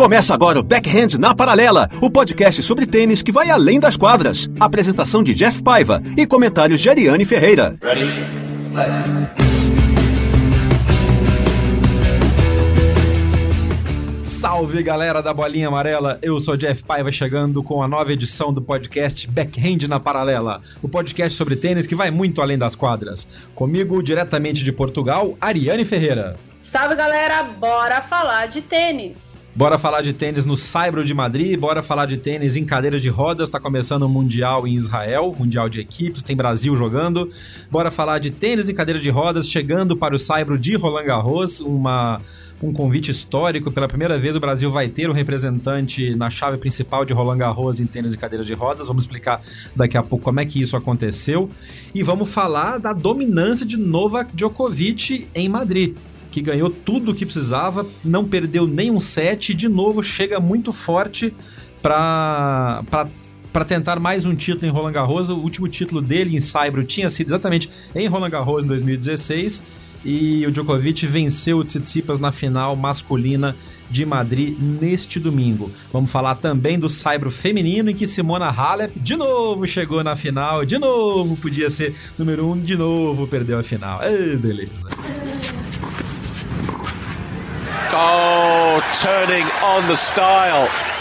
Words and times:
Começa 0.00 0.32
agora 0.32 0.58
o 0.58 0.62
Backhand 0.62 1.18
na 1.18 1.34
Paralela, 1.34 1.86
o 2.00 2.10
podcast 2.10 2.62
sobre 2.62 2.86
tênis 2.86 3.20
que 3.20 3.30
vai 3.30 3.50
além 3.50 3.78
das 3.78 3.98
quadras. 3.98 4.48
Apresentação 4.58 5.22
de 5.22 5.34
Jeff 5.34 5.62
Paiva 5.62 6.02
e 6.16 6.26
comentários 6.26 6.80
de 6.80 6.88
Ariane 6.88 7.26
Ferreira. 7.26 7.76
Ready? 7.82 8.08
Salve 14.24 14.82
galera 14.82 15.22
da 15.22 15.34
Bolinha 15.34 15.68
Amarela, 15.68 16.18
eu 16.22 16.40
sou 16.40 16.56
Jeff 16.56 16.82
Paiva 16.82 17.12
chegando 17.12 17.62
com 17.62 17.82
a 17.82 17.86
nova 17.86 18.10
edição 18.10 18.54
do 18.54 18.62
podcast 18.62 19.28
Backhand 19.28 19.86
na 19.86 20.00
Paralela, 20.00 20.62
o 20.82 20.88
podcast 20.88 21.36
sobre 21.36 21.56
tênis 21.56 21.86
que 21.86 21.94
vai 21.94 22.10
muito 22.10 22.40
além 22.40 22.56
das 22.56 22.74
quadras. 22.74 23.28
Comigo, 23.54 24.02
diretamente 24.02 24.64
de 24.64 24.72
Portugal, 24.72 25.36
Ariane 25.38 25.84
Ferreira. 25.84 26.36
Salve 26.58 26.94
galera, 26.94 27.42
bora 27.42 28.00
falar 28.00 28.46
de 28.46 28.62
tênis! 28.62 29.29
Bora 29.52 29.76
falar 29.78 30.00
de 30.00 30.12
tênis 30.12 30.44
no 30.44 30.56
Saibro 30.56 31.04
de 31.04 31.12
Madrid, 31.12 31.58
bora 31.58 31.82
falar 31.82 32.06
de 32.06 32.16
tênis 32.16 32.56
em 32.56 32.64
cadeiras 32.64 33.02
de 33.02 33.08
rodas, 33.08 33.48
está 33.48 33.58
começando 33.58 34.04
o 34.04 34.08
Mundial 34.08 34.64
em 34.64 34.74
Israel, 34.74 35.34
Mundial 35.36 35.68
de 35.68 35.80
equipes, 35.80 36.22
tem 36.22 36.36
Brasil 36.36 36.76
jogando. 36.76 37.28
Bora 37.68 37.90
falar 37.90 38.20
de 38.20 38.30
tênis 38.30 38.68
em 38.68 38.74
cadeiras 38.74 39.02
de 39.02 39.10
rodas, 39.10 39.48
chegando 39.48 39.96
para 39.96 40.14
o 40.14 40.18
Saibro 40.20 40.56
de 40.56 40.76
Roland 40.76 41.04
Garros, 41.04 41.58
uma, 41.58 42.20
um 42.62 42.72
convite 42.72 43.10
histórico. 43.10 43.72
Pela 43.72 43.88
primeira 43.88 44.16
vez 44.16 44.36
o 44.36 44.40
Brasil 44.40 44.70
vai 44.70 44.88
ter 44.88 45.10
um 45.10 45.12
representante 45.12 46.14
na 46.14 46.30
chave 46.30 46.56
principal 46.56 47.04
de 47.04 47.12
Roland 47.12 47.38
Garros 47.38 47.80
em 47.80 47.86
tênis 47.86 48.14
e 48.14 48.16
cadeiras 48.16 48.46
de 48.46 48.54
rodas. 48.54 48.86
Vamos 48.86 49.02
explicar 49.02 49.40
daqui 49.74 49.98
a 49.98 50.02
pouco 50.02 50.24
como 50.24 50.38
é 50.38 50.44
que 50.46 50.62
isso 50.62 50.76
aconteceu. 50.76 51.50
E 51.92 52.04
vamos 52.04 52.30
falar 52.30 52.78
da 52.78 52.92
dominância 52.92 53.66
de 53.66 53.76
Novak 53.76 54.30
Djokovic 54.32 55.26
em 55.34 55.48
Madrid 55.48 55.96
que 56.30 56.40
ganhou 56.40 56.70
tudo 56.70 57.10
o 57.10 57.14
que 57.14 57.24
precisava, 57.24 57.86
não 58.04 58.24
perdeu 58.24 58.66
nenhum 58.66 59.00
set 59.00 59.50
e 59.50 59.54
de 59.54 59.68
novo 59.68 60.02
chega 60.02 60.38
muito 60.38 60.72
forte 60.72 61.34
para 61.82 62.82
para 63.52 63.64
tentar 63.64 63.98
mais 63.98 64.24
um 64.24 64.34
título 64.34 64.66
em 64.66 64.70
Roland 64.70 64.92
Garros. 64.92 65.28
O 65.28 65.36
último 65.36 65.66
título 65.68 66.00
dele 66.00 66.36
em 66.36 66.40
Saibro 66.40 66.84
tinha 66.84 67.10
sido 67.10 67.28
exatamente 67.28 67.68
em 67.94 68.06
Roland 68.06 68.30
Garros 68.30 68.64
em 68.64 68.66
2016 68.66 69.60
e 70.04 70.46
o 70.46 70.50
Djokovic 70.50 71.06
venceu 71.06 71.58
o 71.58 71.64
Tsitsipas 71.64 72.18
na 72.18 72.32
final 72.32 72.74
masculina 72.74 73.54
de 73.90 74.06
Madrid 74.06 74.56
neste 74.58 75.18
domingo. 75.18 75.70
Vamos 75.92 76.10
falar 76.10 76.36
também 76.36 76.78
do 76.78 76.88
Saibro 76.88 77.30
feminino 77.30 77.90
em 77.90 77.94
que 77.94 78.06
Simona 78.06 78.48
Halep 78.48 78.98
de 78.98 79.16
novo 79.16 79.66
chegou 79.66 80.02
na 80.04 80.14
final, 80.14 80.64
de 80.64 80.78
novo 80.78 81.36
podia 81.36 81.68
ser 81.68 81.94
número 82.16 82.46
um, 82.46 82.58
de 82.58 82.76
novo 82.76 83.26
perdeu 83.26 83.58
a 83.58 83.62
final. 83.62 84.00
Ai, 84.00 84.36
beleza. 84.36 84.70
Oh, 87.92 88.80
turning 89.02 89.46
on 89.62 89.88
the 89.88 89.96
style. 89.96 90.99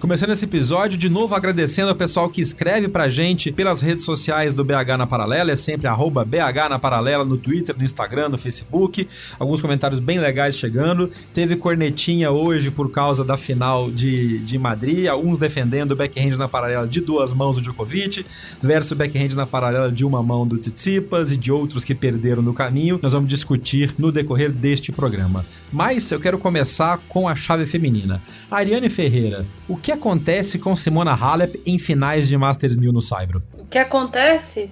Começando 0.00 0.30
esse 0.30 0.44
episódio, 0.44 0.96
de 0.96 1.08
novo 1.08 1.34
agradecendo 1.34 1.88
ao 1.88 1.94
pessoal 1.94 2.30
que 2.30 2.40
escreve 2.40 2.86
pra 2.86 3.08
gente 3.08 3.50
pelas 3.50 3.80
redes 3.80 4.04
sociais 4.04 4.54
do 4.54 4.62
BH 4.62 4.96
na 4.96 5.08
Paralela, 5.08 5.50
é 5.50 5.56
sempre 5.56 5.88
arroba 5.88 6.24
BH 6.24 6.68
na 6.70 6.78
Paralela 6.78 7.24
no 7.24 7.36
Twitter, 7.36 7.76
no 7.76 7.82
Instagram, 7.82 8.28
no 8.28 8.38
Facebook. 8.38 9.08
Alguns 9.40 9.60
comentários 9.60 9.98
bem 9.98 10.20
legais 10.20 10.56
chegando. 10.56 11.10
Teve 11.34 11.56
cornetinha 11.56 12.30
hoje 12.30 12.70
por 12.70 12.92
causa 12.92 13.24
da 13.24 13.36
final 13.36 13.90
de, 13.90 14.38
de 14.38 14.56
Madrid, 14.56 15.08
alguns 15.08 15.36
defendendo 15.36 15.92
o 15.92 15.96
backhand 15.96 16.36
na 16.36 16.46
paralela 16.46 16.86
de 16.86 17.00
duas 17.00 17.32
mãos 17.32 17.56
do 17.56 17.62
Djokovic 17.62 18.24
versus 18.62 18.92
o 18.92 18.96
backhand 18.96 19.34
na 19.34 19.46
paralela 19.46 19.90
de 19.90 20.04
uma 20.04 20.22
mão 20.22 20.46
do 20.46 20.58
Tsitsipas 20.58 21.32
e 21.32 21.36
de 21.36 21.50
outros 21.50 21.84
que 21.84 21.94
perderam 21.94 22.40
no 22.40 22.54
caminho. 22.54 23.00
Nós 23.02 23.14
vamos 23.14 23.28
discutir 23.28 23.92
no 23.98 24.12
decorrer 24.12 24.52
deste 24.52 24.92
programa. 24.92 25.44
Mas 25.72 26.08
eu 26.12 26.20
quero 26.20 26.38
começar 26.38 26.98
com 27.08 27.28
a 27.28 27.34
chave 27.34 27.66
feminina. 27.66 28.22
Ariane 28.48 28.88
Ferreira, 28.88 29.44
o 29.68 29.76
que 29.76 29.87
acontece 29.92 30.58
com 30.58 30.74
Simona 30.74 31.12
Halep 31.12 31.60
em 31.64 31.78
finais 31.78 32.28
de 32.28 32.36
Masters 32.36 32.76
1000 32.76 32.92
no 32.92 33.02
Saibro? 33.02 33.42
O 33.58 33.64
que 33.66 33.78
acontece 33.78 34.70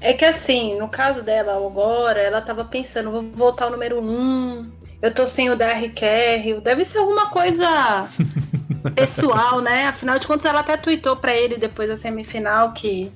é 0.00 0.12
que 0.12 0.24
assim, 0.24 0.78
no 0.78 0.88
caso 0.88 1.22
dela 1.22 1.56
agora, 1.56 2.20
ela 2.20 2.40
tava 2.40 2.64
pensando, 2.64 3.10
vou 3.10 3.22
voltar 3.22 3.66
ao 3.66 3.70
número 3.70 4.04
1, 4.04 4.08
um, 4.08 4.70
eu 5.00 5.12
tô 5.12 5.26
sem 5.26 5.50
o 5.50 5.56
DR 5.56 5.88
Carry, 5.94 6.60
deve 6.62 6.84
ser 6.84 6.98
alguma 6.98 7.28
coisa 7.30 8.08
pessoal, 8.94 9.60
né? 9.60 9.86
Afinal 9.86 10.18
de 10.18 10.26
contas, 10.26 10.46
ela 10.46 10.60
até 10.60 10.76
tweetou 10.76 11.16
pra 11.16 11.34
ele 11.34 11.56
depois 11.56 11.88
da 11.88 11.96
semifinal 11.96 12.72
que 12.72 13.12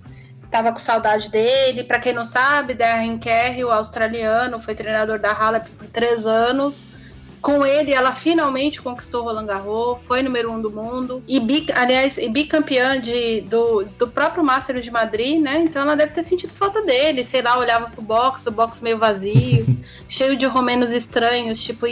tava 0.51 0.73
com 0.73 0.79
saudade 0.79 1.31
dele. 1.31 1.85
Para 1.85 1.99
quem 1.99 2.13
não 2.13 2.25
sabe, 2.25 2.75
Darren 2.75 3.19
Carey, 3.19 3.65
o 3.65 3.71
australiano, 3.71 4.59
foi 4.59 4.75
treinador 4.75 5.19
da 5.19 5.33
Halep 5.33 5.71
por 5.71 5.89
três 5.89 6.27
anos 6.27 7.00
com 7.41 7.65
ele, 7.65 7.93
ela 7.93 8.13
finalmente 8.13 8.83
conquistou 8.83 9.25
Roland 9.25 9.47
Garros, 9.47 9.99
foi 10.03 10.23
número 10.23 10.53
um 10.53 10.61
do 10.61 10.71
mundo 10.71 11.23
e 11.27 11.41
bi, 11.41 11.67
aliás, 11.75 12.19
e 12.19 12.29
bicampeã 12.29 13.01
de, 13.01 13.41
do, 13.43 13.85
do 13.99 14.09
próprio 14.09 14.45
Masters 14.45 14.85
de 14.85 14.91
Madrid, 14.91 15.41
né? 15.41 15.63
Então 15.63 15.81
ela 15.83 15.97
deve 15.97 16.13
ter 16.13 16.23
sentido 16.23 16.53
falta 16.53 16.83
dele, 16.83 17.25
sei 17.25 17.41
lá, 17.41 17.59
olhava 17.59 17.89
pro 17.89 18.03
box, 18.03 18.47
o 18.47 18.51
box 18.51 18.83
meio 18.83 18.99
vazio, 18.99 19.67
cheio 20.07 20.37
de 20.37 20.45
romenos 20.45 20.93
estranhos, 20.93 21.63
tipo 21.63 21.87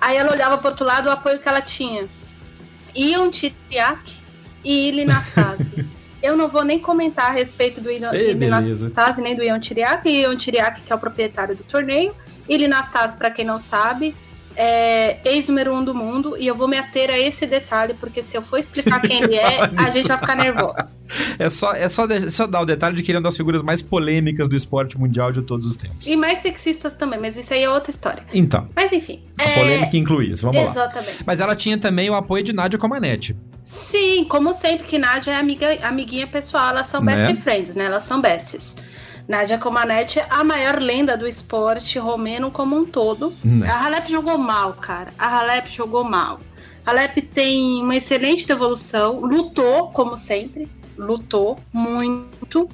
Aí 0.00 0.16
ela 0.16 0.32
olhava 0.32 0.56
pro 0.58 0.68
outro 0.68 0.86
lado 0.86 1.08
o 1.08 1.12
apoio 1.12 1.40
que 1.40 1.48
ela 1.48 1.60
tinha. 1.60 2.08
Ion 2.94 3.30
Tiriak 3.30 4.12
e 4.64 4.88
Ili 4.88 5.04
Nastase. 5.04 5.84
Eu 6.22 6.36
não 6.36 6.46
vou 6.46 6.62
nem 6.62 6.78
comentar 6.78 7.30
a 7.30 7.32
respeito 7.32 7.80
do 7.80 7.90
Ili 7.90 8.48
Nastase 8.48 9.20
nem 9.20 9.34
do 9.34 9.42
Ion 9.42 9.58
Tiriak. 9.58 10.08
Ion 10.08 10.36
Tiriak, 10.36 10.82
que 10.82 10.92
é 10.92 10.94
o 10.94 10.98
proprietário 10.98 11.56
do 11.56 11.64
torneio. 11.64 12.14
Ili 12.48 12.68
Nastase, 12.68 13.16
para 13.16 13.30
quem 13.30 13.44
não 13.44 13.58
sabe, 13.58 14.14
é, 14.56 15.18
ex-número 15.24 15.74
um 15.74 15.84
do 15.84 15.94
mundo, 15.94 16.36
e 16.38 16.46
eu 16.46 16.54
vou 16.54 16.68
me 16.68 16.78
ater 16.78 17.10
a 17.10 17.18
esse 17.18 17.46
detalhe, 17.46 17.94
porque 17.94 18.22
se 18.22 18.36
eu 18.36 18.42
for 18.42 18.58
explicar 18.58 19.00
quem 19.00 19.22
ele 19.22 19.36
é, 19.36 19.60
a 19.76 19.90
gente 19.90 20.08
vai 20.08 20.18
ficar 20.18 20.36
nervosa. 20.36 20.90
É 21.38 21.50
só, 21.50 21.74
é, 21.74 21.88
só 21.88 22.06
é 22.06 22.30
só 22.30 22.46
dar 22.46 22.60
o 22.60 22.64
detalhe 22.64 22.96
de 22.96 23.02
que 23.02 23.10
ele 23.10 23.16
é 23.16 23.18
uma 23.18 23.24
das 23.24 23.36
figuras 23.36 23.62
mais 23.62 23.82
polêmicas 23.82 24.48
do 24.48 24.56
esporte 24.56 24.98
mundial 24.98 25.30
de 25.30 25.42
todos 25.42 25.66
os 25.66 25.76
tempos. 25.76 26.06
E 26.06 26.16
mais 26.16 26.38
sexistas 26.38 26.94
também, 26.94 27.20
mas 27.20 27.36
isso 27.36 27.52
aí 27.52 27.62
é 27.62 27.70
outra 27.70 27.90
história. 27.90 28.22
Então. 28.32 28.68
Mas 28.74 28.92
enfim. 28.92 29.22
A 29.38 29.44
é... 29.44 29.54
polêmica 29.54 29.96
inclui 29.96 30.26
isso, 30.26 30.42
vamos 30.42 30.58
Exatamente. 30.58 30.78
lá. 30.78 30.84
Exatamente. 30.86 31.24
Mas 31.26 31.40
ela 31.40 31.54
tinha 31.54 31.76
também 31.76 32.08
o 32.08 32.14
apoio 32.14 32.42
de 32.42 32.52
Nádia 32.52 32.78
Comanete. 32.78 33.36
Sim, 33.62 34.24
como 34.24 34.52
sempre, 34.52 34.86
que 34.86 34.98
Nádia 34.98 35.32
é 35.32 35.36
amiga, 35.36 35.78
amiguinha 35.82 36.26
pessoal, 36.26 36.70
elas 36.70 36.86
são 36.86 37.02
né? 37.02 37.14
best 37.14 37.42
friends, 37.42 37.74
né? 37.74 37.84
Elas 37.84 38.04
são 38.04 38.20
besties. 38.20 38.76
Nadia 39.32 39.56
Comaneci, 39.56 40.22
a 40.28 40.44
maior 40.44 40.78
lenda 40.78 41.16
do 41.16 41.26
esporte 41.26 41.98
romeno 41.98 42.50
como 42.50 42.76
um 42.76 42.84
todo. 42.84 43.32
Né. 43.42 43.66
A 43.66 43.86
Halep 43.86 44.10
jogou 44.10 44.36
mal, 44.36 44.74
cara. 44.74 45.10
A 45.18 45.38
Halep 45.38 45.70
jogou 45.70 46.04
mal. 46.04 46.38
A 46.84 46.90
Halep 46.90 47.22
tem 47.22 47.82
uma 47.82 47.96
excelente 47.96 48.46
devolução, 48.46 49.20
lutou, 49.20 49.88
como 49.88 50.18
sempre, 50.18 50.70
lutou 50.98 51.58
muito. 51.72 52.68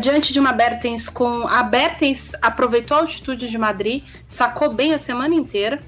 Diante 0.00 0.32
de 0.32 0.40
uma 0.40 0.52
Bertens 0.52 1.10
com. 1.10 1.46
A 1.46 1.62
Bertens 1.62 2.32
aproveitou 2.40 2.96
a 2.96 3.00
altitude 3.00 3.50
de 3.50 3.58
Madrid, 3.58 4.02
sacou 4.24 4.72
bem 4.72 4.94
a 4.94 4.98
semana 4.98 5.34
inteira. 5.34 5.82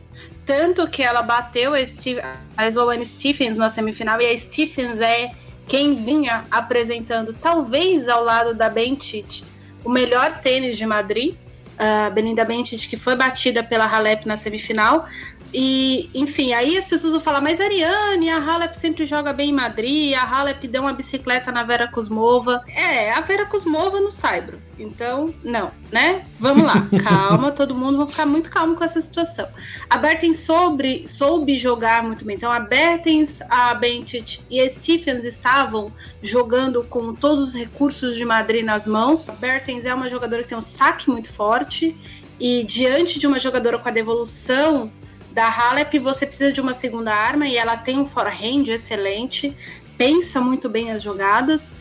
Tanto 0.44 0.86
que 0.86 1.02
ela 1.02 1.22
bateu 1.22 1.72
a, 1.72 1.86
Steve, 1.86 2.20
a 2.54 2.68
Sloane 2.68 3.06
Stephens 3.06 3.56
na 3.56 3.70
semifinal, 3.70 4.20
e 4.20 4.26
a 4.26 4.36
Stephens 4.36 5.00
é 5.00 5.32
quem 5.66 5.94
vinha 5.94 6.44
apresentando, 6.50 7.32
talvez 7.32 8.06
ao 8.06 8.22
lado 8.22 8.52
da 8.52 8.68
Bentit, 8.68 9.53
o 9.84 9.90
melhor 9.90 10.40
tênis 10.40 10.76
de 10.76 10.86
Madrid, 10.86 11.34
a 11.78 12.10
Belinda 12.10 12.44
Bencic, 12.44 12.88
que 12.88 12.96
foi 12.96 13.16
batida 13.16 13.62
pela 13.62 13.84
Halep 13.84 14.26
na 14.26 14.36
semifinal. 14.36 15.06
E, 15.56 16.10
enfim, 16.12 16.52
aí 16.52 16.76
as 16.76 16.88
pessoas 16.88 17.12
vão 17.12 17.22
falar, 17.22 17.40
mas 17.40 17.60
Ariane, 17.60 18.28
a 18.28 18.38
Halep 18.38 18.76
sempre 18.76 19.06
joga 19.06 19.32
bem 19.32 19.50
em 19.50 19.52
Madrid, 19.52 20.12
a 20.12 20.24
Halep 20.24 20.66
deu 20.66 20.82
uma 20.82 20.92
bicicleta 20.92 21.52
na 21.52 21.62
Vera 21.62 21.86
Kuzmova. 21.86 22.64
É, 22.66 23.12
a 23.12 23.20
Vera 23.20 23.46
Kuzmova 23.46 24.00
no 24.00 24.10
Saibro. 24.10 24.60
Então, 24.76 25.32
não, 25.44 25.70
né? 25.92 26.24
Vamos 26.40 26.66
lá, 26.66 26.88
calma, 27.04 27.52
todo 27.52 27.72
mundo 27.72 27.98
vai 27.98 28.08
ficar 28.08 28.26
muito 28.26 28.50
calmo 28.50 28.74
com 28.74 28.82
essa 28.82 29.00
situação. 29.00 29.46
A 29.88 29.96
Bertens 29.96 30.40
sobre, 30.40 31.06
soube 31.06 31.56
jogar 31.56 32.02
muito 32.02 32.24
bem. 32.24 32.34
Então, 32.34 32.50
a 32.50 32.58
Bertens, 32.58 33.40
a 33.48 33.74
Bentit 33.74 34.44
e 34.50 34.60
a 34.60 34.68
Stephens 34.68 35.24
estavam 35.24 35.92
jogando 36.20 36.82
com 36.82 37.14
todos 37.14 37.40
os 37.40 37.54
recursos 37.54 38.16
de 38.16 38.24
Madrid 38.24 38.64
nas 38.64 38.88
mãos. 38.88 39.30
A 39.30 39.32
Bertens 39.32 39.86
é 39.86 39.94
uma 39.94 40.10
jogadora 40.10 40.42
que 40.42 40.48
tem 40.48 40.58
um 40.58 40.60
saque 40.60 41.08
muito 41.08 41.32
forte 41.32 41.96
e 42.40 42.64
diante 42.64 43.20
de 43.20 43.26
uma 43.28 43.38
jogadora 43.38 43.78
com 43.78 43.88
a 43.88 43.92
devolução 43.92 44.90
da 45.34 45.48
Halep, 45.48 45.98
você 45.98 46.24
precisa 46.24 46.52
de 46.52 46.60
uma 46.60 46.72
segunda 46.72 47.12
arma 47.12 47.46
e 47.46 47.56
ela 47.56 47.76
tem 47.76 47.98
um 47.98 48.06
forehand 48.06 48.68
excelente, 48.68 49.54
pensa 49.98 50.40
muito 50.40 50.68
bem 50.68 50.92
as 50.92 51.02
jogadas. 51.02 51.72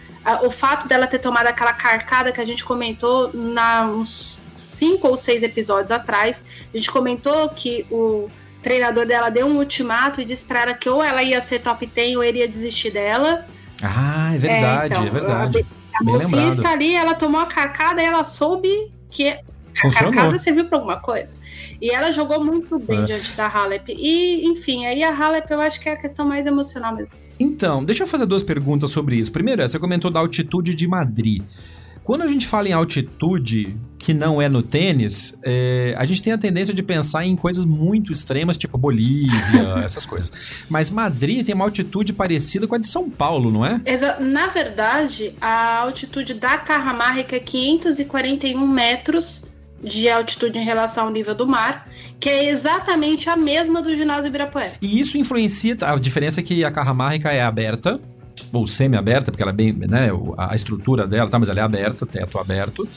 O 0.44 0.50
fato 0.50 0.88
dela 0.88 1.06
ter 1.06 1.20
tomado 1.20 1.48
aquela 1.48 1.74
carcada 1.74 2.32
que 2.32 2.42
a 2.42 2.46
gente 2.46 2.66
comentou 2.66 3.30
na, 3.34 3.84
uns 3.84 4.42
cinco 4.56 5.08
ou 5.08 5.16
seis 5.16 5.44
episódios 5.44 5.92
atrás, 5.92 6.44
a 6.74 6.78
gente 6.78 6.90
comentou 6.90 7.50
que 7.50 7.86
o 7.92 8.28
treinador 8.62 9.06
dela 9.06 9.30
deu 9.30 9.46
um 9.46 9.58
ultimato 9.58 10.20
e 10.22 10.26
disse 10.26 10.46
para 10.46 10.62
ela 10.62 10.74
que 10.74 10.90
ou 10.90 11.04
ela 11.04 11.22
ia 11.22 11.42
ser 11.42 11.60
top 11.60 11.86
10 11.86 12.16
ou 12.16 12.24
ele 12.24 12.40
ia 12.40 12.48
desistir 12.48 12.92
dela. 12.92 13.46
Ah, 13.84 14.34
é 14.34 14.38
verdade, 14.38 14.94
é, 14.94 14.98
então, 14.98 15.06
é 15.06 15.10
verdade. 15.10 15.66
A, 15.94 16.00
a 16.00 16.04
bolsista 16.04 16.70
ali, 16.70 16.96
ela 16.96 17.14
tomou 17.14 17.42
a 17.42 17.46
carcada 17.46 18.02
e 18.02 18.06
ela 18.06 18.24
soube 18.24 18.92
que 19.12 19.38
Funcionou. 19.82 20.12
a 20.12 20.14
carcada 20.14 20.40
serviu 20.40 20.66
para 20.66 20.78
alguma 20.78 21.00
coisa. 21.00 21.38
E 21.82 21.90
ela 21.90 22.12
jogou 22.12 22.44
muito 22.44 22.80
bem 22.80 23.02
é. 23.02 23.04
diante 23.04 23.34
da 23.34 23.48
Halep. 23.48 23.90
E, 23.90 24.46
enfim, 24.50 24.86
aí 24.86 25.04
a 25.04 25.16
Halep 25.16 25.50
eu 25.52 25.60
acho 25.60 25.80
que 25.80 25.90
é 25.90 25.94
a 25.94 25.98
questão 25.98 26.26
mais 26.26 26.46
emocional 26.46 26.96
mesmo. 26.96 27.20
Então, 27.40 27.84
deixa 27.84 28.04
eu 28.04 28.08
fazer 28.08 28.26
duas 28.26 28.44
perguntas 28.44 28.92
sobre 28.92 29.18
isso. 29.18 29.32
Primeiro, 29.32 29.68
você 29.68 29.80
comentou 29.80 30.10
da 30.10 30.20
altitude 30.20 30.74
de 30.74 30.88
Madrid. 30.88 31.44
Quando 32.04 32.24
a 32.24 32.28
gente 32.28 32.46
fala 32.46 32.68
em 32.68 32.74
altitude, 32.74 33.78
que 33.98 34.14
não 34.14 34.42
é 34.42 34.50
no 34.50 34.62
tênis, 34.62 35.34
é, 35.42 35.96
a 35.98 36.04
gente 36.04 36.22
tem 36.22 36.34
a 36.34 36.38
tendência 36.38 36.74
de 36.74 36.84
pensar 36.84 37.26
em 37.26 37.34
coisas 37.34 37.64
muito 37.64 38.12
extremas, 38.12 38.58
tipo 38.58 38.78
Bolívia, 38.78 39.80
essas 39.86 40.06
coisas. 40.06 40.30
Mas 40.70 40.90
Madrid 40.90 41.46
tem 41.46 41.56
uma 41.56 41.64
altitude 41.64 42.12
parecida 42.12 42.68
com 42.68 42.76
a 42.76 42.78
de 42.78 42.88
São 42.88 43.10
Paulo, 43.10 43.50
não 43.50 43.66
é? 43.66 43.82
Na 44.20 44.48
verdade, 44.48 45.34
a 45.40 45.78
altitude 45.78 46.34
da 46.34 46.58
Carramarrica 46.58 47.38
é 47.38 47.40
541 47.40 48.68
metros 48.68 49.46
de 49.84 50.10
altitude 50.10 50.58
em 50.58 50.64
relação 50.64 51.06
ao 51.06 51.12
nível 51.12 51.36
do 51.36 51.48
mar, 51.48 51.90
que 52.20 52.30
é 52.30 52.50
exatamente 52.50 53.30
a 53.30 53.36
mesma 53.36 53.82
do 53.82 53.96
ginásio 53.96 54.30
Ibirapuera. 54.30 54.74
E 54.82 55.00
isso 55.00 55.18
influencia, 55.18 55.78
a 55.82 55.96
diferença 55.98 56.40
é 56.40 56.44
que 56.44 56.64
a 56.64 56.72
Carramarrica 56.72 57.32
é 57.32 57.42
aberta, 57.42 58.00
ou 58.52 58.66
semi-aberta, 58.66 59.32
porque 59.32 59.44
ela 59.44 59.52
é 59.52 59.56
bem, 59.56 59.74
né, 59.74 60.10
a 60.38 60.56
estrutura 60.56 61.08
dela, 61.08 61.30
tá, 61.30 61.38
mas 61.38 61.50
ela 61.50 61.60
é 61.60 61.64
aberta, 61.64 62.06
teto 62.06 62.40
aberto 62.40 62.88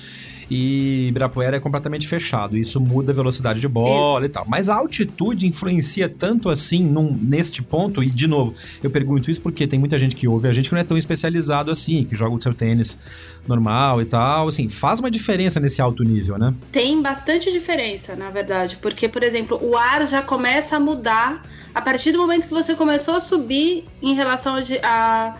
e 0.50 1.08
Ibirapuera 1.08 1.56
é 1.56 1.60
completamente 1.60 2.06
fechado. 2.06 2.56
Isso 2.56 2.80
muda 2.80 3.12
a 3.12 3.14
velocidade 3.14 3.60
de 3.60 3.68
bola 3.68 4.18
isso. 4.18 4.26
e 4.26 4.28
tal. 4.28 4.44
Mas 4.46 4.68
a 4.68 4.74
altitude 4.76 5.46
influencia 5.46 6.08
tanto 6.08 6.48
assim 6.48 6.82
num, 6.82 7.12
neste 7.12 7.62
ponto, 7.62 8.02
e 8.02 8.10
de 8.10 8.26
novo, 8.26 8.54
eu 8.82 8.90
pergunto 8.90 9.30
isso 9.30 9.40
porque 9.40 9.66
tem 9.66 9.78
muita 9.78 9.98
gente 9.98 10.14
que 10.14 10.28
ouve 10.28 10.48
a 10.48 10.52
gente 10.52 10.68
que 10.68 10.74
não 10.74 10.80
é 10.80 10.84
tão 10.84 10.96
especializado 10.96 11.70
assim, 11.70 12.04
que 12.04 12.14
joga 12.14 12.34
o 12.34 12.40
seu 12.40 12.54
tênis 12.54 12.98
normal 13.46 14.02
e 14.02 14.04
tal, 14.04 14.48
assim, 14.48 14.68
faz 14.68 15.00
uma 15.00 15.10
diferença 15.10 15.60
nesse 15.60 15.80
alto 15.80 16.02
nível, 16.02 16.36
né? 16.36 16.54
Tem 16.72 17.00
bastante 17.00 17.52
diferença, 17.52 18.16
na 18.16 18.30
verdade, 18.30 18.76
porque, 18.82 19.08
por 19.08 19.22
exemplo, 19.22 19.58
o 19.62 19.76
ar 19.76 20.06
já 20.06 20.20
começa 20.20 20.76
a 20.76 20.80
mudar 20.80 21.42
a 21.74 21.80
partir 21.80 22.12
do 22.12 22.18
momento 22.18 22.48
que 22.48 22.54
você 22.54 22.74
começou 22.74 23.14
a 23.14 23.20
subir 23.20 23.84
em 24.02 24.14
relação 24.14 24.56
a 24.82 25.36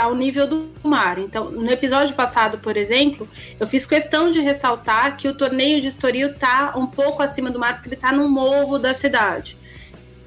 ao 0.00 0.14
nível 0.14 0.46
do 0.46 0.68
mar. 0.82 1.18
Então, 1.18 1.50
no 1.50 1.70
episódio 1.70 2.14
passado, 2.14 2.58
por 2.58 2.76
exemplo, 2.76 3.28
eu 3.60 3.66
fiz 3.66 3.86
questão 3.86 4.30
de 4.30 4.40
ressaltar 4.40 5.16
que 5.16 5.28
o 5.28 5.36
torneio 5.36 5.80
de 5.80 5.88
Estoril 5.88 6.30
está 6.30 6.74
um 6.76 6.86
pouco 6.86 7.22
acima 7.22 7.50
do 7.50 7.58
mar, 7.58 7.74
porque 7.74 7.88
ele 7.88 7.94
está 7.94 8.12
no 8.12 8.28
morro 8.28 8.78
da 8.78 8.94
cidade. 8.94 9.56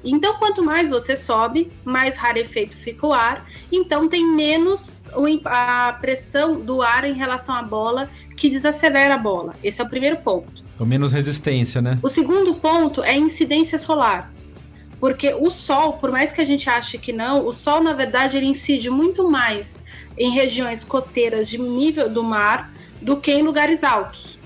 Então, 0.04 0.34
quanto 0.34 0.64
mais 0.64 0.88
você 0.88 1.14
sobe, 1.14 1.70
mais 1.84 2.16
rarefeito 2.16 2.76
fica 2.76 3.06
o 3.06 3.12
ar, 3.12 3.46
então 3.70 4.08
tem 4.08 4.26
menos 4.26 4.98
a 5.44 5.92
pressão 6.00 6.60
do 6.60 6.82
ar 6.82 7.04
em 7.04 7.12
relação 7.12 7.54
à 7.54 7.62
bola, 7.62 8.10
que 8.36 8.50
desacelera 8.50 9.14
a 9.14 9.18
bola. 9.18 9.54
Esse 9.62 9.80
é 9.80 9.84
o 9.84 9.88
primeiro 9.88 10.16
ponto. 10.16 10.64
Então, 10.74 10.84
menos 10.84 11.12
resistência, 11.12 11.80
né? 11.80 11.98
O 12.02 12.08
segundo 12.08 12.54
ponto 12.54 13.02
é 13.02 13.10
a 13.10 13.16
incidência 13.16 13.78
solar. 13.78 14.32
Porque 15.02 15.34
o 15.34 15.50
Sol, 15.50 15.94
por 15.94 16.12
mais 16.12 16.30
que 16.30 16.40
a 16.40 16.44
gente 16.44 16.70
ache 16.70 16.96
que 16.96 17.12
não, 17.12 17.44
o 17.44 17.50
Sol, 17.50 17.82
na 17.82 17.92
verdade, 17.92 18.36
ele 18.36 18.46
incide 18.46 18.88
muito 18.88 19.28
mais 19.28 19.82
em 20.16 20.30
regiões 20.30 20.84
costeiras 20.84 21.48
de 21.48 21.58
nível 21.58 22.08
do 22.08 22.22
mar 22.22 22.72
do 23.00 23.16
que 23.16 23.32
em 23.32 23.42
lugares 23.42 23.82
altos. 23.82 24.38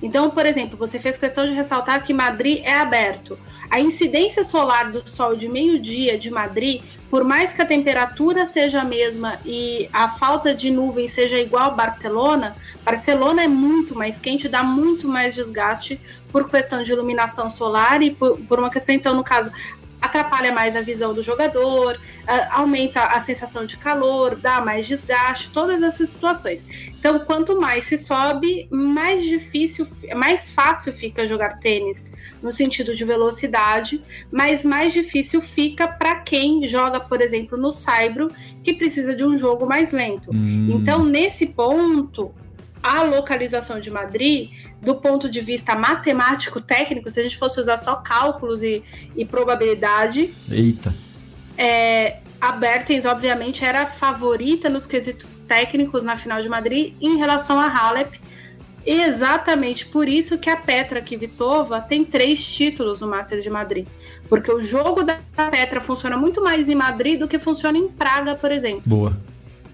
Então, 0.00 0.30
por 0.30 0.46
exemplo, 0.46 0.78
você 0.78 1.00
fez 1.00 1.18
questão 1.18 1.44
de 1.44 1.52
ressaltar 1.52 2.04
que 2.04 2.14
Madrid 2.14 2.60
é 2.62 2.74
aberto. 2.74 3.36
A 3.68 3.80
incidência 3.80 4.44
solar 4.44 4.92
do 4.92 5.02
Sol 5.04 5.34
de 5.34 5.48
meio-dia 5.48 6.16
de 6.16 6.30
Madrid, 6.30 6.84
por 7.10 7.24
mais 7.24 7.52
que 7.52 7.62
a 7.62 7.66
temperatura 7.66 8.46
seja 8.46 8.82
a 8.82 8.84
mesma 8.84 9.40
e 9.44 9.88
a 9.92 10.08
falta 10.08 10.54
de 10.54 10.70
nuvem 10.70 11.08
seja 11.08 11.40
igual 11.40 11.64
a 11.64 11.70
Barcelona, 11.70 12.54
Barcelona 12.84 13.42
é 13.42 13.48
muito 13.48 13.96
mais 13.96 14.20
quente, 14.20 14.48
dá 14.48 14.62
muito 14.62 15.08
mais 15.08 15.34
desgaste 15.34 16.00
por 16.30 16.48
questão 16.48 16.84
de 16.84 16.92
iluminação 16.92 17.50
solar 17.50 18.00
e 18.00 18.12
por, 18.12 18.38
por 18.42 18.60
uma 18.60 18.70
questão, 18.70 18.94
então, 18.94 19.14
no 19.14 19.24
caso, 19.24 19.50
atrapalha 20.04 20.52
mais 20.52 20.76
a 20.76 20.80
visão 20.80 21.14
do 21.14 21.22
jogador, 21.22 21.98
aumenta 22.50 23.02
a 23.02 23.20
sensação 23.20 23.64
de 23.66 23.76
calor, 23.76 24.36
dá 24.36 24.60
mais 24.60 24.86
desgaste, 24.86 25.50
todas 25.50 25.82
essas 25.82 26.08
situações. 26.10 26.64
Então, 26.98 27.18
quanto 27.20 27.60
mais 27.60 27.84
se 27.84 27.98
sobe, 27.98 28.68
mais 28.70 29.24
difícil, 29.24 29.86
mais 30.14 30.50
fácil 30.50 30.92
fica 30.92 31.26
jogar 31.26 31.58
tênis 31.58 32.10
no 32.42 32.52
sentido 32.52 32.94
de 32.94 33.04
velocidade, 33.04 34.00
mas 34.30 34.64
mais 34.64 34.92
difícil 34.92 35.40
fica 35.40 35.88
para 35.88 36.20
quem 36.20 36.66
joga, 36.66 37.00
por 37.00 37.20
exemplo, 37.20 37.58
no 37.58 37.72
Saibro, 37.72 38.28
que 38.62 38.72
precisa 38.74 39.14
de 39.14 39.24
um 39.24 39.36
jogo 39.36 39.66
mais 39.66 39.92
lento. 39.92 40.30
Hum. 40.32 40.70
Então, 40.72 41.04
nesse 41.04 41.46
ponto, 41.46 42.34
a 42.82 43.02
localização 43.02 43.80
de 43.80 43.90
Madrid, 43.90 44.50
do 44.84 44.94
ponto 44.94 45.28
de 45.28 45.40
vista 45.40 45.74
matemático, 45.74 46.60
técnico, 46.60 47.10
se 47.10 47.20
a 47.20 47.22
gente 47.22 47.36
fosse 47.36 47.58
usar 47.58 47.76
só 47.76 47.96
cálculos 47.96 48.62
e, 48.62 48.82
e 49.16 49.24
probabilidade. 49.24 50.34
Eita. 50.50 50.94
É, 51.56 52.18
a 52.40 52.52
Bertens, 52.52 53.06
obviamente, 53.06 53.64
era 53.64 53.86
favorita 53.86 54.68
nos 54.68 54.86
quesitos 54.86 55.36
técnicos 55.36 56.02
na 56.02 56.16
final 56.16 56.42
de 56.42 56.48
Madrid 56.48 56.94
em 57.00 57.16
relação 57.16 57.58
a 57.58 57.66
Halep. 57.66 58.20
Exatamente 58.86 59.86
por 59.86 60.06
isso 60.06 60.36
que 60.36 60.50
a 60.50 60.56
Petra 60.58 61.00
Kvitova 61.00 61.80
tem 61.80 62.04
três 62.04 62.44
títulos 62.46 63.00
no 63.00 63.06
Master 63.08 63.40
de 63.40 63.48
Madrid. 63.48 63.86
Porque 64.28 64.52
o 64.52 64.60
jogo 64.60 65.02
da 65.02 65.18
Petra 65.50 65.80
funciona 65.80 66.18
muito 66.18 66.42
mais 66.42 66.68
em 66.68 66.74
Madrid 66.74 67.18
do 67.18 67.26
que 67.26 67.38
funciona 67.38 67.78
em 67.78 67.88
Praga, 67.88 68.34
por 68.34 68.52
exemplo. 68.52 68.82
Boa. 68.84 69.16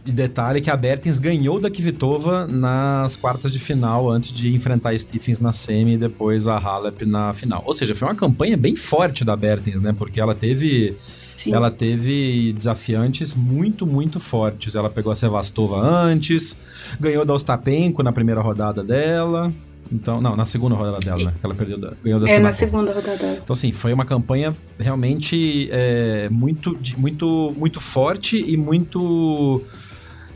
E 0.04 0.12
detalhe 0.12 0.60
que 0.60 0.70
a 0.70 0.76
Bertens 0.76 1.18
ganhou 1.18 1.60
da 1.60 1.70
Kvitova 1.70 2.46
nas 2.46 3.16
quartas 3.16 3.52
de 3.52 3.58
final, 3.58 4.10
antes 4.10 4.32
de 4.32 4.54
enfrentar 4.54 4.90
a 4.90 4.98
Stephens 4.98 5.40
na 5.40 5.52
semi 5.52 5.94
e 5.94 5.98
depois 5.98 6.46
a 6.46 6.56
Halep 6.56 7.04
na 7.04 7.32
final. 7.34 7.62
Ou 7.66 7.74
seja, 7.74 7.94
foi 7.94 8.08
uma 8.08 8.14
campanha 8.14 8.56
bem 8.56 8.74
forte 8.74 9.24
da 9.24 9.36
Bertens, 9.36 9.80
né? 9.80 9.94
Porque 9.96 10.20
ela 10.20 10.34
teve, 10.34 10.96
Sim. 11.02 11.54
ela 11.54 11.70
teve 11.70 12.52
desafiantes 12.54 13.34
muito, 13.34 13.86
muito 13.86 14.18
fortes. 14.18 14.74
Ela 14.74 14.88
pegou 14.88 15.12
a 15.12 15.14
Sevastova 15.14 15.76
antes, 15.80 16.56
ganhou 16.98 17.24
da 17.24 17.34
Ostapenko 17.34 18.02
na 18.02 18.12
primeira 18.12 18.40
rodada 18.40 18.82
dela. 18.82 19.52
Então, 19.92 20.20
não, 20.20 20.36
na 20.36 20.44
segunda 20.44 20.76
rodada 20.76 21.00
dela, 21.00 21.24
né? 21.24 21.34
Que 21.38 21.44
ela 21.44 21.54
perdeu 21.54 21.76
da, 21.76 21.92
ganhou 22.02 22.20
da 22.20 22.28
É, 22.28 22.38
na 22.38 22.52
segunda 22.52 22.92
rodada. 22.92 23.40
Então, 23.42 23.52
assim, 23.52 23.72
foi 23.72 23.92
uma 23.92 24.04
campanha 24.04 24.56
realmente 24.78 25.68
é, 25.72 26.28
muito, 26.30 26.78
muito, 26.96 27.52
muito 27.56 27.80
forte 27.80 28.38
e 28.38 28.56
muito 28.56 29.62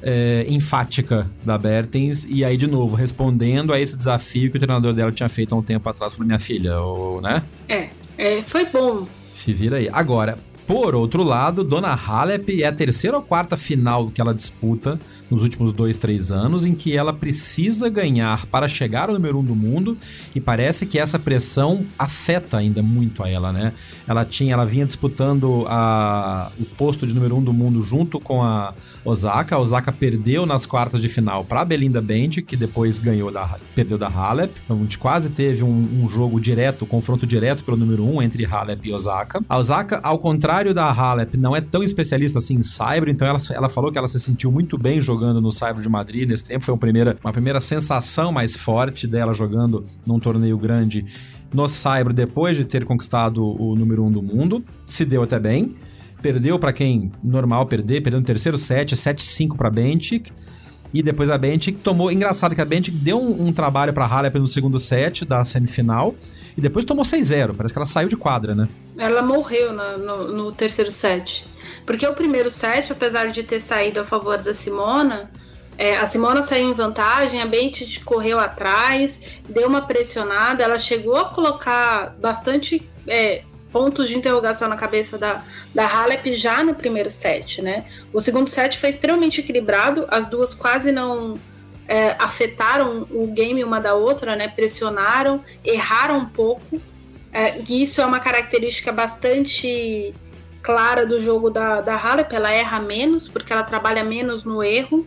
é, 0.07 0.45
enfática 0.49 1.29
da 1.43 1.57
Bertens, 1.57 2.27
e 2.29 2.45
aí, 2.45 2.57
de 2.59 2.67
novo, 2.67 2.95
respondendo 2.95 3.73
a 3.73 3.81
esse 3.81 3.97
desafio 3.97 4.51
que 4.51 4.59
o 4.59 4.61
treinador 4.61 4.93
dela 4.93 5.11
tinha 5.11 5.29
feito 5.29 5.55
há 5.55 5.59
um 5.59 5.63
tempo 5.63 5.89
atrás 5.89 6.15
para 6.15 6.27
minha 6.27 6.39
filha, 6.39 6.79
ou, 6.79 7.23
né? 7.23 7.43
É, 7.69 7.89
é, 8.19 8.43
foi 8.43 8.67
bom. 8.67 9.09
Se 9.33 9.53
vira 9.53 9.79
aí. 9.79 9.89
Agora, 9.91 10.39
Por 10.67 10.95
outro 10.95 11.23
lado, 11.23 11.63
Dona 11.63 11.93
Halep 11.95 12.63
é 12.63 12.67
a 12.67 12.73
terceira 12.73 13.19
ou 13.19 13.23
quarta 13.23 13.55
final 13.57 14.11
que 14.11 14.19
ela 14.21 14.35
disputa 14.35 14.99
nos 15.31 15.43
últimos 15.43 15.73
dois, 15.73 15.99
três 15.99 16.31
anos, 16.31 16.65
em 16.65 16.75
que 16.75 16.97
ela 16.97 17.13
precisa 17.13 17.89
ganhar 17.89 18.47
para 18.47 18.69
chegar 18.69 19.09
ao 19.09 19.15
número 19.15 19.39
um 19.39 19.45
do 19.45 19.55
mundo 19.55 19.97
e 20.35 20.41
parece 20.41 20.87
que 20.87 20.99
essa 20.99 21.19
pressão 21.19 21.85
afeta 21.99 22.59
ainda 22.59 22.83
muito 22.83 23.23
a 23.23 23.29
ela, 23.29 23.53
né? 23.53 23.73
Ela 24.07 24.25
tinha, 24.25 24.53
ela 24.53 24.65
vinha 24.65 24.85
disputando 24.85 25.67
a, 25.69 26.51
o 26.59 26.65
posto 26.65 27.07
de 27.07 27.15
número 27.15 27.37
um 27.37 27.43
do 27.43 27.53
mundo 27.53 27.83
junto 27.83 28.21
com 28.21 28.43
a 28.43 28.75
Osaka. 29.05 29.57
A 29.57 29.59
Osaka 29.59 29.91
perdeu 29.91 30.47
nas 30.47 30.67
quartas 30.67 31.01
de 31.01 31.09
final 31.09 31.45
para 31.45 31.65
Belinda 31.65 32.01
Bend, 32.01 32.43
que 32.43 32.57
depois 32.57 32.99
ganhou 32.99 33.31
da, 33.31 33.59
perdeu 33.75 33.97
da 33.99 34.09
Halep. 34.09 34.53
Então 34.65 34.77
a 34.77 34.81
gente 34.81 34.99
quase 34.99 35.31
teve 35.31 35.65
um, 35.65 36.05
um 36.05 36.09
jogo 36.09 36.41
direto, 36.41 36.87
confronto 36.87 37.27
direto 37.27 37.65
pelo 37.65 37.77
número 37.77 38.05
um 38.05 38.23
entre 38.23 38.45
Halep 38.45 38.87
e 38.87 38.93
Osaka. 38.93 39.43
A 39.49 39.59
Osaka, 39.59 40.01
ao 40.03 40.19
contrário 40.19 40.75
da 40.75 40.91
Halep, 40.91 41.37
não 41.37 41.57
é 41.57 41.61
tão 41.61 41.83
especialista 41.83 42.39
assim 42.39 42.57
em 42.57 42.63
Cyber, 42.63 43.09
então 43.09 43.27
ela, 43.27 43.39
ela 43.51 43.69
falou 43.69 43.91
que 43.91 43.99
ela 43.99 44.09
se 44.09 44.21
sentiu 44.21 44.53
muito 44.53 44.77
bem 44.77 45.01
jogando 45.01 45.14
no 45.19 45.53
Cyber 45.53 45.81
de 45.81 45.89
Madrid 45.89 46.29
nesse 46.29 46.45
tempo. 46.45 46.65
Foi 46.65 46.75
uma 46.75 46.81
primeira, 46.81 47.17
uma 47.23 47.33
primeira 47.33 47.61
sensação 47.61 48.33
mais 48.33 48.57
forte 48.57 49.07
dela 49.07 49.33
jogando 49.33 49.87
num 50.07 50.19
torneio 50.19 50.59
grande 50.59 51.05
no 51.53 51.69
Cyber 51.69 52.13
depois 52.13 52.57
de 52.57 52.65
ter 52.65 52.85
conquistado 52.85 53.45
o 53.45 53.77
número 53.77 54.05
um 54.05 54.11
do 54.11 54.23
mundo. 54.23 54.65
Se 54.87 55.05
deu 55.05 55.23
até 55.23 55.39
bem. 55.39 55.77
Perdeu 56.21 56.59
para 56.59 56.73
quem 56.73 57.13
normal 57.23 57.67
perder, 57.67 58.03
perdeu 58.03 58.19
no 58.19 58.25
terceiro 58.25 58.57
set, 58.57 58.97
7-5 58.97 59.57
para 59.57 59.69
Bentic. 59.71 60.33
E 60.93 61.03
depois 61.03 61.29
a 61.29 61.37
Bentic 61.37 61.81
tomou. 61.81 62.11
Engraçado 62.11 62.55
que 62.55 62.61
a 62.61 62.65
Bentic 62.65 62.95
deu 62.95 63.21
um, 63.21 63.49
um 63.49 63.53
trabalho 63.53 63.93
para 63.93 64.07
Halep 64.07 64.39
no 64.39 64.47
segundo 64.47 64.79
set 64.79 65.25
da 65.25 65.43
semifinal. 65.45 66.15
E 66.57 66.61
depois 66.61 66.85
tomou 66.85 67.05
6-0. 67.05 67.55
Parece 67.57 67.75
que 67.75 67.79
ela 67.79 67.87
saiu 67.87 68.09
de 68.09 68.17
quadra, 68.17 68.55
né? 68.55 68.69
Ela 68.97 69.21
morreu 69.21 69.73
na, 69.73 69.99
no, 69.99 70.33
no, 70.33 70.53
terceiro 70.53 70.93
set. 70.93 71.47
Porque 71.87 72.07
o 72.07 72.15
primeiro 72.15 72.49
set, 72.49 72.91
apesar 72.93 73.31
de 73.31 73.43
ter 73.43 73.61
saído 73.61 74.01
a 74.01 74.05
favor 74.05 74.41
da 74.41 74.55
Simona, 74.55 75.31
é, 75.77 75.97
a 75.97 76.07
Simona 76.07 76.43
saiu 76.43 76.71
em 76.71 76.75
vantagem, 76.75 77.43
a 77.43 77.47
Bentit 77.47 78.01
correu 78.05 78.39
atrás, 78.39 79.21
deu 79.49 79.69
uma 79.69 79.83
pressionada, 79.83 80.63
ela 80.63 80.79
chegou 80.79 81.17
a 81.17 81.25
colocar 81.27 82.15
bastante 82.21 82.89
é, 83.07 83.43
pontos 83.73 84.09
de 84.09 84.17
interrogação 84.17 84.69
na 84.69 84.77
cabeça 84.77 85.19
da, 85.19 85.43
da 85.75 85.85
Halep 85.85 86.33
já 86.33 86.63
no 86.63 86.75
primeiro 86.75 87.11
set, 87.11 87.61
né? 87.61 87.85
O 88.13 88.21
segundo 88.21 88.49
set 88.49 88.79
foi 88.79 88.91
extremamente 88.91 89.41
equilibrado, 89.41 90.07
as 90.09 90.27
duas 90.27 90.55
quase 90.55 90.93
não 90.93 91.37
é, 91.89 92.15
afetaram 92.21 93.07
o 93.11 93.27
game 93.27 93.65
uma 93.65 93.81
da 93.81 93.95
outra, 93.95 94.37
né? 94.37 94.47
Pressionaram, 94.47 95.43
erraram 95.65 96.19
um 96.19 96.27
pouco. 96.27 96.81
É, 97.33 97.59
e 97.69 97.83
isso 97.83 98.01
é 98.01 98.07
uma 98.07 98.21
característica 98.21 98.93
bastante 98.93 100.15
clara 100.65 101.05
do 101.05 101.21
jogo 101.21 101.51
da, 101.51 101.83
da 101.83 101.95
Halep, 101.95 102.35
ela 102.35 102.51
erra 102.51 102.81
menos, 102.81 103.29
porque 103.29 103.53
ela 103.53 103.63
trabalha 103.63 104.03
menos 104.03 104.43
no 104.45 104.65
erro. 104.65 105.07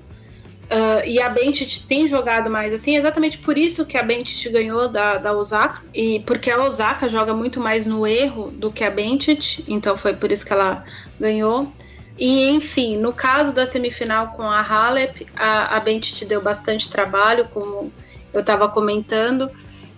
Uh, 0.69 1.01
e 1.05 1.19
a 1.19 1.29
Bentit 1.29 1.87
tem 1.87 2.07
jogado 2.07 2.49
mais 2.49 2.73
assim, 2.73 2.97
exatamente 2.97 3.37
por 3.37 3.57
isso 3.57 3.85
que 3.85 3.97
a 3.97 4.03
Bentit 4.03 4.49
ganhou 4.49 4.87
da, 4.87 5.17
da 5.17 5.33
Osaka, 5.33 5.81
e 5.93 6.19
porque 6.27 6.51
a 6.51 6.61
Osaka 6.61 7.07
joga 7.07 7.33
muito 7.33 7.59
mais 7.59 7.85
no 7.85 8.05
erro 8.05 8.51
do 8.51 8.69
que 8.69 8.83
a 8.83 8.91
Bentit, 8.91 9.63
então 9.67 9.97
foi 9.97 10.13
por 10.13 10.31
isso 10.31 10.45
que 10.45 10.53
ela 10.53 10.83
ganhou. 11.19 11.71
E 12.17 12.49
enfim, 12.49 12.97
no 12.97 13.13
caso 13.13 13.53
da 13.53 13.65
semifinal 13.65 14.33
com 14.35 14.43
a 14.43 14.59
Halep, 14.59 15.25
a, 15.35 15.77
a 15.77 15.79
Bentit 15.79 16.25
deu 16.25 16.41
bastante 16.41 16.89
trabalho, 16.89 17.47
como 17.53 17.91
eu 18.33 18.41
estava 18.41 18.67
comentando, 18.67 19.49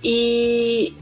e 0.04 0.94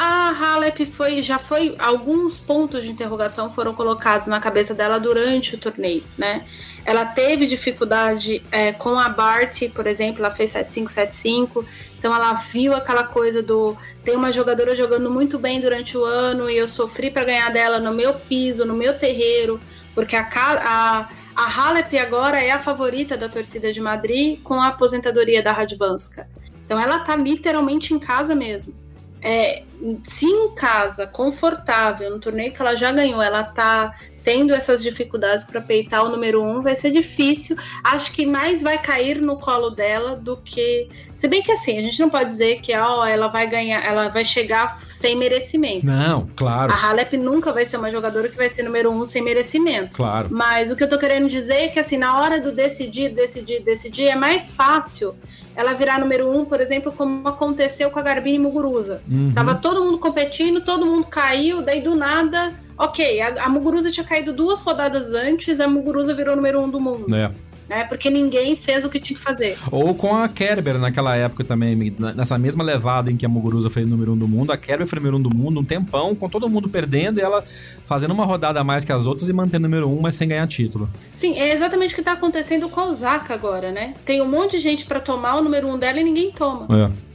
a 0.00 0.30
Halep 0.30 0.86
foi, 0.86 1.20
já 1.20 1.40
foi, 1.40 1.74
alguns 1.76 2.38
pontos 2.38 2.84
de 2.84 2.90
interrogação 2.92 3.50
foram 3.50 3.74
colocados 3.74 4.28
na 4.28 4.38
cabeça 4.38 4.72
dela 4.72 5.00
durante 5.00 5.56
o 5.56 5.58
torneio, 5.58 6.04
né? 6.16 6.44
Ela 6.84 7.04
teve 7.04 7.48
dificuldade 7.48 8.40
é, 8.52 8.72
com 8.72 8.96
a 8.96 9.08
Bart, 9.08 9.60
por 9.74 9.88
exemplo, 9.88 10.24
ela 10.24 10.32
fez 10.32 10.52
7-5-7-5, 10.52 11.64
então 11.98 12.14
ela 12.14 12.32
viu 12.34 12.74
aquela 12.74 13.02
coisa 13.02 13.42
do 13.42 13.76
tem 14.04 14.14
uma 14.14 14.30
jogadora 14.30 14.76
jogando 14.76 15.10
muito 15.10 15.36
bem 15.36 15.60
durante 15.60 15.98
o 15.98 16.04
ano 16.04 16.48
e 16.48 16.56
eu 16.56 16.68
sofri 16.68 17.10
para 17.10 17.24
ganhar 17.24 17.50
dela 17.50 17.80
no 17.80 17.92
meu 17.92 18.14
piso, 18.14 18.64
no 18.64 18.74
meu 18.74 18.96
terreiro, 18.96 19.58
porque 19.96 20.14
a, 20.14 20.28
a, 20.32 21.08
a 21.34 21.60
Halep 21.60 21.98
agora 21.98 22.38
é 22.38 22.52
a 22.52 22.60
favorita 22.60 23.16
da 23.16 23.28
torcida 23.28 23.72
de 23.72 23.80
Madrid 23.80 24.40
com 24.44 24.60
a 24.60 24.68
aposentadoria 24.68 25.42
da 25.42 25.50
Radvanska. 25.50 26.28
Então 26.64 26.78
ela 26.78 27.00
tá 27.00 27.16
literalmente 27.16 27.92
em 27.92 27.98
casa 27.98 28.32
mesmo. 28.32 28.87
É, 29.20 29.62
se 30.04 30.26
em 30.26 30.54
casa, 30.54 31.06
confortável, 31.06 32.10
no 32.10 32.18
torneio 32.18 32.52
que 32.52 32.60
ela 32.60 32.74
já 32.74 32.92
ganhou, 32.92 33.20
ela 33.20 33.42
tá 33.42 33.94
tendo 34.28 34.52
essas 34.52 34.82
dificuldades 34.82 35.42
para 35.42 35.58
peitar 35.58 36.04
o 36.04 36.10
número 36.10 36.42
um, 36.42 36.60
vai 36.60 36.76
ser 36.76 36.90
difícil. 36.90 37.56
Acho 37.82 38.12
que 38.12 38.26
mais 38.26 38.62
vai 38.62 38.76
cair 38.76 39.22
no 39.22 39.38
colo 39.38 39.70
dela 39.70 40.16
do 40.16 40.36
que. 40.36 40.86
Se 41.14 41.26
bem 41.26 41.42
que 41.42 41.50
assim, 41.50 41.78
a 41.78 41.82
gente 41.82 41.98
não 41.98 42.10
pode 42.10 42.26
dizer 42.26 42.60
que 42.60 42.76
ó, 42.76 43.06
ela 43.06 43.28
vai 43.28 43.48
ganhar, 43.48 43.82
ela 43.82 44.08
vai 44.08 44.26
chegar 44.26 44.78
sem 44.82 45.16
merecimento. 45.16 45.86
Não, 45.86 46.28
claro. 46.36 46.70
A 46.70 46.76
Halep 46.76 47.16
nunca 47.16 47.52
vai 47.52 47.64
ser 47.64 47.78
uma 47.78 47.90
jogadora 47.90 48.28
que 48.28 48.36
vai 48.36 48.50
ser 48.50 48.64
número 48.64 48.90
um 48.90 49.06
sem 49.06 49.22
merecimento. 49.22 49.96
Claro. 49.96 50.28
Mas 50.30 50.70
o 50.70 50.76
que 50.76 50.84
eu 50.84 50.88
tô 50.90 50.98
querendo 50.98 51.26
dizer 51.26 51.54
é 51.54 51.68
que 51.68 51.80
assim, 51.80 51.96
na 51.96 52.20
hora 52.20 52.38
do 52.38 52.52
decidir, 52.52 53.14
decidir, 53.14 53.62
decidir, 53.62 54.08
é 54.08 54.14
mais 54.14 54.52
fácil 54.52 55.16
ela 55.58 55.74
virar 55.74 55.98
número 55.98 56.30
um, 56.30 56.44
por 56.44 56.60
exemplo, 56.60 56.92
como 56.92 57.26
aconteceu 57.26 57.90
com 57.90 57.98
a 57.98 58.02
Garbine 58.02 58.38
Muguruza. 58.38 59.02
Uhum. 59.10 59.32
Tava 59.34 59.56
todo 59.56 59.84
mundo 59.84 59.98
competindo, 59.98 60.60
todo 60.60 60.86
mundo 60.86 61.08
caiu, 61.08 61.60
daí 61.60 61.82
do 61.82 61.96
nada 61.96 62.54
Ok, 62.78 63.20
a, 63.20 63.44
a 63.44 63.48
Muguruza 63.48 63.90
tinha 63.90 64.06
caído 64.06 64.32
duas 64.32 64.60
rodadas 64.60 65.12
antes, 65.12 65.58
a 65.58 65.66
Muguruza 65.66 66.14
virou 66.14 66.36
número 66.36 66.60
um 66.60 66.70
do 66.70 66.80
mundo. 66.80 67.12
É. 67.12 67.32
Né, 67.68 67.84
porque 67.84 68.08
ninguém 68.08 68.56
fez 68.56 68.84
o 68.84 68.88
que 68.88 68.98
tinha 68.98 69.16
que 69.16 69.22
fazer. 69.22 69.58
Ou 69.70 69.94
com 69.94 70.16
a 70.16 70.26
Kerber 70.26 70.78
naquela 70.78 71.14
época 71.14 71.44
também, 71.44 71.94
nessa 72.16 72.38
mesma 72.38 72.64
levada 72.64 73.12
em 73.12 73.16
que 73.16 73.26
a 73.26 73.28
Muguruza 73.28 73.68
foi 73.68 73.84
número 73.84 74.14
um 74.14 74.16
do 74.16 74.26
mundo, 74.26 74.52
a 74.52 74.56
Kerber 74.56 74.86
foi 74.86 74.98
número 74.98 75.18
um 75.18 75.22
do 75.22 75.34
mundo 75.34 75.60
um 75.60 75.64
tempão, 75.64 76.14
com 76.14 76.30
todo 76.30 76.48
mundo 76.48 76.68
perdendo 76.68 77.18
e 77.18 77.22
ela 77.22 77.44
fazendo 77.84 78.12
uma 78.12 78.24
rodada 78.24 78.58
a 78.58 78.64
mais 78.64 78.84
que 78.84 78.92
as 78.92 79.06
outras 79.06 79.28
e 79.28 79.32
mantendo 79.34 79.68
número 79.68 79.86
um, 79.86 80.00
mas 80.00 80.14
sem 80.14 80.28
ganhar 80.28 80.46
título. 80.46 80.88
Sim, 81.12 81.38
é 81.38 81.52
exatamente 81.52 81.92
o 81.92 81.94
que 81.94 82.00
está 82.00 82.12
acontecendo 82.12 82.70
com 82.70 82.80
a 82.80 82.86
Osaka 82.86 83.34
agora, 83.34 83.70
né? 83.70 83.94
Tem 84.02 84.22
um 84.22 84.28
monte 84.28 84.52
de 84.52 84.60
gente 84.60 84.86
para 84.86 84.98
tomar 84.98 85.36
o 85.36 85.42
número 85.42 85.68
um 85.68 85.78
dela 85.78 86.00
e 86.00 86.04
ninguém 86.04 86.32
toma. 86.32 86.66
É. 86.74 87.08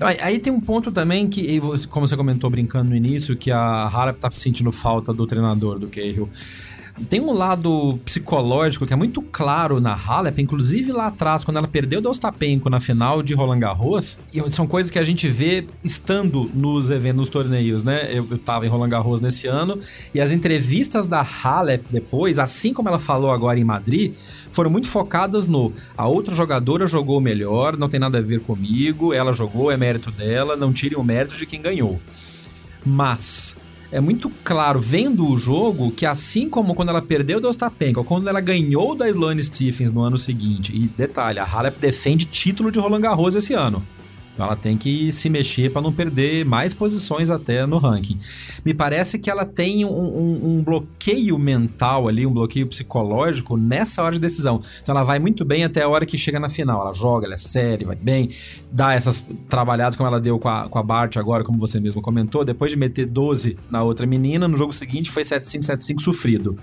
Aí 0.00 0.38
tem 0.38 0.52
um 0.52 0.60
ponto 0.60 0.90
também 0.90 1.28
que, 1.28 1.60
como 1.88 2.06
você 2.06 2.16
comentou 2.16 2.48
brincando 2.48 2.90
no 2.90 2.96
início, 2.96 3.36
que 3.36 3.50
a 3.50 3.60
Harap 3.60 4.18
tá 4.18 4.30
sentindo 4.30 4.72
falta 4.72 5.12
do 5.12 5.26
treinador 5.26 5.78
do 5.78 5.88
Cahill. 5.88 6.28
Tem 7.08 7.20
um 7.20 7.32
lado 7.32 7.98
psicológico 8.04 8.86
que 8.86 8.92
é 8.92 8.96
muito 8.96 9.20
claro 9.20 9.80
na 9.80 9.94
Halep, 9.94 10.40
inclusive 10.40 10.92
lá 10.92 11.08
atrás, 11.08 11.42
quando 11.42 11.56
ela 11.56 11.66
perdeu 11.66 12.00
do 12.00 12.08
Ostapenko 12.08 12.70
na 12.70 12.78
final 12.78 13.20
de 13.20 13.34
Roland 13.34 13.58
Garros, 13.58 14.16
e 14.32 14.40
são 14.52 14.64
coisas 14.64 14.92
que 14.92 14.98
a 14.98 15.02
gente 15.02 15.28
vê 15.28 15.66
estando 15.82 16.48
nos 16.54 16.90
eventos, 16.90 17.16
nos 17.16 17.28
torneios, 17.28 17.82
né? 17.82 18.08
Eu, 18.12 18.28
eu 18.30 18.38
tava 18.38 18.64
em 18.64 18.68
Roland 18.68 18.90
Garros 18.90 19.20
nesse 19.20 19.48
ano, 19.48 19.80
e 20.14 20.20
as 20.20 20.30
entrevistas 20.30 21.08
da 21.08 21.20
Halep 21.20 21.84
depois, 21.90 22.38
assim 22.38 22.72
como 22.72 22.88
ela 22.88 23.00
falou 23.00 23.32
agora 23.32 23.58
em 23.58 23.64
Madrid, 23.64 24.14
foram 24.52 24.70
muito 24.70 24.86
focadas 24.86 25.48
no 25.48 25.72
a 25.96 26.06
outra 26.06 26.32
jogadora 26.32 26.86
jogou 26.86 27.20
melhor, 27.20 27.76
não 27.76 27.88
tem 27.88 27.98
nada 27.98 28.18
a 28.18 28.22
ver 28.22 28.38
comigo, 28.38 29.12
ela 29.12 29.32
jogou, 29.32 29.68
é 29.68 29.76
mérito 29.76 30.12
dela, 30.12 30.54
não 30.54 30.72
tire 30.72 30.94
o 30.94 31.02
mérito 31.02 31.36
de 31.36 31.44
quem 31.44 31.60
ganhou. 31.60 32.00
Mas 32.86 33.56
é 33.94 34.00
muito 34.00 34.28
claro, 34.42 34.80
vendo 34.80 35.24
o 35.24 35.38
jogo, 35.38 35.92
que 35.92 36.04
assim 36.04 36.48
como 36.48 36.74
quando 36.74 36.88
ela 36.88 37.00
perdeu 37.00 37.40
do 37.40 37.48
Ostapenko, 37.48 38.02
quando 38.02 38.28
ela 38.28 38.40
ganhou 38.40 38.92
da 38.92 39.08
Sloane 39.08 39.42
Stephens 39.42 39.92
no 39.92 40.02
ano 40.02 40.18
seguinte, 40.18 40.74
e 40.74 40.88
detalhe, 40.88 41.38
a 41.38 41.44
Halep 41.44 41.78
defende 41.78 42.24
título 42.24 42.72
de 42.72 42.80
Roland 42.80 43.00
Garros 43.00 43.36
esse 43.36 43.54
ano. 43.54 43.86
Então 44.34 44.46
ela 44.46 44.56
tem 44.56 44.76
que 44.76 45.12
se 45.12 45.30
mexer 45.30 45.70
para 45.70 45.80
não 45.80 45.92
perder 45.92 46.44
mais 46.44 46.74
posições 46.74 47.30
até 47.30 47.64
no 47.66 47.78
ranking. 47.78 48.18
Me 48.64 48.74
parece 48.74 49.18
que 49.18 49.30
ela 49.30 49.46
tem 49.46 49.84
um, 49.84 49.88
um, 49.88 50.40
um, 50.56 50.62
bloqueio 50.62 51.38
mental 51.38 52.08
ali, 52.08 52.26
um 52.26 52.32
bloqueio 52.32 52.66
psicológico 52.66 53.56
nessa 53.56 54.02
hora 54.02 54.14
de 54.14 54.20
decisão. 54.20 54.60
Então 54.82 54.94
ela 54.94 55.04
vai 55.04 55.20
muito 55.20 55.44
bem 55.44 55.64
até 55.64 55.82
a 55.82 55.88
hora 55.88 56.04
que 56.04 56.18
chega 56.18 56.40
na 56.40 56.48
final. 56.48 56.80
Ela 56.80 56.92
joga, 56.92 57.26
ela 57.26 57.34
é 57.34 57.38
séria, 57.38 57.86
vai 57.86 57.96
bem, 57.96 58.30
dá 58.72 58.92
essas 58.92 59.24
trabalhadas 59.48 59.94
como 59.94 60.08
ela 60.08 60.20
deu 60.20 60.38
com 60.38 60.48
a, 60.48 60.68
com 60.68 60.78
a 60.78 60.82
Bart 60.82 61.16
agora, 61.16 61.44
como 61.44 61.58
você 61.58 61.78
mesmo 61.78 62.02
comentou. 62.02 62.44
Depois 62.44 62.72
de 62.72 62.76
meter 62.76 63.06
12 63.06 63.56
na 63.70 63.84
outra 63.84 64.04
menina, 64.04 64.48
no 64.48 64.56
jogo 64.56 64.72
seguinte 64.72 65.12
foi 65.12 65.22
7-5, 65.22 65.60
7-5 65.60 66.00
sofrido. 66.00 66.58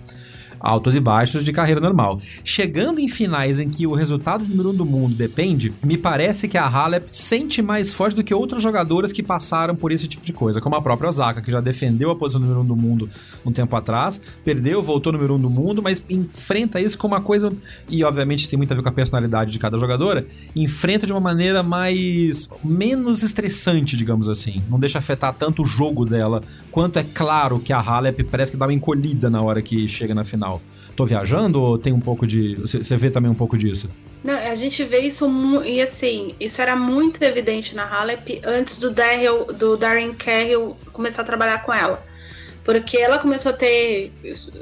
Altos 0.62 0.96
e 0.96 1.00
baixos 1.00 1.44
de 1.44 1.51
carreira 1.51 1.82
normal. 1.82 2.20
Chegando 2.44 3.00
em 3.00 3.08
finais 3.08 3.60
em 3.60 3.70
que 3.70 3.88
o 3.88 3.94
resultado 3.94 4.44
do 4.44 4.50
número 4.50 4.70
um 4.70 4.75
do 4.75 4.86
mundo 4.86 5.15
depende, 5.15 5.74
me 5.84 5.98
parece 5.98 6.48
que 6.48 6.58
a 6.58 6.68
Halep 6.68 7.08
sente 7.12 7.62
mais 7.62 7.94
forte 7.94 8.15
do 8.15 8.24
que 8.24 8.34
outras 8.34 8.62
jogadoras 8.62 9.12
que 9.12 9.24
passaram 9.24 9.75
por 9.75 9.91
esse 9.91 10.08
tipo 10.08 10.25
de 10.25 10.34
coisa, 10.34 10.62
como 10.62 10.75
a 10.75 10.82
própria 10.82 11.10
Osaka, 11.10 11.41
que 11.41 11.51
já 11.51 11.62
defendeu 11.62 12.12
a 12.12 12.15
posição 12.15 12.41
número 12.41 12.62
um 12.62 12.65
do 12.65 12.75
mundo 12.75 13.10
um 13.46 13.51
tempo 13.51 13.75
atrás, 13.75 14.22
perdeu, 14.44 14.82
voltou 14.82 15.13
número 15.13 15.36
um 15.36 15.39
do 15.39 15.50
mundo, 15.50 15.82
mas 15.82 16.03
enfrenta 16.10 16.80
isso 16.80 16.98
com 16.98 17.08
uma 17.08 17.22
coisa, 17.22 17.51
e 17.89 18.03
obviamente 18.03 18.48
tem 18.48 18.58
muito 18.58 18.72
a 18.72 18.75
ver 18.75 18.84
com 18.84 18.89
a 18.89 18.91
personalidade 18.91 19.51
de 19.51 19.60
cada 19.60 19.77
jogadora, 19.77 20.25
enfrenta 20.56 21.06
de 21.06 21.13
uma 21.13 21.20
maneira 21.20 21.63
mais 21.63 22.50
menos 22.63 23.24
estressante, 23.24 23.96
digamos 23.96 24.27
assim. 24.27 24.62
Não 24.70 24.80
deixa 24.80 25.00
afetar 25.00 25.34
tanto 25.34 25.63
o 25.63 25.65
jogo 25.65 26.06
dela, 26.06 26.41
quanto 26.72 26.98
é 27.00 27.03
claro 27.03 27.60
que 27.60 27.74
a 27.74 27.80
Halep 27.80 28.24
parece 28.25 28.51
que 28.51 28.58
dá 28.58 28.65
uma 28.65 28.74
encolhida 28.74 29.30
na 29.30 29.41
hora 29.41 29.62
que 29.62 29.88
chega 29.88 30.13
na 30.13 30.24
final. 30.24 30.50
Tô 30.96 31.05
viajando 31.05 31.62
ou 31.62 31.77
tem 31.77 31.93
um 31.93 32.00
pouco 32.00 32.25
de. 32.25 32.55
Você 32.55 32.98
vê 32.98 33.10
também 33.10 33.31
um 33.31 33.36
pouco 33.36 33.58
disso? 33.58 33.89
Não, 34.24 34.34
a 34.34 34.55
gente 34.55 34.84
vê 34.84 35.00
isso 35.00 35.27
e 35.63 35.81
assim, 35.81 36.36
isso 36.39 36.62
era 36.62 36.75
muito 36.75 37.24
evidente 37.24 37.75
na 37.75 37.84
Halep 37.84 38.41
antes 38.43 38.77
do 38.77 38.91
Darryl, 38.91 39.46
do 39.46 39.77
Darren 39.77 40.13
Carroll 40.13 40.77
começar 40.91 41.24
a 41.24 41.25
trabalhar 41.25 41.63
com 41.63 41.74
ela 41.74 42.03
porque 42.63 42.98
ela 42.98 43.17
começou 43.17 43.51
a 43.51 43.55
ter 43.55 44.12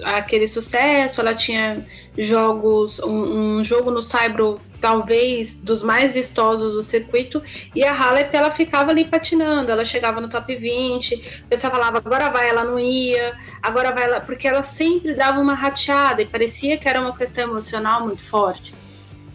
aquele 0.03 0.47
sucesso, 0.47 1.19
ela 1.19 1.33
tinha 1.35 1.85
jogos, 2.17 2.99
um, 2.99 3.57
um 3.57 3.63
jogo 3.63 3.91
no 3.91 4.01
Saibro 4.01 4.59
talvez 4.79 5.55
dos 5.55 5.83
mais 5.83 6.13
vistosos 6.13 6.73
do 6.73 6.83
circuito, 6.83 7.41
e 7.75 7.83
a 7.83 7.93
Halep 7.93 8.35
ela 8.35 8.51
ficava 8.51 8.91
ali 8.91 9.05
patinando, 9.05 9.71
ela 9.71 9.85
chegava 9.85 10.19
no 10.21 10.29
top 10.29 10.55
20, 10.55 11.43
o 11.43 11.47
pessoal 11.47 11.71
falava, 11.71 11.97
agora 11.97 12.29
vai, 12.29 12.49
ela 12.49 12.63
não 12.63 12.79
ia, 12.79 13.37
agora 13.61 13.91
vai, 13.91 14.03
ela... 14.05 14.21
porque 14.21 14.47
ela 14.47 14.63
sempre 14.63 15.13
dava 15.13 15.39
uma 15.39 15.53
rateada, 15.53 16.21
e 16.21 16.25
parecia 16.25 16.77
que 16.77 16.87
era 16.87 16.99
uma 16.99 17.15
questão 17.15 17.43
emocional 17.43 18.03
muito 18.05 18.21
forte. 18.21 18.73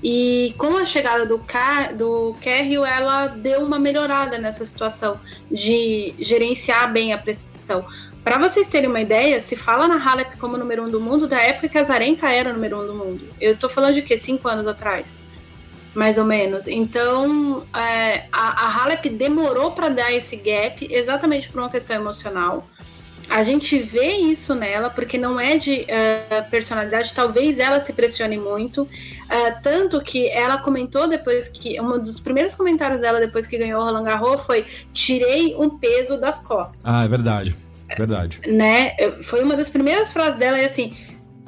E 0.07 0.55
com 0.59 0.77
a 0.77 0.85
chegada 0.85 1.25
do, 1.25 1.39
Car 1.39 1.97
do 1.97 2.37
Carrill, 2.45 2.85
ela 2.85 3.27
deu 3.27 3.65
uma 3.65 3.79
melhorada 3.79 4.37
nessa 4.37 4.63
situação 4.67 5.19
de 5.51 6.15
gerenciar 6.19 6.93
bem 6.93 7.15
a 7.15 7.19
pressão. 7.19 7.87
Para 8.23 8.39
vocês 8.39 8.69
terem 8.69 8.89
uma 8.89 9.01
ideia, 9.01 9.41
se 9.41 9.57
fala 9.57 9.89
na 9.89 9.97
Halep 9.97 10.37
como 10.37 10.59
número 10.59 10.85
um 10.85 10.89
do 10.89 11.01
mundo 11.01 11.27
da 11.27 11.41
época 11.41 11.71
que 11.71 11.79
a 11.79 11.85
Zarenka 11.85 12.31
era 12.31 12.53
número 12.53 12.83
um 12.83 12.87
do 12.87 12.95
mundo. 12.95 13.29
Eu 13.41 13.57
tô 13.57 13.67
falando 13.67 13.95
de 13.95 14.03
quê? 14.03 14.19
Cinco 14.19 14.47
anos 14.47 14.67
atrás, 14.67 15.19
mais 15.95 16.19
ou 16.19 16.25
menos. 16.25 16.67
Então, 16.67 17.65
é, 17.75 18.25
a, 18.33 18.67
a 18.67 18.83
Halep 18.83 19.09
demorou 19.11 19.71
para 19.71 19.89
dar 19.89 20.13
esse 20.13 20.37
gap 20.37 20.87
exatamente 20.91 21.49
por 21.49 21.61
uma 21.61 21.71
questão 21.71 21.97
emocional. 21.97 22.69
A 23.29 23.43
gente 23.43 23.79
vê 23.79 24.13
isso 24.13 24.55
nela, 24.55 24.91
porque 24.91 25.17
não 25.17 25.41
é 25.41 25.57
de 25.57 25.87
uh, 25.87 26.51
personalidade, 26.51 27.15
talvez 27.15 27.59
ela 27.59 27.81
se 27.81 27.93
pressione 27.93 28.37
muito. 28.37 28.83
Uh, 28.83 28.89
tanto 29.63 30.01
que 30.03 30.29
ela 30.29 30.59
comentou 30.59 31.09
depois 31.09 31.49
que. 31.49 31.81
Um 31.81 31.99
dos 31.99 32.21
primeiros 32.21 32.55
comentários 32.55 33.01
dela 33.01 33.19
depois 33.19 33.47
que 33.47 33.57
ganhou 33.57 33.81
o 33.81 33.85
Roland 33.85 34.05
Garros 34.05 34.45
foi: 34.45 34.67
tirei 34.93 35.55
um 35.57 35.71
peso 35.71 36.21
das 36.21 36.41
costas. 36.41 36.83
Ah, 36.85 37.05
é 37.05 37.09
verdade. 37.09 37.57
Verdade. 37.97 38.41
Né? 38.47 38.95
Foi 39.23 39.43
uma 39.43 39.57
das 39.57 39.71
primeiras 39.71 40.13
frases 40.13 40.39
dela, 40.39 40.59
é 40.59 40.65
assim, 40.65 40.95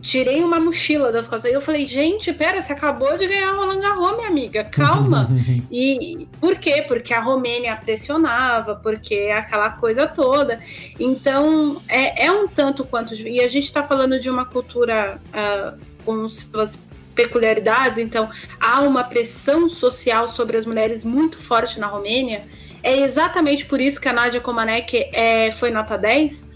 tirei 0.00 0.42
uma 0.42 0.60
mochila 0.60 1.10
das 1.10 1.26
costas. 1.26 1.46
Aí 1.46 1.54
eu 1.54 1.60
falei, 1.60 1.86
gente, 1.86 2.32
pera, 2.32 2.60
você 2.60 2.72
acabou 2.72 3.16
de 3.16 3.26
ganhar 3.26 3.52
o 3.52 3.56
Roland 3.56 3.80
Garros, 3.80 4.16
minha 4.16 4.28
amiga, 4.28 4.64
calma. 4.64 5.28
e 5.70 6.28
por 6.40 6.56
quê? 6.56 6.84
Porque 6.86 7.12
a 7.12 7.20
Romênia 7.20 7.76
pressionava, 7.76 8.76
porque 8.76 9.32
aquela 9.34 9.70
coisa 9.70 10.06
toda. 10.06 10.60
Então, 10.98 11.80
é, 11.88 12.26
é 12.26 12.32
um 12.32 12.46
tanto 12.46 12.84
quanto. 12.84 13.14
E 13.14 13.40
a 13.40 13.48
gente 13.48 13.64
está 13.64 13.82
falando 13.82 14.18
de 14.20 14.30
uma 14.30 14.44
cultura 14.44 15.20
uh, 15.28 15.78
com 16.04 16.28
suas 16.28 16.86
peculiaridades, 17.14 17.98
então 17.98 18.28
há 18.60 18.80
uma 18.82 19.02
pressão 19.02 19.68
social 19.70 20.28
sobre 20.28 20.56
as 20.56 20.66
mulheres 20.66 21.02
muito 21.02 21.38
forte 21.38 21.80
na 21.80 21.86
Romênia. 21.86 22.44
É 22.82 23.00
exatamente 23.00 23.64
por 23.64 23.80
isso 23.80 24.00
que 24.00 24.08
a 24.08 24.12
Nadia 24.12 24.40
Comaneci 24.40 25.08
é, 25.12 25.50
foi 25.50 25.70
nota 25.70 25.96
10. 25.96 26.55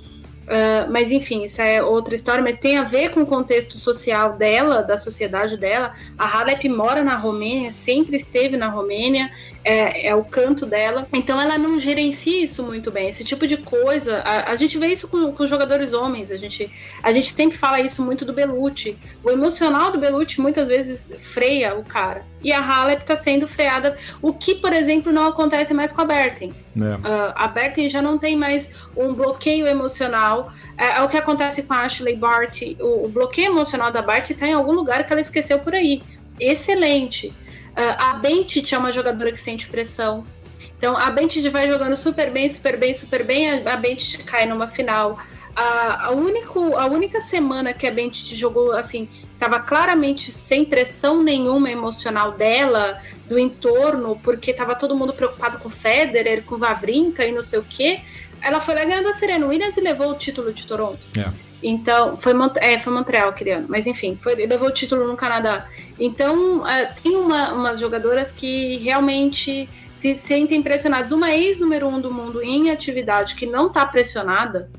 Ah, 0.51 0.89
mas 0.91 1.13
enfim, 1.13 1.45
isso 1.45 1.63
é 1.63 1.81
outra 1.81 2.17
história, 2.17 2.43
mas 2.43 2.59
tem 2.59 2.77
a 2.77 2.83
ver 2.83 3.11
com 3.11 3.21
o 3.21 3.27
contexto 3.27 3.79
social 3.79 4.33
dela, 4.33 4.83
da 4.83 4.99
sociedade 4.99 5.57
dela. 5.57 5.95
A 6.19 6.27
Halep 6.27 6.69
mora 6.69 7.05
na 7.05 7.15
Romênia, 7.15 7.71
sempre 7.71 8.17
esteve 8.17 8.57
na 8.57 8.69
Romênia, 8.69 9.31
é, 9.65 10.09
é, 10.09 10.15
o 10.15 10.25
canto 10.25 10.67
dela. 10.67 11.07
Então 11.13 11.41
ela 11.41 11.59
não 11.59 11.79
gerencia 11.79 12.43
isso 12.43 12.63
muito 12.63 12.91
bem. 12.91 13.09
Esse 13.09 13.25
tipo 13.25 13.47
de 13.47 13.57
coisa, 13.57 14.19
a, 14.19 14.51
a 14.51 14.55
gente 14.55 14.79
vê 14.79 14.89
isso 14.89 15.09
com, 15.09 15.33
com 15.33 15.47
jogadores 15.47 15.93
homens. 15.93 16.31
A 16.31 16.37
gente, 16.37 16.71
a 17.03 17.13
gente 17.13 17.33
sempre 17.33 17.59
fala 17.59 17.81
isso 17.81 18.03
muito 18.05 18.25
do 18.25 18.33
Belucci. 18.33 18.97
O 19.23 19.31
emocional 19.31 19.93
do 19.93 19.99
Belucci 19.99 20.41
muitas 20.41 20.69
vezes 20.69 21.13
freia 21.19 21.75
o 21.75 21.85
cara. 21.85 22.25
E 22.43 22.53
a 22.53 22.61
Halep 22.61 23.03
está 23.03 23.17
sendo 23.17 23.47
freada, 23.47 23.99
o 24.23 24.33
que, 24.33 24.55
por 24.55 24.73
exemplo, 24.73 25.13
não 25.13 25.27
acontece 25.27 25.75
mais 25.75 25.93
com 25.93 26.01
a 26.01 26.05
Bertens. 26.07 26.73
É. 26.75 26.81
Uh, 26.81 27.33
a 27.35 27.47
Bertens 27.47 27.93
já 27.93 28.01
não 28.01 28.19
tem 28.19 28.35
mais 28.35 28.75
um 28.97 29.13
bloqueio 29.13 29.67
emocional. 29.67 30.51
É, 30.79 30.99
é 30.99 31.03
o 31.03 31.09
que 31.09 31.19
acontece 31.19 31.63
com 31.63 31.75
a 31.75 31.83
Ashley 31.83 32.17
Bart. 32.17 32.63
O, 32.81 33.05
o 33.05 33.09
bloqueio 33.09 33.49
emocional 33.49 33.93
da 33.93 34.01
Bart 34.01 34.31
está 34.31 34.47
em 34.47 34.55
algum 34.55 34.73
lugar 34.73 35.05
que 35.05 35.13
ela 35.13 35.21
esqueceu 35.21 35.59
por 35.59 35.75
aí. 35.75 36.03
Excelente. 36.39 37.35
Uh, 37.71 37.97
a 37.99 38.15
Bentit 38.15 38.75
é 38.75 38.79
uma 38.79 38.93
jogadora 38.93 39.31
que 39.31 39.39
sente 39.39 39.69
pressão. 39.69 40.27
Então 40.77 40.97
a 40.97 41.11
Bentit 41.11 41.47
vai 41.51 41.69
jogando 41.69 41.95
super 41.95 42.31
bem, 42.31 42.49
super 42.49 42.79
bem, 42.79 42.95
super 42.95 43.25
bem, 43.25 43.67
a 43.67 43.77
Bentit 43.77 44.19
cai 44.25 44.47
numa 44.47 44.67
final. 44.67 45.19
A, 45.55 46.07
a, 46.07 46.11
único, 46.11 46.75
a 46.77 46.87
única 46.87 47.21
semana 47.21 47.75
que 47.75 47.87
a 47.87 47.91
Bentit 47.91 48.35
jogou 48.35 48.73
assim, 48.73 49.09
estava 49.35 49.61
claramente 49.61 50.33
sem 50.33 50.65
pressão 50.65 51.23
nenhuma 51.23 51.71
emocional 51.71 52.33
dela, 52.33 53.01
do 53.27 53.39
entorno, 53.39 54.19
porque 54.23 54.53
estava 54.53 54.75
todo 54.75 54.97
mundo 54.97 55.13
preocupado 55.13 55.59
com 55.59 55.69
o 55.69 55.71
Federer, 55.71 56.43
com 56.45 56.55
o 56.55 56.59
Vavrinka 56.59 57.27
e 57.27 57.33
não 57.33 57.43
sei 57.43 57.59
o 57.59 57.65
quê. 57.69 58.01
Ela 58.41 58.61
foi 58.61 58.75
lá 58.75 58.85
ganhando 58.85 59.09
a 59.09 59.15
Serena 59.15 59.47
Williams 59.47 59.77
e 59.77 59.81
levou 59.81 60.11
o 60.11 60.15
título 60.15 60.53
de 60.53 60.67
Toronto. 60.67 61.01
É. 61.19 61.50
Então, 61.63 62.17
foi, 62.19 62.33
é, 62.57 62.79
foi 62.79 62.93
Montreal 62.93 63.29
aquele 63.29 63.53
ano, 63.53 63.67
mas 63.69 63.87
enfim, 63.87 64.17
foi, 64.17 64.35
levou 64.35 64.69
o 64.69 64.73
título 64.73 65.07
no 65.07 65.17
Canadá. 65.17 65.67
Então, 65.99 66.61
uh, 66.61 67.03
tem 67.03 67.17
uma, 67.17 67.53
umas 67.53 67.79
jogadoras 67.79 68.33
que 68.33 68.77
realmente 68.79 69.69
se 69.95 70.15
sentem 70.15 70.63
pressionadas. 70.63 71.13
Uma 71.13 71.31
ex 71.31 71.61
número 71.61 71.87
um 71.87 72.01
do 72.01 72.13
mundo 72.13 72.43
em 72.43 72.71
atividade 72.71 73.35
que 73.35 73.45
não 73.45 73.67
está 73.67 73.85
pressionada, 73.85 74.71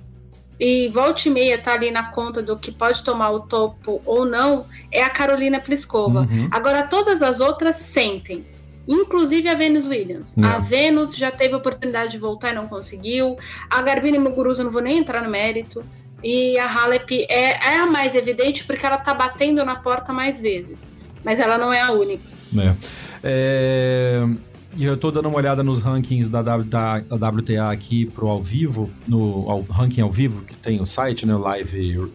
e 0.63 0.89
volta 0.89 1.27
e 1.27 1.32
meia 1.32 1.58
tá 1.58 1.73
ali 1.73 1.89
na 1.89 2.12
conta 2.12 2.39
do 2.39 2.56
que 2.56 2.71
pode 2.71 3.03
tomar 3.03 3.32
o 3.32 3.39
topo 3.39 3.99
ou 4.06 4.25
não, 4.25 4.67
é 4.91 5.01
a 5.01 5.10
Carolina 5.10 5.60
Pliskova. 5.60 6.21
Uhum. 6.21 6.47
Agora, 6.51 6.84
todas 6.84 7.23
as 7.23 7.39
outras 7.39 7.77
sentem. 7.77 8.45
Inclusive 8.88 9.49
a 9.49 9.56
Venus 9.56 9.86
Williams. 9.86 10.38
A 10.38 10.60
Venus 10.60 11.15
já 11.15 11.32
teve 11.32 11.56
oportunidade 11.56 12.12
de 12.12 12.19
voltar 12.19 12.51
e 12.51 12.56
não 12.56 12.67
conseguiu. 12.67 13.38
A 13.69 13.82
Garbine 13.82 14.19
Muguruza, 14.19 14.63
não 14.63 14.69
vou 14.69 14.84
nem 14.84 14.99
entrar 14.99 15.23
no 15.23 15.29
mérito. 15.32 15.84
E 16.23 16.57
a 16.60 16.67
Halep 16.67 17.25
é, 17.29 17.73
é 17.73 17.79
a 17.79 17.88
mais 17.88 18.15
evidente 18.15 18.63
porque 18.63 18.86
ela 18.86 18.97
tá 18.97 19.13
batendo 19.13 19.63
na 19.65 19.75
porta 19.75 20.13
mais 20.13 20.39
vezes. 20.39 20.89
Mas 21.23 21.39
ela 21.39 21.57
não 21.57 21.71
é 21.71 21.81
a 21.81 21.91
única. 21.91 22.23
É. 22.57 22.75
é... 23.23 24.27
E 24.73 24.86
eu 24.86 24.95
tô 24.95 25.12
dando 25.12 25.27
uma 25.27 25.38
olhada 25.38 25.62
nos 25.63 25.81
rankings 25.81 26.29
da, 26.29 26.55
WTA 26.55 27.71
aqui 27.71 28.05
pro 28.05 28.29
ao 28.29 28.41
vivo, 28.41 28.89
no 29.05 29.49
ao, 29.49 29.62
ranking 29.63 30.01
ao 30.01 30.10
vivo, 30.10 30.43
que 30.43 30.55
tem 30.55 30.81
o 30.81 30.86
site, 30.86 31.25
né? 31.25 31.36
Live. 31.36 32.10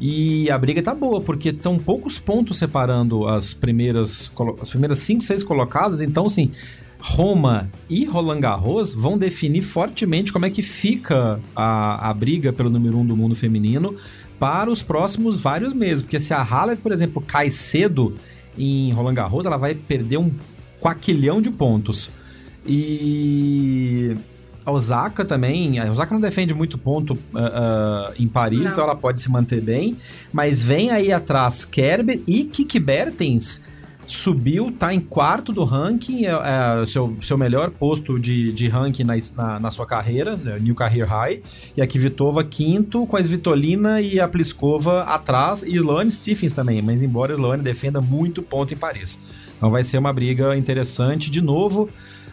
E 0.00 0.50
a 0.50 0.58
briga 0.58 0.82
tá 0.82 0.92
boa, 0.92 1.20
porque 1.20 1.50
estão 1.50 1.78
poucos 1.78 2.18
pontos 2.18 2.58
separando 2.58 3.28
as 3.28 3.54
primeiras, 3.54 4.28
as 4.60 4.68
primeiras 4.68 4.98
5, 4.98 5.22
6 5.22 5.44
colocadas. 5.44 6.02
Então, 6.02 6.26
assim, 6.26 6.50
Roma 7.04 7.68
e 7.90 8.04
Roland 8.04 8.38
Garros 8.38 8.94
vão 8.94 9.18
definir 9.18 9.62
fortemente 9.62 10.32
como 10.32 10.46
é 10.46 10.50
que 10.50 10.62
fica 10.62 11.40
a, 11.54 12.08
a 12.08 12.14
briga 12.14 12.52
pelo 12.52 12.70
número 12.70 12.96
um 12.96 13.04
do 13.04 13.16
mundo 13.16 13.34
feminino 13.34 13.96
para 14.38 14.70
os 14.70 14.82
próximos 14.82 15.36
vários 15.36 15.74
meses. 15.74 16.00
Porque 16.00 16.20
se 16.20 16.32
a 16.32 16.40
Halep, 16.40 16.80
por 16.80 16.92
exemplo, 16.92 17.20
cai 17.20 17.50
cedo 17.50 18.14
em 18.56 18.92
Roland 18.92 19.14
Garros, 19.14 19.44
ela 19.46 19.56
vai 19.56 19.74
perder 19.74 20.18
um 20.18 20.30
quaquilhão 20.80 21.42
de 21.42 21.50
pontos. 21.50 22.08
E 22.64 24.16
a 24.64 24.70
Osaka 24.70 25.24
também, 25.24 25.80
a 25.80 25.90
Osaka 25.90 26.14
não 26.14 26.20
defende 26.20 26.54
muito 26.54 26.78
ponto 26.78 27.14
uh, 27.14 27.16
uh, 27.16 28.14
em 28.16 28.28
Paris, 28.28 28.60
não. 28.60 28.70
então 28.70 28.84
ela 28.84 28.94
pode 28.94 29.20
se 29.20 29.28
manter 29.28 29.60
bem, 29.60 29.96
mas 30.32 30.62
vem 30.62 30.90
aí 30.90 31.12
atrás 31.12 31.64
Kerber 31.64 32.20
e 32.28 32.44
Kiki 32.44 32.78
Bertens, 32.78 33.60
subiu, 34.06 34.72
tá 34.76 34.92
em 34.92 35.00
quarto 35.00 35.52
do 35.52 35.64
ranking, 35.64 36.26
é, 36.26 36.30
é 36.30 36.86
seu, 36.86 37.16
seu 37.20 37.38
melhor 37.38 37.70
posto 37.70 38.18
de, 38.18 38.52
de 38.52 38.68
ranking 38.68 39.04
na, 39.04 39.14
na, 39.36 39.60
na, 39.60 39.70
sua 39.70 39.86
carreira, 39.86 40.36
né, 40.36 40.58
New 40.60 40.74
Career 40.74 41.06
High. 41.08 41.42
E 41.76 41.82
a 41.82 41.86
Kvitova 41.86 42.44
quinto, 42.44 43.06
com 43.06 43.16
a 43.16 43.20
Svitolina 43.20 44.00
e 44.00 44.20
a 44.20 44.28
Pliskova 44.28 45.02
atrás, 45.02 45.62
e 45.62 45.76
Sloane 45.76 46.10
Stephens 46.10 46.52
também, 46.52 46.82
mas 46.82 47.02
embora 47.02 47.32
Sloane 47.32 47.62
defenda 47.62 48.00
muito 48.00 48.42
ponto 48.42 48.74
em 48.74 48.76
Paris. 48.76 49.18
Então 49.56 49.70
vai 49.70 49.84
ser 49.84 49.98
uma 49.98 50.12
briga 50.12 50.56
interessante. 50.56 51.30
De 51.30 51.40
novo, 51.40 51.88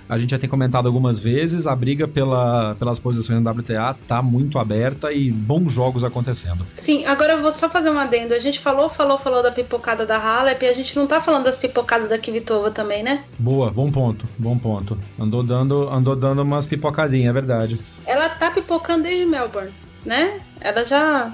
A 0.10 0.18
gente 0.18 0.32
já 0.32 0.40
tem 0.40 0.50
comentado 0.50 0.88
algumas 0.88 1.20
vezes, 1.20 1.68
a 1.68 1.76
briga 1.76 2.08
pela, 2.08 2.76
pelas 2.80 2.98
posições 2.98 3.40
no 3.40 3.48
WTA 3.48 3.96
tá 4.08 4.24
muito 4.24 4.58
aberta 4.58 5.14
e 5.14 5.30
bons 5.30 5.72
jogos 5.72 6.04
acontecendo. 6.04 6.66
Sim, 6.74 7.06
agora 7.06 7.34
eu 7.34 7.42
vou 7.44 7.52
só 7.52 7.70
fazer 7.70 7.92
um 7.92 8.00
adendo. 8.00 8.34
A 8.34 8.40
gente 8.40 8.60
falou, 8.60 8.90
falou, 8.90 9.20
falou 9.20 9.44
da 9.44 9.52
pipocada 9.52 10.08
da 10.08 10.18
Halep 10.18 10.66
e 10.66 10.68
a 10.68 10.74
gente 10.74 10.96
não 10.96 11.06
tá 11.06 11.22
falando 11.22 11.44
das 11.44 11.60
pipocadas 11.60 12.10
da 12.10 12.18
Kvitova 12.18 12.72
também, 12.72 13.04
né? 13.04 13.24
Boa, 13.38 13.70
bom 13.70 13.92
ponto, 13.92 14.26
bom 14.36 14.58
ponto. 14.58 14.98
Andou 15.20 15.44
dando, 15.44 15.88
andou 15.90 16.16
dando 16.16 16.42
umas 16.42 16.66
pipocadinhas, 16.66 17.30
é 17.30 17.34
verdade. 17.34 17.80
Ela 18.04 18.30
tá 18.30 18.50
pipocando 18.50 19.04
desde 19.04 19.28
Melbourne, 19.28 19.70
né? 20.04 20.42
Ela 20.60 20.84
já 20.84 21.32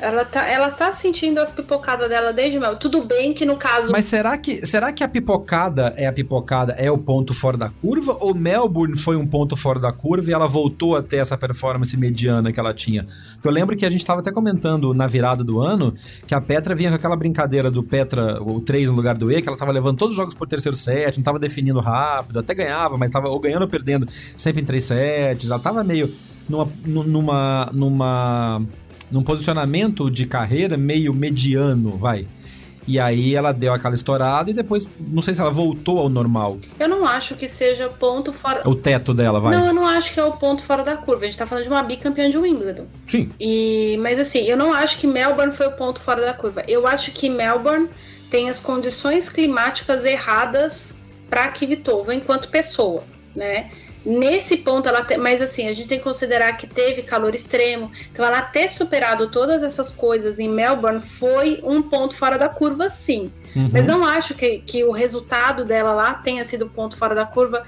ela 0.00 0.24
tá, 0.24 0.46
ela 0.48 0.70
tá 0.70 0.92
sentindo 0.92 1.38
as 1.40 1.52
pipocadas 1.52 2.08
dela 2.08 2.32
desde 2.32 2.58
Mel. 2.58 2.76
Tudo 2.76 3.04
bem 3.04 3.34
que 3.34 3.44
no 3.44 3.56
caso. 3.56 3.92
Mas 3.92 4.06
será 4.06 4.36
que, 4.38 4.66
será 4.66 4.92
que 4.92 5.04
a 5.04 5.08
pipocada 5.08 5.92
é 5.96 6.06
a 6.06 6.12
pipocada, 6.12 6.72
é 6.72 6.90
o 6.90 6.96
ponto 6.96 7.34
fora 7.34 7.56
da 7.56 7.68
curva? 7.68 8.16
Ou 8.20 8.34
Melbourne 8.34 8.96
foi 8.98 9.16
um 9.16 9.26
ponto 9.26 9.56
fora 9.56 9.78
da 9.78 9.92
curva 9.92 10.30
e 10.30 10.32
ela 10.32 10.46
voltou 10.46 10.96
a 10.96 11.02
ter 11.02 11.18
essa 11.18 11.36
performance 11.36 11.94
mediana 11.96 12.52
que 12.52 12.58
ela 12.58 12.72
tinha? 12.72 13.06
Porque 13.34 13.46
eu 13.46 13.52
lembro 13.52 13.76
que 13.76 13.84
a 13.84 13.90
gente 13.90 14.00
estava 14.00 14.20
até 14.20 14.32
comentando 14.32 14.94
na 14.94 15.06
virada 15.06 15.44
do 15.44 15.60
ano 15.60 15.94
que 16.26 16.34
a 16.34 16.40
Petra 16.40 16.74
vinha 16.74 16.90
com 16.90 16.96
aquela 16.96 17.16
brincadeira 17.16 17.70
do 17.70 17.82
Petra, 17.82 18.42
o 18.42 18.60
3 18.60 18.88
no 18.88 18.96
lugar 18.96 19.16
do 19.16 19.30
E, 19.30 19.42
que 19.42 19.48
ela 19.48 19.58
tava 19.58 19.72
levando 19.72 19.98
todos 19.98 20.12
os 20.12 20.16
jogos 20.16 20.34
por 20.34 20.48
terceiro 20.48 20.76
set, 20.76 21.18
não 21.18 21.24
tava 21.24 21.38
definindo 21.38 21.80
rápido, 21.80 22.38
até 22.38 22.54
ganhava, 22.54 22.96
mas 22.96 23.10
tava 23.10 23.28
ou 23.28 23.38
ganhando 23.38 23.62
ou 23.62 23.68
perdendo 23.68 24.08
sempre 24.36 24.62
em 24.62 24.64
três 24.64 24.84
sets. 24.84 25.50
Ela 25.50 25.60
tava 25.60 25.84
meio 25.84 26.10
numa, 26.48 26.68
numa, 26.84 27.70
numa 27.72 28.62
num 29.10 29.22
posicionamento 29.22 30.10
de 30.10 30.26
carreira 30.26 30.76
meio 30.76 31.12
mediano, 31.12 31.96
vai. 31.96 32.26
E 32.86 32.98
aí 32.98 33.34
ela 33.34 33.52
deu 33.52 33.72
aquela 33.72 33.94
estourada 33.94 34.50
e 34.50 34.54
depois, 34.54 34.88
não 34.98 35.22
sei 35.22 35.34
se 35.34 35.40
ela 35.40 35.50
voltou 35.50 35.98
ao 35.98 36.08
normal. 36.08 36.58
Eu 36.78 36.88
não 36.88 37.06
acho 37.06 37.36
que 37.36 37.46
seja 37.46 37.88
ponto 37.88 38.32
fora. 38.32 38.68
O 38.68 38.74
teto 38.74 39.14
dela, 39.14 39.38
vai. 39.38 39.54
Não, 39.54 39.66
eu 39.66 39.74
não 39.74 39.86
acho 39.86 40.12
que 40.12 40.18
é 40.18 40.24
o 40.24 40.32
ponto 40.32 40.62
fora 40.62 40.82
da 40.82 40.96
curva. 40.96 41.24
A 41.24 41.28
gente 41.28 41.38
tá 41.38 41.46
falando 41.46 41.64
de 41.64 41.70
uma 41.70 41.82
bicampeã 41.82 42.28
de 42.28 42.38
Wimbledon. 42.38 42.86
Sim. 43.06 43.30
E, 43.38 43.96
mas 44.02 44.18
assim, 44.18 44.40
eu 44.40 44.56
não 44.56 44.72
acho 44.72 44.98
que 44.98 45.06
Melbourne 45.06 45.52
foi 45.52 45.68
o 45.68 45.72
ponto 45.72 46.00
fora 46.00 46.22
da 46.22 46.32
curva. 46.32 46.64
Eu 46.66 46.86
acho 46.86 47.12
que 47.12 47.28
Melbourne 47.28 47.88
tem 48.30 48.48
as 48.48 48.58
condições 48.58 49.28
climáticas 49.28 50.04
erradas 50.04 50.96
para 51.28 51.48
Kvitova 51.48 52.14
enquanto 52.14 52.48
pessoa, 52.48 53.04
né? 53.36 53.70
Nesse 54.04 54.56
ponto, 54.58 54.88
ela 54.88 55.04
te... 55.04 55.16
mas 55.16 55.42
assim, 55.42 55.68
a 55.68 55.72
gente 55.72 55.88
tem 55.88 55.98
que 55.98 56.04
considerar 56.04 56.56
que 56.56 56.66
teve 56.66 57.02
calor 57.02 57.34
extremo. 57.34 57.90
Então, 58.10 58.24
ela 58.24 58.40
ter 58.40 58.68
superado 58.68 59.30
todas 59.30 59.62
essas 59.62 59.90
coisas 59.90 60.38
em 60.38 60.48
Melbourne 60.48 61.00
foi 61.00 61.60
um 61.62 61.82
ponto 61.82 62.16
fora 62.16 62.38
da 62.38 62.48
curva, 62.48 62.88
sim. 62.88 63.30
Uhum. 63.54 63.70
Mas 63.72 63.86
não 63.86 64.04
acho 64.04 64.34
que, 64.34 64.58
que 64.60 64.84
o 64.84 64.90
resultado 64.90 65.64
dela 65.64 65.92
lá 65.92 66.14
tenha 66.14 66.44
sido 66.44 66.68
ponto 66.68 66.96
fora 66.96 67.14
da 67.14 67.26
curva 67.26 67.64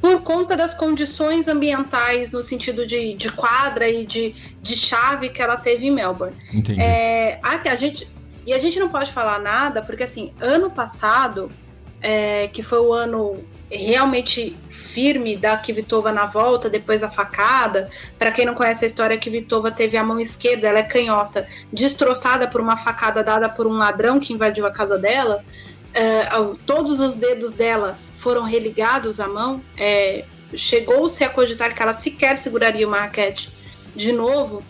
por 0.00 0.22
conta 0.22 0.56
das 0.56 0.72
condições 0.74 1.46
ambientais, 1.46 2.32
no 2.32 2.42
sentido 2.42 2.86
de, 2.86 3.14
de 3.14 3.30
quadra 3.30 3.88
e 3.88 4.06
de, 4.06 4.34
de 4.60 4.74
chave 4.74 5.28
que 5.28 5.42
ela 5.42 5.56
teve 5.56 5.86
em 5.86 5.90
Melbourne. 5.90 6.34
Entendi. 6.52 6.80
É, 6.80 7.38
a, 7.42 7.70
a 7.70 7.74
gente, 7.74 8.08
e 8.46 8.54
a 8.54 8.58
gente 8.58 8.80
não 8.80 8.88
pode 8.88 9.12
falar 9.12 9.38
nada, 9.38 9.82
porque 9.82 10.02
assim, 10.02 10.32
ano 10.40 10.70
passado, 10.70 11.52
é, 12.00 12.48
que 12.48 12.62
foi 12.62 12.78
o 12.80 12.92
ano 12.92 13.44
realmente 13.70 14.56
firme 14.68 15.36
da 15.36 15.56
Kvitova 15.56 16.10
na 16.10 16.26
volta, 16.26 16.68
depois 16.68 17.02
a 17.02 17.10
facada. 17.10 17.88
Para 18.18 18.30
quem 18.30 18.44
não 18.44 18.54
conhece 18.54 18.84
a 18.84 18.86
história, 18.86 19.16
a 19.16 19.20
Kvitova 19.20 19.70
teve 19.70 19.96
a 19.96 20.04
mão 20.04 20.18
esquerda, 20.18 20.68
ela 20.68 20.78
é 20.78 20.82
canhota, 20.82 21.46
destroçada 21.72 22.48
por 22.48 22.60
uma 22.60 22.76
facada 22.76 23.22
dada 23.22 23.48
por 23.48 23.66
um 23.66 23.76
ladrão 23.76 24.18
que 24.18 24.32
invadiu 24.32 24.66
a 24.66 24.72
casa 24.72 24.98
dela. 24.98 25.44
É, 25.92 26.28
todos 26.66 27.00
os 27.00 27.14
dedos 27.16 27.52
dela 27.52 27.98
foram 28.16 28.42
religados 28.42 29.20
à 29.20 29.28
mão. 29.28 29.62
É, 29.76 30.24
Chegou-se 30.54 31.22
a 31.22 31.28
cogitar 31.28 31.74
que 31.74 31.82
ela 31.82 31.94
sequer 31.94 32.36
seguraria 32.36 32.86
uma 32.86 33.00
raquete 33.00 33.52
de 33.94 34.12
novo. 34.12 34.62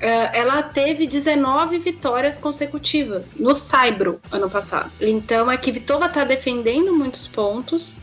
É, 0.00 0.38
ela 0.38 0.62
teve 0.62 1.06
19 1.06 1.78
vitórias 1.78 2.36
consecutivas 2.36 3.36
no 3.36 3.54
Saibro 3.54 4.20
ano 4.30 4.50
passado. 4.50 4.90
Então 5.00 5.48
a 5.48 5.56
Kvitova 5.56 6.06
está 6.06 6.24
defendendo 6.24 6.94
muitos 6.94 7.26
pontos 7.26 7.96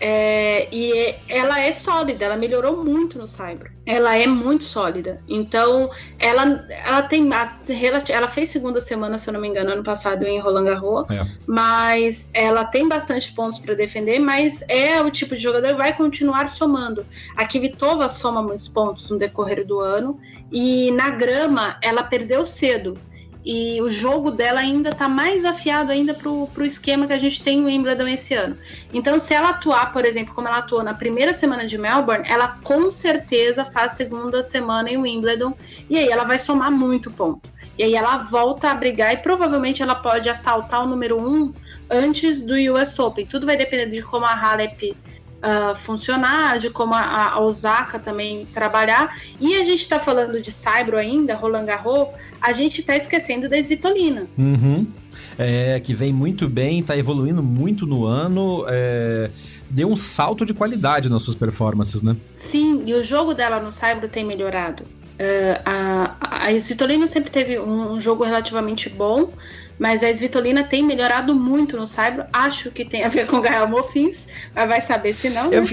é, 0.00 0.68
e 0.72 1.14
ela 1.28 1.60
é 1.60 1.72
sólida, 1.72 2.24
ela 2.24 2.36
melhorou 2.36 2.84
muito 2.84 3.18
no 3.18 3.26
Cyber. 3.26 3.72
Ela 3.84 4.16
é 4.16 4.26
muito 4.26 4.64
sólida. 4.64 5.20
Então, 5.28 5.90
ela, 6.18 6.64
ela 6.68 7.02
tem. 7.02 7.28
Ela 8.08 8.28
fez 8.28 8.50
segunda 8.50 8.80
semana, 8.80 9.18
se 9.18 9.28
eu 9.30 9.34
não 9.34 9.40
me 9.40 9.48
engano, 9.48 9.72
ano 9.72 9.82
passado 9.82 10.24
em 10.24 10.38
Roland 10.38 10.64
Garros. 10.64 11.10
É. 11.10 11.26
Mas 11.46 12.28
ela 12.34 12.64
tem 12.64 12.86
bastante 12.86 13.32
pontos 13.32 13.58
para 13.58 13.74
defender, 13.74 14.18
mas 14.18 14.62
é 14.68 15.00
o 15.00 15.10
tipo 15.10 15.34
de 15.34 15.42
jogador 15.42 15.68
que 15.68 15.74
vai 15.74 15.96
continuar 15.96 16.48
somando. 16.48 17.04
A 17.36 17.46
Kvitova 17.46 18.08
soma 18.08 18.42
muitos 18.42 18.68
pontos 18.68 19.10
no 19.10 19.18
decorrer 19.18 19.66
do 19.66 19.80
ano. 19.80 20.20
E 20.52 20.90
na 20.92 21.10
grama, 21.10 21.78
ela 21.82 22.02
perdeu 22.02 22.46
cedo 22.46 22.96
e 23.50 23.80
o 23.80 23.88
jogo 23.88 24.30
dela 24.30 24.60
ainda 24.60 24.90
está 24.90 25.08
mais 25.08 25.42
afiado 25.42 25.90
ainda 25.90 26.12
pro, 26.12 26.48
pro 26.48 26.66
esquema 26.66 27.06
que 27.06 27.14
a 27.14 27.18
gente 27.18 27.42
tem 27.42 27.58
no 27.58 27.66
Wimbledon 27.66 28.06
esse 28.08 28.34
ano. 28.34 28.54
Então, 28.92 29.18
se 29.18 29.32
ela 29.32 29.48
atuar, 29.48 29.90
por 29.90 30.04
exemplo, 30.04 30.34
como 30.34 30.46
ela 30.46 30.58
atuou 30.58 30.84
na 30.84 30.92
primeira 30.92 31.32
semana 31.32 31.66
de 31.66 31.78
Melbourne, 31.78 32.28
ela 32.28 32.58
com 32.62 32.90
certeza 32.90 33.64
faz 33.64 33.92
segunda 33.92 34.42
semana 34.42 34.90
em 34.90 34.98
Wimbledon 34.98 35.54
e 35.88 35.96
aí 35.96 36.10
ela 36.10 36.24
vai 36.24 36.38
somar 36.38 36.70
muito 36.70 37.10
ponto. 37.10 37.48
E 37.78 37.84
aí 37.84 37.94
ela 37.94 38.18
volta 38.18 38.70
a 38.70 38.74
brigar 38.74 39.14
e 39.14 39.16
provavelmente 39.16 39.82
ela 39.82 39.94
pode 39.94 40.28
assaltar 40.28 40.84
o 40.84 40.86
número 40.86 41.18
um 41.18 41.54
antes 41.88 42.42
do 42.42 42.52
US 42.74 42.98
Open. 42.98 43.24
Tudo 43.24 43.46
vai 43.46 43.56
depender 43.56 43.86
de 43.86 44.02
como 44.02 44.26
a 44.26 44.32
Halep 44.34 44.94
uh, 45.38 45.74
funcionar, 45.74 46.58
de 46.58 46.70
como 46.70 46.94
a, 46.94 47.32
a, 47.32 47.40
Osaka 47.40 47.98
também 47.98 48.46
trabalhar. 48.52 49.16
E 49.40 49.56
a 49.56 49.64
gente 49.64 49.80
está 49.80 49.98
falando 49.98 50.40
de 50.40 50.50
Saibro 50.50 50.96
ainda, 50.96 51.34
Roland 51.34 51.66
Garros, 51.66 52.08
a 52.40 52.52
gente 52.52 52.80
está 52.80 52.96
esquecendo 52.96 53.48
da 53.48 53.58
Svitolina. 53.58 54.26
Uhum. 54.36 54.86
É, 55.38 55.80
que 55.80 55.94
vem 55.94 56.12
muito 56.12 56.48
bem, 56.48 56.80
está 56.80 56.96
evoluindo 56.96 57.42
muito 57.42 57.86
no 57.86 58.04
ano. 58.04 58.64
É 58.68 59.30
deu 59.70 59.88
um 59.88 59.96
salto 59.96 60.46
de 60.46 60.54
qualidade 60.54 61.08
nas 61.08 61.22
suas 61.22 61.36
performances, 61.36 62.02
né? 62.02 62.16
Sim, 62.34 62.82
e 62.86 62.94
o 62.94 63.02
jogo 63.02 63.34
dela 63.34 63.60
no 63.60 63.70
Saibro 63.70 64.08
tem 64.08 64.24
melhorado. 64.24 64.84
Uh, 65.18 65.60
a, 65.64 66.46
a 66.46 66.52
Svitolina 66.52 67.08
sempre 67.08 67.30
teve 67.30 67.58
um, 67.58 67.94
um, 67.94 68.00
jogo 68.00 68.22
relativamente 68.22 68.88
bom, 68.88 69.32
mas 69.76 70.04
a 70.04 70.08
Svitolina 70.08 70.62
tem 70.62 70.84
melhorado 70.84 71.34
muito 71.34 71.76
no 71.76 71.88
Saibro. 71.88 72.24
Acho 72.32 72.70
que 72.70 72.84
tem 72.84 73.02
a 73.02 73.08
ver 73.08 73.26
com 73.28 73.40
Gael 73.40 73.66
Mofins, 73.68 74.28
mas 74.54 74.68
vai 74.68 74.80
saber 74.80 75.12
se 75.12 75.28
não. 75.28 75.50
Né? 75.50 75.56
Eu, 75.56 75.64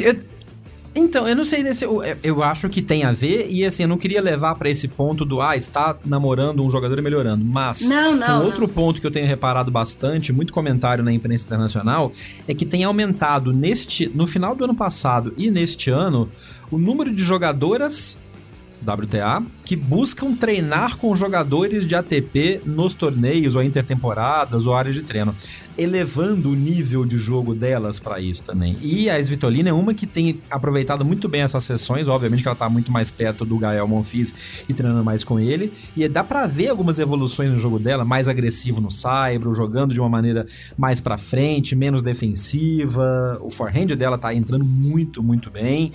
então, 0.97 1.27
eu 1.27 1.35
não 1.35 1.43
sei 1.43 1.61
desse. 1.61 1.83
Eu, 1.83 2.01
eu, 2.23 2.41
acho 2.41 2.69
que 2.69 2.81
tem 2.81 3.03
a 3.03 3.11
ver, 3.11 3.47
e 3.49 3.65
assim, 3.65 3.83
eu 3.83 3.89
não 3.89 3.97
queria 3.97 4.21
levar 4.21 4.55
para 4.55 4.69
esse 4.69 4.87
ponto 4.87 5.25
do 5.25 5.41
ah, 5.41 5.57
está 5.57 5.97
namorando 6.05 6.63
um 6.63 6.69
jogador 6.69 6.97
e 6.97 7.01
melhorando. 7.01 7.43
Mas 7.43 7.81
não, 7.81 8.15
não, 8.15 8.41
um 8.41 8.45
outro 8.45 8.61
não. 8.61 8.69
ponto 8.69 9.01
que 9.01 9.05
eu 9.05 9.11
tenho 9.11 9.27
reparado 9.27 9.69
bastante, 9.69 10.31
muito 10.31 10.53
comentário 10.53 11.03
na 11.03 11.11
imprensa 11.11 11.45
internacional, 11.45 12.13
é 12.47 12.53
que 12.53 12.65
tem 12.65 12.85
aumentado 12.85 13.51
neste. 13.51 14.09
No 14.15 14.25
final 14.25 14.55
do 14.55 14.63
ano 14.63 14.73
passado 14.73 15.33
e 15.37 15.51
neste 15.51 15.91
ano, 15.91 16.29
o 16.71 16.77
número 16.77 17.13
de 17.13 17.21
jogadoras 17.21 18.17
WTA, 18.85 19.43
que 19.63 19.75
buscam 19.75 20.35
treinar 20.35 20.97
com 20.97 21.15
jogadores 21.15 21.85
de 21.85 21.95
ATP 21.95 22.61
nos 22.65 22.93
torneios 22.93 23.55
ou 23.55 23.63
intertemporadas 23.63 24.65
ou 24.65 24.75
áreas 24.75 24.95
de 24.95 25.01
treino, 25.01 25.35
elevando 25.77 26.51
o 26.51 26.55
nível 26.55 27.05
de 27.05 27.17
jogo 27.17 27.53
delas 27.53 27.99
para 27.99 28.19
isso 28.19 28.43
também. 28.43 28.77
E 28.81 29.09
a 29.09 29.19
Svitolina 29.19 29.69
é 29.69 29.73
uma 29.73 29.93
que 29.93 30.07
tem 30.07 30.39
aproveitado 30.49 31.03
muito 31.03 31.27
bem 31.27 31.41
essas 31.41 31.63
sessões, 31.63 32.07
obviamente 32.07 32.41
que 32.41 32.47
ela 32.47 32.55
tá 32.55 32.69
muito 32.69 32.91
mais 32.91 33.11
perto 33.11 33.43
do 33.43 33.57
Gael 33.57 33.87
Monfils 33.87 34.33
e 34.69 34.73
treinando 34.73 35.03
mais 35.03 35.23
com 35.23 35.39
ele, 35.39 35.71
e 35.95 36.07
dá 36.07 36.23
para 36.23 36.47
ver 36.47 36.69
algumas 36.69 36.99
evoluções 36.99 37.51
no 37.51 37.57
jogo 37.57 37.79
dela, 37.79 38.05
mais 38.05 38.27
agressivo 38.27 38.79
no 38.79 38.91
saibro, 38.91 39.53
jogando 39.53 39.93
de 39.93 39.99
uma 39.99 40.09
maneira 40.09 40.45
mais 40.77 41.01
para 41.01 41.17
frente, 41.17 41.75
menos 41.75 42.01
defensiva. 42.01 43.37
O 43.41 43.49
forehand 43.49 43.87
dela 43.87 44.17
tá 44.17 44.33
entrando 44.33 44.63
muito, 44.63 45.21
muito 45.21 45.49
bem 45.49 45.91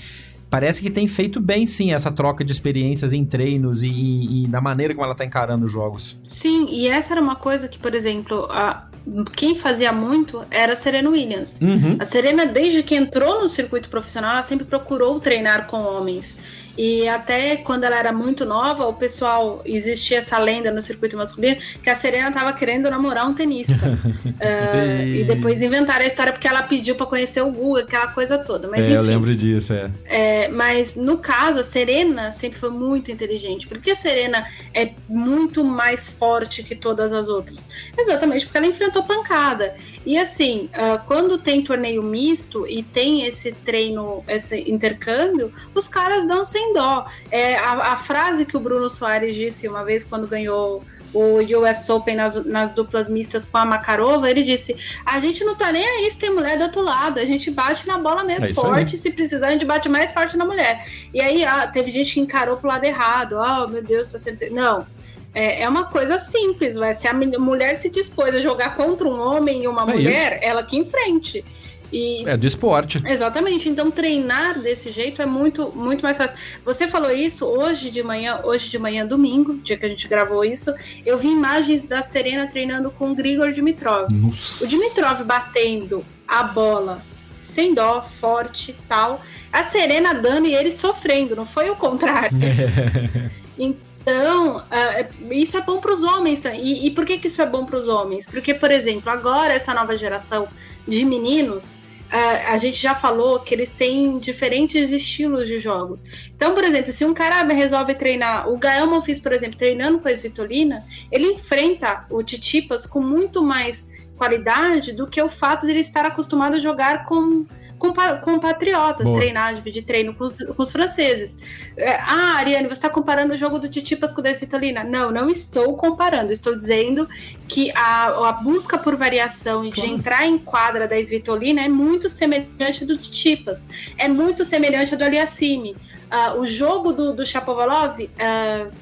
parece 0.50 0.82
que 0.82 0.90
tem 0.90 1.06
feito 1.06 1.40
bem, 1.40 1.66
sim, 1.66 1.94
essa 1.94 2.10
troca 2.10 2.44
de 2.44 2.52
experiências 2.52 3.12
em 3.12 3.24
treinos 3.24 3.82
e, 3.82 3.88
e, 3.88 4.44
e 4.44 4.48
da 4.48 4.60
maneira 4.60 4.92
como 4.92 5.04
ela 5.04 5.12
está 5.12 5.24
encarando 5.24 5.64
os 5.64 5.70
jogos. 5.70 6.18
Sim, 6.24 6.66
e 6.68 6.88
essa 6.88 7.14
era 7.14 7.22
uma 7.22 7.36
coisa 7.36 7.68
que, 7.68 7.78
por 7.78 7.94
exemplo, 7.94 8.46
a, 8.50 8.88
quem 9.36 9.54
fazia 9.54 9.92
muito 9.92 10.44
era 10.50 10.72
a 10.72 10.76
Serena 10.76 11.08
Williams. 11.08 11.60
Uhum. 11.60 11.96
A 11.98 12.04
Serena, 12.04 12.44
desde 12.44 12.82
que 12.82 12.94
entrou 12.94 13.40
no 13.40 13.48
circuito 13.48 13.88
profissional, 13.88 14.32
ela 14.32 14.42
sempre 14.42 14.66
procurou 14.66 15.18
treinar 15.20 15.66
com 15.66 15.82
homens. 15.82 16.36
E 16.76 17.08
até 17.08 17.56
quando 17.56 17.84
ela 17.84 17.98
era 17.98 18.12
muito 18.12 18.44
nova, 18.44 18.86
o 18.86 18.94
pessoal 18.94 19.60
existia 19.64 20.18
essa 20.18 20.38
lenda 20.38 20.70
no 20.70 20.80
circuito 20.80 21.16
masculino 21.16 21.60
que 21.82 21.90
a 21.90 21.94
Serena 21.94 22.28
estava 22.28 22.52
querendo 22.52 22.90
namorar 22.90 23.26
um 23.26 23.34
tenista. 23.34 23.74
uh, 23.74 25.02
e... 25.02 25.20
e... 25.20 25.24
depois 25.24 25.62
inventaram 25.62 26.04
a 26.04 26.08
história 26.08 26.32
porque 26.32 26.48
ela 26.48 26.62
pediu 26.62 26.94
para 26.94 27.06
conhecer 27.06 27.42
o 27.42 27.50
Guga, 27.50 27.82
aquela 27.82 28.08
coisa 28.08 28.38
toda. 28.38 28.68
Mas, 28.68 28.80
é, 28.80 28.82
enfim, 28.84 28.94
eu 28.94 29.02
lembro 29.02 29.34
disso, 29.34 29.72
é. 29.72 29.90
é. 30.06 30.48
Mas 30.48 30.94
no 30.94 31.18
caso, 31.18 31.60
a 31.60 31.64
Serena 31.64 32.30
sempre 32.30 32.58
foi 32.58 32.70
muito 32.70 33.10
inteligente. 33.10 33.68
Porque 33.68 33.92
a 33.92 33.96
Serena 33.96 34.46
é 34.74 34.92
muito 35.08 35.64
mais 35.64 36.10
forte 36.10 36.62
que 36.62 36.74
todas 36.74 37.12
as 37.12 37.28
outras? 37.28 37.68
Exatamente 37.96 38.46
porque 38.46 38.58
ela 38.58 38.66
enfrentou 38.66 39.02
pancada. 39.02 39.74
E 40.04 40.18
assim, 40.18 40.70
uh, 40.74 41.04
quando 41.06 41.38
tem 41.38 41.62
torneio 41.62 42.02
misto 42.02 42.66
e 42.66 42.82
tem 42.82 43.26
esse 43.26 43.52
treino, 43.52 44.24
esse 44.26 44.70
intercâmbio, 44.70 45.52
os 45.74 45.86
caras 45.88 46.26
dão 46.26 46.44
sem 46.44 46.59
dó. 46.72 47.06
É, 47.30 47.56
a, 47.56 47.92
a 47.92 47.96
frase 47.96 48.44
que 48.44 48.56
o 48.56 48.60
Bruno 48.60 48.88
Soares 48.88 49.34
disse 49.34 49.68
uma 49.68 49.84
vez 49.84 50.04
quando 50.04 50.26
ganhou 50.26 50.84
o 51.12 51.40
US 51.40 51.88
Open 51.88 52.16
nas, 52.16 52.44
nas, 52.44 52.70
duplas 52.70 53.08
mistas 53.08 53.44
com 53.44 53.58
a 53.58 53.64
Makarova, 53.64 54.30
ele 54.30 54.42
disse: 54.42 54.76
a 55.04 55.18
gente 55.18 55.44
não 55.44 55.54
tá 55.54 55.72
nem 55.72 55.84
aí 55.84 56.10
se 56.10 56.18
tem 56.18 56.30
mulher 56.30 56.56
do 56.56 56.64
outro 56.64 56.82
lado, 56.82 57.18
a 57.18 57.24
gente 57.24 57.50
bate 57.50 57.86
na 57.86 57.98
bola 57.98 58.22
mesmo 58.24 58.46
é 58.46 58.54
forte, 58.54 58.96
se 58.96 59.10
precisar, 59.10 59.48
a 59.48 59.52
gente 59.52 59.64
bate 59.64 59.88
mais 59.88 60.12
forte 60.12 60.36
na 60.36 60.44
mulher. 60.44 60.86
E 61.12 61.20
aí 61.20 61.44
ah, 61.44 61.66
teve 61.66 61.90
gente 61.90 62.14
que 62.14 62.20
encarou 62.20 62.56
pro 62.56 62.68
lado 62.68 62.84
errado, 62.84 63.36
oh 63.38 63.66
meu 63.68 63.82
Deus, 63.82 64.08
tô 64.08 64.18
sendo. 64.18 64.54
Não. 64.54 64.86
É, 65.32 65.62
é 65.62 65.68
uma 65.68 65.84
coisa 65.84 66.18
simples, 66.18 66.74
vai. 66.74 66.92
Se 66.92 67.06
a 67.06 67.14
mulher 67.14 67.76
se 67.76 67.88
dispôs 67.88 68.34
a 68.34 68.40
jogar 68.40 68.74
contra 68.74 69.06
um 69.06 69.20
homem 69.20 69.62
e 69.62 69.68
uma 69.68 69.82
é 69.82 69.86
mulher, 69.86 70.32
isso. 70.34 70.44
ela 70.44 70.62
que 70.62 70.76
enfrente. 70.76 71.44
E... 71.92 72.28
É 72.28 72.36
do 72.36 72.46
esporte. 72.46 72.98
Exatamente. 73.06 73.68
Então 73.68 73.90
treinar 73.90 74.58
desse 74.60 74.90
jeito 74.90 75.20
é 75.20 75.26
muito, 75.26 75.72
muito 75.74 76.02
mais 76.02 76.16
fácil. 76.16 76.36
Você 76.64 76.88
falou 76.88 77.10
isso 77.10 77.46
hoje 77.46 77.90
de 77.90 78.02
manhã, 78.02 78.40
hoje 78.44 78.70
de 78.70 78.78
manhã, 78.78 79.06
domingo, 79.06 79.54
dia 79.54 79.76
que 79.76 79.86
a 79.86 79.88
gente 79.88 80.06
gravou 80.08 80.44
isso, 80.44 80.72
eu 81.04 81.18
vi 81.18 81.28
imagens 81.28 81.82
da 81.82 82.02
Serena 82.02 82.46
treinando 82.46 82.90
com 82.90 83.10
o 83.10 83.14
Grigor 83.14 83.50
Dimitrov. 83.50 84.10
Nossa. 84.10 84.64
O 84.64 84.68
Dimitrov 84.68 85.24
batendo 85.24 86.04
a 86.26 86.42
bola 86.42 87.02
sem 87.34 87.74
dó, 87.74 88.00
forte 88.02 88.76
tal. 88.88 89.20
A 89.52 89.64
Serena 89.64 90.14
dando 90.14 90.46
e 90.46 90.54
ele 90.54 90.70
sofrendo, 90.70 91.34
não 91.34 91.44
foi 91.44 91.68
o 91.68 91.76
contrário. 91.76 92.30
É. 92.42 93.30
Então, 94.02 94.58
uh, 94.58 95.32
isso 95.32 95.56
é 95.56 95.60
bom 95.60 95.80
para 95.80 95.92
os 95.92 96.02
homens. 96.02 96.44
E, 96.44 96.86
e 96.86 96.90
por 96.90 97.04
que, 97.04 97.18
que 97.18 97.26
isso 97.26 97.42
é 97.42 97.46
bom 97.46 97.64
para 97.64 97.78
os 97.78 97.88
homens? 97.88 98.26
Porque, 98.26 98.54
por 98.54 98.70
exemplo, 98.70 99.10
agora 99.10 99.52
essa 99.52 99.74
nova 99.74 99.96
geração 99.96 100.48
de 100.88 101.04
meninos, 101.04 101.76
uh, 102.10 102.48
a 102.48 102.56
gente 102.56 102.78
já 102.78 102.94
falou 102.94 103.40
que 103.40 103.54
eles 103.54 103.70
têm 103.70 104.18
diferentes 104.18 104.90
estilos 104.90 105.48
de 105.48 105.58
jogos. 105.58 106.04
Então, 106.34 106.54
por 106.54 106.64
exemplo, 106.64 106.90
se 106.90 107.04
um 107.04 107.12
cara 107.12 107.42
resolve 107.52 107.94
treinar, 107.94 108.48
o 108.48 108.56
Gael 108.56 108.86
Monfils, 108.86 109.20
por 109.20 109.32
exemplo, 109.32 109.58
treinando 109.58 109.98
com 109.98 110.08
a 110.08 110.12
Svitolina, 110.12 110.84
ele 111.12 111.26
enfrenta 111.26 112.06
o 112.10 112.22
Titipas 112.22 112.86
com 112.86 113.00
muito 113.00 113.42
mais 113.42 113.90
qualidade 114.16 114.92
do 114.92 115.06
que 115.06 115.20
o 115.22 115.28
fato 115.28 115.66
de 115.66 115.72
ele 115.72 115.80
estar 115.80 116.04
acostumado 116.04 116.56
a 116.56 116.58
jogar 116.58 117.04
com 117.04 117.46
compatriotas, 117.80 119.06
Boa. 119.06 119.18
treinar, 119.18 119.54
dividir 119.54 119.82
treino 119.82 120.14
com 120.14 120.24
os, 120.24 120.38
com 120.38 120.62
os 120.62 120.70
franceses. 120.70 121.38
É, 121.76 121.94
ah, 121.94 122.36
Ariane, 122.36 122.68
você 122.68 122.74
está 122.74 122.90
comparando 122.90 123.32
o 123.32 123.36
jogo 123.36 123.58
do 123.58 123.68
Titipas 123.68 124.12
com 124.12 124.20
o 124.20 124.22
da 124.22 124.30
Svitolina? 124.30 124.84
Não, 124.84 125.10
não 125.10 125.30
estou 125.30 125.74
comparando. 125.74 126.32
Estou 126.32 126.54
dizendo 126.54 127.08
que 127.48 127.72
a, 127.74 128.28
a 128.28 128.32
busca 128.32 128.76
por 128.76 128.94
variação 128.96 129.64
e 129.64 129.70
de 129.70 129.86
entrar 129.86 130.26
em 130.26 130.38
quadra 130.38 130.86
da 130.86 130.98
Svitolina 130.98 131.62
é 131.62 131.68
muito 131.68 132.08
semelhante 132.08 132.84
do 132.84 132.96
Titipas. 132.96 133.66
É 133.96 134.06
muito 134.06 134.44
semelhante 134.44 134.92
ao 134.92 134.98
do 134.98 135.04
Aliassime. 135.04 135.72
Uh, 135.72 136.40
o 136.40 136.46
jogo 136.46 136.92
do, 136.92 137.14
do 137.14 137.24
Chapovalov 137.24 137.98
uh, 138.00 138.72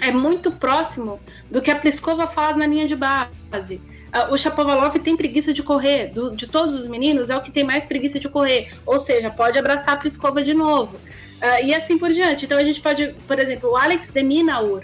é 0.00 0.10
muito 0.10 0.50
próximo 0.50 1.20
do 1.50 1.62
que 1.62 1.70
a 1.70 1.76
Pliskova 1.76 2.26
faz 2.26 2.56
na 2.56 2.66
linha 2.66 2.88
de 2.88 2.96
base. 2.96 3.80
Ah, 4.12 4.28
o 4.30 4.36
Chapovalov 4.36 4.94
tem 4.98 5.16
preguiça 5.16 5.52
de 5.52 5.62
correr. 5.62 6.12
Do, 6.12 6.36
de 6.36 6.46
todos 6.46 6.74
os 6.74 6.86
meninos, 6.86 7.30
é 7.30 7.36
o 7.36 7.40
que 7.40 7.50
tem 7.50 7.64
mais 7.64 7.84
preguiça 7.84 8.20
de 8.20 8.28
correr. 8.28 8.70
Ou 8.84 8.98
seja, 8.98 9.30
pode 9.30 9.58
abraçar 9.58 9.94
a 9.94 9.96
Pliskova 9.96 10.42
de 10.42 10.52
novo. 10.52 10.96
Uh, 10.96 11.64
e 11.64 11.74
assim 11.74 11.98
por 11.98 12.10
diante. 12.10 12.44
Então 12.44 12.58
a 12.58 12.64
gente 12.64 12.80
pode, 12.80 13.14
por 13.26 13.38
exemplo, 13.38 13.70
o 13.70 13.76
Alex 13.76 14.10
Deminaur. 14.10 14.82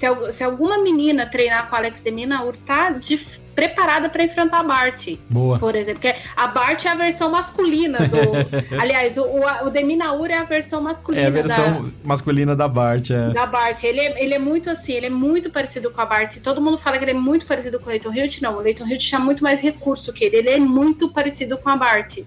Se, 0.00 0.32
se 0.32 0.42
alguma 0.42 0.78
menina 0.78 1.26
treinar 1.26 1.68
com 1.68 1.76
o 1.76 1.78
Alex 1.78 2.00
Deminaur, 2.00 2.56
tá 2.56 2.88
de, 2.88 3.18
preparada 3.54 4.08
para 4.08 4.22
enfrentar 4.22 4.60
a 4.60 4.62
Bart. 4.62 5.08
Boa. 5.28 5.58
Por 5.58 5.74
exemplo, 5.74 6.00
porque 6.00 6.18
a 6.34 6.46
Bart 6.46 6.86
é 6.86 6.88
a 6.88 6.94
versão 6.94 7.30
masculina 7.30 7.98
do. 8.08 8.16
Aliás, 8.80 9.18
o, 9.18 9.24
o, 9.24 9.66
o 9.66 9.70
Deminaur 9.70 10.30
é 10.30 10.38
a 10.38 10.44
versão 10.44 10.80
masculina. 10.80 11.24
É 11.24 11.26
a 11.26 11.30
versão 11.30 11.82
da, 11.82 11.90
masculina 12.02 12.56
da 12.56 12.66
Bart, 12.66 13.10
é. 13.10 13.28
Da 13.34 13.44
Bart. 13.44 13.84
Ele 13.84 14.00
é, 14.00 14.24
ele 14.24 14.32
é 14.32 14.38
muito 14.38 14.70
assim, 14.70 14.94
ele 14.94 15.06
é 15.06 15.10
muito 15.10 15.50
parecido 15.50 15.90
com 15.90 16.00
a 16.00 16.06
Bart. 16.06 16.38
Todo 16.38 16.62
mundo 16.62 16.78
fala 16.78 16.96
que 16.96 17.04
ele 17.04 17.10
é 17.10 17.20
muito 17.20 17.44
parecido 17.44 17.78
com 17.78 17.84
o 17.84 17.88
Leighton 17.90 18.14
Hilt, 18.14 18.40
não. 18.40 18.56
O 18.56 18.60
Leighton 18.60 18.86
Hilt 18.86 19.02
tinha 19.02 19.20
muito 19.20 19.42
mais 19.42 19.60
recurso 19.60 20.14
que 20.14 20.24
ele. 20.24 20.38
Ele 20.38 20.48
é 20.48 20.58
muito 20.58 21.12
parecido 21.12 21.58
com 21.58 21.68
a 21.68 21.76
Bart. 21.76 22.20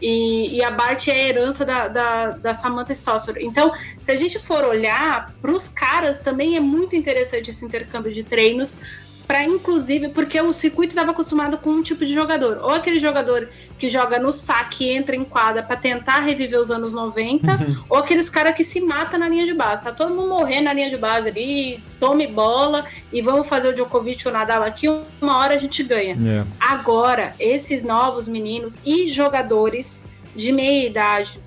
E, 0.00 0.56
e, 0.56 0.62
a 0.62 0.70
Bart 0.70 1.08
é 1.08 1.12
a 1.12 1.28
herança 1.28 1.64
da, 1.64 1.88
da, 1.88 2.30
da 2.30 2.54
Samantha 2.54 2.92
Stossor. 2.92 3.36
Então, 3.38 3.72
se 4.00 4.10
a 4.10 4.16
gente 4.16 4.38
for 4.38 4.64
olhar 4.64 5.32
para 5.40 5.50
os 5.50 5.68
caras, 5.68 6.20
também 6.20 6.56
é 6.56 6.60
muito 6.60 6.94
interessante 6.94 7.50
esse 7.50 7.64
intercâmbio 7.64 8.12
de 8.12 8.22
treinos, 8.22 8.78
para 9.26 9.42
inclusive, 9.44 10.08
porque 10.08 10.40
o 10.40 10.52
circuito 10.52 10.90
estava 10.90 11.10
acostumado 11.10 11.56
com 11.58 11.70
um 11.70 11.82
tipo 11.82 12.04
de 12.04 12.12
jogador, 12.12 12.58
ou 12.62 12.70
aquele 12.70 13.00
jogador 13.00 13.48
que 13.78 13.88
joga 13.88 14.18
no 14.18 14.32
saque 14.32 14.84
e 14.84 14.90
entra 14.90 15.16
em 15.16 15.24
quadra 15.24 15.62
para 15.62 15.76
tentar 15.76 16.20
reviver 16.20 16.60
os 16.60 16.70
anos 16.70 16.92
90, 16.92 17.52
uhum. 17.52 17.84
ou 17.88 17.98
aqueles 17.98 18.28
caras 18.28 18.54
que 18.54 18.62
se 18.62 18.80
mata 18.80 19.16
na 19.16 19.28
linha 19.28 19.46
de 19.46 19.54
base. 19.54 19.82
Tá 19.82 19.92
todo 19.92 20.14
mundo 20.14 20.28
morrendo 20.28 20.64
na 20.64 20.72
linha 20.72 20.90
de 20.90 20.98
base 20.98 21.28
ali, 21.28 21.82
tome 21.98 22.26
bola 22.26 22.84
e 23.12 23.22
vamos 23.22 23.48
fazer 23.48 23.68
o 23.68 23.74
Djokovic 23.74 24.26
ou 24.26 24.32
o 24.32 24.36
Nadal 24.36 24.62
aqui, 24.62 24.88
uma 25.20 25.38
hora 25.38 25.54
a 25.54 25.58
gente 25.58 25.82
ganha. 25.82 26.14
Yeah. 26.14 26.42
É. 26.42 26.44
Agora, 26.60 27.34
esses 27.38 27.82
novos 27.82 28.28
meninos 28.28 28.76
e 28.84 29.08
jogadores 29.08 30.04
de 30.34 30.52
meia 30.52 30.86
idade 30.86 31.40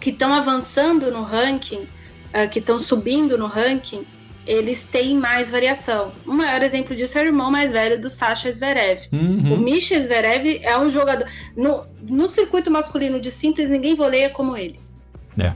que 0.00 0.10
estão 0.10 0.32
avançando 0.32 1.10
no 1.10 1.22
ranking, 1.22 1.82
uh, 1.82 2.48
que 2.50 2.58
estão 2.58 2.78
subindo 2.78 3.36
no 3.36 3.46
ranking, 3.46 4.04
eles 4.48 4.82
têm 4.82 5.14
mais 5.14 5.50
variação. 5.50 6.10
O 6.26 6.32
maior 6.32 6.62
exemplo 6.62 6.96
disso 6.96 7.18
é 7.18 7.22
o 7.22 7.26
irmão 7.26 7.50
mais 7.50 7.70
velho 7.70 8.00
do 8.00 8.08
Sasha 8.08 8.50
Zverev. 8.50 9.02
Uhum. 9.12 9.54
O 9.54 9.58
Misha 9.58 10.00
Zverev 10.00 10.60
é 10.62 10.76
um 10.78 10.88
jogador. 10.88 11.28
No, 11.54 11.84
no 12.02 12.26
circuito 12.26 12.70
masculino 12.70 13.20
de 13.20 13.30
simples, 13.30 13.68
ninguém 13.68 13.94
voleia 13.94 14.30
como 14.30 14.56
ele. 14.56 14.80
É. 15.38 15.52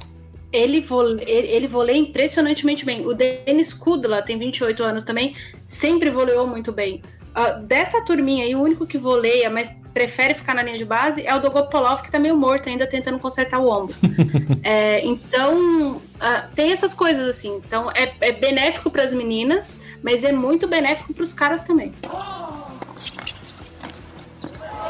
Ele, 0.52 0.82
vole, 0.82 1.24
ele, 1.26 1.48
ele 1.48 1.66
voleia 1.66 1.96
impressionantemente 1.96 2.84
bem. 2.84 3.06
O 3.06 3.14
Denis 3.14 3.72
Kudla 3.72 4.20
tem 4.20 4.38
28 4.38 4.84
anos 4.84 5.04
também, 5.04 5.34
sempre 5.64 6.10
voleou 6.10 6.46
muito 6.46 6.70
bem. 6.70 7.00
Uh, 7.32 7.62
dessa 7.62 8.04
turminha 8.04 8.44
aí, 8.44 8.54
o 8.54 8.60
único 8.60 8.86
que 8.86 8.98
voleia, 8.98 9.48
mas 9.48 9.82
prefere 9.94 10.34
ficar 10.34 10.54
na 10.54 10.62
linha 10.62 10.76
de 10.76 10.84
base, 10.84 11.26
é 11.26 11.34
o 11.34 11.40
Dogopolov, 11.40 12.02
que 12.02 12.10
tá 12.10 12.18
meio 12.18 12.36
morto 12.36 12.68
ainda, 12.68 12.86
tentando 12.86 13.18
consertar 13.18 13.58
o 13.58 13.68
ombro. 13.68 13.94
é, 14.62 15.04
então, 15.04 15.96
uh, 15.96 16.54
tem 16.54 16.72
essas 16.72 16.92
coisas 16.92 17.26
assim. 17.26 17.60
Então, 17.66 17.90
é, 17.92 18.14
é 18.20 18.32
benéfico 18.32 18.90
para 18.90 19.04
as 19.04 19.12
meninas, 19.12 19.78
mas 20.02 20.24
é 20.24 20.32
muito 20.32 20.66
benéfico 20.68 21.14
para 21.14 21.22
os 21.22 21.32
caras 21.32 21.62
também. 21.62 21.92
Oh, 22.04 22.61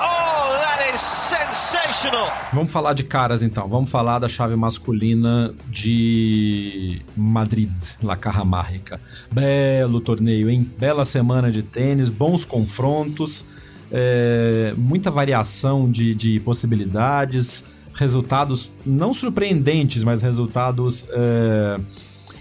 that 0.03 0.95
is 0.95 1.01
sensational! 1.01 2.31
Vamos 2.53 2.71
falar 2.71 2.93
de 2.95 3.05
caras 3.05 3.43
então. 3.43 3.69
Vamos 3.69 3.91
falar 3.91 4.19
da 4.19 4.29
chave 4.29 4.57
masculina 4.57 5.55
de 5.69 7.03
Madrid, 7.17 7.71
La 8.03 8.17
Carramárica. 8.17 9.01
Belo 9.31 10.01
torneio, 10.01 10.51
hein? 10.51 10.71
Bela 10.79 11.05
semana 11.05 11.51
de 11.51 11.62
tênis, 11.62 12.11
bons 12.11 12.45
confrontos, 12.45 13.45
é, 13.91 14.75
muita 14.77 15.11
variação 15.11 15.91
de, 15.91 16.15
de 16.15 16.41
possibilidades, 16.41 17.65
resultados 17.95 18.71
não 18.85 19.12
surpreendentes, 19.15 20.03
mas 20.05 20.23
resultados. 20.23 21.07
É, 21.11 21.81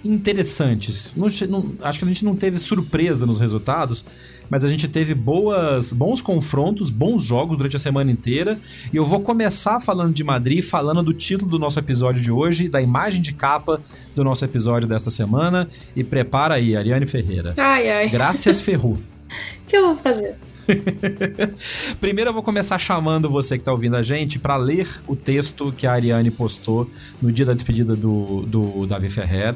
interessantes. 0.04 1.12
Não, 1.16 1.28
não, 1.50 1.74
acho 1.82 2.00
que 2.00 2.06
a 2.06 2.08
gente 2.08 2.26
não 2.26 2.36
teve 2.36 2.60
surpresa 2.60 3.26
nos 3.26 3.40
resultados, 3.40 4.04
mas 4.50 4.66
a 4.66 4.68
gente 4.68 4.88
teve 4.88 5.14
boas, 5.14 5.94
bons 5.94 6.22
confrontos, 6.22 6.90
bons 6.90 7.24
jogos 7.24 7.58
durante 7.58 7.76
a 7.76 7.80
semana 7.80 8.12
inteira. 8.12 8.60
E 8.92 8.98
eu 8.98 9.06
vou 9.06 9.22
começar 9.22 9.80
falando 9.80 10.14
de 10.14 10.24
Madrid, 10.24 10.64
falando 10.64 11.02
do 11.02 11.14
título 11.14 11.50
do 11.50 11.60
nosso 11.60 11.80
episódio 11.80 12.22
de 12.22 12.32
hoje, 12.32 12.68
da 12.68 12.82
imagem 12.82 13.22
de 13.22 13.34
capa 13.34 13.80
do 14.16 14.24
nosso 14.24 14.44
episódio 14.44 14.88
desta 14.88 15.10
semana. 15.10 15.70
E 15.96 16.04
prepara 16.04 16.56
aí, 16.56 16.76
Ariane 16.76 17.06
Ferreira. 17.06 17.54
Ai, 17.58 17.90
ai. 17.90 18.10
Graças 18.10 18.60
Ferru. 18.60 19.00
O 19.32 19.72
que 19.72 19.78
eu 19.78 19.86
vou 19.86 19.96
fazer? 19.96 20.36
Primeiro 22.02 22.30
eu 22.30 22.34
vou 22.34 22.44
começar 22.44 22.78
chamando 22.78 23.30
você 23.30 23.56
que 23.56 23.62
está 23.62 23.72
ouvindo 23.72 23.96
a 23.96 24.04
gente 24.04 24.38
para 24.38 24.58
ler 24.58 24.88
o 25.08 25.16
texto 25.16 25.74
que 25.76 25.88
a 25.88 25.94
Ariane 25.94 26.30
postou 26.30 26.90
no 27.22 27.32
dia 27.32 27.46
da 27.46 27.54
despedida 27.54 27.96
do, 27.96 28.42
do 28.42 28.86
Davi 28.86 29.10
Ferrer 29.10 29.56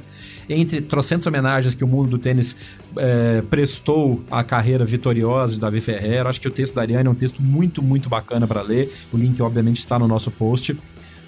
entre 0.50 0.82
trocentas 0.82 1.26
homenagens 1.28 1.74
que 1.74 1.84
o 1.84 1.88
mundo 1.88 2.10
do 2.10 2.18
tênis 2.18 2.56
é, 2.98 3.42
prestou 3.50 4.24
à 4.30 4.44
carreira 4.44 4.86
vitoriosa 4.86 5.54
de 5.54 5.60
Davi 5.60 5.82
Ferreira. 5.82 6.30
Acho 6.30 6.40
que 6.40 6.48
o 6.48 6.52
texto 6.52 6.76
da 6.76 6.82
Ariane 6.82 7.08
é 7.08 7.12
um 7.12 7.16
texto 7.16 7.42
muito, 7.42 7.82
muito 7.82 8.10
bacana 8.10 8.48
para 8.48 8.62
ler. 8.62 8.94
O 9.12 9.18
link, 9.18 9.42
obviamente, 9.42 9.80
está 9.80 9.98
no 9.98 10.08
nosso 10.08 10.32
post 10.32 10.78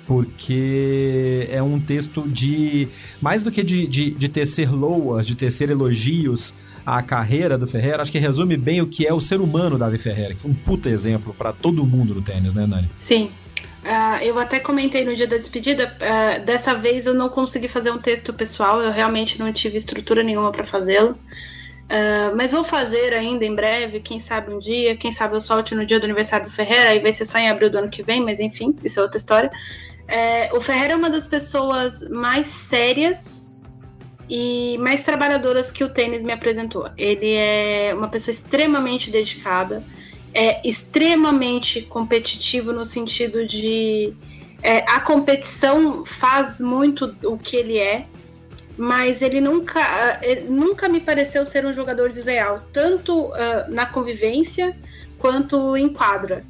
porque 0.08 1.50
é 1.52 1.62
um 1.62 1.80
texto 1.82 2.26
de. 2.26 2.88
Mais 3.22 3.44
do 3.44 3.52
que 3.52 3.62
de, 3.62 3.86
de, 3.86 4.12
de 4.12 4.30
tecer 4.30 4.72
loas, 4.72 5.28
de 5.28 5.36
tecer 5.36 5.70
elogios 5.70 6.54
à 6.86 7.04
carreira 7.04 7.58
do 7.58 7.68
Ferreira, 7.68 8.02
acho 8.02 8.12
que 8.12 8.18
resume 8.18 8.56
bem 8.56 8.82
o 8.82 8.88
que 8.88 9.06
é 9.06 9.14
o 9.14 9.20
ser 9.20 9.42
humano 9.42 9.78
Davi 9.78 9.98
Ferreira, 9.98 10.34
que 10.34 10.40
foi 10.40 10.52
um 10.52 10.54
puta 10.54 10.90
exemplo 10.90 11.36
para 11.38 11.52
todo 11.52 11.86
mundo 11.86 12.16
no 12.16 12.22
tênis, 12.22 12.54
né, 12.54 12.66
Nani? 12.66 12.90
Sim, 12.96 13.30
Uh, 13.88 14.22
eu 14.22 14.38
até 14.38 14.60
comentei 14.60 15.06
no 15.06 15.16
dia 15.16 15.26
da 15.26 15.38
despedida, 15.38 15.96
uh, 15.96 16.44
dessa 16.44 16.76
vez 16.76 17.06
eu 17.06 17.14
não 17.14 17.30
consegui 17.30 17.70
fazer 17.70 17.90
um 17.90 17.98
texto 17.98 18.34
pessoal, 18.34 18.82
eu 18.82 18.92
realmente 18.92 19.40
não 19.40 19.54
tive 19.54 19.78
estrutura 19.78 20.22
nenhuma 20.22 20.52
para 20.52 20.66
fazê-lo. 20.66 21.12
Uh, 21.12 22.36
mas 22.36 22.52
vou 22.52 22.66
fazer 22.66 23.14
ainda 23.14 23.46
em 23.46 23.56
breve, 23.56 24.02
quem 24.02 24.20
sabe 24.20 24.54
um 24.54 24.58
dia, 24.58 24.98
quem 24.98 25.10
sabe 25.10 25.38
eu 25.38 25.40
solte 25.40 25.74
no 25.74 25.86
dia 25.86 26.02
do 26.02 26.04
aniversário 26.04 26.46
do 26.46 26.52
Ferreira, 26.52 26.90
aí 26.90 27.00
vai 27.00 27.14
ser 27.14 27.24
só 27.24 27.38
em 27.38 27.48
abril 27.50 27.70
do 27.70 27.78
ano 27.78 27.90
que 27.90 28.04
vem, 28.04 28.22
mas 28.22 28.42
enfim, 28.42 28.76
isso 28.84 29.00
é 29.00 29.04
outra 29.04 29.18
história. 29.18 29.50
É, 30.06 30.54
o 30.54 30.60
Ferreira 30.60 30.94
é 30.94 30.98
uma 30.98 31.10
das 31.10 31.26
pessoas 31.26 32.10
mais 32.10 32.46
sérias 32.46 33.64
e 34.30 34.78
mais 34.80 35.02
trabalhadoras 35.02 35.72
que 35.72 35.86
o 35.86 35.88
tênis 35.88 36.26
me 36.26 36.34
apresentou. 36.34 36.90
Ele 36.98 37.36
é 37.36 37.94
uma 37.96 38.10
pessoa 38.10 38.34
extremamente 38.34 39.10
dedicada, 39.10 39.82
é 40.38 40.62
extremamente 40.64 41.82
competitivo 41.82 42.72
no 42.72 42.86
sentido 42.86 43.44
de 43.48 44.14
é, 44.62 44.80
a 44.88 45.00
competição 45.00 46.06
faz 46.06 46.62
muito 46.62 47.16
o 47.26 47.40
que 47.40 47.58
ele 47.58 47.80
é 47.80 48.06
mas 48.78 49.24
ele 49.24 49.42
nunca, 49.42 50.20
ele 50.22 50.42
nunca 50.42 50.88
me 50.88 51.00
pareceu 51.00 51.44
ser 51.46 51.66
um 51.66 51.74
jogador 51.74 52.10
desleal, 52.10 52.64
tanto 52.72 53.26
uh, 53.26 53.34
na 53.70 53.88
convivência 53.88 54.78
quanto 55.18 55.76
em 55.76 55.90
quadra. 55.90 56.46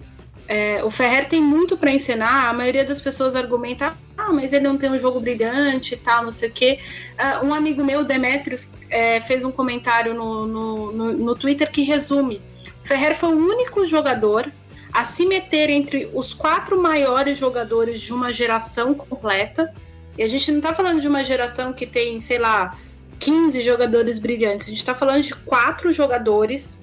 É, 0.46 0.84
o 0.84 0.92
Ferrer 0.92 1.30
tem 1.30 1.42
muito 1.42 1.78
para 1.78 1.90
ensinar, 1.90 2.50
a 2.50 2.54
maioria 2.54 2.84
das 2.84 3.00
pessoas 3.00 3.34
argumenta, 3.34 3.98
ah, 4.18 4.34
mas 4.34 4.52
ele 4.52 4.66
não 4.66 4.78
tem 4.78 4.90
um 4.90 5.00
jogo 5.00 5.22
brilhante 5.22 5.94
e 5.94 5.98
tal, 5.98 6.24
não 6.24 6.32
sei 6.32 6.50
o 6.50 6.52
quê. 6.52 6.80
Uh, 7.18 7.46
um 7.46 7.54
amigo 7.54 7.82
meu, 7.82 8.04
Demetrius, 8.04 8.70
é, 8.90 9.22
fez 9.22 9.46
um 9.46 9.52
comentário 9.52 10.14
no, 10.14 10.46
no, 10.46 10.92
no, 10.92 11.14
no 11.14 11.36
Twitter 11.36 11.72
que 11.72 11.82
resume: 11.82 12.42
Ferrer 12.88 13.18
foi 13.18 13.36
o 13.36 13.38
único 13.38 13.86
jogador 13.86 14.50
a 14.94 15.04
se 15.04 15.26
meter 15.26 15.70
entre 15.70 16.10
os 16.14 16.34
quatro 16.34 16.82
maiores 16.82 17.38
jogadores 17.38 18.00
de 18.00 18.14
uma 18.14 18.32
geração 18.32 18.94
completa 18.94 19.74
e 20.18 20.24
a 20.24 20.28
gente 20.28 20.50
não 20.54 20.62
tá 20.62 20.74
falando 20.74 21.02
de 21.02 21.08
uma 21.08 21.22
geração 21.22 21.74
que 21.74 21.86
tem, 21.86 22.20
sei 22.22 22.40
lá, 22.40 22.78
15 23.20 23.60
jogadores 23.60 24.20
brilhantes. 24.20 24.68
A 24.68 24.70
gente 24.70 24.86
tá 24.86 24.96
falando 24.96 25.22
de 25.22 25.36
quatro 25.36 25.92
jogadores 25.92 26.82